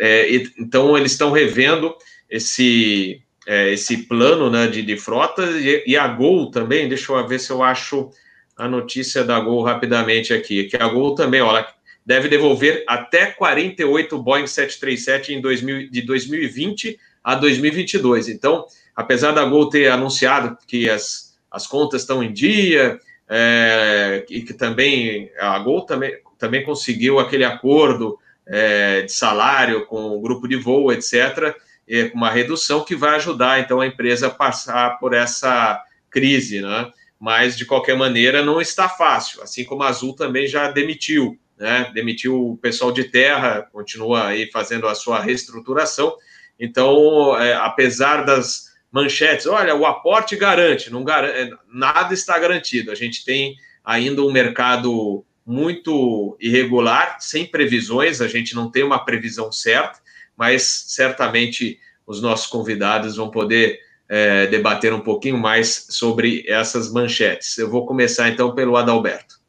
É, 0.00 0.30
e, 0.30 0.50
então, 0.58 0.96
eles 0.96 1.12
estão 1.12 1.30
revendo 1.30 1.94
esse, 2.30 3.20
é, 3.46 3.72
esse 3.72 3.98
plano 3.98 4.48
né, 4.50 4.66
de, 4.66 4.82
de 4.82 4.96
frota 4.96 5.42
e, 5.42 5.84
e, 5.86 5.96
a 5.96 6.08
Gol 6.08 6.50
também. 6.50 6.88
Deixa 6.88 7.12
eu 7.12 7.28
ver 7.28 7.38
se 7.38 7.50
eu 7.50 7.62
acho 7.62 8.10
a 8.56 8.68
notícia 8.68 9.24
da 9.24 9.38
Gol 9.40 9.62
rapidamente 9.62 10.32
aqui. 10.32 10.64
Que 10.64 10.76
a 10.76 10.88
Gol 10.88 11.14
também, 11.14 11.40
olha, 11.40 11.66
deve 12.06 12.28
devolver 12.28 12.84
até 12.86 13.26
48 13.26 14.18
Boeing 14.18 14.46
737 14.46 15.34
em 15.34 15.40
2000, 15.40 15.90
de 15.90 16.02
2020 16.02 16.98
a 17.22 17.34
2022. 17.34 18.28
Então, 18.28 18.66
apesar 18.94 19.32
da 19.32 19.44
Gol 19.44 19.68
ter 19.68 19.88
anunciado 19.88 20.56
que 20.66 20.88
as, 20.88 21.38
as 21.50 21.66
contas 21.66 22.02
estão 22.02 22.22
em 22.22 22.32
dia, 22.32 22.98
é, 23.28 24.24
e 24.28 24.42
que 24.42 24.52
também 24.52 25.30
a 25.38 25.58
Gol 25.58 25.86
também, 25.86 26.14
também 26.38 26.64
conseguiu 26.64 27.18
aquele 27.18 27.44
acordo 27.44 28.18
é, 28.46 29.02
de 29.02 29.12
salário 29.12 29.86
com 29.86 30.16
o 30.16 30.20
grupo 30.20 30.48
de 30.48 30.56
voo, 30.56 30.92
etc., 30.92 31.56
é, 31.88 32.10
uma 32.14 32.30
redução 32.30 32.84
que 32.84 32.94
vai 32.94 33.16
ajudar 33.16 33.60
então 33.60 33.80
a 33.80 33.86
empresa 33.86 34.28
a 34.28 34.30
passar 34.30 34.98
por 34.98 35.12
essa 35.12 35.82
crise, 36.10 36.60
né? 36.60 36.90
Mas 37.18 37.56
de 37.56 37.64
qualquer 37.64 37.96
maneira 37.96 38.44
não 38.44 38.60
está 38.60 38.88
fácil, 38.88 39.42
assim 39.42 39.64
como 39.64 39.82
a 39.82 39.88
Azul 39.88 40.14
também 40.14 40.46
já 40.46 40.70
demitiu, 40.70 41.38
né? 41.58 41.90
Demitiu 41.94 42.50
o 42.50 42.56
pessoal 42.56 42.92
de 42.92 43.04
terra, 43.04 43.68
continua 43.72 44.28
aí 44.28 44.50
fazendo 44.50 44.86
a 44.86 44.94
sua 44.94 45.20
reestruturação. 45.20 46.16
Então, 46.58 47.36
é, 47.38 47.54
apesar 47.54 48.24
das 48.24 48.72
manchetes, 48.90 49.46
olha, 49.46 49.74
o 49.74 49.86
aporte 49.86 50.36
garante, 50.36 50.90
não 50.90 51.02
garante, 51.02 51.38
é, 51.38 51.50
nada 51.72 52.12
está 52.12 52.38
garantido. 52.38 52.90
A 52.90 52.94
gente 52.94 53.24
tem 53.24 53.56
ainda 53.84 54.22
um 54.22 54.30
mercado 54.30 55.24
muito 55.44 56.36
irregular, 56.40 57.16
sem 57.20 57.46
previsões, 57.46 58.20
a 58.20 58.28
gente 58.28 58.54
não 58.54 58.70
tem 58.70 58.82
uma 58.82 59.04
previsão 59.04 59.50
certa, 59.50 59.98
mas 60.36 60.84
certamente 60.88 61.78
os 62.06 62.22
nossos 62.22 62.46
convidados 62.46 63.16
vão 63.16 63.30
poder 63.30 63.80
é, 64.08 64.46
debater 64.46 64.92
um 64.92 65.00
pouquinho 65.00 65.38
mais 65.38 65.86
sobre 65.90 66.44
essas 66.46 66.92
manchetes. 66.92 67.56
Eu 67.58 67.70
vou 67.70 67.86
começar 67.86 68.28
então 68.28 68.54
pelo 68.54 68.76
Adalberto. 68.76 69.40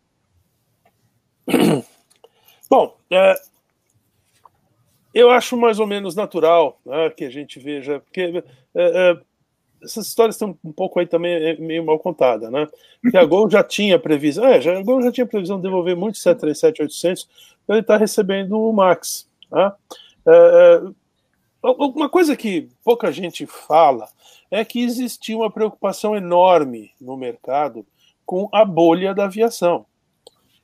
Bom, 2.69 2.97
é, 3.11 3.35
eu 5.13 5.29
acho 5.29 5.55
mais 5.55 5.79
ou 5.79 5.87
menos 5.87 6.15
natural 6.15 6.79
né, 6.85 7.09
que 7.09 7.25
a 7.25 7.29
gente 7.29 7.59
veja, 7.59 7.99
porque 7.99 8.43
é, 8.75 9.11
é 9.11 9.17
essas 9.83 10.07
histórias 10.07 10.35
estão 10.35 10.57
um 10.63 10.71
pouco 10.71 10.99
aí 10.99 11.05
também 11.05 11.33
é, 11.33 11.57
meio 11.57 11.85
mal 11.85 11.99
contada, 11.99 12.49
né? 12.49 12.67
Porque 13.01 13.17
a 13.17 13.25
Gol 13.25 13.49
já 13.49 13.63
tinha 13.63 13.99
previsão, 13.99 14.45
é, 14.45 14.61
já, 14.61 14.77
a 14.77 14.81
Gol 14.81 15.01
já 15.01 15.11
tinha 15.11 15.25
previsão 15.25 15.57
de 15.57 15.63
devolver 15.63 15.95
muito 15.95 16.15
737-800, 16.15 17.27
então 17.63 17.75
ele 17.75 17.81
está 17.81 17.97
recebendo 17.97 18.57
o 18.57 18.71
Max. 18.71 19.27
Né? 19.51 19.71
É, 20.25 20.81
é, 21.63 21.67
uma 21.67 22.09
coisa 22.09 22.35
que 22.35 22.69
pouca 22.83 23.11
gente 23.11 23.45
fala 23.45 24.07
é 24.49 24.63
que 24.63 24.81
existia 24.81 25.35
uma 25.35 25.51
preocupação 25.51 26.15
enorme 26.15 26.91
no 26.99 27.17
mercado 27.17 27.85
com 28.25 28.47
a 28.51 28.63
bolha 28.63 29.13
da 29.13 29.25
aviação. 29.25 29.85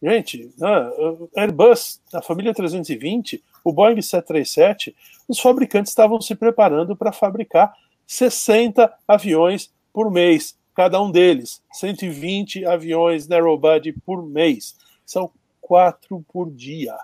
Gente, 0.01 0.53
né, 0.57 0.91
Airbus, 1.35 2.01
a 2.13 2.21
família 2.21 2.53
320, 2.53 3.43
o 3.69 3.73
Boeing 3.73 4.01
737, 4.01 4.95
os 5.27 5.39
fabricantes 5.39 5.91
estavam 5.91 6.19
se 6.19 6.35
preparando 6.35 6.95
para 6.95 7.11
fabricar 7.11 7.73
60 8.05 8.91
aviões 9.07 9.71
por 9.93 10.11
mês, 10.11 10.57
cada 10.75 11.01
um 11.01 11.11
deles, 11.11 11.61
120 11.73 12.65
aviões 12.65 13.27
narrowbody 13.27 13.93
por 13.93 14.25
mês. 14.25 14.75
São 15.05 15.31
quatro 15.61 16.25
por 16.31 16.49
dia. 16.51 16.95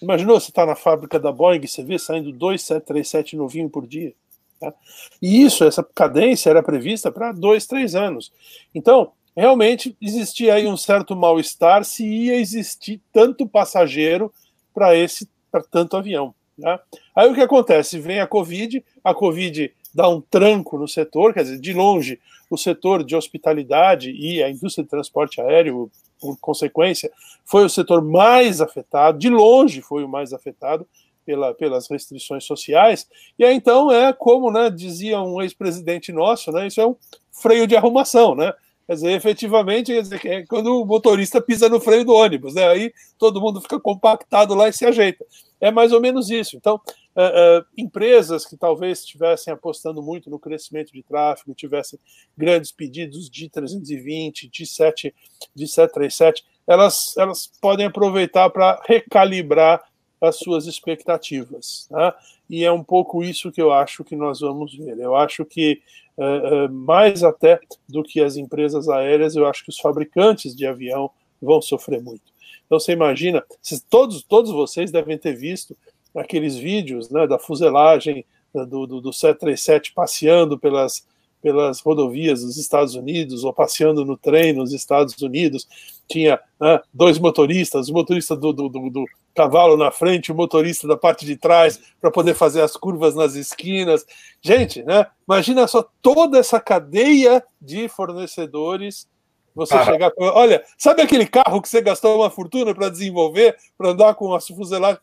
Imaginou 0.00 0.38
você 0.38 0.50
está 0.50 0.64
na 0.64 0.76
fábrica 0.76 1.18
da 1.18 1.32
Boeing 1.32 1.60
e 1.64 1.68
você 1.68 1.82
vê 1.82 1.98
saindo 1.98 2.30
dois 2.30 2.62
737 2.62 3.36
novinho 3.36 3.68
por 3.68 3.86
dia? 3.86 4.14
Tá? 4.60 4.72
E 5.20 5.42
isso, 5.42 5.64
essa 5.64 5.82
cadência 5.82 6.50
era 6.50 6.62
prevista 6.62 7.10
para 7.10 7.32
dois, 7.32 7.66
três 7.66 7.94
anos. 7.94 8.32
Então, 8.74 9.12
realmente 9.36 9.96
existia 10.00 10.54
aí 10.54 10.66
um 10.66 10.76
certo 10.76 11.16
mal-estar 11.16 11.84
se 11.84 12.06
ia 12.06 12.36
existir 12.36 13.00
tanto 13.12 13.48
passageiro 13.48 14.32
para 14.72 14.96
esse 14.96 15.28
para 15.50 15.62
tanto 15.62 15.96
avião. 15.96 16.34
Né? 16.56 16.78
Aí 17.14 17.30
o 17.30 17.34
que 17.34 17.40
acontece? 17.40 17.98
Vem 17.98 18.20
a 18.20 18.26
Covid, 18.26 18.84
a 19.02 19.14
Covid 19.14 19.72
dá 19.94 20.08
um 20.08 20.20
tranco 20.20 20.76
no 20.76 20.88
setor, 20.88 21.32
quer 21.32 21.44
dizer, 21.44 21.58
de 21.58 21.72
longe, 21.72 22.20
o 22.50 22.56
setor 22.56 23.04
de 23.04 23.14
hospitalidade 23.14 24.10
e 24.10 24.42
a 24.42 24.50
indústria 24.50 24.84
de 24.84 24.90
transporte 24.90 25.40
aéreo, 25.40 25.90
por 26.20 26.36
consequência, 26.38 27.10
foi 27.44 27.64
o 27.64 27.68
setor 27.68 28.02
mais 28.02 28.60
afetado, 28.60 29.18
de 29.18 29.28
longe 29.28 29.80
foi 29.80 30.02
o 30.02 30.08
mais 30.08 30.32
afetado 30.32 30.86
pela, 31.24 31.54
pelas 31.54 31.88
restrições 31.88 32.44
sociais. 32.44 33.06
E 33.38 33.44
aí, 33.44 33.54
então, 33.54 33.92
é 33.92 34.12
como 34.12 34.50
né, 34.50 34.70
dizia 34.70 35.20
um 35.20 35.40
ex-presidente 35.42 36.10
nosso, 36.10 36.50
né, 36.50 36.66
isso 36.66 36.80
é 36.80 36.86
um 36.86 36.96
freio 37.30 37.66
de 37.66 37.76
arrumação, 37.76 38.34
né? 38.34 38.52
Quer 38.88 38.94
dizer, 38.94 39.12
efetivamente, 39.12 39.92
quer 39.92 40.00
dizer, 40.00 40.26
é 40.26 40.46
quando 40.46 40.80
o 40.80 40.86
motorista 40.86 41.42
pisa 41.42 41.68
no 41.68 41.78
freio 41.78 42.06
do 42.06 42.14
ônibus, 42.14 42.54
né? 42.54 42.66
aí 42.66 42.90
todo 43.18 43.38
mundo 43.38 43.60
fica 43.60 43.78
compactado 43.78 44.54
lá 44.54 44.66
e 44.66 44.72
se 44.72 44.86
ajeita. 44.86 45.26
É 45.60 45.70
mais 45.70 45.92
ou 45.92 46.00
menos 46.00 46.30
isso. 46.30 46.56
Então, 46.56 46.76
uh, 47.14 47.60
uh, 47.60 47.66
empresas 47.76 48.46
que 48.46 48.56
talvez 48.56 49.00
estivessem 49.00 49.52
apostando 49.52 50.02
muito 50.02 50.30
no 50.30 50.38
crescimento 50.38 50.90
de 50.90 51.02
tráfego, 51.02 51.54
tivessem 51.54 51.98
grandes 52.34 52.72
pedidos 52.72 53.28
de 53.28 53.50
320, 53.50 54.48
de, 54.48 54.64
7, 54.64 55.14
de 55.54 55.66
737, 55.68 56.46
elas, 56.66 57.14
elas 57.18 57.52
podem 57.60 57.84
aproveitar 57.84 58.48
para 58.48 58.80
recalibrar 58.86 59.82
as 60.20 60.36
suas 60.36 60.66
expectativas. 60.66 61.86
Né? 61.90 62.12
E 62.50 62.64
é 62.64 62.72
um 62.72 62.82
pouco 62.82 63.22
isso 63.22 63.52
que 63.52 63.60
eu 63.60 63.72
acho 63.72 64.04
que 64.04 64.16
nós 64.16 64.40
vamos 64.40 64.74
ver. 64.74 64.98
Eu 64.98 65.14
acho 65.14 65.44
que, 65.44 65.80
uh, 66.16 66.72
mais 66.72 67.22
até 67.22 67.60
do 67.88 68.02
que 68.02 68.20
as 68.20 68.36
empresas 68.36 68.88
aéreas, 68.88 69.36
eu 69.36 69.46
acho 69.46 69.64
que 69.64 69.70
os 69.70 69.78
fabricantes 69.78 70.54
de 70.54 70.66
avião 70.66 71.10
vão 71.40 71.60
sofrer 71.62 72.02
muito. 72.02 72.32
Então 72.66 72.78
você 72.78 72.92
imagina, 72.92 73.42
todos, 73.88 74.22
todos 74.22 74.50
vocês 74.50 74.90
devem 74.90 75.16
ter 75.16 75.34
visto 75.34 75.76
aqueles 76.14 76.56
vídeos 76.56 77.08
né, 77.10 77.26
da 77.26 77.38
fuselagem 77.38 78.24
do, 78.52 78.86
do, 78.86 79.00
do 79.00 79.12
737 79.12 79.92
passeando 79.92 80.58
pelas, 80.58 81.06
pelas 81.40 81.80
rodovias 81.80 82.42
dos 82.42 82.56
Estados 82.56 82.94
Unidos 82.94 83.44
ou 83.44 83.52
passeando 83.52 84.04
no 84.04 84.16
trem 84.16 84.52
nos 84.52 84.72
Estados 84.72 85.20
Unidos. 85.22 85.68
Tinha 86.08 86.40
né, 86.60 86.80
dois 86.92 87.18
motoristas, 87.18 87.88
o 87.88 87.92
motorista 87.92 88.34
do, 88.34 88.52
do, 88.52 88.68
do, 88.68 88.90
do, 88.90 89.04
cavalo 89.34 89.76
na 89.76 89.90
frente, 89.90 90.32
o 90.32 90.34
motorista 90.34 90.88
da 90.88 90.96
parte 90.96 91.24
de 91.24 91.36
trás, 91.36 91.80
para 92.00 92.10
poder 92.10 92.34
fazer 92.34 92.62
as 92.62 92.76
curvas 92.76 93.14
nas 93.14 93.34
esquinas. 93.34 94.04
Gente, 94.40 94.82
né, 94.82 95.06
imagina 95.28 95.66
só 95.66 95.86
toda 96.02 96.38
essa 96.38 96.60
cadeia 96.60 97.44
de 97.60 97.88
fornecedores. 97.88 99.06
Você 99.54 99.74
ah. 99.74 99.84
chegar. 99.84 100.12
Olha, 100.18 100.64
sabe 100.76 101.02
aquele 101.02 101.26
carro 101.26 101.60
que 101.60 101.68
você 101.68 101.80
gastou 101.80 102.16
uma 102.16 102.30
fortuna 102.30 102.74
para 102.74 102.88
desenvolver, 102.88 103.56
para 103.76 103.90
andar 103.90 104.14
com 104.14 104.34
a 104.34 104.40
fuselagem? 104.40 105.00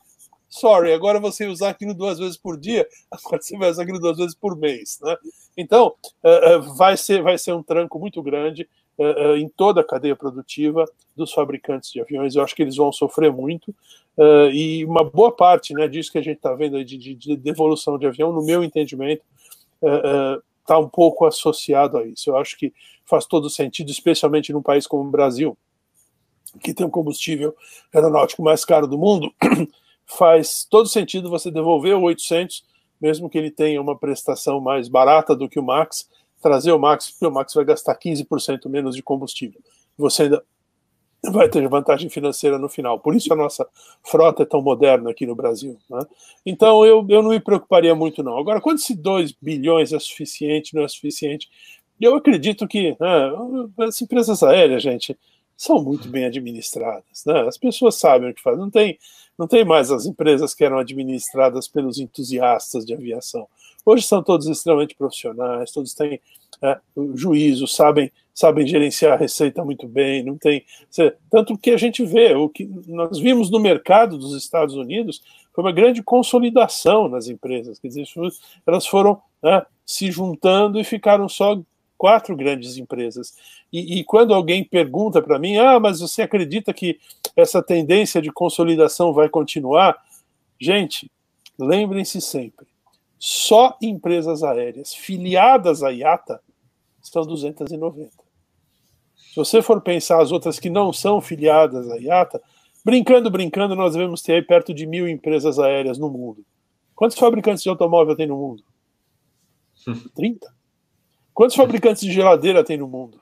sorry, 0.56 0.94
agora 0.94 1.20
você 1.20 1.46
usar 1.48 1.70
aquilo 1.70 1.94
duas 1.94 2.18
vezes 2.18 2.38
por 2.38 2.58
dia, 2.58 2.88
agora 3.12 3.42
você 3.42 3.58
vai 3.58 3.70
usar 3.70 3.84
aquilo 3.84 4.00
duas 4.00 4.18
vezes 4.18 4.36
por 4.36 4.56
mês. 4.56 5.00
Né? 5.02 5.16
Então, 5.58 5.96
uh, 6.24 6.60
uh, 6.60 6.76
vai, 6.76 6.96
ser, 6.98 7.22
vai 7.22 7.38
ser 7.38 7.54
um 7.54 7.64
tranco 7.64 8.00
muito 8.00 8.22
grande 8.22 8.68
uh, 8.98 9.36
em 9.36 9.50
toda 9.50 9.82
a 9.82 9.84
cadeia 9.84 10.16
produtiva 10.16 10.86
dos 11.16 11.32
fabricantes 11.32 11.92
de 11.92 12.02
aviões. 12.02 12.36
Eu 12.36 12.44
acho 12.44 12.56
que 12.56 12.62
eles 12.62 12.76
vão 12.76 12.92
sofrer 12.92 13.32
muito. 13.32 13.74
e 14.54 14.86
uma 14.86 15.04
boa 15.04 15.32
parte 15.32 15.74
né, 15.74 15.88
disso 15.88 16.12
que 16.12 16.18
a 16.18 16.22
gente 16.22 16.38
está 16.38 16.54
vendo 16.54 16.84
de, 16.84 16.98
de, 16.98 17.16
de, 17.16 17.36
devolução 17.36 17.98
de 17.98 18.06
avião, 18.06 18.32
no 18.32 18.44
meu 18.46 18.64
entendimento, 18.64 19.24
está 20.62 20.80
um 20.80 20.90
pouco 20.90 21.26
associado 21.26 21.98
a 21.98 22.06
isso. 22.06 22.30
Eu 22.30 22.38
acho 22.38 22.58
que 22.58 22.74
faz 23.06 23.26
todo 23.26 23.50
sentido, 23.50 23.92
especialmente 23.92 24.52
num 24.52 24.62
país 24.62 24.88
como 24.88 25.04
o 25.04 25.12
Brasil, 25.12 25.58
que 26.60 26.74
tem 26.74 26.86
o 26.86 26.90
combustível 26.90 27.56
aeronáutico 27.94 28.42
mais 28.42 28.66
caro 28.66 28.88
do 28.88 28.98
mundo, 28.98 29.34
faz 30.06 30.66
todo 30.70 30.88
sentido 30.88 31.30
você 31.30 31.52
devolver 31.52 31.96
o 31.96 32.02
800, 32.02 32.64
mesmo 33.00 33.30
que 33.30 33.38
ele 33.38 33.52
tenha 33.52 33.82
uma 33.82 33.98
prestação 33.98 34.60
mais 34.60 34.88
barata 34.88 35.36
do 35.36 35.48
que 35.48 35.60
o 35.60 35.64
Max, 35.64 36.10
trazer 36.46 36.72
o 36.72 36.78
Max, 36.78 37.10
porque 37.10 37.26
o 37.26 37.32
Max 37.32 37.56
vai 37.56 37.66
gastar 37.66 37.98
15% 37.98 38.70
menos 38.70 38.96
de 38.96 39.02
combustível. 39.02 39.60
Você 39.98 40.24
ainda 40.24 40.44
vai 41.32 41.50
ter 41.50 41.68
vantagem 41.68 42.08
financeira 42.08 42.60
no 42.60 42.70
final. 42.70 43.00
Por 43.00 43.16
isso 43.16 43.34
a 43.34 43.36
nossa 43.36 43.68
frota 44.04 44.44
é 44.44 44.46
tão 44.46 44.62
moderna 44.62 45.10
aqui 45.10 45.26
no 45.26 45.34
Brasil. 45.34 45.76
Né? 45.90 46.06
Então 46.46 46.86
eu, 46.86 47.04
eu 47.10 47.24
não 47.24 47.32
me 47.32 47.40
preocuparia 47.40 47.96
muito, 47.96 48.22
não. 48.22 48.38
Agora, 48.38 48.62
quando 48.62 48.78
esse 48.78 48.96
2 48.96 49.32
bilhões 49.42 49.92
é 49.92 49.98
suficiente, 49.98 50.76
não 50.76 50.84
é 50.84 50.88
suficiente, 50.88 51.50
eu 52.00 52.14
acredito 52.14 52.68
que 52.68 52.96
né, 53.00 53.32
as 53.80 54.00
empresas 54.00 54.44
aéreas, 54.44 54.84
gente, 54.84 55.18
são 55.58 55.82
muito 55.82 56.08
bem 56.08 56.26
administradas. 56.26 57.24
Né? 57.26 57.42
As 57.42 57.58
pessoas 57.58 57.96
sabem 57.96 58.30
o 58.30 58.36
que 58.36 58.42
fazem. 58.44 58.60
Não 58.60 58.70
tem, 58.70 59.00
não 59.36 59.48
tem 59.48 59.66
mais 59.66 59.90
as 59.90 60.06
empresas 60.06 60.54
que 60.54 60.64
eram 60.64 60.78
administradas 60.78 61.68
pelos 61.68 61.98
entusiastas 61.98 62.86
de 62.86 62.94
aviação. 62.94 63.48
Hoje 63.86 64.04
são 64.04 64.24
todos 64.24 64.48
extremamente 64.48 64.96
profissionais, 64.96 65.72
todos 65.72 65.94
têm 65.94 66.20
é, 66.62 66.80
juízo, 67.14 67.68
sabem 67.68 68.12
sabem 68.34 68.68
gerenciar 68.68 69.14
a 69.14 69.16
receita 69.16 69.64
muito 69.64 69.88
bem, 69.88 70.22
não 70.22 70.38
tem 70.38 70.66
tanto 71.30 71.58
que 71.58 71.72
a 71.72 71.78
gente 71.78 72.04
vê 72.06 72.34
o 72.34 72.50
que 72.50 72.70
nós 72.86 73.18
vimos 73.18 73.50
no 73.50 73.62
mercado 73.62 74.18
dos 74.18 74.36
Estados 74.36 74.76
Unidos 74.76 75.22
foi 75.54 75.64
uma 75.64 75.72
grande 75.72 76.04
consolidação 76.04 77.08
nas 77.08 77.30
empresas, 77.30 77.80
quer 77.80 77.88
dizer, 77.88 78.06
elas 78.68 78.86
foram 78.86 79.22
né, 79.42 79.66
se 79.86 80.12
juntando 80.12 80.78
e 80.78 80.84
ficaram 80.84 81.30
só 81.30 81.58
quatro 81.98 82.36
grandes 82.36 82.76
empresas. 82.76 83.34
E, 83.72 84.00
e 84.00 84.04
quando 84.04 84.34
alguém 84.34 84.66
pergunta 84.66 85.22
para 85.22 85.40
mim, 85.40 85.56
ah, 85.56 85.80
mas 85.80 86.02
você 86.02 86.22
acredita 86.22 86.74
que 86.74 87.00
essa 87.38 87.64
tendência 87.64 88.22
de 88.22 88.34
consolidação 88.34 89.14
vai 89.14 89.30
continuar? 89.30 89.96
Gente, 90.60 91.10
lembrem-se 91.58 92.20
sempre, 92.20 92.68
só 93.28 93.76
empresas 93.82 94.44
aéreas 94.44 94.94
filiadas 94.94 95.82
à 95.82 95.90
IATA 95.90 96.40
são 97.02 97.26
290. 97.26 98.12
Se 99.16 99.36
você 99.36 99.64
for 99.64 99.82
pensar 99.82 100.22
as 100.22 100.32
outras 100.32 100.60
que 100.60 100.70
não 100.70 100.94
são 100.94 101.20
filiadas 101.20 101.90
à 101.90 101.96
IATA, 101.96 102.40
brincando, 102.86 103.32
brincando, 103.32 103.76
nós 103.76 103.94
devemos 103.94 104.22
ter 104.22 104.34
aí 104.34 104.44
perto 104.44 104.76
de 104.76 104.86
mil 104.86 105.10
empresas 105.10 105.58
aéreas 105.58 105.98
no 105.98 106.08
mundo. 106.08 106.46
Quantos 106.94 107.18
fabricantes 107.18 107.64
de 107.64 107.70
automóvel 107.70 108.16
tem 108.16 108.28
no 108.28 108.38
mundo? 108.38 108.64
30. 110.14 110.48
Quantos 111.34 111.56
fabricantes 111.56 112.04
de 112.04 112.12
geladeira 112.12 112.64
tem 112.64 112.78
no 112.78 112.88
mundo? 112.88 113.20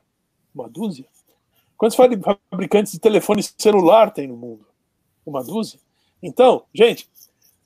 Uma 0.53 0.69
dúzia. 0.69 1.07
Quantos 1.77 1.95
fabricantes 1.95 2.91
de 2.91 2.99
telefone 2.99 3.41
celular 3.41 4.11
tem 4.11 4.27
no 4.27 4.35
mundo? 4.35 4.67
Uma 5.25 5.41
dúzia. 5.41 5.79
Então, 6.21 6.65
gente, 6.73 7.09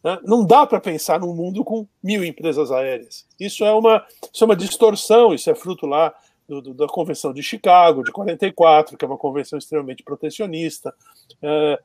né? 0.03 0.19
Não 0.23 0.45
dá 0.45 0.65
para 0.65 0.79
pensar 0.79 1.19
num 1.19 1.33
mundo 1.33 1.63
com 1.63 1.87
mil 2.03 2.23
empresas 2.23 2.71
aéreas. 2.71 3.25
Isso 3.39 3.63
é 3.63 3.73
uma, 3.73 4.05
isso 4.33 4.43
é 4.43 4.45
uma 4.45 4.55
distorção, 4.55 5.33
isso 5.33 5.49
é 5.49 5.55
fruto 5.55 5.85
lá 5.85 6.13
do, 6.47 6.61
do, 6.61 6.73
da 6.73 6.87
Convenção 6.87 7.33
de 7.33 7.43
Chicago, 7.43 8.03
de 8.03 8.11
44, 8.11 8.97
que 8.97 9.03
é 9.03 9.07
uma 9.07 9.17
convenção 9.17 9.59
extremamente 9.59 10.03
protecionista. 10.03 10.93
É, 11.41 11.79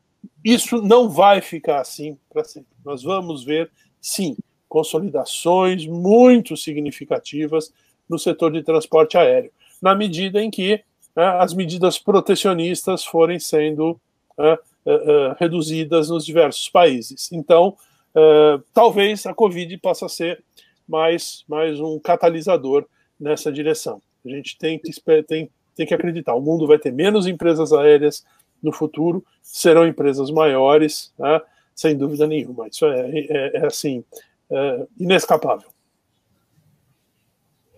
isso 0.45 0.81
não 0.81 1.09
vai 1.09 1.41
ficar 1.41 1.81
assim 1.81 2.17
para 2.33 2.45
sempre. 2.45 2.71
Nós 2.85 3.03
vamos 3.03 3.45
ver, 3.45 3.71
sim, 4.01 4.37
consolidações 4.69 5.87
muito 5.87 6.57
significativas 6.57 7.73
no 8.09 8.19
setor 8.19 8.53
de 8.53 8.63
transporte 8.63 9.17
aéreo, 9.17 9.51
na 9.81 9.95
medida 9.95 10.41
em 10.41 10.51
que 10.51 10.83
né, 11.15 11.27
as 11.39 11.53
medidas 11.55 11.99
protecionistas 11.99 13.05
forem 13.05 13.39
sendo 13.39 14.01
uh, 14.39 14.55
uh, 14.87 15.37
reduzidas 15.39 16.09
nos 16.09 16.25
diversos 16.25 16.69
países. 16.69 17.31
Então, 17.33 17.77
uh, 18.15 18.63
talvez 18.73 19.27
a 19.27 19.35
Covid 19.35 19.77
possa 19.79 20.09
ser 20.09 20.43
mais, 20.89 21.45
mais 21.49 21.81
um 21.81 21.99
catalisador 21.99 22.87
nessa 23.19 23.53
direção. 23.53 24.01
A 24.25 24.29
gente 24.29 24.59
tem 24.59 24.79
que, 24.79 24.91
tem, 25.23 25.51
tem 25.75 25.87
que 25.87 25.95
acreditar. 25.95 26.35
O 26.35 26.41
mundo 26.41 26.67
vai 26.67 26.79
ter 26.79 26.93
menos 26.93 27.27
empresas 27.27 27.73
aéreas 27.73 28.25
no 28.63 28.73
futuro, 28.73 29.25
serão 29.43 29.87
empresas 29.87 30.31
maiores, 30.31 31.13
né? 31.19 31.41
sem 31.75 31.97
dúvida 31.97 32.27
nenhuma. 32.27 32.69
Isso 32.69 32.87
é, 32.87 33.11
é, 33.11 33.51
é 33.57 33.67
assim, 33.67 34.05
é 34.51 34.87
inescapável. 34.99 35.69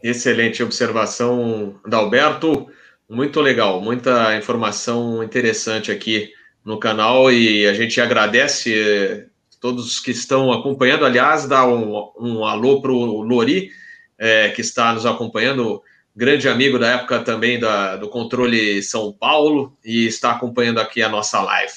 Excelente 0.02 0.62
observação, 0.62 1.80
Dalberto. 1.86 2.68
Muito 3.08 3.40
legal, 3.40 3.80
muita 3.80 4.36
informação 4.36 5.22
interessante 5.22 5.90
aqui 5.90 6.30
no 6.64 6.78
canal 6.78 7.30
e 7.30 7.66
a 7.66 7.74
gente 7.74 8.00
agradece 8.00 9.28
todos 9.64 9.98
que 9.98 10.10
estão 10.10 10.52
acompanhando. 10.52 11.06
Aliás, 11.06 11.46
dá 11.46 11.66
um, 11.66 12.12
um 12.20 12.44
alô 12.44 12.82
para 12.82 12.92
o 12.92 13.22
Lori, 13.22 13.70
é, 14.18 14.50
que 14.50 14.60
está 14.60 14.92
nos 14.92 15.06
acompanhando, 15.06 15.82
grande 16.14 16.46
amigo 16.50 16.78
da 16.78 16.88
época 16.88 17.20
também 17.20 17.58
da, 17.58 17.96
do 17.96 18.10
controle 18.10 18.82
São 18.82 19.10
Paulo, 19.10 19.74
e 19.82 20.04
está 20.04 20.32
acompanhando 20.32 20.80
aqui 20.80 21.02
a 21.02 21.08
nossa 21.08 21.40
live. 21.40 21.72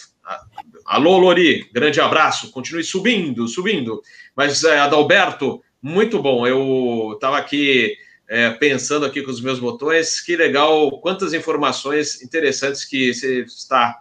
Alô, 0.85 1.17
Lori, 1.17 1.69
grande 1.71 2.01
abraço, 2.01 2.51
continue 2.51 2.83
subindo, 2.83 3.47
subindo. 3.47 4.01
Mas, 4.35 4.65
é, 4.65 4.79
Adalberto, 4.79 5.63
muito 5.81 6.21
bom. 6.21 6.45
Eu 6.45 7.13
estava 7.13 7.37
aqui 7.37 7.95
é, 8.27 8.49
pensando 8.49 9.05
aqui 9.05 9.21
com 9.21 9.31
os 9.31 9.39
meus 9.39 9.59
botões, 9.59 10.19
que 10.19 10.35
legal, 10.35 10.99
quantas 10.99 11.33
informações 11.33 12.21
interessantes 12.21 12.83
que 12.83 13.13
você 13.13 13.43
está 13.43 13.97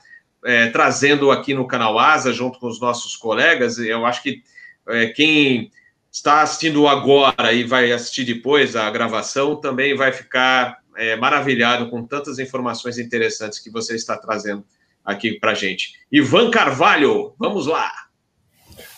é, 0.47 0.69
trazendo 0.69 1.31
aqui 1.31 1.53
no 1.53 1.67
canal 1.67 1.99
Asa, 1.99 2.33
junto 2.33 2.59
com 2.59 2.69
os 2.69 2.81
nossos 2.81 3.17
colegas. 3.17 3.79
Eu 3.79 4.07
acho 4.07 4.23
que 4.23 4.43
é, 4.89 5.09
quem 5.09 5.71
está 6.11 6.43
assistindo 6.43 6.87
agora 6.87 7.53
e 7.53 7.65
vai 7.65 7.91
assistir 7.93 8.25
depois 8.25 8.77
a 8.77 8.89
gravação 8.91 9.57
também 9.57 9.95
vai 9.97 10.13
ficar 10.13 10.79
é, 10.97 11.17
maravilhado 11.17 11.91
com 11.91 12.07
tantas 12.07 12.39
informações 12.39 12.97
interessantes 12.97 13.59
que 13.59 13.71
você 13.71 13.97
está 13.97 14.17
trazendo 14.17 14.65
aqui 15.05 15.39
para 15.39 15.53
gente. 15.53 15.95
Ivan 16.11 16.51
Carvalho, 16.51 17.35
vamos 17.39 17.67
lá. 17.67 17.91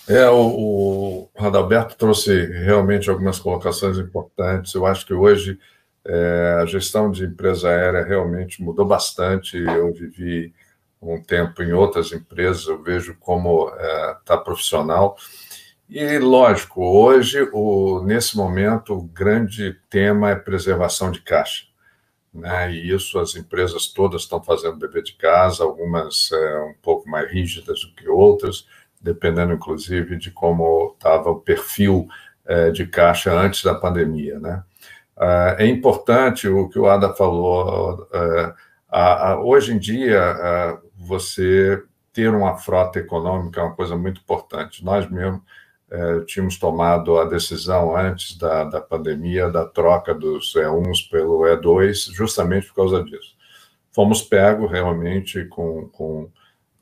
É, 0.06 0.28
o, 0.28 0.36
o 0.36 1.30
Radalberto 1.36 1.96
trouxe 1.96 2.46
realmente 2.64 3.10
algumas 3.10 3.38
colocações 3.38 3.98
importantes. 3.98 4.74
Eu 4.74 4.86
acho 4.86 5.04
que 5.04 5.12
hoje 5.12 5.58
é, 6.06 6.58
a 6.62 6.66
gestão 6.66 7.10
de 7.10 7.24
empresa 7.24 7.68
aérea 7.68 8.04
realmente 8.04 8.62
mudou 8.62 8.86
bastante. 8.86 9.58
Eu 9.58 9.92
vivi 9.92 10.54
um 11.00 11.22
tempo 11.22 11.62
em 11.62 11.72
outras 11.72 12.12
empresas, 12.12 12.66
eu 12.66 12.82
vejo 12.82 13.16
como 13.20 13.68
está 13.68 13.82
é, 13.82 14.16
tá 14.24 14.36
profissional. 14.36 15.16
E, 15.88 16.18
lógico, 16.18 16.84
hoje, 16.84 17.48
o, 17.52 18.02
nesse 18.04 18.36
momento, 18.36 18.94
o 18.94 19.02
grande 19.02 19.76
tema 19.88 20.30
é 20.30 20.34
preservação 20.34 21.10
de 21.10 21.22
caixa. 21.22 21.64
Né? 22.32 22.72
E 22.72 22.90
isso 22.94 23.18
as 23.18 23.34
empresas 23.36 23.86
todas 23.86 24.22
estão 24.22 24.42
fazendo 24.42 24.78
dever 24.78 25.02
de 25.02 25.14
casa, 25.14 25.64
algumas 25.64 26.30
é, 26.30 26.60
um 26.60 26.74
pouco 26.82 27.08
mais 27.08 27.30
rígidas 27.30 27.80
do 27.80 27.94
que 27.94 28.08
outras, 28.08 28.66
dependendo, 29.00 29.54
inclusive, 29.54 30.16
de 30.16 30.30
como 30.30 30.94
estava 30.94 31.30
o 31.30 31.40
perfil 31.40 32.06
é, 32.44 32.70
de 32.70 32.86
caixa 32.86 33.32
antes 33.32 33.62
da 33.62 33.74
pandemia. 33.74 34.38
Né? 34.38 34.62
É, 35.18 35.64
é 35.64 35.66
importante 35.66 36.48
o 36.48 36.68
que 36.68 36.78
o 36.78 36.86
Ada 36.86 37.14
falou. 37.14 38.06
É, 38.12 38.54
a, 38.90 39.30
a, 39.30 39.40
hoje 39.40 39.72
em 39.72 39.78
dia, 39.78 40.22
a, 40.22 40.80
você 40.98 41.82
ter 42.12 42.34
uma 42.34 42.56
frota 42.56 42.98
econômica 42.98 43.60
é 43.60 43.64
uma 43.64 43.74
coisa 43.74 43.96
muito 43.96 44.20
importante. 44.20 44.84
Nós 44.84 45.08
mesmos 45.08 45.40
é, 45.90 46.20
tínhamos 46.20 46.58
tomado 46.58 47.18
a 47.18 47.24
decisão 47.24 47.96
antes 47.96 48.36
da, 48.36 48.64
da 48.64 48.80
pandemia 48.80 49.48
da 49.48 49.64
troca 49.64 50.12
dos 50.12 50.52
E1s 50.54 51.08
pelo 51.10 51.42
E2, 51.42 52.12
justamente 52.12 52.66
por 52.66 52.74
causa 52.74 53.02
disso. 53.04 53.36
Fomos 53.92 54.20
pegos 54.20 54.70
realmente 54.70 55.44
com, 55.46 55.88
com, 55.88 56.28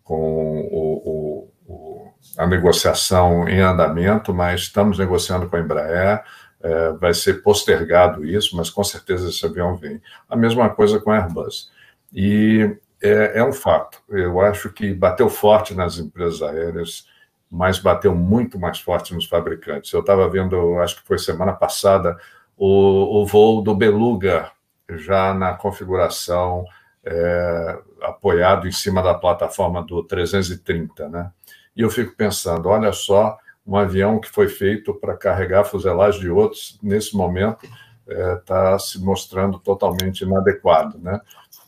com 0.02 0.60
o, 0.70 1.50
o, 1.68 1.72
o, 1.72 2.14
a 2.36 2.46
negociação 2.46 3.48
em 3.48 3.60
andamento, 3.60 4.34
mas 4.34 4.62
estamos 4.62 4.98
negociando 4.98 5.48
com 5.48 5.56
a 5.56 5.60
Embraer. 5.60 6.24
É, 6.60 6.92
vai 6.92 7.14
ser 7.14 7.42
postergado 7.42 8.24
isso, 8.24 8.56
mas 8.56 8.70
com 8.70 8.82
certeza 8.82 9.28
esse 9.28 9.44
avião 9.44 9.76
vem. 9.76 10.00
A 10.28 10.34
mesma 10.34 10.68
coisa 10.70 10.98
com 10.98 11.10
a 11.10 11.18
Airbus. 11.18 11.70
E 12.12 12.76
é, 13.02 13.38
é 13.38 13.44
um 13.44 13.52
fato. 13.52 14.02
Eu 14.08 14.40
acho 14.40 14.70
que 14.70 14.92
bateu 14.94 15.28
forte 15.28 15.74
nas 15.74 15.98
empresas 15.98 16.42
aéreas, 16.42 17.06
mas 17.50 17.78
bateu 17.78 18.14
muito 18.14 18.58
mais 18.58 18.80
forte 18.80 19.14
nos 19.14 19.26
fabricantes. 19.26 19.92
Eu 19.92 20.00
estava 20.00 20.28
vendo, 20.28 20.78
acho 20.78 20.96
que 20.96 21.06
foi 21.06 21.18
semana 21.18 21.52
passada, 21.52 22.16
o, 22.56 23.22
o 23.22 23.26
voo 23.26 23.62
do 23.62 23.74
Beluga 23.74 24.50
já 24.88 25.34
na 25.34 25.54
configuração 25.54 26.64
é, 27.04 27.78
apoiado 28.02 28.66
em 28.66 28.72
cima 28.72 29.02
da 29.02 29.14
plataforma 29.14 29.82
do 29.82 30.02
330, 30.02 31.08
né? 31.08 31.30
E 31.74 31.82
eu 31.82 31.90
fico 31.90 32.16
pensando, 32.16 32.68
olha 32.68 32.92
só, 32.92 33.38
um 33.66 33.76
avião 33.76 34.18
que 34.18 34.28
foi 34.28 34.48
feito 34.48 34.94
para 34.94 35.16
carregar 35.16 35.64
fuselagem 35.64 36.20
de 36.20 36.30
outros, 36.30 36.78
nesse 36.82 37.16
momento 37.16 37.66
está 38.08 38.72
é, 38.74 38.78
se 38.78 39.02
mostrando 39.02 39.58
totalmente 39.58 40.22
inadequado, 40.22 40.98
né? 40.98 41.20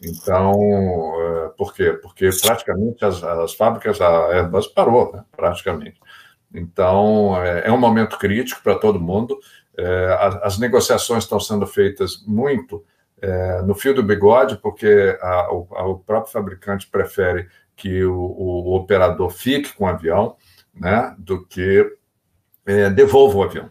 Então, 0.03 0.55
é, 1.21 1.49
por 1.57 1.75
quê? 1.75 1.93
Porque 1.93 2.31
praticamente 2.41 3.05
as, 3.05 3.23
as 3.23 3.55
fábricas, 3.55 4.01
a 4.01 4.29
Airbus 4.29 4.69
parou, 4.69 5.13
né? 5.13 5.25
praticamente. 5.37 6.01
Então, 6.55 7.37
é, 7.43 7.67
é 7.67 7.73
um 7.73 7.79
momento 7.79 8.19
crítico 8.19 8.63
para 8.63 8.79
todo 8.79 9.01
mundo. 9.01 9.39
É, 9.77 10.39
as, 10.43 10.59
negociações 10.59 11.25
estão 11.25 11.39
sendo 11.39 11.67
feitas 11.67 12.25
muito 12.27 12.85
no 13.67 13.75
fio 13.75 13.93
do 13.93 14.03
bigode, 14.03 14.59
porque 14.59 15.19
a, 15.21 15.53
o, 15.53 15.99
próprio 15.99 16.33
fabricante 16.33 16.87
prefere 16.87 17.49
que 17.75 18.05
o, 18.05 18.15
o, 18.15 18.77
operador 18.77 19.29
fique 19.31 19.75
com 19.75 19.87
o 19.87 19.89
avião, 19.89 20.37
né, 20.73 21.17
do 21.19 21.45
que 21.45 21.85
devolva 22.95 23.39
o 23.39 23.43
avião. 23.43 23.71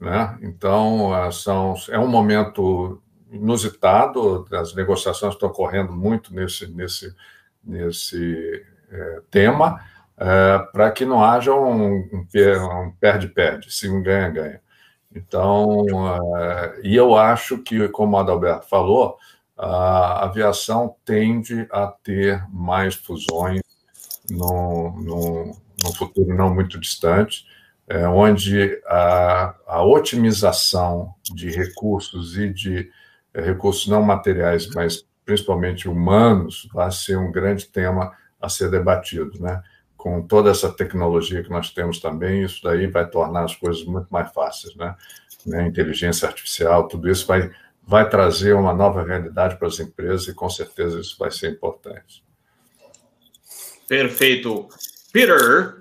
Né? 0.00 0.38
Então, 0.42 1.30
são, 1.30 1.76
é 1.88 2.00
um 2.00 2.08
momento 2.08 3.00
inusitado, 3.30 4.46
as 4.52 4.74
negociações 4.74 5.34
estão 5.34 5.48
ocorrendo 5.48 5.92
muito 5.92 6.34
nesse, 6.34 6.66
nesse, 6.68 7.14
nesse 7.62 8.64
é, 8.90 9.20
tema, 9.30 9.80
é, 10.18 10.58
para 10.72 10.90
que 10.90 11.04
não 11.04 11.24
haja 11.24 11.54
um 11.54 12.26
perde-perde, 13.00 13.72
se 13.72 13.88
um 13.88 14.02
ganha-ganha. 14.02 14.60
Então, 15.14 15.80
uh, 15.80 16.80
e 16.84 16.94
eu 16.94 17.16
acho 17.16 17.58
que, 17.58 17.88
como 17.88 18.16
o 18.16 18.20
Adalberto 18.20 18.68
falou, 18.68 19.18
a 19.58 20.24
aviação 20.24 20.94
tende 21.04 21.66
a 21.70 21.88
ter 21.88 22.46
mais 22.48 22.94
fusões 22.94 23.60
no, 24.30 24.92
no, 25.82 25.92
futuro 25.96 26.34
não 26.34 26.54
muito 26.54 26.78
distante, 26.78 27.44
é, 27.88 28.06
onde 28.06 28.80
a, 28.86 29.54
a, 29.66 29.84
otimização 29.84 31.12
de 31.24 31.50
recursos 31.50 32.38
e 32.38 32.48
de 32.48 32.78
é, 32.78 32.86
recursos 33.34 33.86
não 33.86 34.02
materiais, 34.02 34.68
mas 34.74 35.06
principalmente 35.24 35.88
humanos, 35.88 36.68
vai 36.72 36.90
ser 36.90 37.16
um 37.16 37.30
grande 37.30 37.66
tema 37.66 38.12
a 38.40 38.48
ser 38.48 38.70
debatido, 38.70 39.40
né? 39.40 39.62
Com 39.96 40.22
toda 40.26 40.50
essa 40.50 40.72
tecnologia 40.72 41.42
que 41.42 41.50
nós 41.50 41.70
temos 41.70 42.00
também, 42.00 42.42
isso 42.42 42.62
daí 42.64 42.86
vai 42.86 43.08
tornar 43.08 43.44
as 43.44 43.54
coisas 43.54 43.84
muito 43.84 44.08
mais 44.10 44.32
fáceis, 44.32 44.74
né? 44.74 44.96
né? 45.46 45.66
Inteligência 45.66 46.26
artificial, 46.26 46.88
tudo 46.88 47.08
isso 47.08 47.26
vai 47.26 47.50
vai 47.86 48.08
trazer 48.08 48.54
uma 48.54 48.72
nova 48.72 49.02
realidade 49.02 49.56
para 49.56 49.66
as 49.66 49.80
empresas 49.80 50.28
e 50.28 50.34
com 50.34 50.48
certeza 50.48 51.00
isso 51.00 51.16
vai 51.18 51.30
ser 51.30 51.50
importante. 51.50 52.22
Perfeito. 53.88 54.68
Peter. 55.12 55.79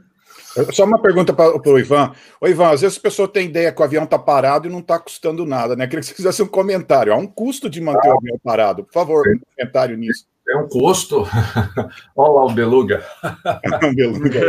Só 0.72 0.86
uma 0.86 1.02
pergunta 1.02 1.34
para 1.34 1.58
o 1.58 1.80
Ivan. 1.80 2.12
Ô, 2.40 2.48
Ivan, 2.48 2.72
às 2.72 2.82
vezes 2.82 2.98
a 2.98 3.02
pessoa 3.02 3.28
tem 3.28 3.46
ideia 3.46 3.72
que 3.72 3.82
o 3.82 3.84
avião 3.84 4.04
está 4.04 4.18
parado 4.18 4.68
e 4.68 4.72
não 4.72 4.80
está 4.80 5.00
custando 5.00 5.46
nada, 5.46 5.76
né? 5.76 5.86
Queria 5.86 6.02
que 6.02 6.08
você 6.08 6.14
fizesse 6.14 6.42
um 6.42 6.48
comentário. 6.48 7.14
Há 7.14 7.18
um 7.18 7.28
custo 7.28 7.70
de 7.70 7.82
manter 7.82 8.10
ah, 8.10 8.14
o 8.14 8.18
avião 8.18 8.40
parado. 8.44 8.84
Por 8.84 8.94
favor, 8.94 9.24
um 9.28 9.40
comentário 9.56 9.98
nisso. 9.98 10.26
É 10.48 10.58
um 10.58 10.68
custo. 10.68 11.28
Olha 12.16 12.32
lá 12.34 12.46
o 12.46 12.52
Beluga. 12.52 13.06
um 13.84 13.94
beluga. 13.94 14.40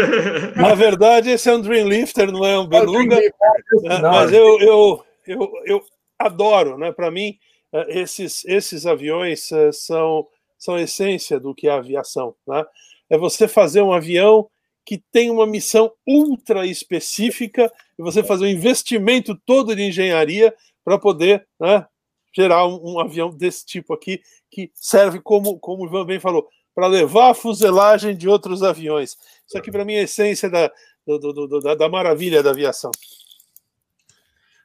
Na 0.56 0.74
verdade, 0.74 1.30
esse 1.30 1.48
é 1.48 1.54
um 1.54 1.60
Dreamlifter, 1.60 2.32
não 2.32 2.44
é 2.44 2.58
um 2.58 2.64
é 2.64 2.68
Beluga. 2.68 3.18
É, 3.18 4.00
mas 4.00 4.32
eu, 4.32 4.58
eu, 4.60 5.04
eu, 5.26 5.52
eu 5.66 5.82
adoro, 6.18 6.78
né? 6.78 6.92
Para 6.92 7.10
mim, 7.10 7.36
é, 7.72 8.00
esses, 8.00 8.44
esses 8.46 8.86
aviões 8.86 9.48
são, 9.72 10.26
são 10.58 10.74
a 10.76 10.82
essência 10.82 11.38
do 11.38 11.54
que 11.54 11.68
é 11.68 11.70
a 11.72 11.76
aviação, 11.76 12.34
né? 12.46 12.64
é 13.12 13.18
você 13.18 13.46
fazer 13.46 13.82
um 13.82 13.92
avião 13.92 14.48
que 14.84 15.02
tem 15.12 15.30
uma 15.30 15.46
missão 15.46 15.92
ultra 16.06 16.66
específica 16.66 17.72
e 17.98 18.02
você 18.02 18.22
fazer 18.22 18.44
um 18.44 18.48
investimento 18.48 19.34
todo 19.46 19.76
de 19.76 19.82
engenharia 19.82 20.54
para 20.84 20.98
poder 20.98 21.46
né, 21.60 21.86
gerar 22.34 22.66
um, 22.66 22.94
um, 22.94 23.00
avião 23.00 23.30
desse 23.30 23.64
tipo 23.64 23.94
aqui 23.94 24.20
que 24.50 24.70
serve 24.74 25.20
como, 25.20 25.58
como 25.58 25.84
o 25.84 25.86
Ivan 25.86 26.04
bem 26.04 26.20
falou, 26.20 26.48
para 26.74 26.86
levar 26.86 27.30
a 27.30 27.34
fuselagem 27.34 28.16
de 28.16 28.28
outros 28.28 28.62
aviões. 28.62 29.16
Isso 29.46 29.56
aqui 29.56 29.70
para 29.70 29.84
mim 29.84 29.94
é 29.94 30.00
a 30.00 30.04
essência 30.04 30.50
da, 30.50 30.70
do, 31.06 31.18
do, 31.18 31.46
do, 31.46 31.60
da, 31.60 31.74
da, 31.74 31.88
maravilha 31.88 32.42
da 32.42 32.50
aviação. 32.50 32.90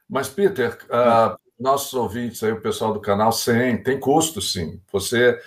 Mas, 0.08 0.28
Peter, 0.28 0.78
uh, 0.86 1.38
nossos 1.58 1.92
ouvintes 1.92 2.42
aí, 2.42 2.52
o 2.52 2.60
pessoal 2.60 2.92
do 2.92 3.00
canal, 3.00 3.30
sim, 3.30 3.76
tem 3.82 4.00
custo, 4.00 4.40
sim. 4.40 4.80
Você 4.90 5.38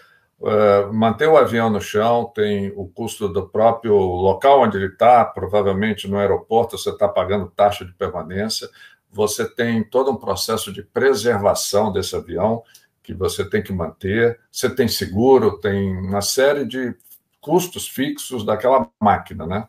Uh, 0.41 0.91
manter 0.91 1.27
o 1.27 1.37
avião 1.37 1.69
no 1.69 1.79
chão 1.79 2.31
tem 2.33 2.73
o 2.75 2.87
custo 2.87 3.29
do 3.29 3.47
próprio 3.47 3.95
local 3.95 4.63
onde 4.63 4.75
ele 4.75 4.87
está, 4.87 5.23
provavelmente 5.23 6.09
no 6.09 6.17
aeroporto 6.17 6.79
você 6.79 6.89
está 6.89 7.07
pagando 7.07 7.53
taxa 7.55 7.85
de 7.85 7.93
permanência, 7.93 8.67
você 9.11 9.47
tem 9.47 9.83
todo 9.83 10.09
um 10.09 10.15
processo 10.15 10.73
de 10.73 10.81
preservação 10.81 11.91
desse 11.93 12.15
avião 12.15 12.63
que 13.03 13.13
você 13.13 13.47
tem 13.47 13.61
que 13.61 13.71
manter, 13.71 14.39
você 14.51 14.67
tem 14.67 14.87
seguro, 14.87 15.59
tem 15.59 15.95
uma 15.97 16.21
série 16.21 16.65
de 16.65 16.95
custos 17.39 17.87
fixos 17.87 18.43
daquela 18.43 18.89
máquina, 18.99 19.45
né? 19.45 19.67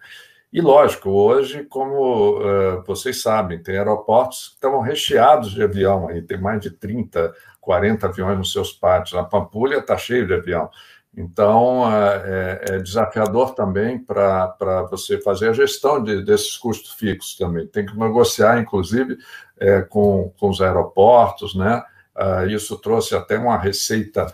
E 0.50 0.60
lógico, 0.60 1.10
hoje, 1.10 1.64
como 1.64 2.38
uh, 2.38 2.82
vocês 2.86 3.20
sabem, 3.20 3.62
tem 3.62 3.76
aeroportos 3.76 4.48
que 4.48 4.54
estão 4.54 4.80
recheados 4.80 5.50
de 5.50 5.62
avião 5.62 6.08
aí, 6.08 6.22
tem 6.22 6.40
mais 6.40 6.60
de 6.60 6.70
30 6.70 7.34
40 7.62 8.08
aviões 8.08 8.36
nos 8.36 8.52
seus 8.52 8.72
pátios. 8.72 9.18
A 9.18 9.24
Pampulha 9.24 9.78
está 9.78 9.96
cheio 9.96 10.26
de 10.26 10.34
avião. 10.34 10.68
Então, 11.16 11.84
é, 11.90 12.60
é, 12.70 12.74
é 12.74 12.78
desafiador 12.78 13.54
também 13.54 13.98
para 13.98 14.86
você 14.90 15.20
fazer 15.20 15.50
a 15.50 15.52
gestão 15.52 16.02
de, 16.02 16.24
desses 16.24 16.56
custos 16.56 16.92
fixos 16.92 17.36
também. 17.36 17.66
Tem 17.66 17.86
que 17.86 17.96
negociar, 17.96 18.58
inclusive, 18.58 19.16
é, 19.58 19.82
com, 19.82 20.32
com 20.38 20.48
os 20.48 20.60
aeroportos, 20.60 21.54
né? 21.54 21.82
Ah, 22.14 22.44
isso 22.46 22.76
trouxe 22.78 23.14
até 23.14 23.38
uma 23.38 23.56
receita 23.56 24.26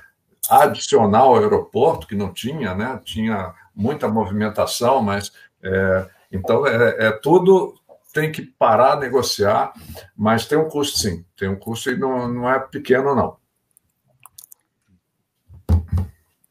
adicional 0.49 1.35
ao 1.35 1.43
aeroporto, 1.43 2.07
que 2.07 2.17
não 2.17 2.33
tinha, 2.33 2.75
né? 2.75 3.01
Tinha 3.05 3.53
muita 3.75 4.09
movimentação, 4.09 5.03
mas... 5.03 5.33
É, 5.63 6.07
então, 6.31 6.67
é, 6.67 7.09
é 7.09 7.11
tudo 7.11 7.75
tem 8.13 8.33
que 8.33 8.43
parar, 8.43 8.99
negociar, 8.99 9.73
mas 10.17 10.47
tem 10.47 10.59
um 10.59 10.69
custo 10.69 10.99
sim, 10.99 11.25
tem 11.37 11.49
um 11.49 11.57
custo 11.57 11.91
e 11.91 11.97
não, 11.97 12.29
não 12.29 12.51
é 12.51 12.59
pequeno, 12.59 13.15
não. 13.15 13.37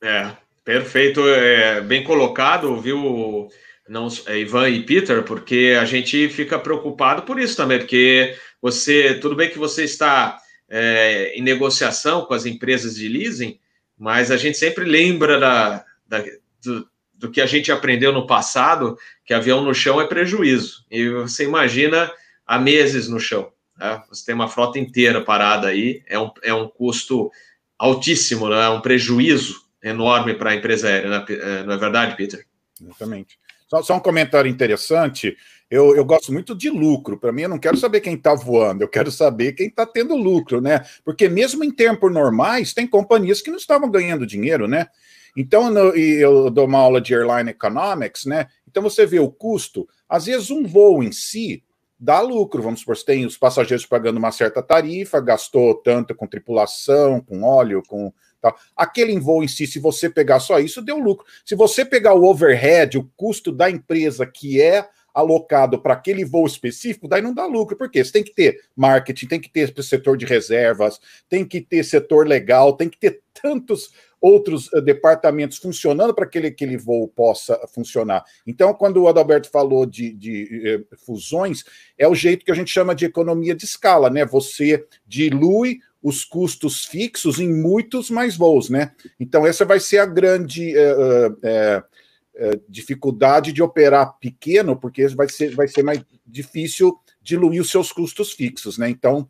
É, 0.02 0.32
perfeito, 0.64 1.28
é, 1.28 1.82
bem 1.82 2.04
colocado, 2.04 2.80
viu, 2.80 3.50
não, 3.90 4.08
é, 4.28 4.38
Ivan 4.40 4.70
e 4.70 4.84
Peter, 4.84 5.24
porque 5.24 5.76
a 5.80 5.86
gente 5.86 6.30
fica 6.30 6.60
preocupado 6.60 7.24
por 7.24 7.40
isso 7.40 7.58
também, 7.58 7.80
porque 7.80 8.38
você, 8.62 9.16
tudo 9.16 9.36
bem 9.36 9.50
que 9.50 9.58
você 9.58 9.84
está 9.84 10.38
é, 10.70 11.34
em 11.36 11.42
negociação 11.42 12.26
com 12.26 12.34
as 12.34 12.46
empresas 12.46 12.96
de 12.96 13.08
leasing, 13.08 13.60
mas 13.98 14.30
a 14.30 14.38
gente 14.38 14.58
sempre 14.58 14.86
lembra 14.86 15.40
da, 15.40 15.86
da 16.08 16.24
do, 16.64 16.88
do 17.18 17.32
que 17.32 17.42
a 17.42 17.46
gente 17.46 17.72
aprendeu 17.72 18.14
no 18.14 18.28
passado, 18.28 18.98
que 19.26 19.34
avião 19.34 19.64
no 19.64 19.74
chão 19.74 20.00
é 20.00 20.06
prejuízo. 20.06 20.86
E 20.90 21.10
você 21.10 21.44
imagina 21.44 22.12
há 22.46 22.60
meses 22.60 23.10
no 23.10 23.20
chão. 23.20 23.52
Né? 23.78 24.02
Você 24.10 24.26
tem 24.26 24.36
uma 24.36 24.48
frota 24.48 24.80
inteira 24.80 25.22
parada 25.22 25.68
aí, 25.68 26.04
é 26.08 26.20
um, 26.20 26.32
é 26.44 26.54
um 26.54 26.68
custo 26.68 27.32
altíssimo, 27.78 28.50
né? 28.50 28.66
é 28.66 28.70
um 28.70 28.82
prejuízo 28.82 29.68
enorme 29.84 30.34
para 30.34 30.52
a 30.52 30.56
empresa 30.56 30.88
aérea, 30.88 31.10
né? 31.10 31.26
É, 31.30 31.64
não 31.64 31.74
é 31.74 31.78
verdade, 31.78 32.16
Peter? 32.16 32.46
Exatamente. 32.82 33.38
Só, 33.68 33.82
só 33.82 33.96
um 33.96 34.00
comentário 34.00 34.50
interessante. 34.50 35.36
Eu, 35.70 35.96
eu, 35.96 36.06
gosto 36.06 36.32
muito 36.32 36.56
de 36.56 36.70
lucro. 36.70 37.18
Para 37.18 37.32
mim, 37.32 37.44
eu 37.44 37.50
não 37.50 37.60
quero 37.60 37.78
saber 37.78 38.00
quem 38.00 38.14
está 38.14 38.34
voando, 38.34 38.84
eu 38.84 38.88
quero 38.88 39.12
saber 39.12 39.52
quem 39.52 39.68
está 39.68 39.86
tendo 39.86 40.16
lucro, 40.16 40.62
né? 40.62 40.86
Porque 41.04 41.28
mesmo 41.28 41.64
em 41.64 41.72
tempos 41.72 42.12
normais, 42.12 42.74
tem 42.74 42.88
companhias 42.88 43.42
que 43.42 43.50
não 43.52 43.58
estavam 43.58 43.92
ganhando 43.92 44.26
dinheiro, 44.26 44.68
né? 44.68 44.88
Então, 45.40 45.70
no, 45.70 45.96
eu 45.96 46.50
dou 46.50 46.66
uma 46.66 46.80
aula 46.80 47.00
de 47.00 47.14
Airline 47.14 47.52
Economics, 47.52 48.26
né? 48.26 48.48
Então 48.68 48.82
você 48.82 49.06
vê 49.06 49.20
o 49.20 49.30
custo. 49.30 49.88
Às 50.10 50.26
vezes, 50.26 50.50
um 50.50 50.66
voo 50.66 51.04
em 51.04 51.12
si 51.12 51.64
dá 52.00 52.20
lucro. 52.22 52.64
Vamos 52.64 52.80
supor, 52.80 52.98
tem 52.98 53.24
os 53.24 53.38
passageiros 53.38 53.86
pagando 53.86 54.18
uma 54.18 54.32
certa 54.32 54.64
tarifa, 54.64 55.22
gastou 55.22 55.76
tanto 55.76 56.16
com 56.16 56.26
tripulação, 56.26 57.22
com 57.22 57.44
óleo, 57.44 57.84
com. 57.88 58.12
Aquele 58.76 59.20
voo 59.20 59.44
em 59.44 59.48
si, 59.48 59.68
se 59.68 59.78
você 59.78 60.10
pegar 60.10 60.40
só 60.40 60.60
isso, 60.60 60.82
deu 60.82 60.98
lucro. 60.98 61.26
Se 61.46 61.54
você 61.54 61.86
pegar 61.86 62.16
o 62.16 62.24
overhead, 62.24 62.98
o 62.98 63.08
custo 63.16 63.52
da 63.52 63.70
empresa 63.70 64.26
que 64.26 64.60
é 64.60 64.88
alocado 65.14 65.82
para 65.82 65.94
aquele 65.94 66.24
voo 66.24 66.46
específico, 66.46 67.08
daí 67.08 67.22
não 67.22 67.34
dá 67.34 67.46
lucro. 67.46 67.76
Por 67.76 67.90
quê? 67.90 68.04
Você 68.04 68.12
tem 68.12 68.24
que 68.24 68.34
ter 68.34 68.62
marketing, 68.76 69.28
tem 69.28 69.40
que 69.40 69.50
ter 69.50 69.74
setor 69.84 70.16
de 70.18 70.26
reservas, 70.26 71.00
tem 71.28 71.44
que 71.44 71.60
ter 71.60 71.84
setor 71.84 72.28
legal, 72.28 72.74
tem 72.74 72.88
que 72.88 72.98
ter 72.98 73.22
tantos 73.42 73.92
outros 74.20 74.72
uh, 74.74 74.82
departamentos 74.82 75.58
funcionando 75.58 76.14
para 76.14 76.26
que 76.26 76.40
aquele, 76.40 76.78
voo 76.78 77.08
possa 77.08 77.60
funcionar. 77.74 78.24
Então, 78.46 78.74
quando 78.74 79.02
o 79.02 79.08
Adalberto 79.08 79.50
falou 79.50 79.86
de, 79.86 80.12
de 80.14 80.86
uh, 80.92 80.98
fusões, 80.98 81.64
é 81.98 82.08
o 82.08 82.16
jeito 82.16 82.46
que 82.46 82.52
a 82.52 82.56
gente 82.56 82.72
chama 82.72 82.96
de 82.96 83.06
economia 83.06 83.56
de 83.56 83.66
escala, 83.66 84.10
né? 84.10 84.26
Você 84.26 84.86
dilui 85.06 85.80
os 86.02 86.24
custos 86.24 86.86
fixos 86.86 87.40
em 87.40 87.52
muitos 87.52 88.10
mais 88.10 88.36
voos, 88.38 88.70
né? 88.70 88.92
Então, 89.20 89.46
essa 89.46 89.66
vai 89.66 89.80
ser 89.80 90.00
a 90.00 90.06
grande 90.06 90.74
uh, 90.78 91.84
dificuldade 92.70 93.52
de 93.52 93.64
operar 93.64 94.18
pequeno, 94.20 94.76
porque 94.80 95.08
vai 95.08 95.28
ser, 95.28 95.56
vai 95.56 95.68
ser 95.68 95.82
mais 95.82 96.04
difícil 96.26 96.96
diluir 97.20 97.62
os 97.62 97.72
seus 97.72 97.92
custos 97.92 98.32
fixos, 98.32 98.78
né? 98.78 98.88
Então, 98.90 99.28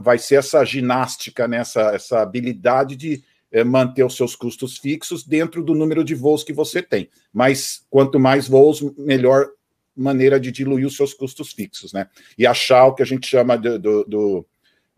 vai 0.00 0.18
ser 0.18 0.36
essa 0.36 0.64
ginástica, 0.64 1.46
né? 1.46 1.58
essa, 1.58 2.20
habilidade 2.20 2.96
de 2.96 3.22
é, 3.22 3.35
manter 3.64 4.04
os 4.04 4.16
seus 4.16 4.34
custos 4.34 4.76
fixos 4.76 5.24
dentro 5.24 5.62
do 5.62 5.74
número 5.74 6.04
de 6.04 6.14
voos 6.14 6.42
que 6.44 6.52
você 6.52 6.82
tem. 6.82 7.08
Mas 7.32 7.84
quanto 7.88 8.18
mais 8.18 8.48
voos, 8.48 8.82
melhor 8.98 9.48
maneira 9.96 10.38
de 10.38 10.52
diluir 10.52 10.86
os 10.86 10.96
seus 10.96 11.14
custos 11.14 11.52
fixos, 11.52 11.92
né? 11.92 12.08
E 12.36 12.46
achar 12.46 12.86
o 12.86 12.94
que 12.94 13.02
a 13.02 13.06
gente 13.06 13.26
chama 13.26 13.56
do, 13.56 13.78
do, 13.78 14.04
do 14.04 14.46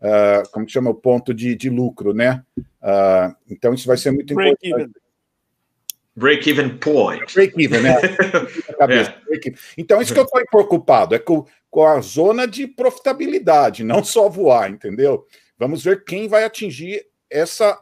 uh, 0.01 0.49
como 0.51 0.65
que 0.65 0.71
chama 0.71 0.89
o 0.89 0.95
ponto 0.95 1.33
de, 1.33 1.55
de 1.55 1.69
lucro, 1.69 2.13
né? 2.13 2.43
Uh, 2.57 3.33
então 3.49 3.73
isso 3.73 3.87
vai 3.87 3.97
ser 3.97 4.11
muito 4.11 4.33
Break 4.33 4.57
importante. 4.67 4.81
Even. 4.81 5.09
Break-even 6.15 6.77
point. 6.79 7.33
Break-even, 7.33 7.81
né? 7.81 7.95
é. 8.77 9.23
Break 9.25 9.55
então, 9.77 10.01
isso 10.01 10.13
que 10.13 10.19
eu 10.19 10.25
estou 10.25 10.45
preocupado 10.47 11.15
é 11.15 11.19
com, 11.19 11.45
com 11.69 11.85
a 11.85 12.01
zona 12.01 12.45
de 12.45 12.67
profitabilidade, 12.67 13.85
não 13.85 14.03
só 14.03 14.27
voar, 14.27 14.69
entendeu? 14.69 15.25
Vamos 15.57 15.81
ver 15.81 16.03
quem 16.03 16.27
vai 16.27 16.43
atingir 16.43 17.05
essa 17.29 17.79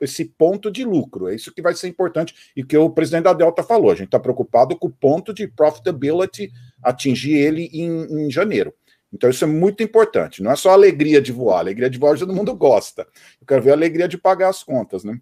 esse 0.00 0.24
ponto 0.24 0.70
de 0.70 0.84
lucro. 0.84 1.28
É 1.28 1.34
isso 1.34 1.52
que 1.52 1.62
vai 1.62 1.74
ser 1.74 1.88
importante 1.88 2.34
e 2.56 2.64
que 2.64 2.76
o 2.76 2.90
presidente 2.90 3.24
da 3.24 3.32
Delta 3.32 3.62
falou. 3.62 3.90
A 3.90 3.94
gente 3.94 4.06
está 4.06 4.18
preocupado 4.18 4.76
com 4.76 4.88
o 4.88 4.92
ponto 4.92 5.32
de 5.32 5.46
profitability, 5.46 6.50
atingir 6.82 7.34
ele 7.34 7.68
em, 7.72 8.26
em 8.26 8.30
janeiro. 8.30 8.72
Então, 9.12 9.28
isso 9.28 9.44
é 9.44 9.46
muito 9.46 9.82
importante. 9.82 10.42
Não 10.42 10.52
é 10.52 10.56
só 10.56 10.70
a 10.70 10.74
alegria 10.74 11.20
de 11.20 11.32
voar. 11.32 11.58
Alegria 11.58 11.90
de 11.90 11.98
voar 11.98 12.16
todo 12.16 12.32
mundo 12.32 12.54
gosta. 12.54 13.06
Eu 13.40 13.46
quero 13.46 13.62
ver 13.62 13.70
a 13.70 13.74
alegria 13.74 14.06
de 14.06 14.16
pagar 14.16 14.48
as 14.48 14.62
contas, 14.62 15.02
né? 15.02 15.20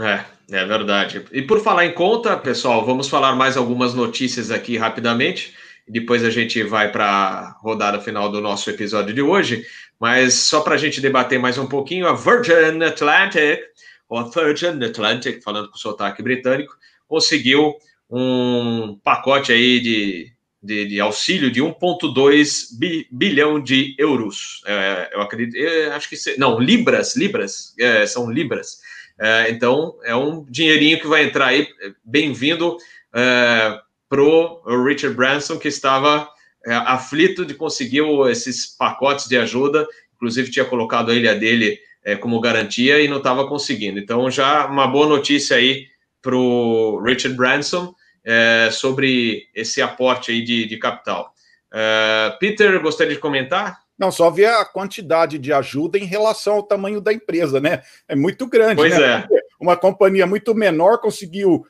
É, 0.00 0.24
é 0.50 0.64
verdade. 0.64 1.24
E 1.32 1.42
por 1.42 1.60
falar 1.60 1.84
em 1.84 1.94
conta, 1.94 2.36
pessoal, 2.36 2.84
vamos 2.84 3.08
falar 3.08 3.34
mais 3.36 3.56
algumas 3.56 3.92
notícias 3.92 4.50
aqui 4.50 4.78
rapidamente. 4.78 5.54
Depois 5.88 6.24
a 6.24 6.30
gente 6.30 6.62
vai 6.62 6.90
para 6.90 7.06
a 7.06 7.50
rodada 7.60 8.00
final 8.00 8.30
do 8.30 8.40
nosso 8.40 8.70
episódio 8.70 9.14
de 9.14 9.22
hoje. 9.22 9.66
Mas 9.98 10.34
só 10.34 10.60
para 10.60 10.74
a 10.74 10.78
gente 10.78 11.00
debater 11.00 11.38
mais 11.38 11.58
um 11.58 11.66
pouquinho, 11.66 12.06
a 12.06 12.14
Virgin 12.14 12.82
Atlantic, 12.82 13.60
ou 14.08 14.18
a 14.18 14.28
Virgin 14.28 14.82
Atlantic, 14.84 15.42
falando 15.42 15.70
com 15.70 15.76
sotaque 15.76 16.22
britânico, 16.22 16.76
conseguiu 17.06 17.74
um 18.10 18.98
pacote 19.02 19.52
aí 19.52 19.80
de 19.80 20.32
de, 20.62 20.86
de 20.86 21.00
auxílio 21.00 21.50
de 21.50 21.60
1,2 21.60 22.78
bi, 22.78 23.06
bilhão 23.10 23.60
de 23.60 23.96
euros. 23.98 24.62
É, 24.64 25.10
eu 25.12 25.20
acredito, 25.20 25.58
acho 25.92 26.08
que 26.08 26.16
não, 26.38 26.58
libras, 26.60 27.16
libras, 27.16 27.74
é, 27.78 28.06
são 28.06 28.30
libras. 28.30 28.78
É, 29.18 29.50
então 29.50 29.98
é 30.04 30.14
um 30.14 30.44
dinheirinho 30.44 31.00
que 31.00 31.06
vai 31.06 31.24
entrar 31.24 31.46
aí, 31.46 31.66
bem-vindo 32.04 32.76
é, 33.12 33.78
pro 34.12 34.60
Richard 34.84 35.16
Branson 35.16 35.58
que 35.58 35.68
estava 35.68 36.28
é, 36.66 36.74
aflito 36.74 37.46
de 37.46 37.54
conseguir 37.54 38.02
esses 38.30 38.66
pacotes 38.66 39.26
de 39.26 39.38
ajuda, 39.38 39.88
inclusive 40.14 40.50
tinha 40.50 40.66
colocado 40.66 41.10
a 41.10 41.14
ilha 41.14 41.34
dele 41.34 41.78
é, 42.04 42.14
como 42.14 42.38
garantia 42.38 43.00
e 43.00 43.08
não 43.08 43.16
estava 43.16 43.48
conseguindo. 43.48 43.98
Então 43.98 44.30
já 44.30 44.66
uma 44.66 44.86
boa 44.86 45.06
notícia 45.06 45.56
aí 45.56 45.86
pro 46.20 47.02
Richard 47.02 47.34
Branson 47.34 47.94
é, 48.22 48.68
sobre 48.70 49.46
esse 49.54 49.80
aporte 49.80 50.30
aí 50.30 50.44
de, 50.44 50.66
de 50.66 50.76
capital. 50.76 51.32
É, 51.72 52.36
Peter, 52.38 52.82
gostaria 52.82 53.14
de 53.14 53.18
comentar? 53.18 53.78
Não, 53.98 54.12
só 54.12 54.28
ver 54.28 54.48
a 54.48 54.64
quantidade 54.66 55.38
de 55.38 55.54
ajuda 55.54 55.98
em 55.98 56.04
relação 56.04 56.56
ao 56.56 56.62
tamanho 56.62 57.00
da 57.00 57.14
empresa, 57.14 57.62
né? 57.62 57.80
É 58.06 58.14
muito 58.14 58.46
grande. 58.46 58.76
Pois 58.76 58.98
né? 58.98 59.26
é. 59.30 59.42
Uma 59.58 59.76
companhia 59.76 60.26
muito 60.26 60.54
menor 60.54 60.98
conseguiu, 60.98 61.64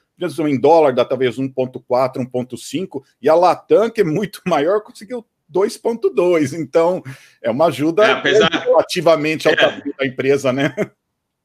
em 0.49 0.61
dólar, 0.61 0.95
dá 0.95 1.05
talvez 1.05 1.37
1,4, 1.37 1.83
1,5, 2.17 3.03
e 3.21 3.29
a 3.29 3.35
Latam, 3.35 3.91
que 3.91 4.01
é 4.01 4.05
muito 4.05 4.41
maior, 4.47 4.83
conseguiu 4.83 5.27
2,2. 5.53 6.59
Então, 6.59 7.03
é 7.43 7.51
uma 7.51 7.67
ajuda 7.67 8.05
é, 8.05 8.13
apesar... 8.13 8.49
relativamente 8.51 9.49
ao 9.49 9.55
é. 9.55 9.57
tamanho 9.57 9.95
da 9.99 10.07
empresa, 10.07 10.53
né? 10.53 10.75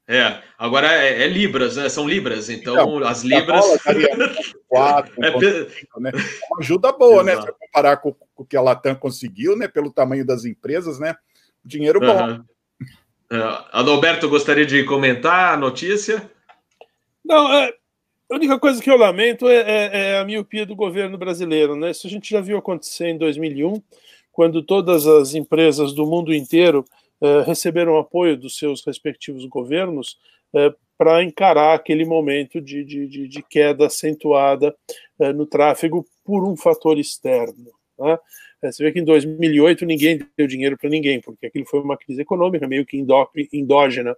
É, 0.09 0.41
agora 0.57 0.87
é, 0.87 1.23
é, 1.23 1.27
libras, 1.27 1.75
né? 1.75 1.89
São 1.89 2.07
libras, 2.07 2.49
então, 2.49 2.73
então 2.75 3.05
as 3.05 3.23
libras. 3.23 3.65
Quatro, 4.69 5.13
é, 5.21 5.69
cinco, 5.69 5.99
né? 5.99 6.11
é 6.13 6.45
uma 6.49 6.59
ajuda 6.61 6.93
boa, 6.93 7.23
né? 7.23 7.33
Exato. 7.33 7.47
né? 7.47 7.53
Se 7.53 7.59
comparar 7.59 7.97
com, 7.97 8.13
com, 8.13 8.43
o 8.43 8.45
que 8.45 8.55
a 8.55 8.61
Latam 8.61 8.95
conseguiu, 8.95 9.57
né? 9.57 9.67
Pelo 9.67 9.91
tamanho 9.91 10.25
das 10.25 10.45
empresas, 10.45 10.97
né? 10.97 11.13
Dinheiro 11.63 11.99
bom. 11.99 12.25
Uhum. 12.25 12.43
É, 13.29 13.65
Adalberto, 13.73 14.29
gostaria 14.29 14.65
de 14.65 14.85
comentar 14.85 15.53
a 15.53 15.57
notícia? 15.57 16.31
Não, 17.25 17.53
é, 17.53 17.73
a 18.29 18.35
única 18.35 18.59
coisa 18.59 18.81
que 18.81 18.89
eu 18.89 18.97
lamento 18.97 19.47
é, 19.47 19.55
é, 19.55 19.89
é, 19.93 20.17
a 20.19 20.25
miopia 20.25 20.65
do 20.65 20.75
governo 20.75 21.17
brasileiro, 21.17 21.75
né? 21.75 21.91
Isso 21.91 22.07
a 22.07 22.09
gente 22.09 22.29
já 22.29 22.41
viu 22.41 22.57
acontecer 22.57 23.07
em 23.07 23.17
2001, 23.17 23.81
quando 24.31 24.61
todas 24.61 25.07
as 25.07 25.33
empresas 25.33 25.93
do 25.93 26.05
mundo 26.05 26.33
inteiro 26.33 26.85
eh, 27.19 27.41
receberam 27.41 27.97
apoio 27.97 28.37
dos 28.37 28.57
seus 28.57 28.85
respectivos 28.85 29.45
governos 29.45 30.19
eh, 30.55 30.71
para 30.95 31.23
encarar 31.23 31.73
aquele 31.73 32.05
momento 32.05 32.61
de, 32.61 32.83
de, 32.83 33.27
de 33.27 33.43
queda 33.43 33.87
acentuada 33.87 34.75
eh, 35.19 35.33
no 35.33 35.47
tráfego 35.47 36.05
por 36.23 36.47
um 36.47 36.55
fator 36.55 36.99
externo. 36.99 37.71
Né? 37.97 38.19
Você 38.61 38.83
vê 38.83 38.91
que 38.91 38.99
em 38.99 39.03
2008 39.03 39.85
ninguém 39.85 40.19
deu 40.37 40.45
dinheiro 40.45 40.77
para 40.77 40.89
ninguém, 40.89 41.19
porque 41.19 41.47
aquilo 41.47 41.65
foi 41.65 41.79
uma 41.79 41.97
crise 41.97 42.21
econômica 42.21 42.67
meio 42.67 42.85
que 42.85 43.03
endógena 43.53 44.15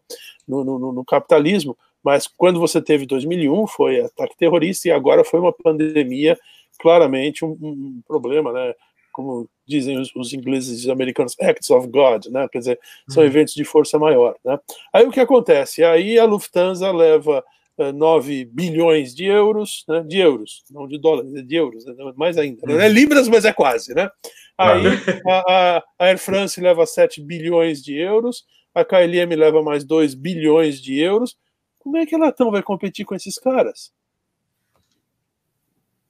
no, 0.48 0.64
no, 0.66 0.92
no, 0.92 1.06
capitalismo, 1.06 1.78
mas 2.04 2.28
quando 2.28 2.60
você 2.60 2.82
teve 2.82 3.06
2001 3.06 3.68
foi 3.68 4.02
ataque 4.02 4.38
terrorista 4.38 4.88
e 4.88 4.92
agora 4.92 5.24
foi 5.24 5.40
uma 5.40 5.54
pandemia, 5.54 6.38
claramente 6.80 7.44
um, 7.44 7.58
um 7.62 8.02
problema, 8.08 8.54
né? 8.54 8.74
como 9.12 9.50
dizem 9.68 10.00
os, 10.00 10.16
os, 10.16 10.34
ingleses 10.34 10.86
e 10.86 10.92
americanos, 10.92 11.36
acts 11.42 11.70
of 11.70 11.88
God, 11.88 12.28
né? 12.28 12.48
Quer 12.50 12.60
dizer, 12.60 12.80
são 13.10 13.22
uhum. 13.22 13.28
eventos 13.28 13.54
de 13.54 13.66
força 13.66 14.00
maior, 14.00 14.36
né? 14.46 14.58
Aí 14.94 15.06
o 15.06 15.12
que 15.12 15.20
acontece? 15.20 15.84
Aí 15.84 16.18
a 16.18 16.26
Lufthansa 16.26 16.90
leva 16.92 17.44
uh, 17.78 17.84
eh, 17.84 17.92
9 17.92 18.46
bilhões 18.46 19.14
de 19.14 19.26
euros, 19.26 19.84
né? 19.88 20.04
De 20.08 20.20
euros, 20.20 20.64
não 20.72 20.88
de 20.88 20.98
dólares, 20.98 21.34
é 21.36 21.42
de 21.42 21.56
euros, 21.56 21.86
né? 21.86 21.94
mais 22.16 22.38
ainda. 22.38 22.62
Uhum. 22.64 22.76
Não 22.76 22.82
é 22.82 22.88
libras, 22.88 23.28
mas 23.28 23.44
é 23.46 23.52
quase, 23.52 23.94
né? 23.94 24.10
Aí 24.58 24.84
a, 25.28 25.44
a, 25.48 25.84
a 26.00 26.06
Air 26.06 26.18
France 26.18 26.60
leva 26.62 26.86
7 26.86 27.22
bilhões 27.22 27.84
de 27.84 27.98
euros, 27.98 28.46
a 28.74 28.86
KLM 28.86 29.36
leva 29.36 29.62
mais 29.62 29.84
2 29.84 30.14
bilhões 30.14 30.82
de 30.82 30.98
euros. 31.00 31.36
Como 31.80 31.98
é 31.98 32.06
que 32.06 32.16
a 32.16 32.18
Latam 32.18 32.52
vai 32.52 32.62
competir 32.62 33.06
com 33.06 33.16
esses 33.16 33.38
caras? 33.38 33.92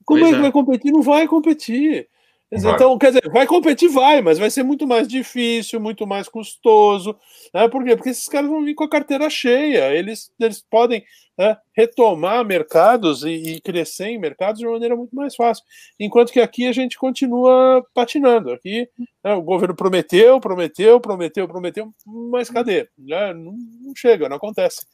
Como 0.04 0.20
pois 0.20 0.32
é 0.32 0.34
que 0.34 0.38
é. 0.38 0.42
vai 0.42 0.52
competir? 0.52 0.92
Não 0.92 1.02
vai 1.02 1.28
competir. 1.28 2.08
Vai. 2.52 2.74
Então, 2.74 2.98
quer 2.98 3.12
dizer, 3.12 3.30
vai 3.30 3.46
competir, 3.46 3.88
vai, 3.88 4.20
mas 4.20 4.36
vai 4.36 4.50
ser 4.50 4.64
muito 4.64 4.84
mais 4.84 5.06
difícil, 5.06 5.78
muito 5.78 6.04
mais 6.04 6.28
custoso. 6.28 7.16
Né? 7.54 7.68
Por 7.68 7.84
quê? 7.84 7.94
Porque 7.94 8.08
esses 8.08 8.26
caras 8.26 8.50
vão 8.50 8.64
vir 8.64 8.74
com 8.74 8.82
a 8.82 8.90
carteira 8.90 9.30
cheia. 9.30 9.94
Eles, 9.94 10.32
eles 10.40 10.60
podem 10.60 11.04
né, 11.38 11.56
retomar 11.76 12.44
mercados 12.44 13.22
e, 13.22 13.30
e, 13.30 13.60
crescer 13.60 14.08
em 14.08 14.18
mercados 14.18 14.58
de 14.58 14.66
uma 14.66 14.72
maneira 14.72 14.96
muito 14.96 15.14
mais 15.14 15.36
fácil. 15.36 15.64
Enquanto 15.98 16.32
que 16.32 16.40
aqui 16.40 16.66
a 16.66 16.72
gente 16.72 16.98
continua 16.98 17.86
patinando. 17.94 18.50
Aqui 18.50 18.88
né, 19.22 19.32
o 19.32 19.42
governo 19.42 19.76
prometeu, 19.76 20.40
prometeu, 20.40 20.98
prometeu, 21.00 21.46
prometeu, 21.46 21.94
mas 22.04 22.50
cadê? 22.50 22.88
Né? 22.98 23.32
Não, 23.32 23.52
não, 23.52 23.94
chega, 23.94 24.28
não 24.28 24.38
acontece. 24.38 24.84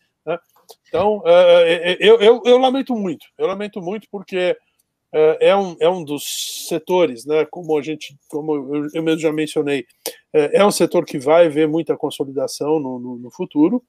Então, 0.88 1.18
uh, 1.18 1.96
eu, 2.00 2.18
eu, 2.20 2.42
eu 2.44 2.58
lamento 2.58 2.94
muito. 2.94 3.26
Eu 3.38 3.46
lamento 3.46 3.80
muito 3.80 4.06
porque 4.10 4.56
é, 5.12 5.48
é 5.48 5.56
um, 5.56 5.76
é 5.80 5.88
um 5.88 6.04
dos 6.04 6.66
setores, 6.68 7.24
né, 7.24 7.46
como 7.46 7.78
a 7.78 7.82
gente, 7.82 8.16
como 8.28 8.88
eu 8.92 9.02
mesmo 9.02 9.20
já 9.20 9.32
mencionei, 9.32 9.86
é, 10.32 10.58
é 10.58 10.66
um 10.66 10.70
setor 10.70 11.04
que 11.06 11.18
vai 11.18 11.48
ver 11.48 11.66
muita 11.66 11.96
consolidação 11.96 12.78
no, 12.78 12.98
no, 12.98 13.18
no, 13.18 13.30
futuro, 13.30 13.82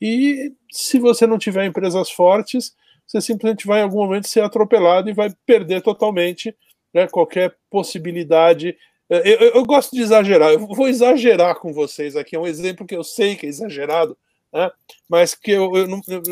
e 0.00 0.52
se 0.72 0.98
você 0.98 1.26
não 1.26 1.38
tiver 1.38 1.66
empresas 1.66 2.10
fortes, 2.10 2.72
você 3.06 3.20
simplesmente 3.20 3.66
vai 3.66 3.80
em 3.80 3.82
algum 3.82 3.98
momento 3.98 4.28
ser 4.28 4.42
atropelado 4.42 5.10
e 5.10 5.12
vai 5.12 5.30
perder 5.44 5.82
totalmente 5.82 6.56
né, 6.94 7.06
qualquer 7.08 7.54
possibilidade. 7.68 8.76
É, 9.10 9.18
eu, 9.18 9.38
eu, 9.38 9.54
eu 9.56 9.64
gosto 9.64 9.94
de 9.94 10.00
exagerar, 10.00 10.52
eu 10.52 10.66
vou 10.66 10.88
exagerar 10.88 11.56
com 11.56 11.72
vocês 11.72 12.16
aqui, 12.16 12.36
é 12.36 12.38
um 12.38 12.46
exemplo 12.46 12.86
que 12.86 12.96
eu 12.96 13.04
sei 13.04 13.36
que 13.36 13.44
é 13.44 13.48
exagerado, 13.48 14.16
né? 14.52 14.70
mas 15.08 15.34
que 15.34 15.50
eu, 15.50 15.74
eu, 15.76 15.86
não, 15.86 16.00
eu 16.08 16.22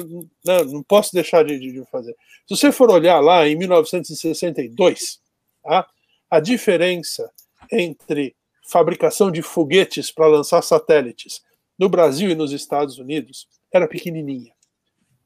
não, 0.44 0.64
não, 0.64 0.82
posso 0.82 1.12
deixar 1.12 1.44
de, 1.44 1.58
de, 1.58 1.84
fazer. 1.90 2.16
Se 2.46 2.56
você 2.56 2.72
for 2.72 2.90
olhar 2.90 3.20
lá 3.20 3.46
em 3.46 3.56
1962, 3.56 5.20
tá? 5.62 5.86
a 6.30 6.40
diferença 6.40 7.30
entre 7.70 8.34
fabricação 8.68 9.30
de 9.30 9.42
foguetes 9.42 10.10
para 10.10 10.26
lançar 10.26 10.62
satélites 10.62 11.42
no 11.78 11.88
Brasil 11.88 12.30
e 12.30 12.34
nos 12.34 12.52
Estados 12.52 12.98
Unidos 12.98 13.48
era 13.72 13.86
pequenininha. 13.86 14.52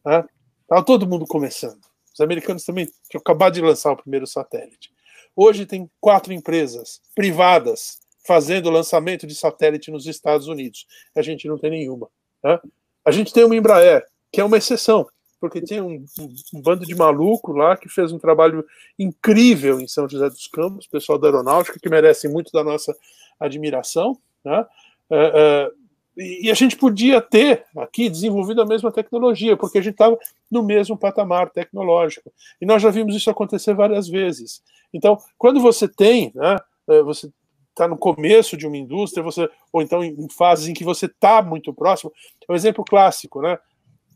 Tá? 0.02 0.28
Estava 0.62 0.84
todo 0.84 1.08
mundo 1.08 1.26
começando. 1.26 1.80
Os 2.12 2.20
americanos 2.20 2.64
também 2.64 2.86
tinham 3.08 3.20
acabado 3.20 3.54
de 3.54 3.60
lançar 3.62 3.92
o 3.92 3.96
primeiro 3.96 4.26
satélite. 4.26 4.92
Hoje 5.34 5.64
tem 5.64 5.90
quatro 5.98 6.32
empresas 6.32 7.00
privadas 7.14 8.00
fazendo 8.24 8.70
lançamento 8.70 9.26
de 9.26 9.34
satélite 9.34 9.90
nos 9.90 10.06
Estados 10.06 10.46
Unidos. 10.46 10.86
A 11.16 11.22
gente 11.22 11.48
não 11.48 11.58
tem 11.58 11.70
nenhuma. 11.70 12.08
Tá? 12.40 12.60
A 13.04 13.10
gente 13.10 13.32
tem 13.32 13.44
uma 13.44 13.56
Embraer, 13.56 14.04
que 14.30 14.40
é 14.40 14.44
uma 14.44 14.56
exceção, 14.56 15.06
porque 15.40 15.60
tem 15.60 15.80
um, 15.80 16.04
um, 16.20 16.34
um, 16.54 16.60
bando 16.60 16.86
de 16.86 16.94
maluco 16.94 17.52
lá 17.52 17.76
que 17.76 17.88
fez 17.88 18.12
um 18.12 18.18
trabalho 18.18 18.64
incrível 18.98 19.80
em 19.80 19.88
São 19.88 20.08
José 20.08 20.28
dos 20.28 20.46
Campos, 20.46 20.86
pessoal 20.86 21.18
da 21.18 21.26
aeronáutica, 21.26 21.80
que 21.80 21.88
merece 21.88 22.28
muito 22.28 22.52
da 22.52 22.62
nossa 22.62 22.96
admiração. 23.40 24.16
Né? 24.44 24.64
É, 25.10 25.32
é, 25.34 25.70
e 26.16 26.50
a 26.50 26.54
gente 26.54 26.76
podia 26.76 27.20
ter 27.20 27.64
aqui 27.76 28.08
desenvolvido 28.08 28.62
a 28.62 28.66
mesma 28.66 28.92
tecnologia, 28.92 29.56
porque 29.56 29.78
a 29.78 29.82
gente 29.82 29.94
estava 29.94 30.16
no 30.50 30.62
mesmo 30.62 30.96
patamar 30.96 31.50
tecnológico. 31.50 32.32
E 32.60 32.66
nós 32.66 32.80
já 32.80 32.90
vimos 32.90 33.16
isso 33.16 33.30
acontecer 33.30 33.74
várias 33.74 34.08
vezes. 34.08 34.62
Então, 34.92 35.18
quando 35.38 35.60
você 35.60 35.88
tem, 35.88 36.30
né, 36.34 36.56
é, 36.88 37.02
você 37.02 37.30
está 37.72 37.88
no 37.88 37.96
começo 37.96 38.56
de 38.56 38.66
uma 38.66 38.76
indústria, 38.76 39.22
você 39.22 39.48
ou 39.72 39.82
então 39.82 40.04
em 40.04 40.28
fases 40.28 40.68
em 40.68 40.74
que 40.74 40.84
você 40.84 41.06
está 41.06 41.42
muito 41.42 41.72
próximo. 41.72 42.12
É 42.48 42.52
um 42.52 42.54
exemplo 42.54 42.84
clássico, 42.84 43.40
né? 43.40 43.58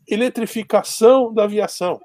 Eletrificação 0.07 1.33
da 1.33 1.43
aviação. 1.43 1.99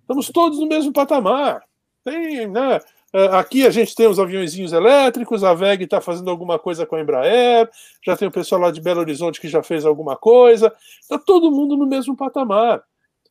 Estamos 0.00 0.30
todos 0.30 0.58
no 0.58 0.66
mesmo 0.66 0.92
patamar. 0.92 1.62
Tem, 2.04 2.46
né? 2.46 2.80
É, 3.12 3.26
aqui 3.36 3.66
a 3.66 3.70
gente 3.70 3.94
tem 3.94 4.06
os 4.06 4.18
aviãozinhos 4.18 4.72
elétricos, 4.72 5.42
a 5.42 5.54
VEG 5.54 5.84
está 5.84 6.00
fazendo 6.00 6.30
alguma 6.30 6.58
coisa 6.58 6.84
com 6.84 6.96
a 6.96 7.00
Embraer, 7.00 7.68
já 8.04 8.16
tem 8.16 8.28
o 8.28 8.32
pessoal 8.32 8.60
lá 8.60 8.70
de 8.70 8.80
Belo 8.80 9.00
Horizonte 9.00 9.40
que 9.40 9.48
já 9.48 9.62
fez 9.62 9.84
alguma 9.84 10.16
coisa. 10.16 10.72
Está 11.00 11.18
todo 11.18 11.50
mundo 11.50 11.76
no 11.76 11.86
mesmo 11.86 12.16
patamar. 12.16 12.82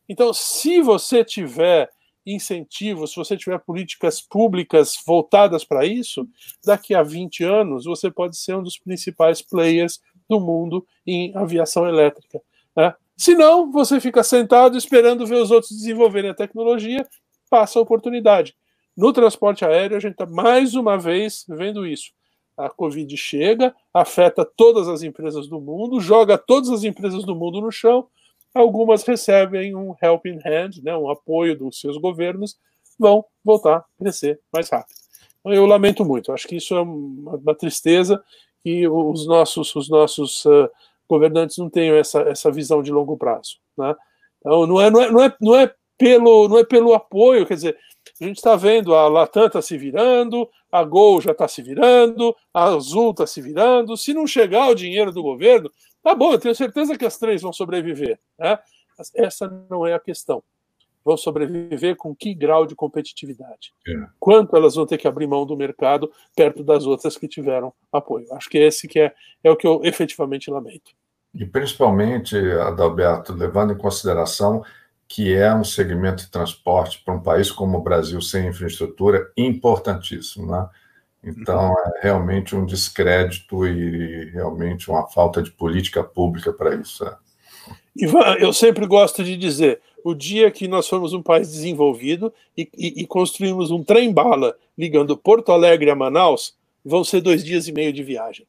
Então, 0.08 0.34
se 0.34 0.82
você 0.82 1.24
tiver 1.24 1.90
incentivos, 2.26 3.12
se 3.12 3.16
você 3.18 3.38
tiver 3.38 3.60
políticas 3.60 4.20
públicas 4.20 4.98
voltadas 5.06 5.64
para 5.64 5.86
isso, 5.86 6.28
daqui 6.66 6.96
a 6.96 7.04
20 7.04 7.44
anos 7.44 7.86
você 7.86 8.10
pode 8.10 8.38
ser 8.38 8.56
um 8.56 8.64
dos 8.64 8.78
principais 8.78 9.42
players 9.42 10.00
do 10.28 10.40
mundo 10.40 10.86
em 11.06 11.36
aviação 11.36 11.88
elétrica. 11.88 12.42
Né? 12.76 12.94
Se 13.16 13.36
não, 13.36 13.72
você 13.72 14.00
fica 14.02 14.24
sentado 14.24 14.78
esperando 14.78 15.26
ver 15.26 15.36
os 15.36 15.52
outros 15.52 15.72
desenvolverem 15.72 16.32
a 16.32 16.36
tecnologia, 16.36 17.08
passa 17.50 17.80
a 17.80 17.82
oportunidade. 17.82 18.56
No 18.98 19.14
transporte 19.14 19.64
aéreo, 19.64 19.98
a 19.98 20.00
gente 20.00 20.14
está 20.14 20.26
mais 20.26 20.74
uma 20.74 20.98
vez 20.98 21.46
vendo 21.48 21.86
isso. 21.86 22.12
A 22.58 22.70
Covid 22.70 23.16
chega, 23.18 23.76
afeta 23.94 24.46
todas 24.46 24.88
as 24.88 25.04
empresas 25.04 25.48
do 25.48 25.60
mundo, 25.60 26.00
joga 26.00 26.38
todas 26.38 26.70
as 26.70 26.84
empresas 26.84 27.26
do 27.26 27.36
mundo 27.36 27.60
no 27.60 27.72
chão, 27.72 28.08
algumas 28.56 29.04
recebem 29.04 29.76
um 29.76 29.94
helping 30.02 30.40
hand, 30.44 30.82
né, 30.82 30.96
um 30.96 31.10
apoio 31.10 31.58
dos 31.58 31.80
seus 31.80 31.98
governos, 31.98 32.58
vão 32.98 33.26
voltar 33.44 33.78
a 33.78 33.86
crescer 34.00 34.40
mais 34.52 34.70
rápido. 34.70 34.96
Então, 35.40 35.54
eu 35.54 35.66
lamento 35.66 36.06
muito, 36.06 36.32
acho 36.32 36.48
que 36.48 36.56
isso 36.56 36.74
é 36.74 36.82
uma, 36.82 37.54
tristeza 37.54 38.24
que 38.64 38.88
os 38.88 39.28
nossos, 39.28 39.76
os 39.76 39.90
nossos 39.90 40.46
uh, 40.46 40.70
governantes 41.08 41.58
não 41.58 41.70
tenham 41.70 41.96
essa, 41.98 42.22
essa 42.22 42.52
visão 42.52 42.82
de 42.82 42.92
longo 42.92 43.18
prazo. 43.18 43.58
Né? 43.78 43.94
Então, 44.40 44.66
não 44.66 44.82
é, 44.82 44.90
não, 44.90 45.02
é, 45.02 45.12
não, 45.12 45.24
é, 45.24 45.36
não, 45.40 45.56
é 45.56 45.74
pelo, 45.98 46.48
não 46.48 46.58
é 46.58 46.64
pelo 46.64 46.94
apoio, 46.94 47.46
quer 47.46 47.56
dizer, 47.56 47.78
a 48.20 48.24
gente 48.24 48.38
está 48.38 48.56
vendo 48.56 48.96
a 48.96 49.08
Latam 49.10 49.48
está 49.48 49.62
se 49.62 49.78
virando, 49.78 50.50
a 50.72 50.84
Gol 50.84 51.20
já 51.20 51.32
está 51.32 51.48
se 51.48 51.62
virando, 51.62 52.36
a 52.54 52.66
Azul 52.66 53.12
está 53.12 53.28
se 53.28 53.42
virando. 53.42 53.98
Se 53.98 54.14
não 54.14 54.26
chegar 54.26 54.70
o 54.70 54.76
dinheiro 54.76 55.12
do 55.12 55.22
governo, 55.24 55.70
Tá 56.06 56.14
bom, 56.14 56.34
eu 56.34 56.40
tenho 56.40 56.54
certeza 56.54 56.96
que 56.96 57.04
as 57.04 57.18
três 57.18 57.42
vão 57.42 57.52
sobreviver. 57.52 58.20
Né? 58.38 58.60
Essa 59.16 59.50
não 59.68 59.88
é 59.88 59.96
a 59.96 60.00
questão. 60.00 60.44
Vão 61.04 61.18
sobreviver 61.18 61.96
com 61.96 62.16
que 62.16 62.32
grau 62.36 62.68
de 62.68 62.76
competitividade? 62.76 63.74
É. 63.88 64.06
Quanto 64.20 64.56
elas 64.56 64.76
vão 64.76 64.86
ter 64.86 65.00
que 65.00 65.08
abrir 65.08 65.26
mão 65.26 65.48
do 65.48 65.58
mercado 65.58 66.12
perto 66.36 66.64
das 66.64 66.86
outras 66.86 67.18
que 67.18 67.28
tiveram 67.28 67.74
apoio? 67.92 68.32
Acho 68.36 68.48
que 68.48 68.60
esse 68.60 68.88
que 68.88 69.00
é, 69.00 69.16
é 69.44 69.50
o 69.50 69.56
que 69.56 69.66
eu 69.66 69.82
efetivamente 69.84 70.52
lamento. 70.52 70.92
E 71.34 71.44
principalmente, 71.44 72.38
Adalberto, 72.38 73.34
levando 73.34 73.74
em 73.74 73.78
consideração 73.78 74.64
que 75.08 75.34
é 75.34 75.52
um 75.56 75.64
segmento 75.64 76.24
de 76.24 76.30
transporte 76.30 77.02
para 77.04 77.16
um 77.16 77.22
país 77.22 77.52
como 77.52 77.80
o 77.80 77.84
Brasil 77.84 78.22
sem 78.22 78.48
infraestrutura 78.48 79.32
importantíssimo, 79.36 80.52
né? 80.52 80.70
Então, 81.26 81.74
é 81.98 82.04
realmente 82.04 82.56
um 82.56 82.66
descrédito 82.66 83.66
e 83.66 84.30
realmente 84.32 84.90
uma 84.90 85.08
falta 85.08 85.42
de 85.42 85.50
política 85.50 86.04
pública 86.04 86.54
para 86.54 86.76
isso. 86.76 87.04
É. 87.04 87.16
Ivan, 87.96 88.36
eu 88.40 88.54
sempre 88.54 88.86
gosto 88.86 89.24
de 89.24 89.36
dizer: 89.36 89.82
o 90.04 90.14
dia 90.14 90.52
que 90.52 90.68
nós 90.68 90.88
formos 90.88 91.14
um 91.14 91.24
país 91.24 91.52
desenvolvido 91.52 92.32
e, 92.56 92.70
e, 92.78 93.02
e 93.02 93.08
construímos 93.08 93.72
um 93.72 93.84
trem-bala 93.84 94.56
ligando 94.78 95.18
Porto 95.18 95.52
Alegre 95.52 95.90
a 95.90 95.96
Manaus, 95.96 96.56
vão 96.84 97.04
ser 97.04 97.22
dois 97.22 97.44
dias 97.44 97.68
e 97.68 97.72
meio 97.72 97.92
de 97.92 98.04
viagem. 98.04 98.46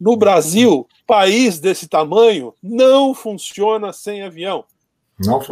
No 0.00 0.16
Brasil, 0.16 0.88
país 1.06 1.60
desse 1.60 1.86
tamanho 1.86 2.52
não 2.60 3.14
funciona 3.14 3.92
sem 3.92 4.22
avião. 4.22 4.64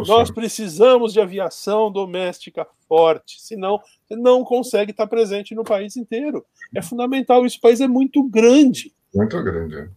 Nós 0.07 0.31
precisamos 0.31 1.13
de 1.13 1.19
aviação 1.19 1.91
doméstica 1.91 2.67
forte, 2.87 3.41
senão 3.41 3.79
você 4.07 4.15
não 4.15 4.43
consegue 4.43 4.91
estar 4.91 5.07
presente 5.07 5.55
no 5.55 5.63
país 5.63 5.95
inteiro. 5.95 6.45
É 6.75 6.81
fundamental, 6.81 7.45
esse 7.45 7.59
país 7.59 7.81
é 7.81 7.87
muito 7.87 8.23
grande. 8.23 8.93
Muito 9.13 9.41
grande. 9.43 9.75
É. 9.77 9.89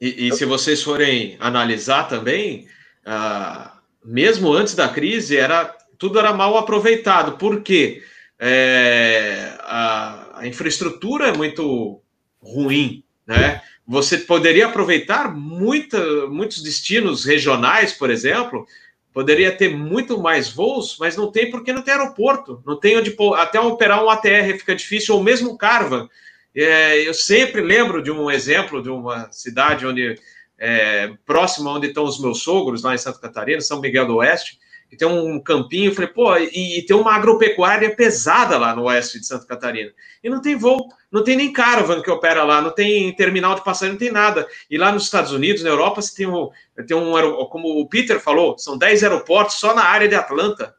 E, 0.00 0.28
e 0.28 0.32
se 0.32 0.44
vocês 0.44 0.82
forem 0.82 1.36
analisar 1.40 2.08
também, 2.08 2.66
ah, 3.04 3.78
mesmo 4.04 4.52
antes 4.52 4.74
da 4.74 4.88
crise, 4.88 5.36
era 5.36 5.64
tudo 5.98 6.18
era 6.18 6.32
mal 6.32 6.56
aproveitado. 6.56 7.38
Por 7.38 7.62
quê? 7.62 8.02
É, 8.38 9.56
a, 9.60 10.40
a 10.40 10.46
infraestrutura 10.46 11.28
é 11.28 11.36
muito 11.36 12.00
ruim, 12.40 13.02
né? 13.26 13.62
Você 13.86 14.18
poderia 14.18 14.66
aproveitar 14.66 15.32
muita, 15.34 16.26
muitos 16.26 16.62
destinos 16.62 17.24
regionais, 17.24 17.92
por 17.92 18.10
exemplo, 18.10 18.66
poderia 19.12 19.50
ter 19.50 19.74
muito 19.74 20.20
mais 20.20 20.50
voos, 20.50 20.96
mas 20.98 21.16
não 21.16 21.30
tem 21.30 21.50
porque 21.50 21.72
não 21.72 21.82
tem 21.82 21.94
aeroporto, 21.94 22.62
não 22.66 22.78
tem 22.78 22.98
onde 22.98 23.16
até 23.36 23.60
operar 23.60 24.04
um 24.04 24.10
ATR 24.10 24.58
fica 24.58 24.74
difícil, 24.74 25.14
ou 25.14 25.22
mesmo 25.22 25.56
Carva. 25.56 26.08
É, 26.54 27.06
eu 27.06 27.14
sempre 27.14 27.60
lembro 27.60 28.02
de 28.02 28.10
um 28.10 28.30
exemplo 28.30 28.82
de 28.82 28.90
uma 28.90 29.30
cidade 29.30 29.86
onde 29.86 30.18
é, 30.58 31.12
próxima 31.24 31.70
onde 31.70 31.88
estão 31.88 32.04
os 32.04 32.20
meus 32.20 32.42
sogros, 32.42 32.82
lá 32.82 32.94
em 32.94 32.98
Santa 32.98 33.20
Catarina, 33.20 33.60
São 33.60 33.80
Miguel 33.80 34.06
do 34.06 34.16
Oeste, 34.16 34.58
e 34.90 34.96
tem 34.96 35.08
um 35.08 35.40
campinho, 35.40 35.94
falei, 35.94 36.10
pô, 36.10 36.36
e, 36.36 36.78
e, 36.78 36.82
tem 36.86 36.96
uma 36.96 37.12
agropecuária 37.12 37.94
pesada 37.94 38.56
lá 38.56 38.74
no 38.74 38.84
oeste 38.84 39.18
de 39.18 39.26
Santa 39.26 39.46
Catarina. 39.46 39.92
E 40.22 40.30
não 40.30 40.40
tem 40.40 40.56
voo, 40.56 40.88
não 41.10 41.24
tem 41.24 41.36
nem 41.36 41.52
caravan 41.52 42.00
que 42.00 42.10
opera 42.10 42.44
lá, 42.44 42.62
não 42.62 42.70
tem 42.70 43.14
terminal 43.14 43.56
de 43.56 43.64
passageiro, 43.64 43.94
não 43.94 43.98
tem 43.98 44.12
nada. 44.12 44.46
E 44.70 44.78
lá 44.78 44.92
nos 44.92 45.04
Estados 45.04 45.32
Unidos, 45.32 45.62
na 45.62 45.70
Europa, 45.70 46.00
você 46.00 46.14
tem 46.14 46.26
um, 46.26 46.50
tem 46.86 46.96
um 46.96 47.12
como 47.46 47.80
o 47.80 47.88
Peter 47.88 48.20
falou, 48.20 48.56
são 48.58 48.78
10 48.78 49.02
aeroportos 49.02 49.56
só 49.56 49.74
na 49.74 49.82
área 49.82 50.08
de 50.08 50.14
Atlanta. 50.14 50.74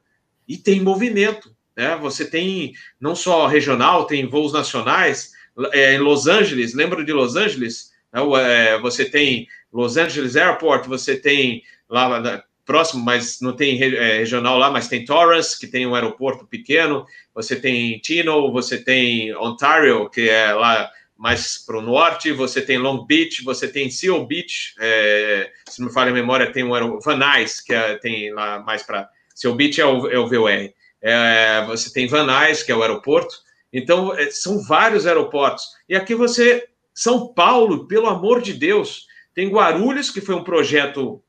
E 0.48 0.58
tem 0.58 0.80
movimento. 0.80 1.54
Né? 1.76 1.98
Você 1.98 2.26
tem 2.26 2.74
não 3.00 3.14
só 3.14 3.46
regional, 3.46 4.06
tem 4.06 4.26
voos 4.26 4.54
nacionais. 4.54 5.34
É, 5.74 5.96
em 5.96 6.00
Los 6.00 6.28
Angeles, 6.28 6.74
lembro 6.74 7.04
de 7.04 7.12
Los 7.12 7.36
Angeles? 7.36 7.92
Né? 8.14 8.22
É, 8.40 8.80
você 8.80 9.06
tem 9.06 9.48
Los 9.74 9.98
Angeles 9.98 10.36
Airport, 10.36 10.88
você 10.88 11.18
tem 11.18 11.64
lá 11.90 12.46
próximo, 12.68 13.04
mas 13.04 13.40
não 13.42 13.56
tem 13.56 13.82
é, 13.82 14.18
regional 14.18 14.58
lá, 14.60 14.70
mas 14.70 14.90
tem 14.90 15.06
Torrance, 15.06 15.58
que 15.58 15.66
tem 15.66 15.88
um 15.88 15.96
aeroporto 15.96 16.46
pequeno, 16.46 17.06
você 17.34 17.56
tem 17.56 17.98
Tino, 18.00 18.52
você 18.52 18.78
tem 18.78 19.36
Ontario, 19.38 20.10
que 20.10 20.30
é 20.30 20.54
lá 20.54 20.92
mais 21.18 21.58
para 21.58 21.80
o 21.80 21.82
norte, 21.82 22.32
você 22.32 22.62
tem 22.62 22.78
Long 22.78 23.06
Beach, 23.06 23.44
você 23.44 23.68
tem 23.68 23.90
Seal 23.90 24.24
Beach, 24.28 24.76
é, 24.80 25.50
se 25.68 25.80
não 25.80 25.88
me 25.88 25.94
falha 25.94 26.12
a 26.12 26.14
memória, 26.14 26.52
tem 26.52 26.64
um 26.64 26.76
aeroporto, 26.76 27.06
Van 27.06 27.16
Nuys, 27.16 27.60
que 27.60 27.74
é, 27.74 27.96
tem 27.96 28.32
lá 28.32 28.60
mais 28.60 28.84
para... 28.84 29.10
Seal 29.34 29.56
Beach 29.56 29.82
é 29.82 29.86
o, 29.86 30.08
é 30.08 30.20
o 30.20 30.28
VOR. 30.28 30.70
É, 31.02 31.66
você 31.66 31.92
tem 31.92 32.08
Van 32.08 32.26
Nuys, 32.26 32.62
que 32.62 32.72
é 32.72 32.76
o 32.76 32.82
aeroporto. 32.82 33.36
Então, 33.72 34.14
é, 34.16 34.30
são 34.30 34.62
vários 34.62 35.08
aeroportos. 35.08 35.66
E 35.90 35.96
aqui 35.96 36.14
você... 36.14 36.68
São 36.94 37.32
Paulo, 37.32 37.88
pelo 37.88 38.08
amor 38.08 38.42
de 38.42 38.54
Deus, 38.54 39.06
tem 39.34 39.50
Guarulhos, 39.50 40.10
que 40.10 40.20
foi 40.20 40.34
um 40.34 40.44
projeto 40.44 41.24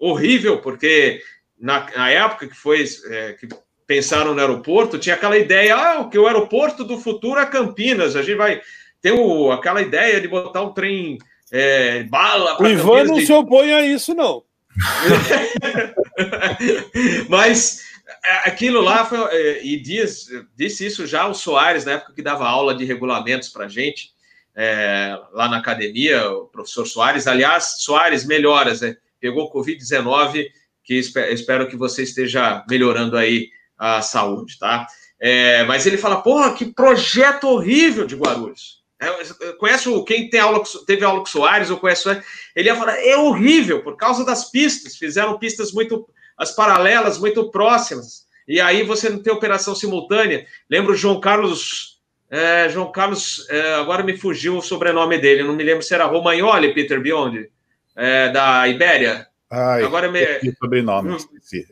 horrível, 0.00 0.58
porque 0.58 1.22
na, 1.60 1.86
na 1.94 2.10
época 2.10 2.48
que 2.48 2.56
foi 2.56 2.84
é, 3.06 3.34
que 3.34 3.48
pensaram 3.86 4.34
no 4.34 4.40
aeroporto, 4.40 4.98
tinha 4.98 5.14
aquela 5.14 5.36
ideia, 5.36 5.76
ah, 5.76 6.08
que 6.08 6.18
o 6.18 6.26
aeroporto 6.26 6.84
do 6.84 6.98
futuro 6.98 7.38
é 7.38 7.46
Campinas, 7.46 8.16
a 8.16 8.22
gente 8.22 8.36
vai 8.36 8.62
ter 9.02 9.12
o, 9.12 9.52
aquela 9.52 9.82
ideia 9.82 10.20
de 10.20 10.28
botar 10.28 10.62
um 10.62 10.72
trem 10.72 11.18
é, 11.52 12.04
bala. 12.04 12.60
O 12.60 12.66
Ivan 12.66 12.82
Campinas, 12.82 13.08
não 13.08 13.18
de... 13.18 13.26
se 13.26 13.32
opõe 13.32 13.72
a 13.72 13.84
isso, 13.84 14.14
não. 14.14 14.42
Mas 17.28 17.80
é, 18.24 18.48
aquilo 18.48 18.80
lá 18.80 19.04
foi, 19.04 19.18
é, 19.18 19.64
e 19.64 19.80
diz, 19.80 20.28
disse 20.56 20.86
isso 20.86 21.06
já 21.06 21.26
o 21.26 21.34
Soares, 21.34 21.84
na 21.84 21.92
época 21.92 22.14
que 22.14 22.22
dava 22.22 22.46
aula 22.46 22.74
de 22.74 22.84
regulamentos 22.84 23.48
para 23.48 23.68
gente, 23.68 24.12
é, 24.54 25.18
lá 25.32 25.48
na 25.48 25.58
academia, 25.58 26.30
o 26.30 26.46
professor 26.46 26.86
Soares. 26.86 27.26
Aliás, 27.26 27.82
Soares, 27.82 28.24
melhoras, 28.24 28.80
né? 28.80 28.96
Pegou 29.20 29.52
Covid-19, 29.52 30.46
que 30.82 30.94
espero 30.94 31.68
que 31.68 31.76
você 31.76 32.02
esteja 32.02 32.64
melhorando 32.68 33.16
aí 33.16 33.50
a 33.78 34.02
saúde, 34.02 34.58
tá? 34.58 34.86
É, 35.20 35.64
mas 35.64 35.86
ele 35.86 35.98
fala, 35.98 36.22
porra, 36.22 36.54
que 36.54 36.66
projeto 36.66 37.44
horrível 37.44 38.06
de 38.06 38.16
Guarulhos. 38.16 38.80
É, 39.00 39.52
conhece 39.52 39.88
o, 39.88 40.02
quem 40.04 40.28
tem 40.28 40.40
aula, 40.40 40.62
teve 40.86 41.04
aula 41.04 41.20
com 41.20 41.26
Soares 41.26 41.70
ou 41.70 41.78
conhece 41.78 42.08
o 42.08 42.22
Ele 42.54 42.68
ia 42.68 42.76
falar, 42.76 42.98
é 42.98 43.16
horrível, 43.16 43.82
por 43.82 43.96
causa 43.96 44.24
das 44.24 44.50
pistas, 44.50 44.96
fizeram 44.96 45.38
pistas 45.38 45.72
muito, 45.72 46.08
as 46.36 46.54
paralelas 46.54 47.18
muito 47.18 47.50
próximas, 47.50 48.26
e 48.48 48.60
aí 48.60 48.82
você 48.82 49.08
não 49.08 49.22
tem 49.22 49.32
operação 49.32 49.74
simultânea. 49.74 50.46
Lembra 50.68 50.92
o 50.92 50.96
João 50.96 51.20
Carlos, 51.20 52.00
é, 52.28 52.68
João 52.68 52.90
Carlos, 52.90 53.46
é, 53.48 53.74
agora 53.74 54.02
me 54.02 54.16
fugiu 54.16 54.58
o 54.58 54.62
sobrenome 54.62 55.18
dele, 55.18 55.44
não 55.44 55.54
me 55.54 55.62
lembro 55.62 55.82
se 55.82 55.94
era 55.94 56.04
Romagnoli, 56.04 56.74
Peter 56.74 57.00
Biondi 57.00 57.48
é, 57.96 58.28
da 58.30 58.66
Ibéria. 58.68 59.26
Ai, 59.50 59.82
Agora 59.82 60.10
me, 60.10 60.20
sobrenome, 60.60 61.16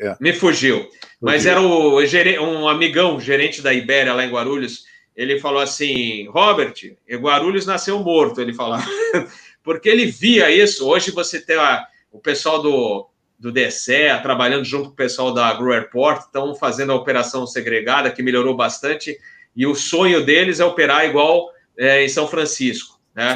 é. 0.00 0.16
me 0.18 0.32
fugiu. 0.32 0.88
Mas 1.20 1.46
era 1.46 1.60
o, 1.60 2.00
um 2.00 2.68
amigão, 2.68 3.20
gerente 3.20 3.62
da 3.62 3.72
Ibéria 3.72 4.12
lá 4.12 4.24
em 4.24 4.30
Guarulhos. 4.30 4.84
Ele 5.14 5.38
falou 5.38 5.60
assim: 5.60 6.28
Robert, 6.28 6.74
Guarulhos 7.08 7.66
nasceu 7.66 7.98
morto. 8.00 8.40
Ele 8.40 8.52
falava, 8.52 8.84
porque 9.62 9.88
ele 9.88 10.06
via 10.06 10.50
isso. 10.50 10.88
Hoje 10.88 11.12
você 11.12 11.40
tem 11.40 11.56
a, 11.56 11.86
o 12.10 12.18
pessoal 12.18 12.60
do, 12.60 13.08
do 13.38 13.52
DSE 13.52 14.20
trabalhando 14.22 14.64
junto 14.64 14.86
com 14.86 14.94
o 14.94 14.96
pessoal 14.96 15.32
da 15.32 15.46
Agro 15.46 15.72
Airport, 15.72 16.22
estão 16.22 16.54
fazendo 16.54 16.92
a 16.92 16.96
operação 16.96 17.46
segregada, 17.46 18.10
que 18.10 18.22
melhorou 18.22 18.56
bastante. 18.56 19.16
E 19.54 19.66
o 19.66 19.74
sonho 19.74 20.24
deles 20.24 20.58
é 20.58 20.64
operar 20.64 21.04
igual 21.04 21.50
é, 21.76 22.04
em 22.04 22.08
São 22.08 22.26
Francisco. 22.26 22.98
Né? 23.14 23.34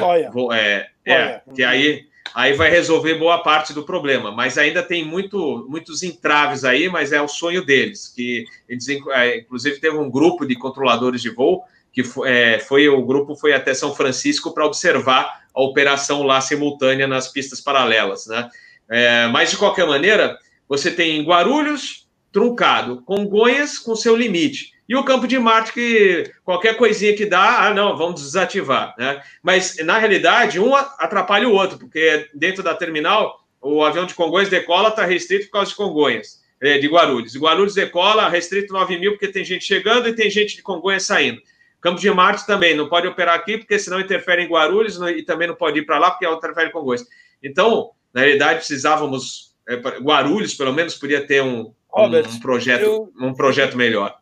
É, 0.53 0.87
é, 1.05 1.41
que 1.53 1.63
aí 1.63 2.07
aí 2.33 2.53
vai 2.53 2.69
resolver 2.69 3.15
boa 3.15 3.41
parte 3.41 3.73
do 3.73 3.83
problema. 3.83 4.31
Mas 4.31 4.57
ainda 4.57 4.83
tem 4.83 5.05
muito, 5.05 5.65
muitos 5.69 6.03
entraves 6.03 6.63
aí, 6.63 6.89
mas 6.89 7.11
é 7.11 7.21
o 7.21 7.27
sonho 7.27 7.65
deles. 7.65 8.11
Que 8.15 8.45
eles, 8.67 8.87
é, 8.89 9.37
inclusive, 9.37 9.79
teve 9.79 9.97
um 9.97 10.09
grupo 10.09 10.45
de 10.45 10.55
controladores 10.55 11.21
de 11.21 11.29
voo 11.29 11.63
que 11.93 12.03
foi, 12.03 12.29
é, 12.29 12.59
foi 12.59 12.89
o 12.89 13.05
grupo 13.05 13.35
foi 13.35 13.53
até 13.53 13.73
São 13.73 13.93
Francisco 13.93 14.51
para 14.51 14.65
observar 14.65 15.43
a 15.53 15.61
operação 15.61 16.23
lá 16.23 16.41
simultânea 16.41 17.05
nas 17.07 17.27
pistas 17.27 17.61
paralelas, 17.61 18.25
né? 18.25 18.49
É, 18.89 19.27
mas 19.27 19.51
de 19.51 19.57
qualquer 19.57 19.85
maneira, 19.85 20.37
você 20.67 20.91
tem 20.91 21.23
Guarulhos 21.23 22.09
truncado, 22.31 23.03
Congonhas 23.03 23.77
com 23.77 23.95
seu 23.95 24.15
limite. 24.15 24.72
E 24.87 24.95
o 24.95 25.03
campo 25.03 25.27
de 25.27 25.39
Marte, 25.39 25.71
que 25.71 26.31
qualquer 26.43 26.75
coisinha 26.75 27.15
que 27.15 27.25
dá, 27.25 27.65
ah, 27.67 27.73
não, 27.73 27.95
vamos 27.95 28.21
desativar. 28.21 28.93
Né? 28.97 29.21
Mas, 29.41 29.77
na 29.83 29.97
realidade, 29.97 30.59
um 30.59 30.75
atrapalha 30.75 31.47
o 31.47 31.53
outro, 31.53 31.77
porque 31.77 32.27
dentro 32.33 32.61
da 32.61 32.75
terminal, 32.75 33.45
o 33.61 33.83
avião 33.83 34.05
de 34.05 34.13
Congonhas 34.13 34.49
decola, 34.49 34.89
está 34.89 35.05
restrito 35.05 35.45
por 35.45 35.53
causa 35.53 35.69
de 35.69 35.77
Congonhas, 35.77 36.41
é, 36.61 36.77
de 36.77 36.87
Guarulhos. 36.87 37.35
Guarulhos 37.37 37.73
decola, 37.73 38.27
restrito 38.27 38.73
9 38.73 38.97
mil, 38.97 39.11
porque 39.11 39.29
tem 39.29 39.45
gente 39.45 39.63
chegando 39.63 40.09
e 40.09 40.15
tem 40.15 40.29
gente 40.29 40.57
de 40.57 40.61
Congonhas 40.61 41.03
saindo. 41.03 41.41
Campo 41.79 41.99
de 41.99 42.09
Marte 42.11 42.45
também, 42.45 42.75
não 42.75 42.89
pode 42.89 43.07
operar 43.07 43.35
aqui, 43.35 43.57
porque 43.57 43.79
senão 43.79 43.99
interfere 43.99 44.43
em 44.43 44.47
Guarulhos 44.47 44.99
e 45.01 45.23
também 45.23 45.47
não 45.47 45.55
pode 45.55 45.79
ir 45.79 45.85
para 45.85 45.97
lá, 45.97 46.11
porque 46.11 46.27
interfere 46.27 46.69
em 46.69 46.71
Congonhas. 46.71 47.05
Então, 47.41 47.91
na 48.13 48.21
realidade, 48.21 48.59
precisávamos, 48.59 49.53
é, 49.67 49.75
Guarulhos, 49.75 50.53
pelo 50.53 50.73
menos, 50.73 50.95
podia 50.95 51.25
ter 51.25 51.41
um, 51.41 51.73
Robert, 51.93 52.27
um, 52.27 52.39
projeto, 52.39 52.83
eu... 52.83 53.13
um 53.19 53.33
projeto 53.33 53.77
melhor. 53.77 54.17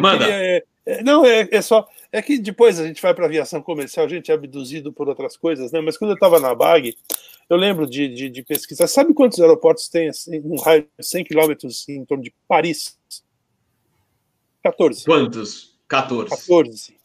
Manda. 0.00 0.24
Queria, 0.24 0.34
é, 0.34 0.64
é, 0.86 1.02
não, 1.02 1.24
é, 1.24 1.46
é, 1.50 1.60
só. 1.60 1.86
É 2.10 2.22
que 2.22 2.38
depois 2.38 2.80
a 2.80 2.86
gente 2.86 3.02
vai 3.02 3.12
para 3.12 3.26
aviação 3.26 3.60
comercial, 3.60 4.06
a 4.06 4.08
gente 4.08 4.30
é 4.30 4.34
abduzido 4.34 4.92
por 4.92 5.08
outras 5.08 5.36
coisas, 5.36 5.70
né? 5.70 5.80
Mas 5.80 5.98
quando 5.98 6.12
eu 6.12 6.14
estava 6.14 6.40
na 6.40 6.54
BAG, 6.54 6.96
eu 7.50 7.56
lembro 7.56 7.86
de, 7.86 8.08
de, 8.08 8.30
de, 8.30 8.42
pesquisar. 8.42 8.86
Sabe 8.86 9.12
quantos 9.12 9.38
aeroportos 9.38 9.88
tem 9.88 10.08
assim, 10.08 10.40
um 10.44 10.58
raio 10.58 10.86
de 10.98 11.06
100 11.06 11.24
quilômetros 11.24 11.88
em 11.88 12.04
torno 12.04 12.24
de 12.24 12.32
Paris? 12.46 12.98
14. 14.62 15.04
Quantos? 15.04 15.78
14. 15.86 16.30
14. 16.30 16.96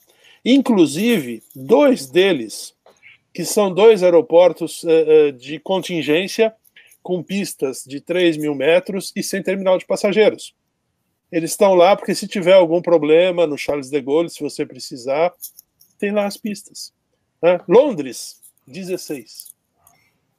Inclusive, 0.46 1.44
dois 1.56 2.08
deles, 2.08 2.74
que 3.34 3.46
são 3.46 3.74
dois 3.74 4.04
aeroportos 4.04 4.84
uh, 4.84 5.32
de 5.34 5.60
contingência, 5.60 6.54
com 7.02 7.22
pistas 7.22 7.84
de 7.86 8.00
3 8.00 8.38
mil 8.38 8.56
metros 8.56 9.12
e 9.16 9.22
sem 9.22 9.44
terminal 9.44 9.78
de 9.78 9.86
passageiros. 9.86 10.54
Eles 11.34 11.50
estão 11.50 11.74
lá 11.74 11.96
porque 11.96 12.14
se 12.14 12.28
tiver 12.28 12.54
algum 12.54 12.80
problema 12.80 13.48
no 13.48 13.58
Charles 13.58 13.90
de 13.90 14.00
Gaulle, 14.00 14.30
se 14.30 14.40
você 14.40 14.68
precisar, 14.68 15.34
tem 15.98 16.12
lá 16.12 16.28
as 16.28 16.38
pistas. 16.38 16.94
Né? 17.42 17.60
Londres, 17.68 18.40
16. 18.68 19.52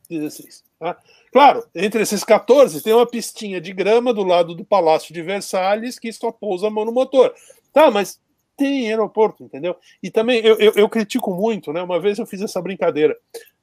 16. 0.08 0.62
Tá? 0.78 0.96
Claro, 1.32 1.66
entre 1.74 2.00
esses 2.00 2.22
14 2.22 2.80
tem 2.80 2.92
uma 2.92 3.08
pistinha 3.08 3.60
de 3.60 3.72
grama 3.72 4.14
do 4.14 4.22
lado 4.22 4.54
do 4.54 4.64
Palácio 4.64 5.12
de 5.12 5.20
Versalhes 5.20 5.98
que 5.98 6.12
só 6.12 6.30
pousa 6.30 6.68
a 6.68 6.70
mão 6.70 6.84
no 6.84 6.92
motor. 6.92 7.34
Tá, 7.72 7.90
mas 7.90 8.20
tem 8.56 8.88
aeroporto, 8.88 9.42
entendeu? 9.42 9.74
E 10.00 10.12
também 10.12 10.46
eu, 10.46 10.56
eu, 10.60 10.74
eu, 10.76 10.88
critico 10.88 11.34
muito, 11.34 11.72
né? 11.72 11.82
Uma 11.82 11.98
vez 11.98 12.20
eu 12.20 12.26
fiz 12.26 12.40
essa 12.40 12.62
brincadeira. 12.62 13.16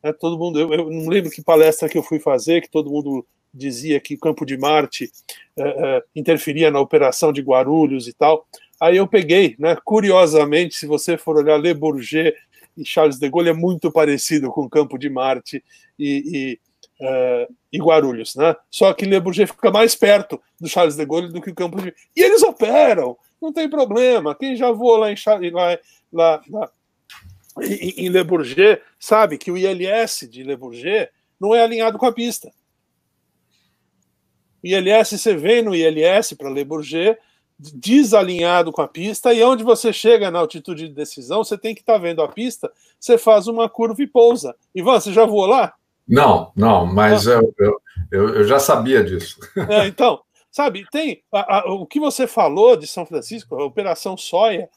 Né? 0.03 0.11
Todo 0.11 0.37
mundo, 0.37 0.59
eu, 0.59 0.73
eu, 0.73 0.91
não 0.91 1.07
lembro 1.07 1.31
que 1.31 1.41
palestra 1.41 1.87
que 1.87 1.97
eu 1.97 2.03
fui 2.03 2.19
fazer, 2.19 2.59
que 2.59 2.69
todo 2.69 2.91
mundo 2.91 3.25
dizia 3.53 3.99
que 3.99 4.17
Campo 4.17 4.45
de 4.45 4.57
Marte 4.57 5.11
é, 5.57 5.63
é, 5.63 6.03
interferia 6.15 6.71
na 6.71 6.79
operação 6.79 7.33
de 7.33 7.41
Guarulhos 7.41 8.07
e 8.07 8.13
tal. 8.13 8.47
Aí 8.79 8.97
eu 8.97 9.07
peguei, 9.07 9.55
né? 9.59 9.77
Curiosamente, 9.83 10.75
se 10.75 10.85
você 10.87 11.17
for 11.17 11.37
olhar 11.37 11.57
Le 11.57 11.73
Bourget 11.73 12.35
e 12.75 12.85
Charles 12.85 13.19
de 13.19 13.29
Gaulle, 13.29 13.49
é 13.49 13.53
muito 13.53 13.91
parecido 13.91 14.49
com 14.49 14.61
o 14.61 14.69
Campo 14.69 14.97
de 14.97 15.09
Marte 15.09 15.63
e, 15.99 16.59
e, 16.99 17.05
uh, 17.05 17.53
e 17.71 17.77
Guarulhos, 17.77 18.35
né? 18.35 18.55
Só 18.69 18.91
que 18.93 19.05
Le 19.05 19.19
Bourget 19.19 19.51
fica 19.51 19.69
mais 19.69 19.93
perto 19.93 20.41
do 20.59 20.67
Charles 20.67 20.95
de 20.95 21.05
Gaulle 21.05 21.31
do 21.31 21.41
que 21.41 21.51
o 21.51 21.55
Campo 21.55 21.81
de 21.81 21.93
E 22.15 22.21
eles 22.21 22.41
operam, 22.41 23.17
não 23.41 23.53
tem 23.53 23.69
problema. 23.69 24.33
Quem 24.33 24.55
já 24.55 24.71
voou 24.71 24.97
lá 24.97 25.11
em, 25.11 25.15
lá, 25.51 25.77
lá, 26.11 26.41
lá 26.49 26.71
em, 27.61 28.05
em 28.05 28.09
Le 28.09 28.23
Bourget 28.23 28.81
sabe 28.99 29.37
que 29.37 29.51
o 29.51 29.57
ILS 29.57 30.27
de 30.29 30.43
Le 30.43 30.55
Bourget 30.55 31.09
não 31.39 31.53
é 31.53 31.61
alinhado 31.61 31.97
com 31.97 32.05
a 32.05 32.11
pista. 32.11 32.51
ILS, 34.63 35.09
você 35.09 35.35
vem 35.35 35.61
no 35.63 35.75
ILS 35.75 36.33
para 36.33 36.49
Le 36.49 36.63
Bourget, 36.63 37.17
desalinhado 37.57 38.71
com 38.71 38.81
a 38.81 38.87
pista, 38.87 39.33
e 39.33 39.43
onde 39.43 39.63
você 39.63 39.93
chega 39.93 40.31
na 40.31 40.39
altitude 40.39 40.87
de 40.87 40.93
decisão, 40.93 41.43
você 41.43 41.57
tem 41.57 41.75
que 41.75 41.81
estar 41.81 41.93
tá 41.93 41.99
vendo 41.99 42.21
a 42.21 42.27
pista, 42.27 42.71
você 42.99 43.17
faz 43.17 43.47
uma 43.47 43.69
curva 43.69 44.01
e 44.01 44.07
pousa. 44.07 44.55
Ivan, 44.73 44.99
você 44.99 45.13
já 45.13 45.25
voou 45.25 45.45
lá? 45.45 45.73
Não, 46.07 46.51
não, 46.55 46.85
mas 46.85 47.27
ah. 47.27 47.33
eu, 47.33 47.53
eu, 48.11 48.29
eu, 48.35 48.43
já 48.43 48.59
sabia 48.59 49.03
disso. 49.03 49.39
É, 49.69 49.87
então, 49.87 50.21
sabe, 50.51 50.85
tem 50.91 51.21
a, 51.31 51.59
a, 51.59 51.71
o 51.71 51.85
que 51.85 51.99
você 51.99 52.25
falou 52.25 52.75
de 52.75 52.87
São 52.87 53.05
Francisco, 53.05 53.55
a 53.55 53.63
Operação 53.63 54.17
Soia, 54.17 54.67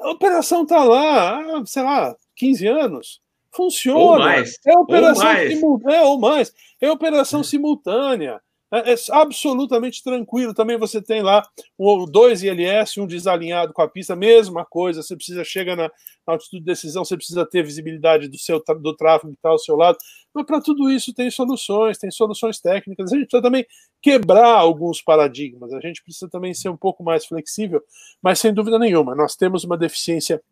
a 0.00 0.10
operação 0.10 0.62
está 0.62 0.84
lá, 0.84 1.42
sei 1.66 1.82
lá, 1.82 2.16
15 2.36 2.66
anos. 2.66 3.20
Funciona. 3.50 3.98
Ou 3.98 4.18
mais. 4.18 4.58
É 4.64 4.78
operação 4.78 5.26
ou 5.26 5.32
mais. 5.32 5.62
É, 5.62 6.02
ou 6.02 6.18
mais. 6.18 6.54
É 6.80 6.90
operação 6.90 7.42
simultânea. 7.42 8.40
É, 8.70 8.92
é, 8.92 8.96
absolutamente 9.12 10.02
tranquilo. 10.02 10.52
Também 10.52 10.76
você 10.76 11.00
tem 11.00 11.22
lá 11.22 11.42
o 11.76 12.04
dois 12.04 12.42
ILS, 12.42 12.98
um 12.98 13.06
desalinhado 13.06 13.72
com 13.72 13.80
a 13.80 13.88
pista, 13.88 14.14
mesma 14.14 14.64
coisa. 14.64 15.02
Você 15.02 15.16
precisa, 15.16 15.42
chega 15.42 15.74
na, 15.74 15.84
na 16.26 16.34
altitude 16.34 16.60
de 16.60 16.66
decisão, 16.66 17.04
você 17.04 17.16
precisa 17.16 17.46
ter 17.46 17.62
visibilidade 17.62 18.28
do 18.28 18.38
seu 18.38 18.62
do 18.80 18.94
tráfego 18.94 19.32
que 19.32 19.38
está 19.38 19.48
ao 19.48 19.58
seu 19.58 19.74
lado. 19.74 19.96
Mas 20.34 20.44
para 20.44 20.60
tudo 20.60 20.90
isso 20.90 21.14
tem 21.14 21.30
soluções, 21.30 21.96
tem 21.96 22.10
soluções 22.10 22.60
técnicas. 22.60 23.10
A 23.10 23.16
gente 23.16 23.26
precisa 23.26 23.42
também 23.42 23.66
quebrar 24.02 24.58
alguns 24.58 25.00
paradigmas. 25.00 25.72
A 25.72 25.80
gente 25.80 26.02
precisa 26.02 26.28
também 26.28 26.52
ser 26.52 26.68
um 26.68 26.76
pouco 26.76 27.02
mais 27.02 27.24
flexível, 27.24 27.82
mas 28.22 28.38
sem 28.38 28.52
dúvida 28.52 28.78
nenhuma, 28.78 29.14
nós 29.14 29.34
temos 29.34 29.64
uma 29.64 29.78
deficiência 29.78 30.42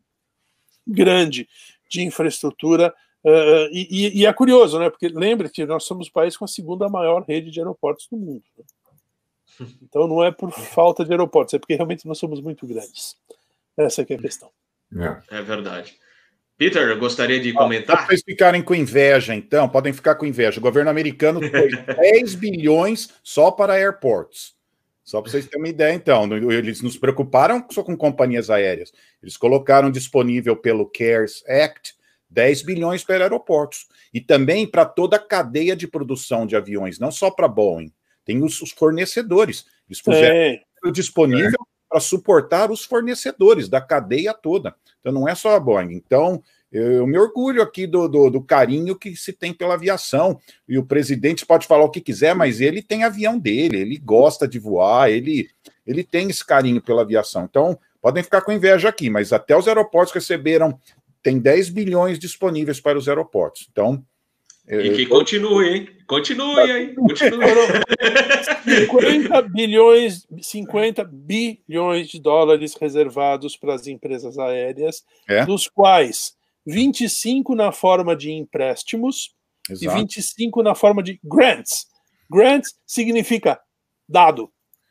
grande 0.87 1.47
de 1.91 2.03
infraestrutura 2.03 2.95
Uh, 3.27 3.67
e, 3.73 4.21
e, 4.21 4.25
é 4.27 4.33
curioso, 4.33 4.79
né? 4.79 4.89
Porque 4.89 5.09
lembre 5.09 5.49
que 5.49 5.67
nós 5.67 5.83
somos 5.83 6.07
o 6.07 6.13
país 6.13 6.37
com 6.37 6.45
a 6.45 6.49
segunda 6.49 6.89
maior 6.89 7.25
rede 7.27 7.51
de 7.51 7.59
aeroportos 7.59 8.07
do 8.09 8.17
mundo. 8.17 8.45
Né? 8.57 8.65
Então 9.83 10.07
não 10.07 10.23
é 10.23 10.31
por 10.31 10.53
falta 10.53 11.05
de 11.05 11.11
aeroportos, 11.11 11.55
é 11.55 11.59
porque 11.59 11.75
realmente 11.75 12.07
nós 12.07 12.19
somos 12.19 12.41
muito 12.41 12.65
grandes. 12.69 13.17
Essa 13.77 14.03
é, 14.03 14.07
é 14.09 14.15
a 14.15 14.19
questão. 14.19 14.49
É, 14.97 15.39
é 15.39 15.43
verdade. 15.43 15.99
Peter, 16.57 16.89
eu 16.89 16.99
gostaria 17.01 17.41
de 17.41 17.53
comentar. 17.53 18.03
Se 18.03 18.07
vocês 18.07 18.23
ficarem 18.25 18.63
com 18.63 18.77
inveja, 18.77 19.35
então, 19.35 19.69
podem 19.69 19.93
ficar 19.93 20.15
com 20.15 20.25
inveja. 20.25 20.61
O 20.61 20.63
governo 20.63 20.89
americano 20.89 21.41
foi 21.41 21.69
10 22.13 22.37
bilhões 22.37 23.11
só 23.25 23.51
para 23.51 23.75
airports. 23.75 24.55
Só 25.03 25.21
para 25.21 25.33
vocês 25.33 25.47
terem 25.47 25.63
uma 25.65 25.69
ideia, 25.69 25.93
então. 25.93 26.33
Eles 26.53 26.81
nos 26.81 26.97
preocuparam 26.97 27.67
só 27.73 27.83
com 27.83 27.97
companhias 27.97 28.51
aéreas. 28.51 28.93
Eles 29.21 29.37
colocaram 29.37 29.91
disponível 29.91 30.57
pelo 30.57 30.87
CARES 30.87 31.43
Act 31.49 31.96
10 32.31 32.63
bilhões 32.63 33.05
para 33.05 33.25
aeroportos. 33.25 33.87
E 34.13 34.21
também 34.21 34.67
para 34.67 34.85
toda 34.85 35.17
a 35.17 35.21
cadeia 35.21 35.77
de 35.77 35.87
produção 35.87 36.47
de 36.47 36.57
aviões, 36.57 36.99
não 36.99 37.11
só 37.11 37.31
para 37.31 37.49
Boeing. 37.49 37.93
Tem 38.25 38.43
os, 38.43 38.61
os, 38.61 38.73
fornecedores. 38.73 39.65
Eles 39.89 40.03
puseram 40.03 40.37
é. 40.37 40.61
disponível 40.93 41.61
é. 41.61 41.65
para 41.89 42.01
suportar 42.01 42.71
os 42.71 42.85
fornecedores 42.85 43.69
da 43.69 43.81
cadeia 43.81 44.35
toda. 44.35 44.75
Então 45.01 45.13
não 45.13 45.29
é 45.29 45.35
só 45.35 45.55
a 45.55 45.61
Boeing. 45.61 45.93
Então, 45.93 46.43
eu 46.73 47.07
me 47.07 47.17
orgulho 47.17 47.63
aqui 47.63 47.87
do, 47.87 48.09
do, 48.09 48.29
do, 48.29 48.43
carinho 48.43 48.99
que 48.99 49.15
se 49.15 49.33
tem 49.33 49.53
pela 49.53 49.75
aviação. 49.75 50.39
E 50.69 50.77
o 50.77 50.85
presidente 50.85 51.47
pode 51.47 51.67
falar 51.67 51.85
o 51.85 51.91
que 51.91 52.01
quiser, 52.01 52.35
mas 52.35 52.61
ele 52.61 52.83
tem 52.83 53.05
avião 53.05 53.39
dele, 53.39 53.79
ele 53.79 53.97
gosta 53.97 54.49
de 54.49 54.59
voar, 54.59 55.11
ele, 55.11 55.49
ele 55.87 56.03
tem 56.03 56.29
esse 56.29 56.45
carinho 56.45 56.83
pela 56.83 57.03
aviação. 57.03 57.45
Então, 57.45 57.79
podem 58.03 58.23
ficar 58.23 58.43
com 58.43 58.53
inveja 58.53 58.89
aqui, 58.89 59.09
mas 59.09 59.33
até 59.33 59.57
os 59.57 59.69
aeroportos 59.69 60.13
receberam 60.13 60.79
tem 61.27 61.41
10 61.41 61.71
bilhões 61.71 62.21
disponíveis 62.21 62.81
para 62.81 62.97
os 62.97 63.09
aeroportos. 63.09 63.67
Então. 63.73 64.01
E 64.69 64.91
que 64.91 65.07
continue, 65.07 65.69
hein? 65.69 65.89
Continue, 66.07 66.71
hein? 66.71 66.95
Continue. 66.95 67.47
50 68.87 69.43
bilhões, 69.43 70.25
50 70.41 71.03
bilhões 71.03 72.09
de 72.09 72.21
dólares 72.21 72.77
reservados 72.81 73.57
para 73.57 73.75
as 73.75 73.89
empresas 73.89 74.39
aéreas, 74.39 75.05
é? 75.29 75.45
dos 75.45 75.67
quais 75.67 76.37
25 76.65 77.57
na 77.57 77.73
forma 77.73 78.15
de 78.15 78.31
empréstimos 78.31 79.35
Exato. 79.69 79.99
e 79.99 80.01
25 80.01 80.63
na 80.63 80.77
forma 80.77 81.03
de 81.03 81.19
grants. 81.25 81.89
Grants 82.31 82.77
significa 82.87 83.61
dado. 84.09 84.49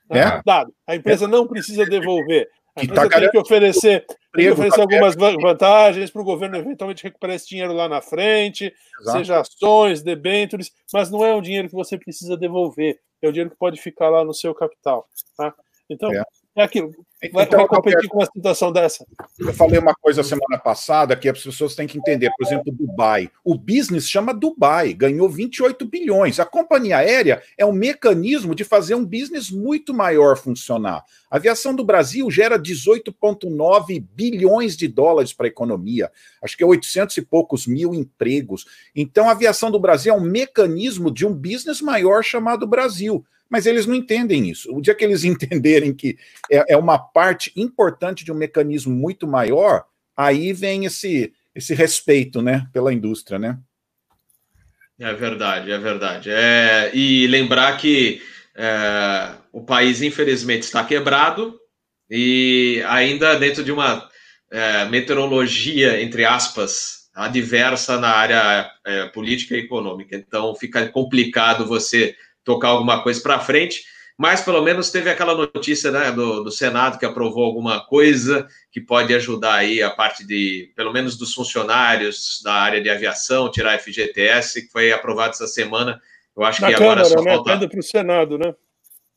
Né? 0.10 0.20
É. 0.20 0.42
Dado. 0.46 0.74
A 0.86 0.98
empresa 0.98 1.24
é. 1.24 1.30
não 1.30 1.48
precisa 1.48 1.86
devolver. 1.86 2.50
Que 2.78 2.88
tá 2.88 3.08
tem 3.08 3.32
que 3.32 3.38
oferecer, 3.38 4.06
tem 4.34 4.46
que 4.46 4.52
oferecer 4.52 4.82
algumas 4.82 5.16
vantagens 5.16 6.12
para 6.12 6.22
o 6.22 6.26
governo 6.26 6.58
eventualmente 6.58 7.04
recuperar 7.04 7.38
esse 7.38 7.48
dinheiro 7.48 7.72
lá 7.72 7.88
na 7.88 8.02
frente, 8.02 8.74
Exato. 9.00 9.18
seja 9.18 9.40
ações, 9.40 10.02
debêntures, 10.02 10.72
mas 10.94 11.10
não 11.10 11.24
é 11.26 11.34
um 11.34 11.42
dinheiro 11.42 11.70
que 11.70 11.74
você 11.74 11.98
precisa 11.98 12.36
devolver, 12.36 13.00
é 13.22 13.30
o 13.30 13.32
dinheiro 13.32 13.50
que 13.50 13.58
pode 13.58 13.82
ficar 13.82 14.10
lá 14.10 14.26
no 14.26 14.34
seu 14.34 14.54
capital. 14.54 15.08
Tá? 15.38 15.54
Então, 15.90 16.12
é. 16.12 16.22
É 16.56 16.64
aquilo. 16.64 16.94
Vai, 17.34 17.44
então, 17.44 17.60
vai 17.60 17.68
competir 17.68 18.08
com 18.08 18.20
uma 18.20 18.26
situação 18.26 18.72
dessa. 18.72 19.06
Eu 19.40 19.54
falei 19.54 19.80
uma 19.80 19.96
coisa 19.96 20.24
semana 20.24 20.58
passada 20.58 21.16
que 21.16 21.28
as 21.28 21.42
pessoas 21.42 21.76
têm 21.76 21.88
que 21.88 21.98
entender. 21.98 22.32
Por 22.38 22.46
exemplo, 22.46 22.72
Dubai. 22.72 23.30
O 23.44 23.56
business 23.56 24.08
chama 24.08 24.34
Dubai, 24.34 24.94
ganhou 24.94 25.30
28 25.30 25.86
bilhões. 25.86 26.40
A 26.40 26.46
companhia 26.46 26.98
aérea 26.98 27.42
é 27.58 27.66
um 27.66 27.72
mecanismo 27.72 28.54
de 28.54 28.64
fazer 28.64 28.96
um 28.96 29.06
business 29.06 29.50
muito 29.50 29.94
maior 29.94 30.38
funcionar. 30.38 31.04
A 31.30 31.38
aviação 31.38 31.76
do 31.76 31.84
Brasil 31.84 32.30
gera 32.30 32.60
18,9 32.60 34.06
bilhões 34.14 34.78
de 34.78 34.88
dólares 34.88 35.34
para 35.34 35.48
a 35.48 35.50
economia. 35.50 36.12
Acho 36.42 36.56
que 36.56 36.64
é 36.64 36.68
800 36.68 37.18
e 37.18 37.22
poucos 37.22 37.66
mil 37.66 37.94
empregos. 37.94 38.66
Então, 38.96 39.28
a 39.28 39.32
aviação 39.32 39.72
do 39.72 39.80
Brasil 39.80 40.14
é 40.14 40.18
um 40.18 40.22
mecanismo 40.22 41.12
de 41.12 41.26
um 41.26 41.34
business 41.34 41.82
maior 41.82 42.24
chamado 42.24 42.68
Brasil 42.68 43.26
mas 43.50 43.66
eles 43.66 43.86
não 43.86 43.96
entendem 43.96 44.50
isso. 44.50 44.76
O 44.76 44.82
dia 44.82 44.96
que 44.96 45.04
eles 45.04 45.24
entenderem 45.26 45.94
que 45.94 46.18
é, 46.52 46.74
é 46.74 46.78
uma 46.78 46.98
parte 46.98 47.52
importante 47.56 48.24
de 48.24 48.32
um 48.32 48.36
mecanismo 48.36 48.94
muito 48.94 49.28
maior, 49.28 49.86
aí 50.16 50.54
vem 50.54 50.86
esse, 50.86 51.34
esse 51.54 51.74
respeito 51.74 52.42
né, 52.42 52.68
pela 52.72 52.94
indústria, 52.94 53.38
né? 53.40 53.58
É 54.98 55.14
verdade, 55.14 55.72
é 55.72 55.78
verdade. 55.78 56.30
É, 56.32 56.90
e 56.94 57.28
lembrar 57.28 57.78
que 57.78 58.22
é, 58.56 59.32
o 59.52 59.62
país, 59.62 60.02
infelizmente, 60.02 60.64
está 60.64 60.86
quebrado 60.86 61.60
e 62.10 62.82
ainda 62.88 63.36
dentro 63.36 63.64
de 63.64 63.74
uma 63.74 64.10
é, 64.50 64.86
meteorologia, 64.86 66.02
entre 66.02 66.24
aspas, 66.24 67.10
adversa 67.14 68.00
na 68.00 68.10
área 68.10 68.72
é, 68.86 69.06
política 69.08 69.56
e 69.56 69.60
econômica. 69.60 70.16
Então, 70.16 70.56
fica 70.56 70.88
complicado 70.88 71.66
você 71.66 72.16
tocar 72.46 72.70
alguma 72.70 73.02
coisa 73.02 73.20
para 73.20 73.40
frente, 73.40 73.84
mas 74.18 74.42
pelo 74.42 74.62
menos 74.62 74.92
teve 74.92 75.10
aquela 75.10 75.36
notícia 75.36 75.92
né, 75.92 76.12
do, 76.12 76.44
do, 76.44 76.52
Senado 76.52 76.98
que 76.98 77.06
aprovou 77.06 77.44
alguma 77.44 77.86
coisa 77.86 78.48
que 78.72 78.80
pode 78.80 79.14
ajudar 79.14 79.56
aí 79.56 79.84
a 79.84 79.90
parte 79.90 80.26
de, 80.26 80.72
pelo 80.76 80.94
menos 80.94 81.18
dos 81.18 81.34
funcionários 81.34 82.40
da 82.42 82.54
área 82.54 82.82
de 82.82 82.90
aviação, 82.90 83.52
tirar 83.52 83.78
FGTS, 83.78 84.62
que 84.62 84.72
foi 84.72 84.94
aprovado 84.94 85.32
essa 85.32 85.48
semana. 85.48 86.00
Eu 86.38 86.46
acho 86.46 86.62
Na 86.62 86.68
que 86.68 86.76
Câmara, 86.76 87.02
agora 87.02 87.10
só 87.10 87.22
né? 87.22 87.32
falta. 87.34 87.68
para 87.68 87.80
o 87.80 87.84
Senado, 87.84 88.38
né? 88.38 88.56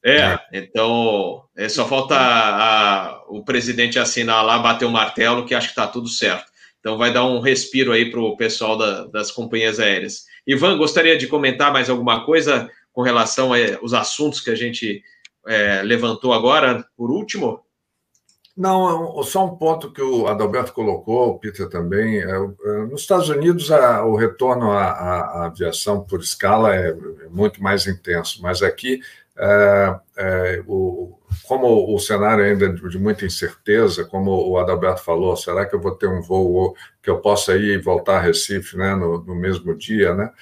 É, 0.05 0.38
então 0.52 1.44
é, 1.56 1.68
só 1.68 1.86
falta 1.86 2.16
a, 2.16 3.24
o 3.28 3.44
presidente 3.44 3.98
assinar 3.98 4.44
lá, 4.44 4.59
bater 4.59 4.84
o 4.84 4.90
martelo, 4.90 5.44
que 5.44 5.55
acho 5.55 5.68
que 5.68 5.72
está 5.72 5.86
tudo 5.86 6.09
certo. 6.09 6.50
Então 6.80 6.96
vai 6.96 7.12
dar 7.12 7.26
um 7.26 7.40
respiro 7.40 7.92
aí 7.92 8.10
para 8.10 8.20
o 8.20 8.36
pessoal 8.36 8.76
da, 8.76 9.06
das 9.06 9.30
companhias 9.30 9.80
aéreas. 9.80 10.24
Ivan, 10.46 10.78
gostaria 10.78 11.16
de 11.18 11.26
comentar 11.26 11.72
mais 11.72 11.90
alguma 11.90 12.24
coisa 12.24 12.70
com 12.98 13.02
relação 13.02 13.52
aos 13.80 13.92
assuntos 13.92 14.40
que 14.40 14.50
a 14.50 14.56
gente 14.56 15.04
é, 15.46 15.82
levantou 15.84 16.32
agora, 16.32 16.84
por 16.96 17.12
último? 17.12 17.60
Não, 18.56 19.22
só 19.22 19.46
um 19.46 19.54
ponto 19.54 19.92
que 19.92 20.02
o 20.02 20.26
Adalberto 20.26 20.72
colocou, 20.72 21.28
o 21.28 21.38
Peter 21.38 21.68
também. 21.68 22.18
É, 22.18 22.24
é, 22.24 22.78
nos 22.90 23.02
Estados 23.02 23.28
Unidos, 23.28 23.70
a, 23.70 24.04
o 24.04 24.16
retorno 24.16 24.72
à, 24.72 24.90
à, 24.90 25.46
aviação 25.46 26.00
por 26.00 26.18
escala 26.18 26.74
é, 26.74 26.88
é 26.88 27.28
muito 27.30 27.62
mais 27.62 27.86
intenso, 27.86 28.42
mas 28.42 28.64
aqui, 28.64 29.00
é, 29.38 30.00
é, 30.16 30.64
o, 30.66 31.16
como 31.44 31.94
o 31.94 32.00
cenário 32.00 32.44
ainda 32.44 32.66
é 32.66 32.68
de 32.68 32.98
muita 32.98 33.24
incerteza, 33.24 34.04
como 34.06 34.32
o 34.32 34.58
Adalberto 34.58 35.04
falou, 35.04 35.36
será 35.36 35.64
que 35.64 35.76
eu 35.76 35.80
vou 35.80 35.92
ter 35.92 36.08
um 36.08 36.20
voo 36.20 36.74
que 37.00 37.08
eu 37.08 37.20
possa 37.20 37.54
ir 37.54 37.78
e 37.78 37.80
voltar 37.80 38.16
a 38.16 38.22
Recife 38.22 38.76
né, 38.76 38.96
no, 38.96 39.22
no 39.22 39.36
mesmo 39.36 39.72
dia, 39.72 40.12
né? 40.16 40.32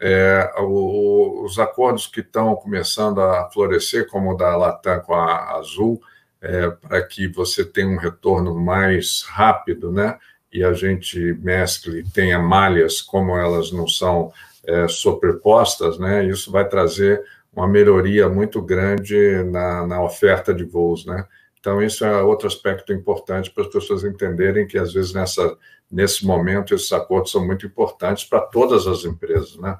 É, 0.00 0.52
o, 0.58 1.44
os 1.44 1.58
acordos 1.58 2.06
que 2.06 2.20
estão 2.20 2.54
começando 2.54 3.20
a 3.20 3.50
florescer, 3.50 4.06
como 4.08 4.32
o 4.32 4.36
da 4.36 4.56
Latam 4.56 5.00
com 5.00 5.14
a 5.14 5.56
Azul, 5.56 6.00
é, 6.40 6.70
para 6.70 7.02
que 7.02 7.26
você 7.26 7.64
tenha 7.64 7.88
um 7.88 7.96
retorno 7.96 8.54
mais 8.54 9.24
rápido, 9.28 9.90
né? 9.90 10.18
E 10.52 10.64
a 10.64 10.72
gente 10.72 11.18
mescle, 11.42 12.04
tenha 12.10 12.38
malhas, 12.38 13.02
como 13.02 13.36
elas 13.36 13.72
não 13.72 13.86
são 13.86 14.32
é, 14.64 14.86
sobrepostas, 14.88 15.98
né? 15.98 16.24
Isso 16.24 16.50
vai 16.50 16.68
trazer 16.68 17.22
uma 17.52 17.66
melhoria 17.66 18.28
muito 18.28 18.62
grande 18.62 19.42
na, 19.44 19.86
na 19.86 20.02
oferta 20.02 20.54
de 20.54 20.64
voos, 20.64 21.04
né? 21.04 21.26
Então, 21.58 21.82
isso 21.82 22.04
é 22.04 22.22
outro 22.22 22.46
aspecto 22.46 22.92
importante 22.92 23.50
para 23.50 23.64
as 23.64 23.70
pessoas 23.70 24.04
entenderem 24.04 24.66
que, 24.66 24.78
às 24.78 24.92
vezes, 24.92 25.12
nessa, 25.12 25.56
nesse 25.90 26.24
momento, 26.24 26.74
esses 26.74 26.92
acordos 26.92 27.32
são 27.32 27.44
muito 27.44 27.66
importantes 27.66 28.24
para 28.24 28.40
todas 28.40 28.86
as 28.86 29.04
empresas, 29.04 29.56
né? 29.56 29.78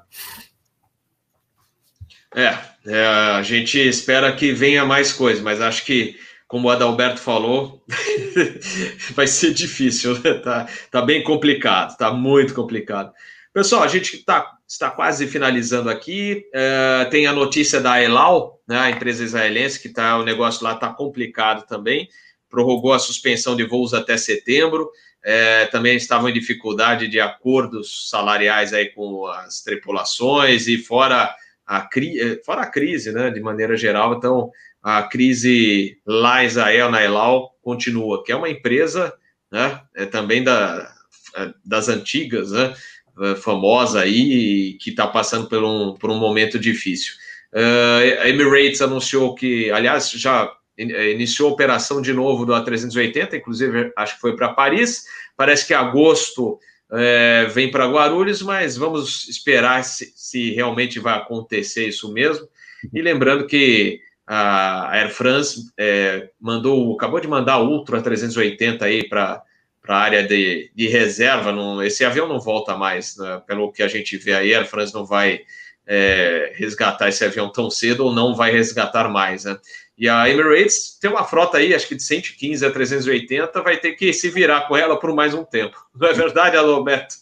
É, 2.35 2.57
é, 2.85 3.05
a 3.05 3.41
gente 3.41 3.79
espera 3.79 4.31
que 4.35 4.51
venha 4.51 4.85
mais 4.85 5.11
coisas, 5.11 5.41
mas 5.41 5.61
acho 5.61 5.83
que, 5.83 6.15
como 6.47 6.67
o 6.67 6.71
Adalberto 6.71 7.19
falou, 7.19 7.83
vai 9.15 9.25
ser 9.25 9.53
difícil, 9.53 10.13
né? 10.21 10.35
tá, 10.35 10.67
tá 10.91 11.01
bem 11.01 11.23
complicado, 11.23 11.97
tá 11.97 12.11
muito 12.11 12.53
complicado. 12.53 13.11
Pessoal, 13.51 13.81
a 13.81 13.87
gente 13.87 14.23
tá, 14.23 14.57
está 14.67 14.91
quase 14.91 15.27
finalizando 15.27 15.89
aqui. 15.89 16.45
É, 16.53 17.05
tem 17.05 17.25
a 17.25 17.33
notícia 17.33 17.81
da 17.81 18.01
Elal, 18.01 18.61
né, 18.67 18.77
a 18.77 18.89
empresa 18.91 19.23
israelense, 19.23 19.81
que 19.81 19.89
tá, 19.89 20.17
o 20.17 20.23
negócio 20.23 20.63
lá 20.63 20.73
está 20.73 20.93
complicado 20.93 21.65
também. 21.65 22.07
Prorrogou 22.47 22.93
a 22.93 22.99
suspensão 22.99 23.55
de 23.55 23.63
voos 23.63 23.93
até 23.93 24.17
setembro. 24.17 24.91
É, 25.23 25.65
também 25.65 25.95
estavam 25.95 26.29
em 26.29 26.33
dificuldade 26.33 27.07
de 27.07 27.19
acordos 27.19 28.09
salariais 28.09 28.73
aí 28.73 28.87
com 28.87 29.27
as 29.27 29.61
tripulações 29.61 30.67
e 30.67 30.77
fora 30.77 31.35
a, 31.65 31.81
cri 31.81 32.19
é, 32.19 32.41
fora 32.43 32.61
a 32.61 32.67
crise, 32.67 33.11
né, 33.11 33.29
de 33.29 33.41
maneira 33.41 33.75
geral. 33.75 34.13
Então, 34.13 34.49
a 34.81 35.03
crise 35.03 35.97
lá 36.05 36.43
em 36.43 36.47
Israel, 36.47 36.89
na 36.89 37.03
Elal, 37.03 37.53
continua, 37.61 38.23
que 38.23 38.31
é 38.31 38.35
uma 38.35 38.49
empresa 38.49 39.13
né, 39.51 39.81
é, 39.95 40.05
também 40.05 40.43
da, 40.43 40.89
é, 41.35 41.53
das 41.65 41.89
antigas, 41.89 42.51
né, 42.51 42.73
eh, 43.21 43.35
famosa 43.35 43.99
aí, 44.01 44.77
que 44.79 44.91
está 44.91 45.05
passando 45.05 45.49
por 45.49 45.61
um, 45.61 45.93
por 45.95 46.09
um 46.09 46.17
momento 46.17 46.57
difícil. 46.57 47.13
Uh, 47.51 48.21
a 48.21 48.29
Emirates 48.29 48.81
anunciou 48.81 49.35
que, 49.35 49.69
aliás, 49.71 50.09
já 50.11 50.45
eh, 50.45 50.49
iniciou 50.79 51.49
a 51.49 51.53
operação 51.53 52.01
de 52.01 52.13
novo 52.13 52.45
do 52.45 52.53
A380, 52.53 53.33
inclusive 53.33 53.91
acho 53.95 54.15
que 54.15 54.21
foi 54.21 54.35
para 54.35 54.53
Paris. 54.53 55.03
Parece 55.35 55.67
que 55.67 55.73
agosto 55.73 56.59
é, 56.91 57.45
vem 57.45 57.69
para 57.69 57.89
Guarulhos, 57.89 58.41
mas 58.41 58.77
vamos 58.77 59.27
esperar 59.27 59.83
se, 59.83 60.11
se, 60.15 60.51
realmente 60.51 60.99
vai 60.99 61.17
acontecer 61.17 61.87
isso 61.87 62.11
mesmo. 62.11 62.47
E 62.93 63.01
lembrando 63.01 63.45
que 63.45 63.99
a 64.25 64.89
Air 64.91 65.11
France 65.11 65.71
é, 65.77 66.29
mandou, 66.39 66.93
acabou 66.93 67.19
de 67.19 67.27
mandar 67.27 67.59
o 67.59 67.67
Ultra 67.67 68.01
380 68.01 68.85
aí 68.85 69.07
para 69.07 69.43
para 69.81 69.95
a 69.95 70.01
área 70.01 70.27
de, 70.27 70.71
de 70.75 70.87
reserva. 70.87 71.51
Não, 71.51 71.81
esse 71.81 72.05
avião 72.05 72.27
não 72.27 72.39
volta 72.39 72.77
mais, 72.77 73.17
né? 73.17 73.41
pelo 73.47 73.71
que 73.71 73.81
a 73.81 73.87
gente 73.87 74.17
vê 74.17 74.33
aí, 74.33 74.53
a 74.53 74.59
Air 74.59 74.67
France 74.67 74.93
não 74.93 75.03
vai 75.03 75.41
é, 75.87 76.53
resgatar 76.55 77.09
esse 77.09 77.25
avião 77.25 77.51
tão 77.51 77.71
cedo 77.71 78.05
ou 78.05 78.13
não 78.13 78.35
vai 78.35 78.51
resgatar 78.51 79.09
mais. 79.09 79.45
Né? 79.45 79.57
E 79.99 80.07
a 80.07 80.29
Emirates 80.29 80.97
tem 80.97 81.11
uma 81.11 81.25
frota 81.25 81.57
aí, 81.57 81.75
acho 81.75 81.85
que 81.85 81.95
de 81.95 82.03
115 82.03 82.65
a 82.65 82.71
380, 82.71 83.61
vai 83.61 83.77
ter 83.77 83.91
que 83.91 84.13
se 84.13 84.29
virar 84.29 84.61
com 84.61 84.77
ela 84.77 84.97
por 84.97 85.13
mais 85.13 85.33
um 85.33 85.43
tempo. 85.43 85.77
Não 85.93 86.07
é 86.07 86.13
verdade, 86.13 86.55
Alberto? 86.55 87.15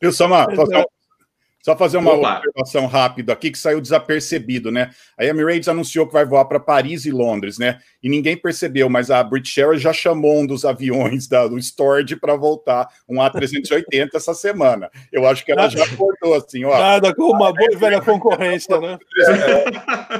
Viu, 0.00 0.10
Samar? 0.10 0.46
Só 0.56 0.64
fazer 1.76 1.98
uma 1.98 2.12
Opa. 2.12 2.38
observação 2.38 2.86
rápida 2.86 3.32
aqui 3.32 3.50
que 3.50 3.58
saiu 3.58 3.80
desapercebido, 3.80 4.70
né? 4.70 4.90
A 5.18 5.24
Emirates 5.24 5.68
anunciou 5.68 6.06
que 6.06 6.12
vai 6.12 6.24
voar 6.24 6.46
para 6.46 6.58
Paris 6.58 7.04
e 7.04 7.10
Londres, 7.10 7.58
né? 7.58 7.78
E 8.02 8.08
ninguém 8.08 8.36
percebeu, 8.36 8.88
mas 8.88 9.10
a 9.10 9.22
British 9.22 9.58
Airways 9.58 9.82
já 9.82 9.92
chamou 9.92 10.40
um 10.40 10.46
dos 10.46 10.64
aviões 10.64 11.28
da, 11.28 11.46
do 11.46 11.58
Storage 11.58 12.16
para 12.16 12.34
voltar, 12.34 12.88
um 13.06 13.16
A380 13.16 14.08
essa 14.14 14.32
semana. 14.32 14.90
Eu 15.12 15.26
acho 15.26 15.44
que 15.44 15.52
ela 15.52 15.68
já 15.68 15.84
acordou 15.84 16.34
assim, 16.34 16.64
ó. 16.64 16.78
Nada 16.78 17.14
com 17.14 17.24
uma 17.24 17.52
boa 17.52 17.68
e 17.70 17.76
velha 17.76 18.00
concorrência, 18.00 18.80
né? 18.80 18.98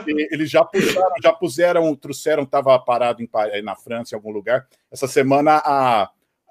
É, 0.07 0.35
eles 0.35 0.51
já 0.51 0.63
puxaram, 0.65 1.15
já 1.23 1.33
puseram, 1.33 1.97
trouxeram, 1.97 2.43
estava 2.43 2.79
parado 2.79 3.23
em, 3.23 3.29
na 3.63 3.75
França, 3.75 4.15
em 4.15 4.17
algum 4.17 4.31
lugar. 4.31 4.67
Essa 4.93 5.09
semana 5.09 5.63
a 5.65 6.11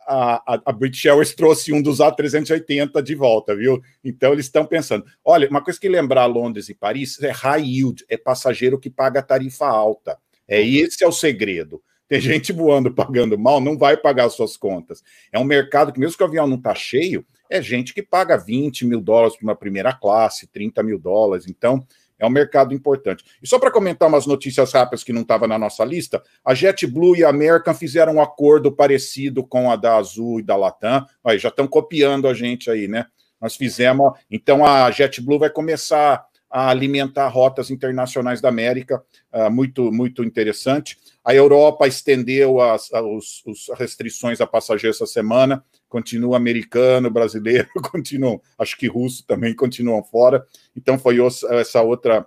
a, 0.09 0.61
a, 0.65 0.71
British 0.71 1.05
Airways 1.05 1.35
trouxe 1.35 1.71
um 1.71 1.81
dos 1.81 1.99
A380 1.99 3.01
de 3.01 3.13
volta, 3.13 3.55
viu? 3.55 3.81
Então 4.03 4.33
eles 4.33 4.45
estão 4.45 4.65
pensando. 4.65 5.05
Olha, 5.23 5.47
uma 5.47 5.63
coisa 5.63 5.79
que 5.79 5.87
lembrar 5.87 6.25
Londres 6.25 6.67
e 6.67 6.73
Paris 6.73 7.21
é 7.21 7.29
high 7.31 7.63
yield, 7.63 8.03
é 8.09 8.17
passageiro 8.17 8.79
que 8.79 8.89
paga 8.89 9.21
tarifa 9.21 9.67
alta. 9.67 10.17
É 10.47 10.61
esse 10.61 11.03
é 11.03 11.07
o 11.07 11.11
segredo. 11.11 11.81
Tem 12.07 12.19
gente 12.19 12.51
voando 12.51 12.91
pagando 12.91 13.37
mal, 13.37 13.61
não 13.61 13.77
vai 13.77 13.95
pagar 13.95 14.29
suas 14.29 14.57
contas. 14.57 15.03
É 15.31 15.37
um 15.37 15.43
mercado 15.43 15.93
que, 15.93 15.99
mesmo 15.99 16.17
que 16.17 16.23
o 16.23 16.25
avião 16.25 16.47
não 16.47 16.57
está 16.57 16.73
cheio, 16.73 17.23
é 17.47 17.61
gente 17.61 17.93
que 17.93 18.01
paga 18.01 18.35
20 18.35 18.85
mil 18.85 18.99
dólares 18.99 19.35
para 19.35 19.43
uma 19.43 19.55
primeira 19.55 19.93
classe, 19.93 20.47
30 20.47 20.81
mil 20.81 20.97
dólares. 20.97 21.45
Então, 21.47 21.85
é 22.19 22.25
um 22.25 22.29
mercado 22.29 22.73
importante. 22.73 23.23
E 23.41 23.47
só 23.47 23.57
para 23.57 23.71
comentar 23.71 24.07
umas 24.07 24.25
notícias 24.25 24.73
rápidas 24.73 25.03
que 25.03 25.13
não 25.13 25.21
estava 25.21 25.47
na 25.47 25.57
nossa 25.57 25.85
lista, 25.85 26.21
a 26.43 26.53
JetBlue 26.53 27.17
e 27.17 27.23
a 27.23 27.29
American 27.29 27.73
fizeram 27.73 28.15
um 28.15 28.21
acordo 28.21 28.71
parecido 28.71 29.43
com 29.43 29.71
a 29.71 29.75
da 29.75 29.95
Azul 29.95 30.39
e 30.39 30.43
da 30.43 30.55
Latam. 30.55 31.05
Aí 31.23 31.39
já 31.39 31.49
estão 31.49 31.67
copiando 31.67 32.27
a 32.27 32.33
gente 32.33 32.69
aí, 32.69 32.87
né? 32.87 33.05
Nós 33.41 33.55
fizemos, 33.55 34.11
então 34.29 34.65
a 34.65 34.91
JetBlue 34.91 35.39
vai 35.39 35.49
começar 35.49 36.27
a 36.49 36.69
alimentar 36.69 37.27
rotas 37.27 37.69
internacionais 37.69 38.41
da 38.41 38.49
América, 38.49 39.03
uh, 39.31 39.51
muito, 39.51 39.91
muito 39.91 40.23
interessante. 40.23 40.97
A 41.23 41.33
Europa 41.33 41.87
estendeu 41.87 42.59
as, 42.59 42.91
as, 42.91 43.69
as 43.71 43.79
restrições 43.79 44.41
a 44.41 44.47
passageiros 44.47 44.97
essa 44.99 45.05
semana, 45.05 45.63
continua 45.89 46.37
americano, 46.37 47.09
brasileiro, 47.09 47.67
continuam, 47.91 48.39
acho 48.57 48.77
que 48.77 48.87
russo 48.87 49.25
também 49.25 49.53
continuam 49.53 50.03
fora. 50.03 50.45
Então 50.75 50.97
foi 50.97 51.17
essa 51.49 51.81
outra 51.81 52.25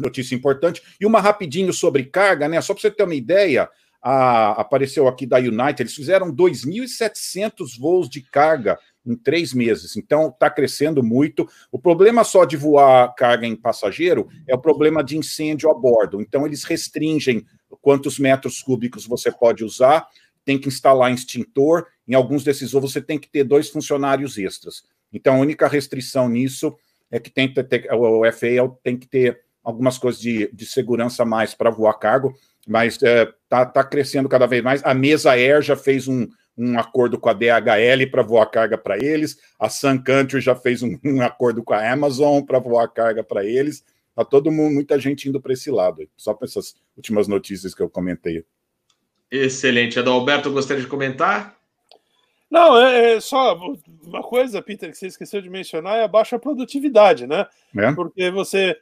notícia 0.00 0.34
importante. 0.34 0.82
E 1.00 1.06
uma 1.06 1.20
rapidinho 1.20 1.72
sobre 1.72 2.04
carga, 2.04 2.48
né? 2.48 2.60
Só 2.60 2.72
para 2.72 2.80
você 2.80 2.90
ter 2.90 3.04
uma 3.04 3.14
ideia, 3.14 3.68
a, 4.00 4.52
apareceu 4.52 5.08
aqui 5.08 5.26
da 5.26 5.38
United, 5.38 5.82
eles 5.82 5.94
fizeram 5.94 6.34
2.700 6.34 7.78
voos 7.78 8.08
de 8.08 8.22
carga 8.22 8.78
em 9.04 9.16
três 9.16 9.52
meses. 9.52 9.96
Então, 9.96 10.28
está 10.28 10.50
crescendo 10.50 11.02
muito. 11.02 11.48
O 11.72 11.78
problema 11.78 12.24
só 12.24 12.44
de 12.44 12.56
voar 12.56 13.14
carga 13.14 13.46
em 13.46 13.56
passageiro 13.56 14.28
é 14.46 14.54
o 14.54 14.60
problema 14.60 15.02
de 15.02 15.16
incêndio 15.16 15.70
a 15.70 15.74
bordo. 15.74 16.20
Então, 16.20 16.46
eles 16.46 16.64
restringem 16.64 17.44
quantos 17.80 18.18
metros 18.18 18.62
cúbicos 18.62 19.06
você 19.06 19.32
pode 19.32 19.64
usar, 19.64 20.06
tem 20.48 20.58
que 20.58 20.68
instalar 20.68 21.12
extintor. 21.12 21.86
Em 22.08 22.14
alguns 22.14 22.42
desses 22.42 22.72
voos, 22.72 22.90
você 22.90 23.02
tem 23.02 23.18
que 23.18 23.28
ter 23.28 23.44
dois 23.44 23.68
funcionários 23.68 24.38
extras. 24.38 24.82
Então, 25.12 25.34
a 25.34 25.38
única 25.38 25.68
restrição 25.68 26.26
nisso 26.26 26.74
é 27.10 27.20
que 27.20 27.28
tem 27.28 27.52
que 27.52 27.62
ter, 27.62 27.86
o 27.92 28.22
FAA 28.32 28.74
tem 28.82 28.96
que 28.96 29.06
ter 29.06 29.42
algumas 29.62 29.98
coisas 29.98 30.18
de, 30.18 30.50
de 30.50 30.64
segurança 30.64 31.22
mais 31.22 31.54
para 31.54 31.68
voar 31.68 31.92
cargo, 31.98 32.34
mas 32.66 32.98
é, 33.02 33.30
tá, 33.46 33.66
tá 33.66 33.84
crescendo 33.84 34.26
cada 34.26 34.46
vez 34.46 34.64
mais. 34.64 34.82
A 34.86 34.94
Mesa 34.94 35.32
Air 35.32 35.60
já 35.60 35.76
fez 35.76 36.08
um, 36.08 36.26
um 36.56 36.78
acordo 36.78 37.18
com 37.18 37.28
a 37.28 37.34
DHL 37.34 38.10
para 38.10 38.22
voar 38.22 38.46
carga 38.46 38.78
para 38.78 38.96
eles, 38.96 39.36
a 39.60 39.68
Sun 39.68 40.02
Country 40.02 40.40
já 40.40 40.54
fez 40.54 40.82
um, 40.82 40.98
um 41.04 41.20
acordo 41.20 41.62
com 41.62 41.74
a 41.74 41.92
Amazon 41.92 42.40
para 42.40 42.58
voar 42.58 42.88
carga 42.88 43.22
para 43.22 43.44
eles. 43.44 43.84
Está 44.08 44.24
todo 44.24 44.50
mundo, 44.50 44.72
muita 44.72 44.98
gente 44.98 45.28
indo 45.28 45.42
para 45.42 45.52
esse 45.52 45.70
lado, 45.70 46.08
só 46.16 46.32
para 46.32 46.46
essas 46.46 46.74
últimas 46.96 47.28
notícias 47.28 47.74
que 47.74 47.82
eu 47.82 47.90
comentei. 47.90 48.46
Excelente. 49.30 49.98
Adalberto, 49.98 50.50
gostaria 50.50 50.82
de 50.82 50.88
comentar? 50.88 51.56
Não, 52.50 52.80
é, 52.80 53.16
é, 53.16 53.20
só 53.20 53.58
uma 54.02 54.22
coisa, 54.22 54.62
Peter, 54.62 54.90
que 54.90 54.96
você 54.96 55.06
esqueceu 55.06 55.42
de 55.42 55.50
mencionar 55.50 55.98
é 55.98 56.04
a 56.04 56.08
baixa 56.08 56.38
produtividade, 56.38 57.26
né? 57.26 57.46
É. 57.76 57.92
Porque 57.92 58.30
você 58.30 58.76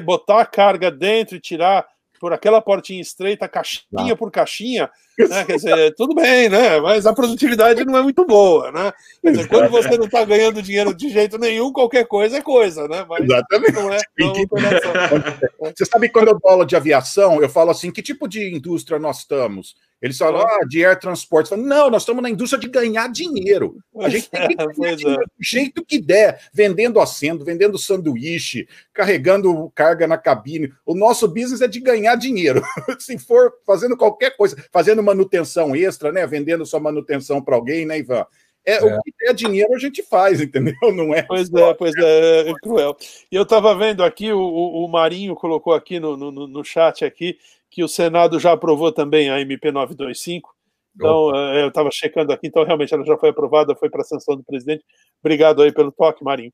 botar 0.00 0.40
a 0.40 0.46
carga 0.46 0.90
dentro 0.90 1.36
e 1.36 1.40
tirar 1.40 1.86
por 2.24 2.32
aquela 2.32 2.62
portinha 2.62 3.02
estreita, 3.02 3.46
caixinha 3.46 4.16
por 4.16 4.30
caixinha, 4.30 4.90
né? 5.18 5.44
Quer 5.44 5.56
dizer, 5.56 5.94
tudo 5.94 6.14
bem, 6.14 6.48
né? 6.48 6.80
Mas 6.80 7.04
a 7.04 7.12
produtividade 7.12 7.84
não 7.84 7.98
é 7.98 8.02
muito 8.02 8.24
boa, 8.24 8.72
né? 8.72 8.94
Quer 9.20 9.30
dizer, 9.32 9.48
quando 9.48 9.68
você 9.68 9.98
não 9.98 10.06
está 10.06 10.24
ganhando 10.24 10.62
dinheiro 10.62 10.94
de 10.94 11.10
jeito 11.10 11.36
nenhum, 11.36 11.70
qualquer 11.70 12.06
coisa 12.06 12.38
é 12.38 12.40
coisa, 12.40 12.88
né? 12.88 13.04
Mas 13.06 13.24
Exatamente. 13.24 13.72
Não 13.74 13.92
é, 13.92 13.98
não 14.18 15.68
é 15.68 15.74
você 15.76 15.84
sabe 15.84 16.08
quando 16.08 16.28
eu 16.28 16.40
aula 16.46 16.64
de 16.64 16.74
aviação, 16.74 17.42
eu 17.42 17.48
falo 17.50 17.70
assim, 17.70 17.90
que 17.90 18.00
tipo 18.00 18.26
de 18.26 18.56
indústria 18.56 18.98
nós 18.98 19.18
estamos? 19.18 19.74
Eles 20.04 20.18
falam, 20.18 20.42
ah, 20.42 20.66
de 20.68 20.84
air 20.84 20.98
transport. 21.00 21.48
Falam, 21.48 21.64
não, 21.64 21.88
nós 21.88 22.02
estamos 22.02 22.22
na 22.22 22.28
indústria 22.28 22.60
de 22.60 22.68
ganhar 22.68 23.10
dinheiro. 23.10 23.78
A 23.98 24.10
gente 24.10 24.28
tem 24.28 24.48
que 24.48 24.54
ganhar 24.54 24.92
é. 24.92 24.96
dinheiro 24.96 25.24
do 25.24 25.42
jeito 25.42 25.82
que 25.82 25.98
der, 25.98 26.42
vendendo 26.52 27.00
acendo, 27.00 27.42
vendendo 27.42 27.78
sanduíche, 27.78 28.68
carregando 28.92 29.72
carga 29.74 30.06
na 30.06 30.18
cabine. 30.18 30.70
O 30.84 30.94
nosso 30.94 31.26
business 31.26 31.62
é 31.62 31.66
de 31.66 31.80
ganhar 31.80 32.16
dinheiro. 32.16 32.62
Se 33.00 33.16
for 33.18 33.54
fazendo 33.66 33.96
qualquer 33.96 34.36
coisa, 34.36 34.62
fazendo 34.70 35.02
manutenção 35.02 35.74
extra, 35.74 36.12
né? 36.12 36.26
Vendendo 36.26 36.66
sua 36.66 36.80
manutenção 36.80 37.40
para 37.40 37.56
alguém, 37.56 37.86
né, 37.86 37.98
Ivan? 37.98 38.26
É, 38.62 38.74
é, 38.74 38.84
O 38.84 39.00
que 39.00 39.12
der 39.18 39.32
dinheiro 39.32 39.74
a 39.74 39.78
gente 39.78 40.02
faz, 40.02 40.38
entendeu? 40.42 40.74
Não 40.94 41.14
é. 41.14 41.22
Pois 41.22 41.50
é, 41.50 41.72
pois 41.72 41.94
é, 41.96 42.50
é 42.50 42.52
cruel. 42.62 42.94
E 43.32 43.34
eu 43.34 43.44
estava 43.44 43.74
vendo 43.74 44.04
aqui, 44.04 44.30
o, 44.30 44.38
o 44.38 44.86
Marinho 44.86 45.34
colocou 45.34 45.72
aqui 45.72 45.98
no, 45.98 46.14
no, 46.14 46.46
no 46.46 46.62
chat 46.62 47.06
aqui 47.06 47.38
que 47.74 47.82
o 47.82 47.88
Senado 47.88 48.38
já 48.38 48.52
aprovou 48.52 48.92
também 48.92 49.28
a 49.28 49.40
MP 49.40 49.72
925. 49.72 50.54
Então. 50.94 51.34
Eh, 51.34 51.64
eu 51.64 51.68
estava 51.68 51.90
checando 51.92 52.32
aqui, 52.32 52.46
então 52.46 52.62
realmente 52.62 52.94
ela 52.94 53.04
já 53.04 53.18
foi 53.18 53.30
aprovada, 53.30 53.74
foi 53.74 53.90
para 53.90 54.02
a 54.02 54.04
sanção 54.04 54.36
do 54.36 54.44
presidente. 54.44 54.84
Obrigado 55.20 55.60
aí 55.60 55.72
pelo 55.72 55.90
toque, 55.90 56.22
Marinho. 56.22 56.52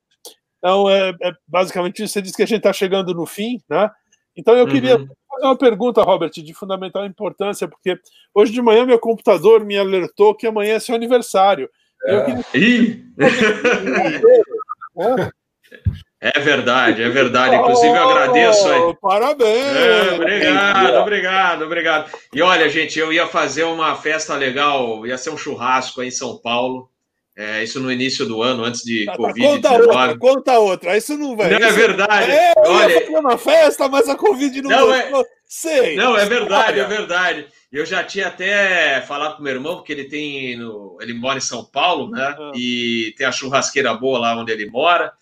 Então, 0.56 0.88
é, 0.88 1.10
é 1.22 1.32
basicamente 1.46 2.02
isso. 2.02 2.14
Você 2.14 2.22
disse 2.22 2.36
que 2.36 2.42
a 2.42 2.46
gente 2.46 2.58
está 2.58 2.72
chegando 2.72 3.12
no 3.12 3.26
fim, 3.26 3.60
né? 3.68 3.90
Então, 4.34 4.56
eu 4.56 4.66
queria 4.66 4.96
uhum. 4.96 5.06
fazer 5.30 5.44
uma 5.44 5.58
pergunta, 5.58 6.02
Robert, 6.02 6.30
de 6.30 6.54
fundamental 6.54 7.04
importância, 7.04 7.68
porque 7.68 7.98
hoje 8.34 8.52
de 8.52 8.62
manhã 8.62 8.86
meu 8.86 8.98
computador 8.98 9.62
me 9.64 9.76
alertou 9.76 10.34
que 10.34 10.46
amanhã 10.46 10.76
é 10.76 10.80
seu 10.80 10.94
aniversário. 10.94 11.68
É. 12.06 12.14
Eu 12.14 12.24
queria... 12.24 12.44
Ih! 12.54 13.04
É 16.20 16.38
verdade, 16.38 17.02
é 17.02 17.08
verdade. 17.08 17.56
Inclusive, 17.56 17.96
eu 17.96 18.08
agradeço 18.10 18.68
aí. 18.68 18.80
Oh, 18.80 18.94
parabéns! 18.94 19.76
É, 19.76 20.14
obrigado, 20.14 20.96
obrigado, 20.96 21.64
obrigado. 21.64 22.10
E 22.34 22.42
olha, 22.42 22.68
gente, 22.68 22.98
eu 22.98 23.10
ia 23.10 23.26
fazer 23.26 23.64
uma 23.64 23.96
festa 23.96 24.36
legal, 24.36 25.06
ia 25.06 25.16
ser 25.16 25.30
um 25.30 25.38
churrasco 25.38 26.02
aí 26.02 26.08
em 26.08 26.10
São 26.10 26.36
Paulo. 26.36 26.90
É, 27.34 27.64
isso 27.64 27.80
no 27.80 27.90
início 27.90 28.26
do 28.26 28.42
ano, 28.42 28.64
antes 28.64 28.82
de 28.82 29.06
tá, 29.06 29.16
Covid. 29.16 29.62
Tá, 29.62 29.70
conta 29.70 29.72
outra, 29.72 30.18
conta 30.18 30.58
outra. 30.58 30.96
Isso 30.98 31.16
não 31.16 31.34
vai. 31.34 31.48
Não 31.48 31.56
é 31.56 31.60
isso... 31.60 31.68
é 31.68 31.72
verdade. 31.72 32.30
É, 32.30 32.52
eu 32.54 32.70
olha, 32.70 32.92
ia 32.92 33.00
fazer 33.00 33.16
uma 33.18 33.38
festa, 33.38 33.88
mas 33.88 34.08
a 34.10 34.14
Covid 34.14 34.60
não, 34.60 34.70
não 34.70 34.94
é... 34.94 35.10
Sei. 35.46 35.96
Não, 35.96 36.18
é 36.18 36.26
verdade, 36.26 36.78
é 36.78 36.84
verdade. 36.84 37.46
Eu 37.72 37.86
já 37.86 38.04
tinha 38.04 38.28
até 38.28 39.00
falado 39.00 39.36
com 39.36 39.42
meu 39.42 39.54
irmão, 39.54 39.76
porque 39.76 39.92
ele 39.92 40.04
tem. 40.04 40.56
No... 40.56 40.98
Ele 41.00 41.14
mora 41.14 41.38
em 41.38 41.40
São 41.40 41.64
Paulo, 41.64 42.10
né? 42.10 42.36
Uhum. 42.38 42.52
E 42.54 43.14
tem 43.16 43.26
a 43.26 43.32
churrasqueira 43.32 43.94
boa 43.94 44.18
lá 44.18 44.36
onde 44.36 44.52
ele 44.52 44.68
mora. 44.68 45.12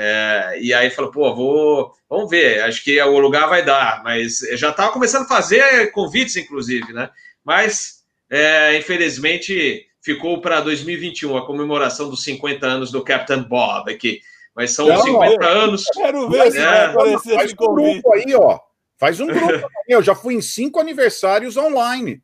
É, 0.00 0.58
e 0.60 0.72
aí 0.72 0.90
falou, 0.90 1.10
pô, 1.10 1.34
vou, 1.34 1.92
vamos 2.08 2.30
ver, 2.30 2.62
acho 2.62 2.84
que 2.84 3.02
o 3.02 3.18
lugar 3.18 3.48
vai 3.48 3.64
dar, 3.64 4.00
mas 4.04 4.38
já 4.52 4.70
estava 4.70 4.92
começando 4.92 5.24
a 5.24 5.28
fazer 5.28 5.90
convites, 5.90 6.36
inclusive, 6.36 6.92
né? 6.92 7.10
Mas, 7.44 8.04
é, 8.30 8.78
infelizmente, 8.78 9.84
ficou 10.00 10.40
para 10.40 10.60
2021 10.60 11.36
a 11.36 11.44
comemoração 11.44 12.08
dos 12.08 12.22
50 12.22 12.64
anos 12.64 12.92
do 12.92 13.02
Captain 13.02 13.42
Bob 13.42 13.90
aqui. 13.90 14.20
Mas 14.54 14.70
são 14.70 14.86
Não, 14.86 15.02
50 15.02 15.44
eu, 15.44 15.48
anos. 15.48 15.84
Quero 15.86 16.30
ver 16.30 16.52
se 16.52 16.58
é, 16.58 16.64
vai 16.64 16.84
aparecer 16.84 17.34
Faz 17.34 17.52
um 17.52 17.56
grupo 17.56 18.12
aí, 18.12 18.34
ó. 18.36 18.60
Faz 18.98 19.18
um 19.18 19.26
grupo. 19.26 19.68
eu 19.88 20.00
já 20.00 20.14
fui 20.14 20.34
em 20.34 20.40
cinco 20.40 20.78
aniversários 20.78 21.56
online. 21.56 22.22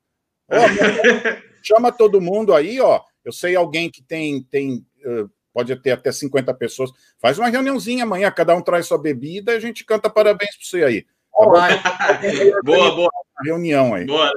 Ó, 0.48 0.54
chama 1.60 1.90
todo 1.90 2.20
mundo 2.20 2.54
aí, 2.54 2.80
ó. 2.80 3.00
Eu 3.24 3.32
sei 3.32 3.56
alguém 3.56 3.90
que 3.90 4.00
tem, 4.00 4.44
tem 4.44 4.86
uh, 5.04 5.28
pode 5.54 5.74
ter 5.76 5.92
até 5.92 6.10
50 6.10 6.52
pessoas. 6.54 6.90
Faz 7.22 7.38
uma 7.38 7.48
reuniãozinha 7.48 8.02
amanhã, 8.02 8.30
cada 8.32 8.54
um 8.56 8.60
traz 8.60 8.86
sua 8.86 8.98
bebida 8.98 9.52
e 9.52 9.56
a 9.56 9.60
gente 9.60 9.84
canta 9.84 10.10
parabéns 10.10 10.56
para 10.56 10.66
você 10.66 10.84
aí. 10.84 11.06
Tá 11.32 12.20
boa, 12.64 12.94
boa. 12.94 13.10
Reunião 13.44 13.94
aí. 13.94 14.04
Boa. 14.04 14.30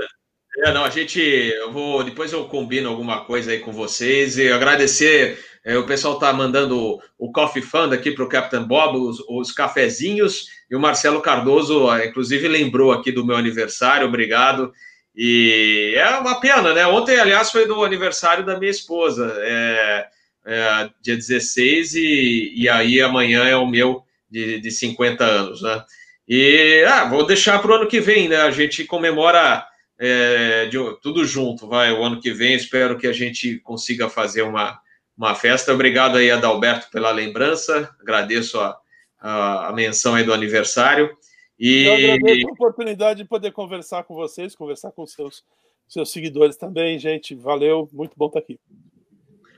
É, 0.59 0.73
não, 0.73 0.83
a 0.83 0.89
gente, 0.89 1.19
eu 1.19 1.71
vou, 1.71 2.03
depois 2.03 2.33
eu 2.33 2.45
combino 2.45 2.89
alguma 2.89 3.23
coisa 3.25 3.51
aí 3.51 3.59
com 3.59 3.71
vocês 3.71 4.39
e 4.39 4.51
agradecer, 4.51 5.37
é, 5.63 5.77
o 5.77 5.85
pessoal 5.85 6.17
tá 6.17 6.33
mandando 6.33 6.99
o 7.17 7.31
Coffee 7.31 7.61
Fund 7.61 7.93
aqui 7.93 8.11
para 8.11 8.23
o 8.23 8.29
Captain 8.29 8.63
Bob, 8.63 8.97
os, 8.97 9.19
os, 9.29 9.51
cafezinhos, 9.51 10.47
e 10.69 10.75
o 10.75 10.79
Marcelo 10.79 11.21
Cardoso, 11.21 11.87
inclusive, 12.03 12.47
lembrou 12.47 12.91
aqui 12.91 13.11
do 13.11 13.23
meu 13.23 13.35
aniversário, 13.35 14.07
obrigado, 14.07 14.73
e 15.15 15.93
é 15.95 16.09
uma 16.17 16.39
pena, 16.39 16.73
né, 16.73 16.87
ontem, 16.87 17.19
aliás, 17.19 17.51
foi 17.51 17.67
do 17.67 17.83
aniversário 17.83 18.43
da 18.43 18.57
minha 18.57 18.71
esposa, 18.71 19.37
é, 19.41 20.07
é, 20.47 20.89
dia 21.01 21.15
16, 21.15 21.95
e, 21.95 22.53
e 22.55 22.69
aí 22.69 23.01
amanhã 23.01 23.43
é 23.43 23.57
o 23.57 23.67
meu 23.67 24.01
de, 24.31 24.61
de 24.61 24.71
50 24.71 25.23
anos, 25.23 25.61
né? 25.61 25.83
E 26.27 26.83
ah, 26.87 27.05
vou 27.05 27.25
deixar 27.25 27.61
para 27.61 27.71
o 27.71 27.75
ano 27.75 27.87
que 27.87 27.99
vem, 27.99 28.29
né? 28.29 28.37
A 28.37 28.51
gente 28.51 28.85
comemora 28.85 29.65
é, 29.99 30.65
de, 30.67 30.77
tudo 31.01 31.25
junto, 31.25 31.67
vai, 31.67 31.91
o 31.91 32.01
ano 32.01 32.21
que 32.21 32.31
vem. 32.31 32.53
Espero 32.53 32.97
que 32.97 33.07
a 33.07 33.13
gente 33.13 33.59
consiga 33.59 34.09
fazer 34.09 34.41
uma, 34.41 34.79
uma 35.17 35.35
festa. 35.35 35.73
Obrigado 35.73 36.17
aí, 36.17 36.31
Adalberto, 36.31 36.89
pela 36.91 37.11
lembrança. 37.11 37.93
Agradeço 37.99 38.59
a, 38.59 38.77
a, 39.19 39.67
a 39.67 39.73
menção 39.73 40.15
aí 40.15 40.23
do 40.23 40.33
aniversário. 40.33 41.15
E... 41.59 41.83
Eu 41.83 42.13
agradeço 42.13 42.47
a 42.47 42.51
oportunidade 42.51 43.23
de 43.23 43.27
poder 43.27 43.51
conversar 43.51 44.03
com 44.03 44.15
vocês, 44.15 44.55
conversar 44.55 44.91
com 44.91 45.05
seus, 45.05 45.43
seus 45.87 46.11
seguidores 46.11 46.55
também, 46.55 46.97
gente. 46.99 47.35
Valeu, 47.35 47.89
muito 47.91 48.13
bom 48.15 48.27
estar 48.27 48.39
aqui. 48.39 48.59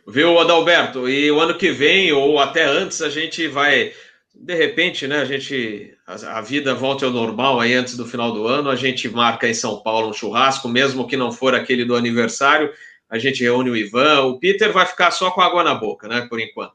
Viu, 0.10 0.40
Adalberto? 0.40 1.08
E 1.08 1.32
o 1.32 1.40
ano 1.40 1.56
que 1.56 1.72
vem, 1.72 2.12
ou 2.12 2.40
até 2.40 2.66
antes, 2.66 3.02
a 3.02 3.10
gente 3.10 3.48
vai. 3.48 3.94
De 4.34 4.56
repente, 4.56 5.08
né? 5.08 5.22
A 5.22 5.26
gente. 5.26 5.94
A, 6.08 6.40
a 6.40 6.42
vida 6.42 6.74
volta 6.74 7.06
ao 7.06 7.12
normal 7.12 7.60
aí 7.60 7.74
antes 7.74 7.96
do 7.96 8.06
final 8.06 8.32
do 8.32 8.48
ano. 8.48 8.70
A 8.70 8.76
gente 8.76 9.08
marca 9.08 9.48
em 9.48 9.54
São 9.54 9.82
Paulo 9.84 10.10
um 10.10 10.14
churrasco, 10.14 10.68
mesmo 10.68 11.08
que 11.08 11.16
não 11.16 11.32
for 11.32 11.54
aquele 11.54 11.86
do 11.86 11.96
aniversário. 11.96 12.72
A 13.10 13.20
gente 13.20 13.44
reúne 13.44 13.70
o 13.70 13.78
Ivan. 13.78 14.22
O 14.24 14.40
Peter 14.40 14.72
vai 14.72 14.86
ficar 14.86 15.12
só 15.12 15.30
com 15.32 15.42
água 15.42 15.64
na 15.64 15.76
boca, 15.76 16.08
né? 16.08 16.26
Por 16.30 16.40
enquanto. 16.40 16.74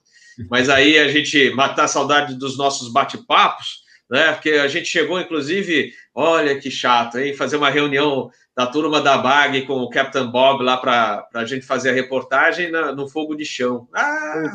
Mas 0.48 0.68
aí 0.68 0.98
a 0.98 1.08
gente 1.08 1.50
matar 1.50 1.84
a 1.84 1.88
saudade 1.88 2.34
dos 2.34 2.56
nossos 2.56 2.92
bate-papos. 2.92 3.83
Né? 4.10 4.32
Porque 4.32 4.50
a 4.50 4.68
gente 4.68 4.86
chegou, 4.86 5.20
inclusive, 5.20 5.92
olha 6.14 6.58
que 6.58 6.70
chato, 6.70 7.18
hein? 7.18 7.34
Fazer 7.34 7.56
uma 7.56 7.70
reunião 7.70 8.30
da 8.56 8.66
turma 8.66 9.00
da 9.00 9.18
BAG 9.18 9.62
com 9.66 9.74
o 9.80 9.90
Captain 9.90 10.30
Bob 10.30 10.62
lá 10.62 10.76
para 10.76 11.26
a 11.34 11.44
gente 11.44 11.66
fazer 11.66 11.90
a 11.90 11.94
reportagem 11.94 12.70
na, 12.70 12.92
no 12.92 13.08
fogo 13.08 13.34
de 13.34 13.44
chão. 13.44 13.88
Ah! 13.92 14.52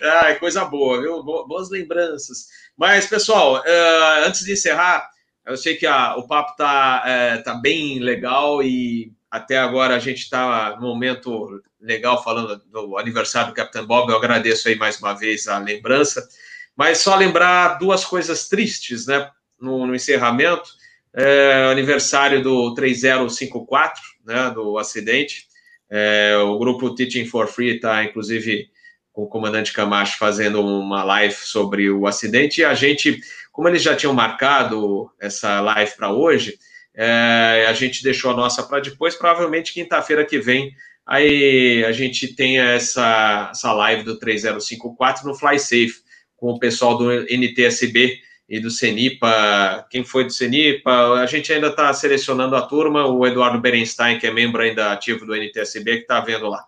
É, 0.00 0.30
é, 0.30 0.34
coisa 0.34 0.64
boa, 0.64 1.00
viu? 1.00 1.22
Boas 1.22 1.70
lembranças. 1.70 2.46
Mas, 2.76 3.06
pessoal, 3.06 3.56
uh, 3.56 4.26
antes 4.26 4.44
de 4.44 4.52
encerrar, 4.52 5.08
eu 5.46 5.56
sei 5.56 5.76
que 5.76 5.86
a, 5.86 6.16
o 6.16 6.26
papo 6.26 6.56
tá, 6.56 7.02
é, 7.06 7.38
tá 7.38 7.54
bem 7.54 7.98
legal 7.98 8.62
e 8.62 9.12
até 9.36 9.58
agora 9.58 9.94
a 9.94 9.98
gente 9.98 10.20
está 10.20 10.76
num 10.80 10.88
momento 10.88 11.62
legal 11.78 12.24
falando 12.24 12.56
do 12.70 12.96
aniversário 12.96 13.50
do 13.50 13.54
Capitão 13.54 13.86
Bob. 13.86 14.10
Eu 14.10 14.16
agradeço 14.16 14.66
aí 14.66 14.76
mais 14.76 14.98
uma 14.98 15.12
vez 15.12 15.46
a 15.46 15.58
lembrança. 15.58 16.26
Mas 16.74 16.98
só 16.98 17.14
lembrar 17.14 17.78
duas 17.78 18.02
coisas 18.02 18.48
tristes, 18.48 19.06
né? 19.06 19.30
No, 19.60 19.86
no 19.86 19.94
encerramento, 19.94 20.70
é, 21.14 21.68
aniversário 21.70 22.42
do 22.42 22.72
3054, 22.74 24.02
né? 24.24 24.50
Do 24.50 24.78
acidente. 24.78 25.46
É, 25.90 26.36
o 26.38 26.58
grupo 26.58 26.94
Teaching 26.94 27.26
for 27.26 27.46
Free 27.46 27.76
está, 27.76 28.04
inclusive, 28.04 28.70
com 29.12 29.24
o 29.24 29.28
comandante 29.28 29.72
Camacho 29.72 30.16
fazendo 30.18 30.64
uma 30.64 31.04
live 31.04 31.34
sobre 31.34 31.90
o 31.90 32.06
acidente. 32.06 32.62
E 32.62 32.64
a 32.64 32.72
gente, 32.72 33.20
como 33.52 33.68
eles 33.68 33.82
já 33.82 33.94
tinham 33.94 34.14
marcado 34.14 35.10
essa 35.20 35.60
live 35.60 35.92
para 35.94 36.10
hoje, 36.10 36.58
é, 36.96 37.66
a 37.68 37.72
gente 37.74 38.02
deixou 38.02 38.30
a 38.30 38.36
nossa 38.36 38.62
para 38.62 38.80
depois, 38.80 39.14
provavelmente 39.14 39.74
quinta-feira 39.74 40.24
que 40.24 40.38
vem. 40.38 40.74
Aí 41.06 41.84
a 41.84 41.92
gente 41.92 42.34
tem 42.34 42.58
essa, 42.58 43.50
essa 43.52 43.72
live 43.72 44.02
do 44.02 44.18
3054 44.18 45.26
no 45.26 45.34
FlySafe, 45.34 46.02
com 46.36 46.52
o 46.52 46.58
pessoal 46.58 46.96
do 46.96 47.10
NTSB 47.10 48.18
e 48.48 48.58
do 48.58 48.70
CENIPA. 48.70 49.86
Quem 49.90 50.04
foi 50.04 50.24
do 50.24 50.32
CENIPA? 50.32 51.20
A 51.20 51.26
gente 51.26 51.52
ainda 51.52 51.68
está 51.68 51.92
selecionando 51.92 52.56
a 52.56 52.62
turma, 52.62 53.06
o 53.06 53.26
Eduardo 53.26 53.60
Berenstein, 53.60 54.18
que 54.18 54.26
é 54.26 54.32
membro 54.32 54.62
ainda 54.62 54.92
ativo 54.92 55.26
do 55.26 55.34
NTSB, 55.34 55.96
que 55.96 56.02
está 56.02 56.20
vendo 56.20 56.48
lá. 56.48 56.64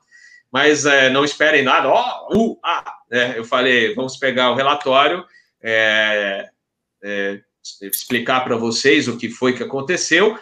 Mas 0.52 0.86
é, 0.86 1.10
não 1.10 1.24
esperem 1.24 1.62
nada, 1.62 1.88
ó, 1.88 2.28
oh, 2.30 2.52
uh, 2.52 2.58
ah, 2.64 2.94
né? 3.10 3.34
eu 3.36 3.44
falei, 3.44 3.94
vamos 3.94 4.16
pegar 4.16 4.50
o 4.50 4.54
relatório, 4.54 5.22
é, 5.62 6.48
é, 7.02 7.40
explicar 7.82 8.44
para 8.44 8.56
vocês 8.56 9.08
o 9.08 9.16
que 9.16 9.28
foi 9.28 9.52
que 9.52 9.62
aconteceu 9.62 10.38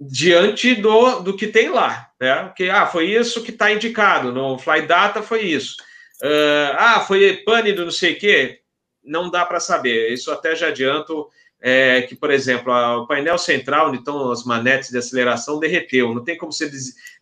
diante 0.00 0.74
do, 0.76 1.20
do 1.20 1.36
que 1.36 1.46
tem 1.46 1.68
lá, 1.68 2.08
né? 2.20 2.44
Porque, 2.44 2.64
ah, 2.64 2.86
foi 2.86 3.10
isso 3.10 3.42
que 3.42 3.50
está 3.50 3.72
indicado, 3.72 4.32
no 4.32 4.58
Fly 4.58 4.82
Data 4.82 5.22
foi 5.22 5.42
isso. 5.42 5.76
Uh, 6.22 6.74
ah, 6.76 7.00
foi 7.00 7.38
pane 7.44 7.72
do 7.72 7.84
não 7.84 7.90
sei 7.90 8.12
o 8.12 8.18
quê, 8.18 8.60
não 9.04 9.30
dá 9.30 9.44
para 9.44 9.60
saber. 9.60 10.12
Isso 10.12 10.30
até 10.30 10.54
já 10.54 10.68
adianto 10.68 11.28
é, 11.60 12.02
que, 12.02 12.14
por 12.14 12.30
exemplo, 12.30 12.72
a, 12.72 12.98
o 12.98 13.06
painel 13.06 13.38
central, 13.38 13.88
onde 13.88 13.98
estão 13.98 14.30
as 14.30 14.44
manetes 14.44 14.90
de 14.90 14.98
aceleração, 14.98 15.58
derreteu. 15.58 16.14
Não 16.14 16.22
tem 16.22 16.36
como 16.36 16.52
você 16.52 16.70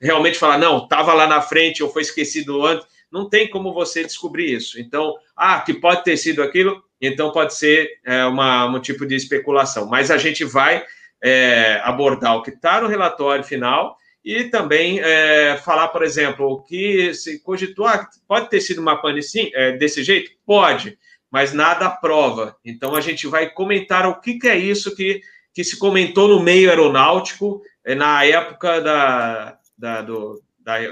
realmente 0.00 0.38
falar, 0.38 0.58
não, 0.58 0.84
estava 0.84 1.14
lá 1.14 1.26
na 1.26 1.40
frente 1.40 1.82
ou 1.82 1.90
foi 1.90 2.02
esquecido 2.02 2.64
antes. 2.64 2.86
Não 3.10 3.28
tem 3.28 3.48
como 3.48 3.72
você 3.72 4.02
descobrir 4.02 4.52
isso. 4.52 4.80
Então, 4.80 5.14
ah, 5.34 5.60
que 5.60 5.72
pode 5.72 6.04
ter 6.04 6.16
sido 6.16 6.42
aquilo, 6.42 6.82
então 7.00 7.32
pode 7.32 7.54
ser 7.54 7.88
é, 8.04 8.24
uma, 8.24 8.66
um 8.66 8.80
tipo 8.80 9.06
de 9.06 9.14
especulação. 9.14 9.86
Mas 9.86 10.10
a 10.10 10.16
gente 10.16 10.44
vai 10.44 10.84
é, 11.22 11.80
abordar 11.84 12.36
o 12.36 12.42
que 12.42 12.50
está 12.50 12.80
no 12.80 12.88
relatório 12.88 13.44
final 13.44 13.96
e 14.24 14.44
também 14.44 14.98
é, 15.00 15.56
falar, 15.58 15.88
por 15.88 16.02
exemplo, 16.02 16.46
o 16.46 16.62
que 16.62 17.14
se 17.14 17.40
cogitou, 17.42 17.86
ah, 17.86 18.08
pode 18.26 18.50
ter 18.50 18.60
sido 18.60 18.80
uma 18.80 19.00
pane 19.00 19.22
sim, 19.22 19.50
é, 19.54 19.72
desse 19.72 20.02
jeito? 20.02 20.32
Pode, 20.44 20.98
mas 21.30 21.52
nada 21.52 21.88
prova. 21.90 22.56
Então 22.64 22.96
a 22.96 23.00
gente 23.00 23.26
vai 23.28 23.48
comentar 23.50 24.06
o 24.08 24.20
que, 24.20 24.38
que 24.38 24.48
é 24.48 24.56
isso 24.56 24.96
que, 24.96 25.20
que 25.54 25.62
se 25.62 25.78
comentou 25.78 26.26
no 26.26 26.42
meio 26.42 26.68
aeronáutico 26.70 27.62
é, 27.84 27.94
na 27.94 28.24
época 28.24 28.80
da, 28.80 29.58
da, 29.78 30.02
do, 30.02 30.42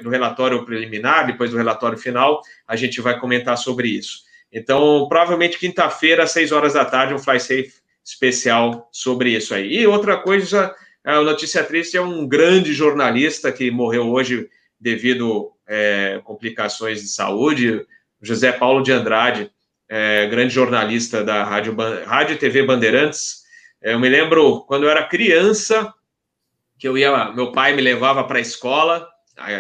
do 0.03 0.11
relatório 0.11 0.65
preliminar, 0.65 1.27
depois 1.27 1.51
do 1.51 1.57
relatório 1.57 1.99
final, 1.99 2.41
a 2.69 2.77
gente 2.77 3.01
vai 3.01 3.19
comentar 3.19 3.59
sobre 3.59 3.89
isso. 3.89 4.23
Então, 4.55 5.09
provavelmente 5.09 5.59
quinta-feira, 5.59 6.23
às 6.23 6.31
seis 6.31 6.53
horas 6.53 6.75
da 6.75 6.85
tarde, 6.85 7.13
um 7.13 7.19
Fly 7.19 7.41
Safe 7.41 7.73
especial 8.05 8.89
sobre 8.93 9.31
isso 9.31 9.53
aí. 9.53 9.81
E 9.81 9.87
outra 9.87 10.17
coisa, 10.17 10.73
a 11.03 11.21
notícia 11.23 11.65
triste 11.65 11.97
é 11.97 12.01
um 12.01 12.25
grande 12.25 12.73
jornalista 12.73 13.51
que 13.51 13.69
morreu 13.73 14.09
hoje 14.09 14.49
devido 14.79 15.51
é, 15.67 16.21
complicações 16.23 17.01
de 17.03 17.09
saúde, 17.09 17.85
José 18.23 18.53
Paulo 18.53 18.81
de 18.81 18.93
Andrade, 18.93 19.51
é, 19.89 20.27
grande 20.29 20.55
jornalista 20.55 21.25
da 21.25 21.43
Rádio, 21.43 21.75
Rádio 22.07 22.39
TV 22.39 22.63
Bandeirantes. 22.63 23.43
É, 23.83 23.95
eu 23.95 23.99
me 23.99 24.09
lembro 24.09 24.61
quando 24.67 24.85
eu 24.85 24.91
era 24.91 25.09
criança, 25.09 25.93
que 26.79 26.87
eu 26.87 26.97
ia, 26.97 27.33
meu 27.33 27.51
pai 27.51 27.75
me 27.75 27.83
levava 27.83 28.23
para 28.23 28.39
a 28.39 28.43
escola 28.43 29.09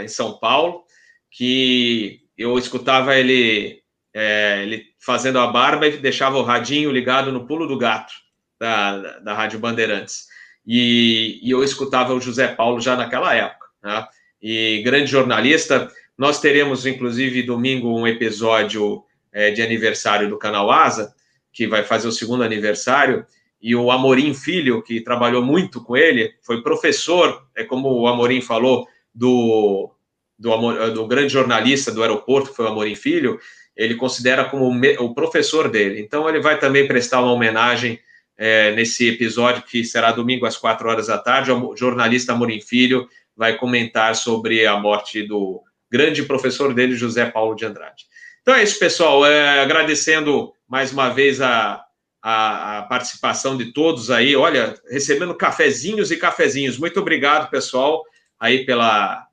em 0.02 0.08
São 0.08 0.38
Paulo, 0.38 0.84
que 1.30 2.20
eu 2.38 2.56
escutava 2.56 3.16
ele 3.16 3.83
é, 4.14 4.62
ele 4.62 4.84
fazendo 5.00 5.40
a 5.40 5.48
barba 5.48 5.88
e 5.88 5.98
deixava 5.98 6.38
o 6.38 6.42
radinho 6.42 6.92
ligado 6.92 7.32
no 7.32 7.46
pulo 7.46 7.66
do 7.66 7.76
gato 7.76 8.12
da, 8.58 9.18
da, 9.18 9.34
Rádio 9.34 9.58
Bandeirantes. 9.58 10.28
E, 10.64 11.40
e, 11.42 11.50
eu 11.50 11.64
escutava 11.64 12.14
o 12.14 12.20
José 12.20 12.46
Paulo 12.48 12.80
já 12.80 12.96
naquela 12.96 13.34
época. 13.34 13.66
Né? 13.82 14.06
E 14.40 14.82
grande 14.84 15.10
jornalista. 15.10 15.90
Nós 16.16 16.40
teremos, 16.40 16.86
inclusive, 16.86 17.42
domingo 17.42 17.98
um 17.98 18.06
episódio 18.06 19.02
é, 19.32 19.50
de 19.50 19.60
aniversário 19.60 20.28
do 20.28 20.38
canal 20.38 20.70
Asa, 20.70 21.12
que 21.52 21.66
vai 21.66 21.82
fazer 21.82 22.06
o 22.06 22.12
segundo 22.12 22.44
aniversário. 22.44 23.26
E 23.60 23.74
o 23.74 23.90
Amorim 23.90 24.32
Filho, 24.32 24.80
que 24.82 25.00
trabalhou 25.00 25.42
muito 25.42 25.82
com 25.82 25.96
ele, 25.96 26.32
foi 26.42 26.62
professor, 26.62 27.44
é 27.56 27.64
como 27.64 27.88
o 27.88 28.06
Amorim 28.06 28.40
falou, 28.40 28.86
do, 29.12 29.90
do, 30.38 30.90
do 30.90 31.06
grande 31.06 31.32
jornalista 31.32 31.90
do 31.90 32.02
aeroporto, 32.02 32.50
que 32.50 32.56
foi 32.56 32.66
o 32.66 32.68
Amorim 32.68 32.94
Filho, 32.94 33.40
ele 33.76 33.94
considera 33.94 34.44
como 34.44 34.70
o 35.00 35.14
professor 35.14 35.68
dele. 35.68 36.00
Então, 36.00 36.28
ele 36.28 36.40
vai 36.40 36.58
também 36.58 36.86
prestar 36.86 37.20
uma 37.20 37.32
homenagem 37.32 37.98
é, 38.36 38.72
nesse 38.72 39.08
episódio, 39.08 39.62
que 39.62 39.84
será 39.84 40.12
domingo 40.12 40.46
às 40.46 40.56
quatro 40.56 40.88
horas 40.88 41.06
da 41.06 41.18
tarde. 41.18 41.52
O 41.52 41.76
jornalista 41.76 42.32
Amorim 42.32 42.60
Filho 42.60 43.08
vai 43.36 43.56
comentar 43.56 44.14
sobre 44.14 44.66
a 44.66 44.76
morte 44.78 45.22
do 45.22 45.62
grande 45.90 46.22
professor 46.22 46.74
dele, 46.74 46.96
José 46.96 47.26
Paulo 47.26 47.54
de 47.54 47.64
Andrade. 47.64 48.06
Então 48.42 48.54
é 48.54 48.62
isso, 48.62 48.78
pessoal. 48.78 49.24
É, 49.24 49.60
agradecendo 49.60 50.52
mais 50.68 50.92
uma 50.92 51.08
vez 51.08 51.40
a, 51.40 51.82
a, 52.22 52.78
a, 52.78 52.82
participação 52.82 53.56
de 53.56 53.72
todos 53.72 54.10
aí. 54.10 54.34
Olha, 54.36 54.74
recebendo 54.90 55.34
cafezinhos 55.34 56.10
e 56.10 56.16
cafezinhos. 56.16 56.78
Muito 56.78 57.00
obrigado, 57.00 57.50
pessoal, 57.50 58.02
aí 58.38 58.66
pela, 58.66 59.26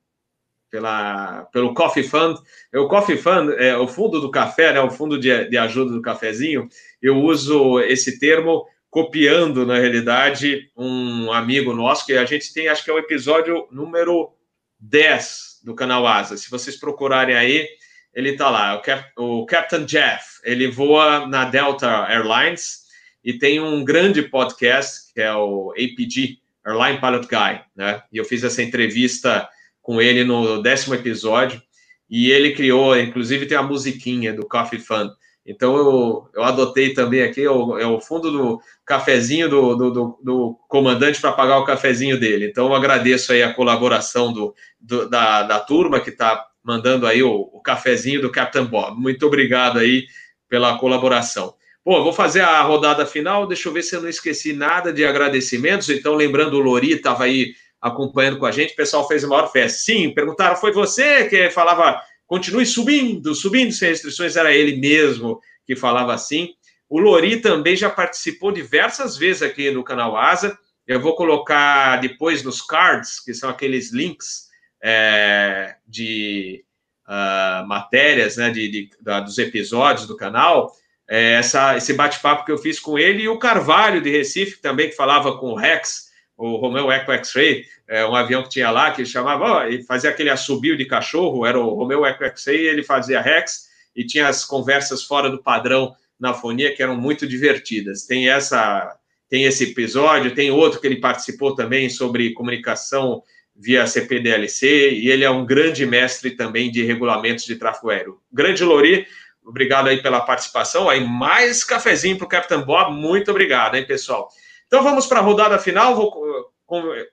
pela, 0.72 1.44
pelo 1.52 1.74
Coffee 1.74 2.04
Fund. 2.04 2.40
O 2.74 2.88
Coffee 2.88 3.18
Fund 3.18 3.54
é 3.58 3.76
o 3.78 3.88
fundo 3.88 4.22
do 4.22 4.32
café, 4.32 4.74
né, 4.74 4.80
o 4.80 4.90
fundo 4.90 5.20
de, 5.20 5.50
de 5.50 5.58
ajuda 5.58 5.92
do 5.92 6.02
cafezinho. 6.02 6.68
Eu 7.02 7.22
uso 7.22 7.80
esse 7.82 8.18
termo 8.18 8.66
copiando, 8.90 9.66
na 9.66 9.78
realidade, 9.78 10.70
um 10.76 11.32
amigo 11.32 11.74
nosso, 11.74 12.06
que 12.06 12.14
a 12.14 12.26
gente 12.26 12.54
tem, 12.54 12.68
acho 12.68 12.84
que 12.84 12.90
é 12.90 12.94
o 12.94 13.00
episódio 13.00 13.68
número 13.72 14.34
10 14.80 15.62
do 15.64 15.76
canal 15.76 16.08
Asa. 16.08 16.38
Se 16.38 16.50
vocês 16.50 16.78
procurarem 16.78 17.36
aí, 17.36 17.68
ele 18.14 18.32
está 18.32 18.50
lá, 18.50 18.76
o, 18.76 18.82
Cap, 18.82 19.12
o 19.18 19.46
Captain 19.46 19.86
Jeff. 19.86 20.42
Ele 20.44 20.68
voa 20.68 21.28
na 21.28 21.46
Delta 21.46 22.06
Airlines 22.10 22.82
e 23.24 23.34
tem 23.34 23.62
um 23.62 23.84
grande 23.86 24.24
podcast, 24.24 25.14
que 25.14 25.22
é 25.22 25.34
o 25.34 25.72
APG, 25.72 26.40
Airline 26.66 27.00
Pilot 27.00 27.28
Guy, 27.28 27.62
né? 27.76 28.02
E 28.12 28.18
eu 28.18 28.26
fiz 28.26 28.44
essa 28.44 28.62
entrevista 28.62 29.48
com 29.82 30.02
ele 30.02 30.24
no 30.24 30.62
décimo 30.62 30.96
episódio, 30.96 31.62
e 32.10 32.30
ele 32.30 32.54
criou, 32.54 32.98
inclusive 32.98 33.46
tem 33.46 33.58
a 33.58 33.64
musiquinha 33.64 34.34
do 34.34 34.48
Coffee 34.48 34.80
Fun. 34.80 35.10
Então 35.46 35.76
eu, 35.76 36.30
eu 36.36 36.44
adotei 36.44 36.94
também 36.94 37.24
aqui, 37.24 37.44
é 37.44 37.50
o, 37.50 37.78
é 37.78 38.02
fundo 38.02 38.32
do 38.32 38.62
cafezinho 38.86 39.50
do, 39.50 39.76
do, 39.76 39.92
do, 39.92 40.20
do 40.24 40.60
comandante 40.68 41.20
para 41.20 41.32
pagar 41.32 41.58
o 41.58 41.66
cafezinho 41.66 42.20
dele. 42.20 42.46
Então 42.46 42.68
eu 42.68 42.76
agradeço 42.76 43.32
aí 43.32 43.42
a 43.42 43.54
colaboração 43.54 44.32
do, 44.32 44.54
do 44.80 45.10
da, 45.10 45.44
da 45.44 45.60
turma 45.60 46.00
que 46.00 46.12
está 46.12 46.46
mandando 46.64 47.08
aí 47.08 47.24
o, 47.24 47.50
o 47.54 47.62
cafezinho 47.62 48.22
do 48.22 48.32
Captain 48.32 48.66
Bob. 48.66 49.00
Muito 49.00 49.26
obrigado 49.26 49.80
aí 49.80 50.06
pela 50.48 50.78
colaboração. 50.78 51.56
Bom, 51.84 52.04
vou 52.04 52.14
fazer 52.14 52.42
a 52.42 52.62
rodada 52.62 53.08
final, 53.08 53.48
deixa 53.48 53.68
eu 53.68 53.74
ver 53.74 53.82
se 53.82 53.96
eu 53.96 54.02
não 54.02 54.10
esqueci 54.10 54.54
nada 54.54 54.94
de 54.94 55.04
agradecimentos. 55.04 55.90
Então, 55.90 56.14
lembrando, 56.14 56.56
o 56.56 56.60
Lori 56.60 56.92
estava 56.92 57.24
aí 57.24 57.56
acompanhando 57.82 58.38
com 58.38 58.46
a 58.46 58.52
gente, 58.52 58.74
o 58.74 58.76
pessoal 58.76 59.08
fez 59.08 59.24
a 59.24 59.28
maior 59.28 59.52
festa. 59.52 59.80
Sim, 59.80 60.14
perguntaram, 60.14 60.56
foi 60.56 60.72
você 60.72 61.28
que 61.28 61.50
falava, 61.50 62.00
continue 62.28 62.66
subindo, 62.66 63.34
subindo 63.34 63.72
sem 63.72 63.90
restrições, 63.90 64.36
era 64.36 64.54
ele 64.54 64.78
mesmo 64.78 65.40
que 65.66 65.76
falava 65.76 66.14
assim. 66.14 66.50
O 66.88 67.00
Lori 67.00 67.42
também 67.42 67.76
já 67.76 67.90
participou 67.90 68.52
diversas 68.52 69.18
vezes 69.18 69.42
aqui 69.42 69.72
no 69.72 69.84
canal 69.84 70.16
Asa. 70.16 70.58
Eu 70.86 71.00
vou 71.00 71.16
colocar 71.16 71.98
depois 72.02 72.44
nos 72.44 72.62
cards, 72.62 73.20
que 73.20 73.34
são 73.34 73.50
aqueles 73.50 73.92
links 73.92 74.50
é, 74.84 75.76
de 75.88 76.66
uh, 77.08 77.66
matérias, 77.68 78.36
né, 78.36 78.50
de, 78.50 78.68
de 78.68 78.90
da, 79.00 79.22
dos 79.22 79.38
episódios 79.38 80.06
do 80.06 80.18
canal. 80.18 80.72
é, 81.12 81.34
essa, 81.34 81.76
esse 81.76 81.94
bate-papo 81.94 82.46
que 82.46 82.52
eu 82.54 82.58
fiz 82.58 82.80
com 82.80 82.98
ele, 82.98 83.24
e 83.24 83.28
o 83.28 83.38
Carvalho 83.38 84.02
de 84.02 84.10
Recife, 84.10 84.62
também, 84.62 84.90
que 84.90 84.96
falava 84.96 85.38
com 85.38 85.48
o 85.48 85.56
Rex, 85.56 86.10
o 86.48 86.56
Romeo 86.58 86.92
Eco 86.92 87.12
X-Ray, 87.12 87.66
é, 87.88 88.06
um 88.06 88.16
avião 88.16 88.44
que 88.44 88.50
tinha 88.50 88.72
lá, 88.72 88.92
que 88.92 89.06
chamava, 89.06 89.70
e 89.70 89.84
fazia 89.84 90.10
aquele 90.10 90.30
assobio 90.30 90.76
de 90.76 90.86
cachorro, 90.86 91.46
era 91.46 91.60
o 91.60 91.74
Romeo 91.74 92.06
Eco 92.06 92.24
X-Ray, 92.24 92.68
ele 92.68 92.84
fazia 92.84 93.22
Rex, 93.22 93.70
e 93.96 94.06
tinha 94.06 94.28
as 94.28 94.44
conversas 94.44 95.04
fora 95.04 95.30
do 95.30 95.44
padrão 95.44 95.94
na 96.20 96.34
fonia, 96.34 96.74
que 96.74 96.82
eram 96.82 96.96
muito 96.96 97.28
divertidas. 97.28 98.06
Tem 98.06 98.30
essa 98.30 98.98
tem 99.30 99.46
esse 99.46 99.72
episódio, 99.72 100.36
tem 100.36 100.52
outro 100.52 100.82
que 100.82 100.88
ele 100.88 101.00
participou 101.00 101.56
também 101.56 101.90
sobre 101.90 102.34
comunicação 102.34 103.24
via 103.56 103.88
CPDLC, 103.88 104.92
e 104.92 105.10
ele 105.10 105.24
é 105.24 105.30
um 105.30 105.46
grande 105.46 105.86
mestre 105.86 106.32
também 106.32 106.70
de 106.70 106.84
regulamentos 106.84 107.46
de 107.46 107.56
tráfego 107.56 107.90
aéreo. 107.90 108.20
Grande 108.34 108.62
Lori, 108.64 109.08
Obrigado 109.44 109.88
aí 109.88 110.02
pela 110.02 110.22
participação. 110.22 110.90
Aí 110.90 111.04
mais 111.04 111.64
cafezinho 111.64 112.18
para 112.18 112.26
o 112.26 112.30
Capitão 112.30 112.64
Bob. 112.64 112.94
Muito 112.94 113.32
obrigado, 113.32 113.76
hein, 113.76 113.86
pessoal. 113.86 114.30
Então 114.72 114.86
vamos 114.86 115.06
para 115.06 115.20
a 115.20 115.22
rodada 115.22 115.60
final. 115.60 115.94
Vou 115.94 116.14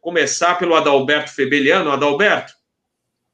começar 0.00 0.54
pelo 0.60 0.76
Adalberto 0.76 1.34
Febeliano. 1.34 1.90
Adalberto, 1.90 2.52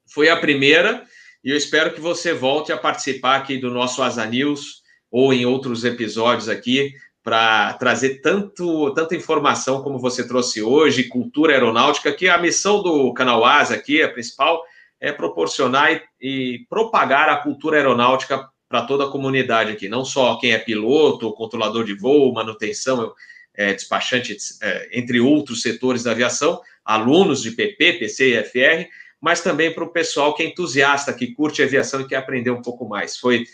foi 0.07 0.31
a 0.31 0.37
primeira 0.39 1.05
e 1.45 1.51
eu 1.51 1.57
espero 1.59 1.93
que 1.93 2.01
você 2.01 2.33
volte 2.33 2.73
a 2.73 2.79
participar 2.79 3.37
aqui 3.37 3.59
do 3.59 3.71
nosso 3.71 4.03
Asa 4.03 4.25
News 4.25 4.83
ou 5.11 5.31
em 5.31 5.45
outros 5.45 5.85
episódios 5.85 6.49
aqui 6.49 6.95
para 7.23 7.75
trazer 7.75 8.23
tanto, 8.23 8.95
tanta 8.95 9.15
informação 9.15 9.83
como 9.83 9.99
você 9.99 10.27
trouxe 10.27 10.63
hoje, 10.63 11.05
cultura 11.05 11.53
aeronáutica, 11.53 12.11
que 12.11 12.27
a 12.27 12.39
missão 12.39 12.83
do 12.83 13.13
canal 13.13 13.45
Asa 13.45 13.75
aqui, 13.75 14.03
a 14.03 14.11
principal, 14.11 14.65
é 14.99 15.13
proporcionar 15.13 15.93
e, 15.93 16.03
e 16.19 16.67
propagar 16.71 17.29
a 17.29 17.37
cultura 17.37 17.77
aeronáutica 17.77 18.49
para 18.71 18.87
toda 18.87 19.05
a 19.05 19.11
comunidade 19.11 19.73
aqui, 19.73 19.87
não 19.87 20.03
só 20.03 20.39
quem 20.39 20.53
é 20.53 20.59
piloto, 20.59 21.35
controlador 21.35 21.85
de 21.85 21.95
voo, 21.95 22.33
manutenção, 22.33 23.13
é, 23.57 23.73
despachante, 23.73 24.37
é, 24.63 24.89
entre 24.93 25.21
outros 25.21 25.63
setores 25.63 26.03
da 26.03 26.11
aviação, 26.11 26.61
alunos 26.85 27.43
de 27.43 27.53
PP, 27.53 27.95
PC 27.95 28.39
e 28.39 28.43
FR, 28.43 28.89
mas 29.21 29.41
também 29.41 29.73
para 29.73 29.85
o 29.85 29.91
pessoal 29.91 30.35
que 30.35 30.43
é 30.43 30.47
entusiasta, 30.47 31.13
que 31.13 31.33
curte 31.33 31.63
aviação 31.63 32.01
e 32.01 32.07
quer 32.07 32.17
aprender 32.17 32.51
um 32.51 32.61
pouco 32.61 32.87
mais. 32.87 33.17
Foi 33.17 33.45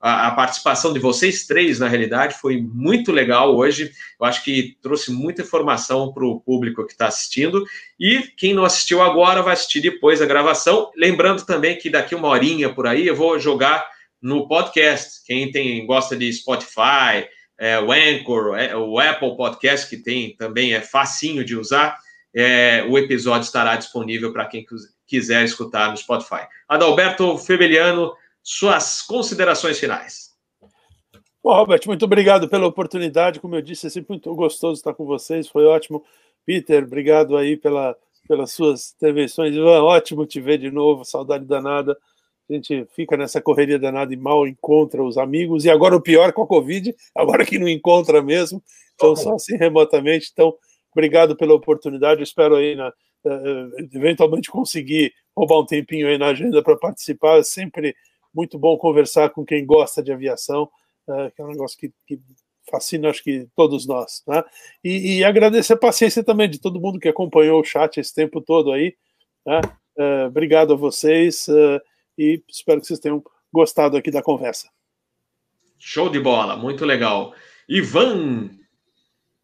a, 0.00 0.28
a, 0.28 0.30
participação 0.32 0.92
de 0.92 0.98
vocês 0.98 1.46
três, 1.46 1.78
na 1.78 1.86
realidade, 1.86 2.38
foi 2.40 2.60
muito 2.60 3.12
legal 3.12 3.54
hoje. 3.54 3.92
Eu 4.18 4.26
acho 4.26 4.42
que 4.42 4.76
trouxe 4.82 5.12
muita 5.12 5.42
informação 5.42 6.12
para 6.12 6.24
o 6.24 6.40
público 6.40 6.86
que 6.86 6.92
está 6.92 7.06
assistindo. 7.06 7.62
E 7.98 8.22
quem 8.36 8.54
não 8.54 8.64
assistiu 8.64 9.02
agora 9.02 9.42
vai 9.42 9.52
assistir 9.52 9.80
depois 9.80 10.22
a 10.22 10.26
gravação. 10.26 10.90
Lembrando 10.96 11.44
também 11.44 11.76
que 11.76 11.90
daqui 11.90 12.14
uma 12.14 12.28
horinha 12.28 12.72
por 12.74 12.86
aí 12.86 13.06
eu 13.06 13.14
vou 13.14 13.38
jogar 13.38 13.86
no 14.22 14.48
podcast. 14.48 15.24
Quem 15.26 15.52
tem 15.52 15.84
gosta 15.86 16.16
de 16.16 16.32
Spotify, 16.32 17.28
é, 17.60 17.78
o 17.78 17.92
Anchor, 17.92 18.56
é, 18.56 18.74
o 18.74 18.98
Apple 18.98 19.36
Podcast, 19.36 19.86
que 19.86 19.98
tem 19.98 20.34
também 20.34 20.72
é 20.72 20.80
facinho 20.80 21.44
de 21.44 21.54
usar, 21.54 21.98
é, 22.34 22.82
o 22.88 22.96
episódio 22.96 23.44
estará 23.44 23.76
disponível 23.76 24.32
para 24.32 24.46
quem 24.46 24.64
quiser 25.06 25.44
escutar 25.44 25.90
no 25.90 25.96
Spotify. 25.96 26.46
Adalberto 26.66 27.36
Febeliano, 27.36 28.14
suas 28.42 29.02
considerações 29.02 29.78
finais. 29.78 30.30
Bom, 31.42 31.54
Robert, 31.54 31.82
muito 31.86 32.04
obrigado 32.06 32.48
pela 32.48 32.66
oportunidade. 32.66 33.40
Como 33.40 33.54
eu 33.54 33.60
disse, 33.60 33.86
é 33.86 33.90
sempre 33.90 34.12
muito 34.12 34.34
gostoso 34.34 34.78
estar 34.78 34.94
com 34.94 35.04
vocês, 35.04 35.46
foi 35.46 35.66
ótimo. 35.66 36.02
Peter, 36.46 36.82
obrigado 36.84 37.36
aí 37.36 37.58
pela, 37.58 37.94
pelas 38.26 38.52
suas 38.52 38.94
intervenções. 38.96 39.54
Ivan, 39.54 39.82
ótimo 39.82 40.24
te 40.24 40.40
ver 40.40 40.56
de 40.56 40.70
novo, 40.70 41.04
saudade 41.04 41.44
danada 41.44 41.94
a 42.50 42.54
gente 42.54 42.84
fica 42.96 43.16
nessa 43.16 43.40
correria 43.40 43.78
danada 43.78 44.12
e 44.12 44.16
mal 44.16 44.46
encontra 44.46 45.02
os 45.02 45.16
amigos, 45.16 45.64
e 45.64 45.70
agora 45.70 45.96
o 45.96 46.00
pior 46.00 46.32
com 46.32 46.42
a 46.42 46.46
Covid, 46.46 46.94
agora 47.14 47.44
que 47.46 47.58
não 47.58 47.68
encontra 47.68 48.20
mesmo, 48.20 48.62
então 48.94 49.14
só 49.14 49.34
assim 49.34 49.56
remotamente. 49.56 50.30
Então, 50.32 50.54
obrigado 50.92 51.36
pela 51.36 51.54
oportunidade, 51.54 52.22
espero 52.22 52.56
aí 52.56 52.74
na, 52.74 52.88
uh, 52.88 53.70
eventualmente 53.94 54.50
conseguir 54.50 55.12
roubar 55.36 55.60
um 55.60 55.66
tempinho 55.66 56.08
aí 56.08 56.18
na 56.18 56.28
agenda 56.28 56.62
para 56.62 56.76
participar. 56.76 57.38
É 57.38 57.42
sempre 57.42 57.94
muito 58.34 58.58
bom 58.58 58.76
conversar 58.76 59.30
com 59.30 59.44
quem 59.44 59.64
gosta 59.64 60.02
de 60.02 60.12
aviação, 60.12 60.64
uh, 61.08 61.30
que 61.34 61.40
é 61.40 61.44
um 61.44 61.50
negócio 61.50 61.78
que, 61.78 61.92
que 62.06 62.20
fascina, 62.68 63.10
acho 63.10 63.22
que 63.22 63.46
todos 63.54 63.86
nós. 63.86 64.22
Né? 64.26 64.42
E, 64.82 65.18
e, 65.18 65.24
agradecer 65.24 65.74
a 65.74 65.78
paciência 65.78 66.24
também 66.24 66.48
de 66.48 66.60
todo 66.60 66.80
mundo 66.80 66.98
que 66.98 67.08
acompanhou 67.08 67.60
o 67.60 67.64
chat 67.64 67.98
esse 67.98 68.14
tempo 68.14 68.40
todo 68.40 68.72
aí. 68.72 68.94
Né? 69.46 69.60
Obrigado 70.26 70.72
a 70.72 70.76
vocês. 70.76 71.46
E 72.16 72.42
espero 72.48 72.80
que 72.80 72.86
vocês 72.86 73.00
tenham 73.00 73.22
gostado 73.52 73.96
aqui 73.96 74.10
da 74.10 74.22
conversa. 74.22 74.68
Show 75.78 76.08
de 76.08 76.20
bola, 76.20 76.56
muito 76.56 76.84
legal. 76.84 77.34
Ivan. 77.68 78.50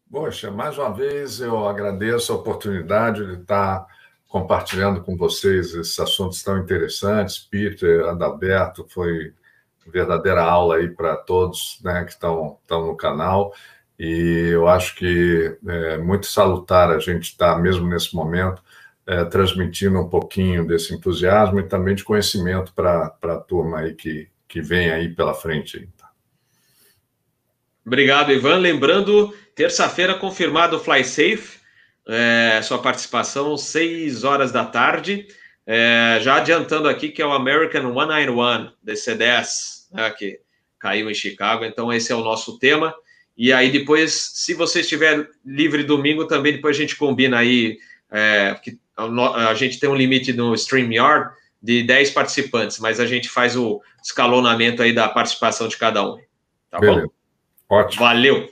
Poxa, 0.09 0.49
mais 0.51 0.77
uma 0.77 0.93
vez 0.93 1.41
eu 1.41 1.67
agradeço 1.67 2.31
a 2.31 2.35
oportunidade 2.35 3.25
de 3.25 3.41
estar 3.41 3.85
compartilhando 4.27 5.01
com 5.01 5.17
vocês 5.17 5.73
esses 5.73 5.99
assuntos 5.99 6.43
tão 6.43 6.57
interessantes. 6.59 7.39
Peter, 7.39 8.05
Adalberto, 8.05 8.85
foi 8.87 9.33
verdadeira 9.87 10.43
aula 10.43 10.75
aí 10.75 10.89
para 10.89 11.15
todos 11.15 11.79
né, 11.83 12.03
que 12.03 12.11
estão, 12.11 12.57
estão 12.61 12.85
no 12.85 12.95
canal. 12.95 13.53
E 13.97 14.49
eu 14.51 14.67
acho 14.67 14.95
que 14.95 15.57
é 15.67 15.97
muito 15.97 16.27
salutar 16.27 16.91
a 16.91 16.99
gente 16.99 17.31
estar, 17.31 17.59
mesmo 17.59 17.87
nesse 17.87 18.15
momento, 18.15 18.61
é, 19.07 19.23
transmitindo 19.23 19.99
um 19.99 20.09
pouquinho 20.09 20.67
desse 20.67 20.93
entusiasmo 20.93 21.59
e 21.59 21.67
também 21.67 21.95
de 21.95 22.03
conhecimento 22.03 22.73
para 22.73 23.15
a 23.23 23.37
turma 23.37 23.79
aí 23.79 23.93
que, 23.95 24.27
que 24.47 24.61
vem 24.61 24.91
aí 24.91 25.07
pela 25.07 25.33
frente. 25.33 25.87
Obrigado, 27.85 28.33
Ivan. 28.33 28.57
Lembrando, 28.57 29.33
terça-feira 29.55 30.13
confirmado 30.15 30.75
o 30.75 30.79
Fly 30.79 31.05
Safe, 31.05 31.59
é, 32.05 32.61
sua 32.61 32.79
participação, 32.79 33.55
6 33.55 34.25
horas 34.25 34.51
da 34.51 34.65
tarde. 34.65 35.25
É, 35.65 36.19
já 36.21 36.35
adiantando 36.35 36.89
aqui 36.89 37.09
que 37.09 37.21
é 37.21 37.25
o 37.25 37.31
American 37.31 37.93
191, 37.93 38.71
DC-10, 38.85 39.47
né, 39.91 40.09
que 40.11 40.39
caiu 40.77 41.09
em 41.09 41.13
Chicago. 41.13 41.63
Então, 41.63 41.91
esse 41.91 42.11
é 42.11 42.15
o 42.15 42.23
nosso 42.23 42.59
tema. 42.59 42.93
E 43.37 43.53
aí, 43.53 43.71
depois, 43.71 44.31
se 44.33 44.53
você 44.53 44.81
estiver 44.81 45.29
livre 45.45 45.83
domingo, 45.83 46.25
também 46.25 46.53
depois 46.53 46.75
a 46.75 46.79
gente 46.79 46.95
combina 46.95 47.39
aí, 47.39 47.77
é, 48.11 48.53
que 48.61 48.77
a 48.97 49.53
gente 49.53 49.79
tem 49.79 49.89
um 49.89 49.95
limite 49.95 50.33
no 50.33 50.53
StreamYard 50.55 51.31
de 51.61 51.83
10 51.83 52.11
participantes, 52.11 52.79
mas 52.79 52.99
a 52.99 53.05
gente 53.05 53.29
faz 53.29 53.55
o 53.55 53.81
escalonamento 54.03 54.81
aí 54.81 54.93
da 54.93 55.07
participação 55.07 55.67
de 55.67 55.77
cada 55.77 56.03
um. 56.03 56.17
Tá 56.69 56.79
Beleza. 56.79 57.07
bom? 57.69 57.77
Ótimo. 57.77 58.03
Valeu. 58.03 58.51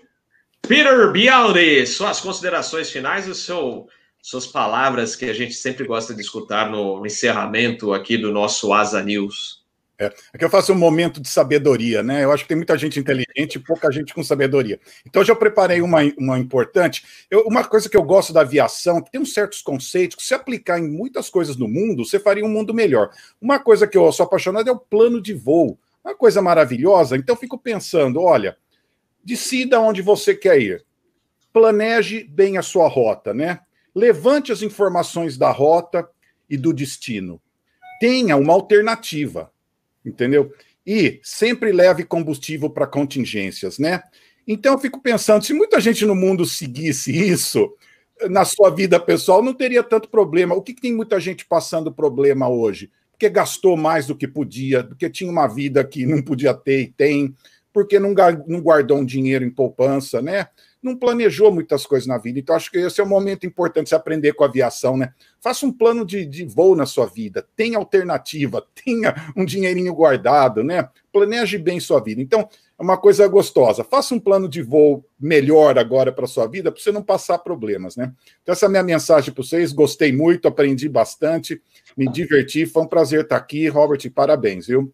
Peter 0.68 1.12
Bialdi, 1.12 1.86
suas 1.86 2.20
considerações 2.20 2.90
finais 2.90 3.28
e 3.28 3.36
seu, 3.36 3.88
suas 4.22 4.48
palavras 4.48 5.16
que 5.16 5.26
a 5.26 5.34
gente 5.34 5.54
sempre 5.54 5.86
gosta 5.86 6.14
de 6.14 6.22
escutar 6.22 6.70
no 6.70 7.06
encerramento 7.06 7.94
aqui 7.94 8.18
do 8.18 8.32
nosso 8.32 8.74
Asa 8.74 9.02
News. 9.02 9.65
É, 9.98 10.08
aqui 10.34 10.44
eu 10.44 10.50
faço 10.50 10.74
um 10.74 10.78
momento 10.78 11.22
de 11.22 11.30
sabedoria, 11.30 12.04
né? 12.04 12.26
Eu 12.26 12.32
acho 12.32 12.44
que 12.44 12.50
tem 12.50 12.58
muita 12.58 12.78
gente 12.78 13.00
inteligente 13.00 13.56
e 13.56 13.60
pouca 13.60 13.90
gente 13.90 14.14
com 14.14 14.22
sabedoria. 14.22 14.78
Então, 15.06 15.22
eu 15.22 15.26
já 15.26 15.36
preparei 15.36 15.82
uma, 15.82 16.00
uma 16.18 16.38
importante. 16.38 17.06
Eu, 17.32 17.46
uma 17.48 17.64
coisa 17.64 17.90
que 17.90 17.96
eu 17.96 18.04
gosto 18.04 18.34
da 18.34 18.42
aviação, 18.42 19.02
que 19.02 19.10
tem 19.10 19.22
uns 19.22 19.34
certos 19.34 19.62
conceitos 19.62 20.18
que, 20.18 20.24
se 20.24 20.34
aplicar 20.34 20.80
em 20.80 20.90
muitas 20.90 21.30
coisas 21.30 21.56
no 21.56 21.68
mundo, 21.68 22.04
você 22.04 22.20
faria 22.20 22.44
um 22.44 22.50
mundo 22.50 22.74
melhor. 22.74 23.10
Uma 23.42 23.58
coisa 23.58 23.88
que 23.88 23.98
eu 23.98 24.12
sou 24.12 24.26
apaixonado 24.26 24.70
é 24.70 24.72
o 24.74 24.80
plano 24.80 25.22
de 25.22 25.34
voo. 25.34 25.80
Uma 26.04 26.14
coisa 26.14 26.42
maravilhosa. 26.42 27.16
Então, 27.16 27.34
eu 27.34 27.40
fico 27.40 27.58
pensando: 27.58 28.22
olha, 28.22 28.58
decida 29.24 29.80
onde 29.80 30.02
você 30.02 30.36
quer 30.36 30.60
ir. 30.60 30.86
Planeje 31.54 32.26
bem 32.26 32.58
a 32.58 32.62
sua 32.62 32.90
rota, 32.90 33.34
né? 33.34 33.62
Levante 33.96 34.52
as 34.52 34.62
informações 34.62 35.38
da 35.38 35.52
rota 35.52 36.06
e 36.50 36.58
do 36.58 36.74
destino. 36.74 37.42
Tenha 37.98 38.36
uma 38.36 38.52
alternativa 38.52 39.55
entendeu? 40.06 40.52
E 40.86 41.20
sempre 41.24 41.72
leve 41.72 42.04
combustível 42.04 42.70
para 42.70 42.86
contingências, 42.86 43.80
né? 43.80 44.04
Então 44.48 44.74
eu 44.74 44.80
fico 44.80 45.02
pensando, 45.02 45.44
se 45.44 45.54
muita 45.54 45.80
gente 45.80 46.06
no 46.06 46.14
mundo 46.14 46.46
seguisse 46.46 47.12
isso, 47.12 47.74
na 48.30 48.46
sua 48.46 48.70
vida 48.70 49.00
pessoal, 49.00 49.42
não 49.42 49.54
teria 49.54 49.84
tanto 49.84 50.10
problema. 50.10 50.56
O 50.56 50.62
que, 50.62 50.74
que 50.74 50.82
tem 50.82 50.94
muita 50.94 51.20
gente 51.20 51.46
passando 51.46 51.92
problema 51.92 52.48
hoje? 52.48 52.92
Porque 53.12 53.30
gastou 53.30 53.76
mais 53.76 54.06
do 54.06 54.16
que 54.16 54.28
podia, 54.28 54.84
porque 54.84 55.10
tinha 55.10 55.32
uma 55.32 55.48
vida 55.48 55.84
que 55.84 56.06
não 56.06 56.22
podia 56.22 56.54
ter 56.54 56.82
e 56.82 56.92
tem, 56.92 57.34
porque 57.74 58.00
não, 58.00 58.14
não 58.48 58.62
guardou 58.62 59.00
um 59.00 59.06
dinheiro 59.06 59.44
em 59.44 59.50
poupança, 59.50 60.22
né? 60.22 60.48
Não 60.86 60.96
planejou 60.96 61.52
muitas 61.52 61.86
coisas 61.86 62.08
na 62.08 62.18
vida. 62.18 62.40
Então, 62.40 62.56
acho 62.56 62.70
que 62.70 62.78
esse 62.78 63.02
é 63.02 63.04
um 63.04 63.08
momento 63.08 63.46
importante 63.46 63.88
de 63.88 63.96
aprender 63.96 64.34
com 64.34 64.44
a 64.44 64.48
aviação, 64.48 64.96
né? 64.96 65.14
Faça 65.42 65.66
um 65.66 65.72
plano 65.72 66.06
de, 66.06 66.26
de 66.26 66.46
voo 66.46 66.76
na 66.76 66.86
sua 66.86 67.08
vida, 67.08 67.46
tenha 67.56 67.78
alternativa, 67.78 68.64
tenha 68.86 69.34
um 69.36 69.44
dinheirinho 69.44 69.94
guardado, 69.94 70.64
né? 70.64 70.88
Planeje 71.12 71.58
bem 71.58 71.80
sua 71.80 72.00
vida. 72.00 72.22
Então, 72.22 72.48
é 72.78 72.84
uma 72.84 72.98
coisa 72.98 73.28
gostosa. 73.28 73.84
Faça 73.84 74.14
um 74.14 74.20
plano 74.20 74.48
de 74.48 74.62
voo 74.62 75.04
melhor 75.20 75.80
agora 75.80 76.12
para 76.12 76.28
sua 76.28 76.46
vida, 76.46 76.72
para 76.72 76.82
você 76.82 76.92
não 76.92 77.02
passar 77.02 77.40
problemas, 77.40 77.96
né? 77.96 78.14
Então, 78.44 78.54
essa 78.54 78.66
é 78.66 78.68
a 78.68 78.72
minha 78.72 78.84
mensagem 78.84 79.34
para 79.34 79.44
vocês. 79.44 79.74
Gostei 79.74 80.12
muito, 80.12 80.48
aprendi 80.48 80.88
bastante, 80.88 81.60
me 81.98 82.08
diverti. 82.08 82.66
Foi 82.66 82.84
um 82.84 82.88
prazer 82.88 83.22
estar 83.22 83.38
aqui, 83.38 83.68
Robert. 83.68 84.00
Parabéns, 84.14 84.68
viu? 84.68 84.94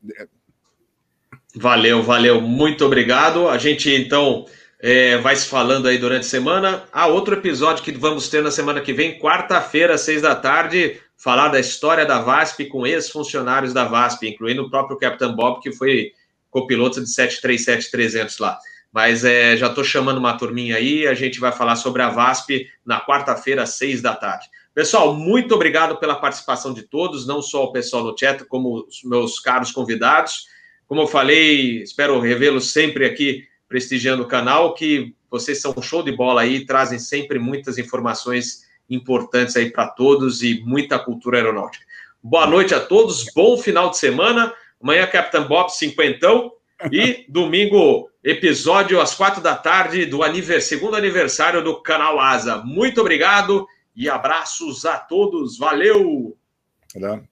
Valeu, 1.53 2.01
valeu, 2.01 2.39
muito 2.39 2.85
obrigado. 2.85 3.49
A 3.49 3.57
gente 3.57 3.93
então 3.93 4.45
é, 4.81 5.17
vai 5.17 5.35
se 5.35 5.45
falando 5.45 5.87
aí 5.87 5.99
durante 5.99 6.25
a 6.25 6.29
semana. 6.29 6.83
Há 6.91 7.05
outro 7.05 7.35
episódio 7.35 7.83
que 7.83 7.91
vamos 7.91 8.27
ter 8.29 8.41
na 8.41 8.49
semana 8.49 8.81
que 8.81 8.91
vem, 8.91 9.19
quarta-feira, 9.19 9.95
seis 9.95 10.23
da 10.23 10.33
tarde, 10.33 10.99
falar 11.15 11.49
da 11.49 11.59
história 11.59 12.03
da 12.03 12.19
VASP 12.19 12.65
com 12.65 12.87
ex-funcionários 12.87 13.73
da 13.73 13.85
VASP, 13.85 14.27
incluindo 14.27 14.63
o 14.63 14.69
próprio 14.71 14.97
Capitão 14.97 15.35
Bob, 15.35 15.61
que 15.61 15.71
foi 15.71 16.13
copiloto 16.49 16.99
de 16.99 17.07
737-300 17.07 18.39
lá. 18.39 18.57
Mas 18.91 19.23
é, 19.23 19.55
já 19.55 19.67
estou 19.67 19.83
chamando 19.83 20.17
uma 20.17 20.35
turminha 20.35 20.77
aí, 20.77 21.07
a 21.07 21.13
gente 21.13 21.39
vai 21.39 21.51
falar 21.51 21.75
sobre 21.75 22.01
a 22.01 22.09
VASP 22.09 22.67
na 22.83 22.99
quarta-feira, 22.99 23.61
às 23.61 23.75
seis 23.75 24.01
da 24.01 24.15
tarde. 24.15 24.47
Pessoal, 24.73 25.13
muito 25.13 25.53
obrigado 25.53 25.97
pela 25.97 26.15
participação 26.15 26.73
de 26.73 26.81
todos, 26.81 27.27
não 27.27 27.41
só 27.41 27.65
o 27.65 27.71
pessoal 27.71 28.03
no 28.03 28.17
chat, 28.17 28.43
como 28.45 28.87
os 28.87 29.03
meus 29.03 29.39
caros 29.39 29.71
convidados. 29.71 30.47
Como 30.87 31.01
eu 31.01 31.07
falei, 31.07 31.83
espero 31.83 32.19
revê-los 32.19 32.71
sempre 32.71 33.05
aqui 33.05 33.50
prestigiando 33.71 34.23
o 34.23 34.27
canal, 34.27 34.73
que 34.73 35.15
vocês 35.29 35.61
são 35.61 35.73
um 35.75 35.81
show 35.81 36.03
de 36.03 36.11
bola 36.11 36.41
aí, 36.41 36.65
trazem 36.65 36.99
sempre 36.99 37.39
muitas 37.39 37.77
informações 37.77 38.65
importantes 38.89 39.55
aí 39.55 39.71
para 39.71 39.87
todos 39.87 40.43
e 40.43 40.59
muita 40.65 40.99
cultura 40.99 41.37
aeronáutica. 41.37 41.85
Boa 42.21 42.45
noite 42.45 42.75
a 42.75 42.81
todos, 42.81 43.25
bom 43.33 43.57
final 43.57 43.89
de 43.89 43.97
semana. 43.97 44.53
Amanhã, 44.83 45.07
Capitão 45.07 45.47
Bob, 45.47 45.69
cinquentão. 45.69 46.51
E 46.91 47.25
domingo, 47.31 48.09
episódio 48.21 48.99
às 48.99 49.15
quatro 49.15 49.41
da 49.41 49.55
tarde 49.55 50.05
do 50.05 50.21
anivers... 50.21 50.65
segundo 50.65 50.97
aniversário 50.97 51.63
do 51.63 51.81
canal 51.81 52.19
Asa. 52.19 52.57
Muito 52.57 52.99
obrigado 52.99 53.65
e 53.95 54.09
abraços 54.09 54.83
a 54.83 54.97
todos. 54.97 55.57
Valeu! 55.57 56.35
Valeu. 56.93 57.30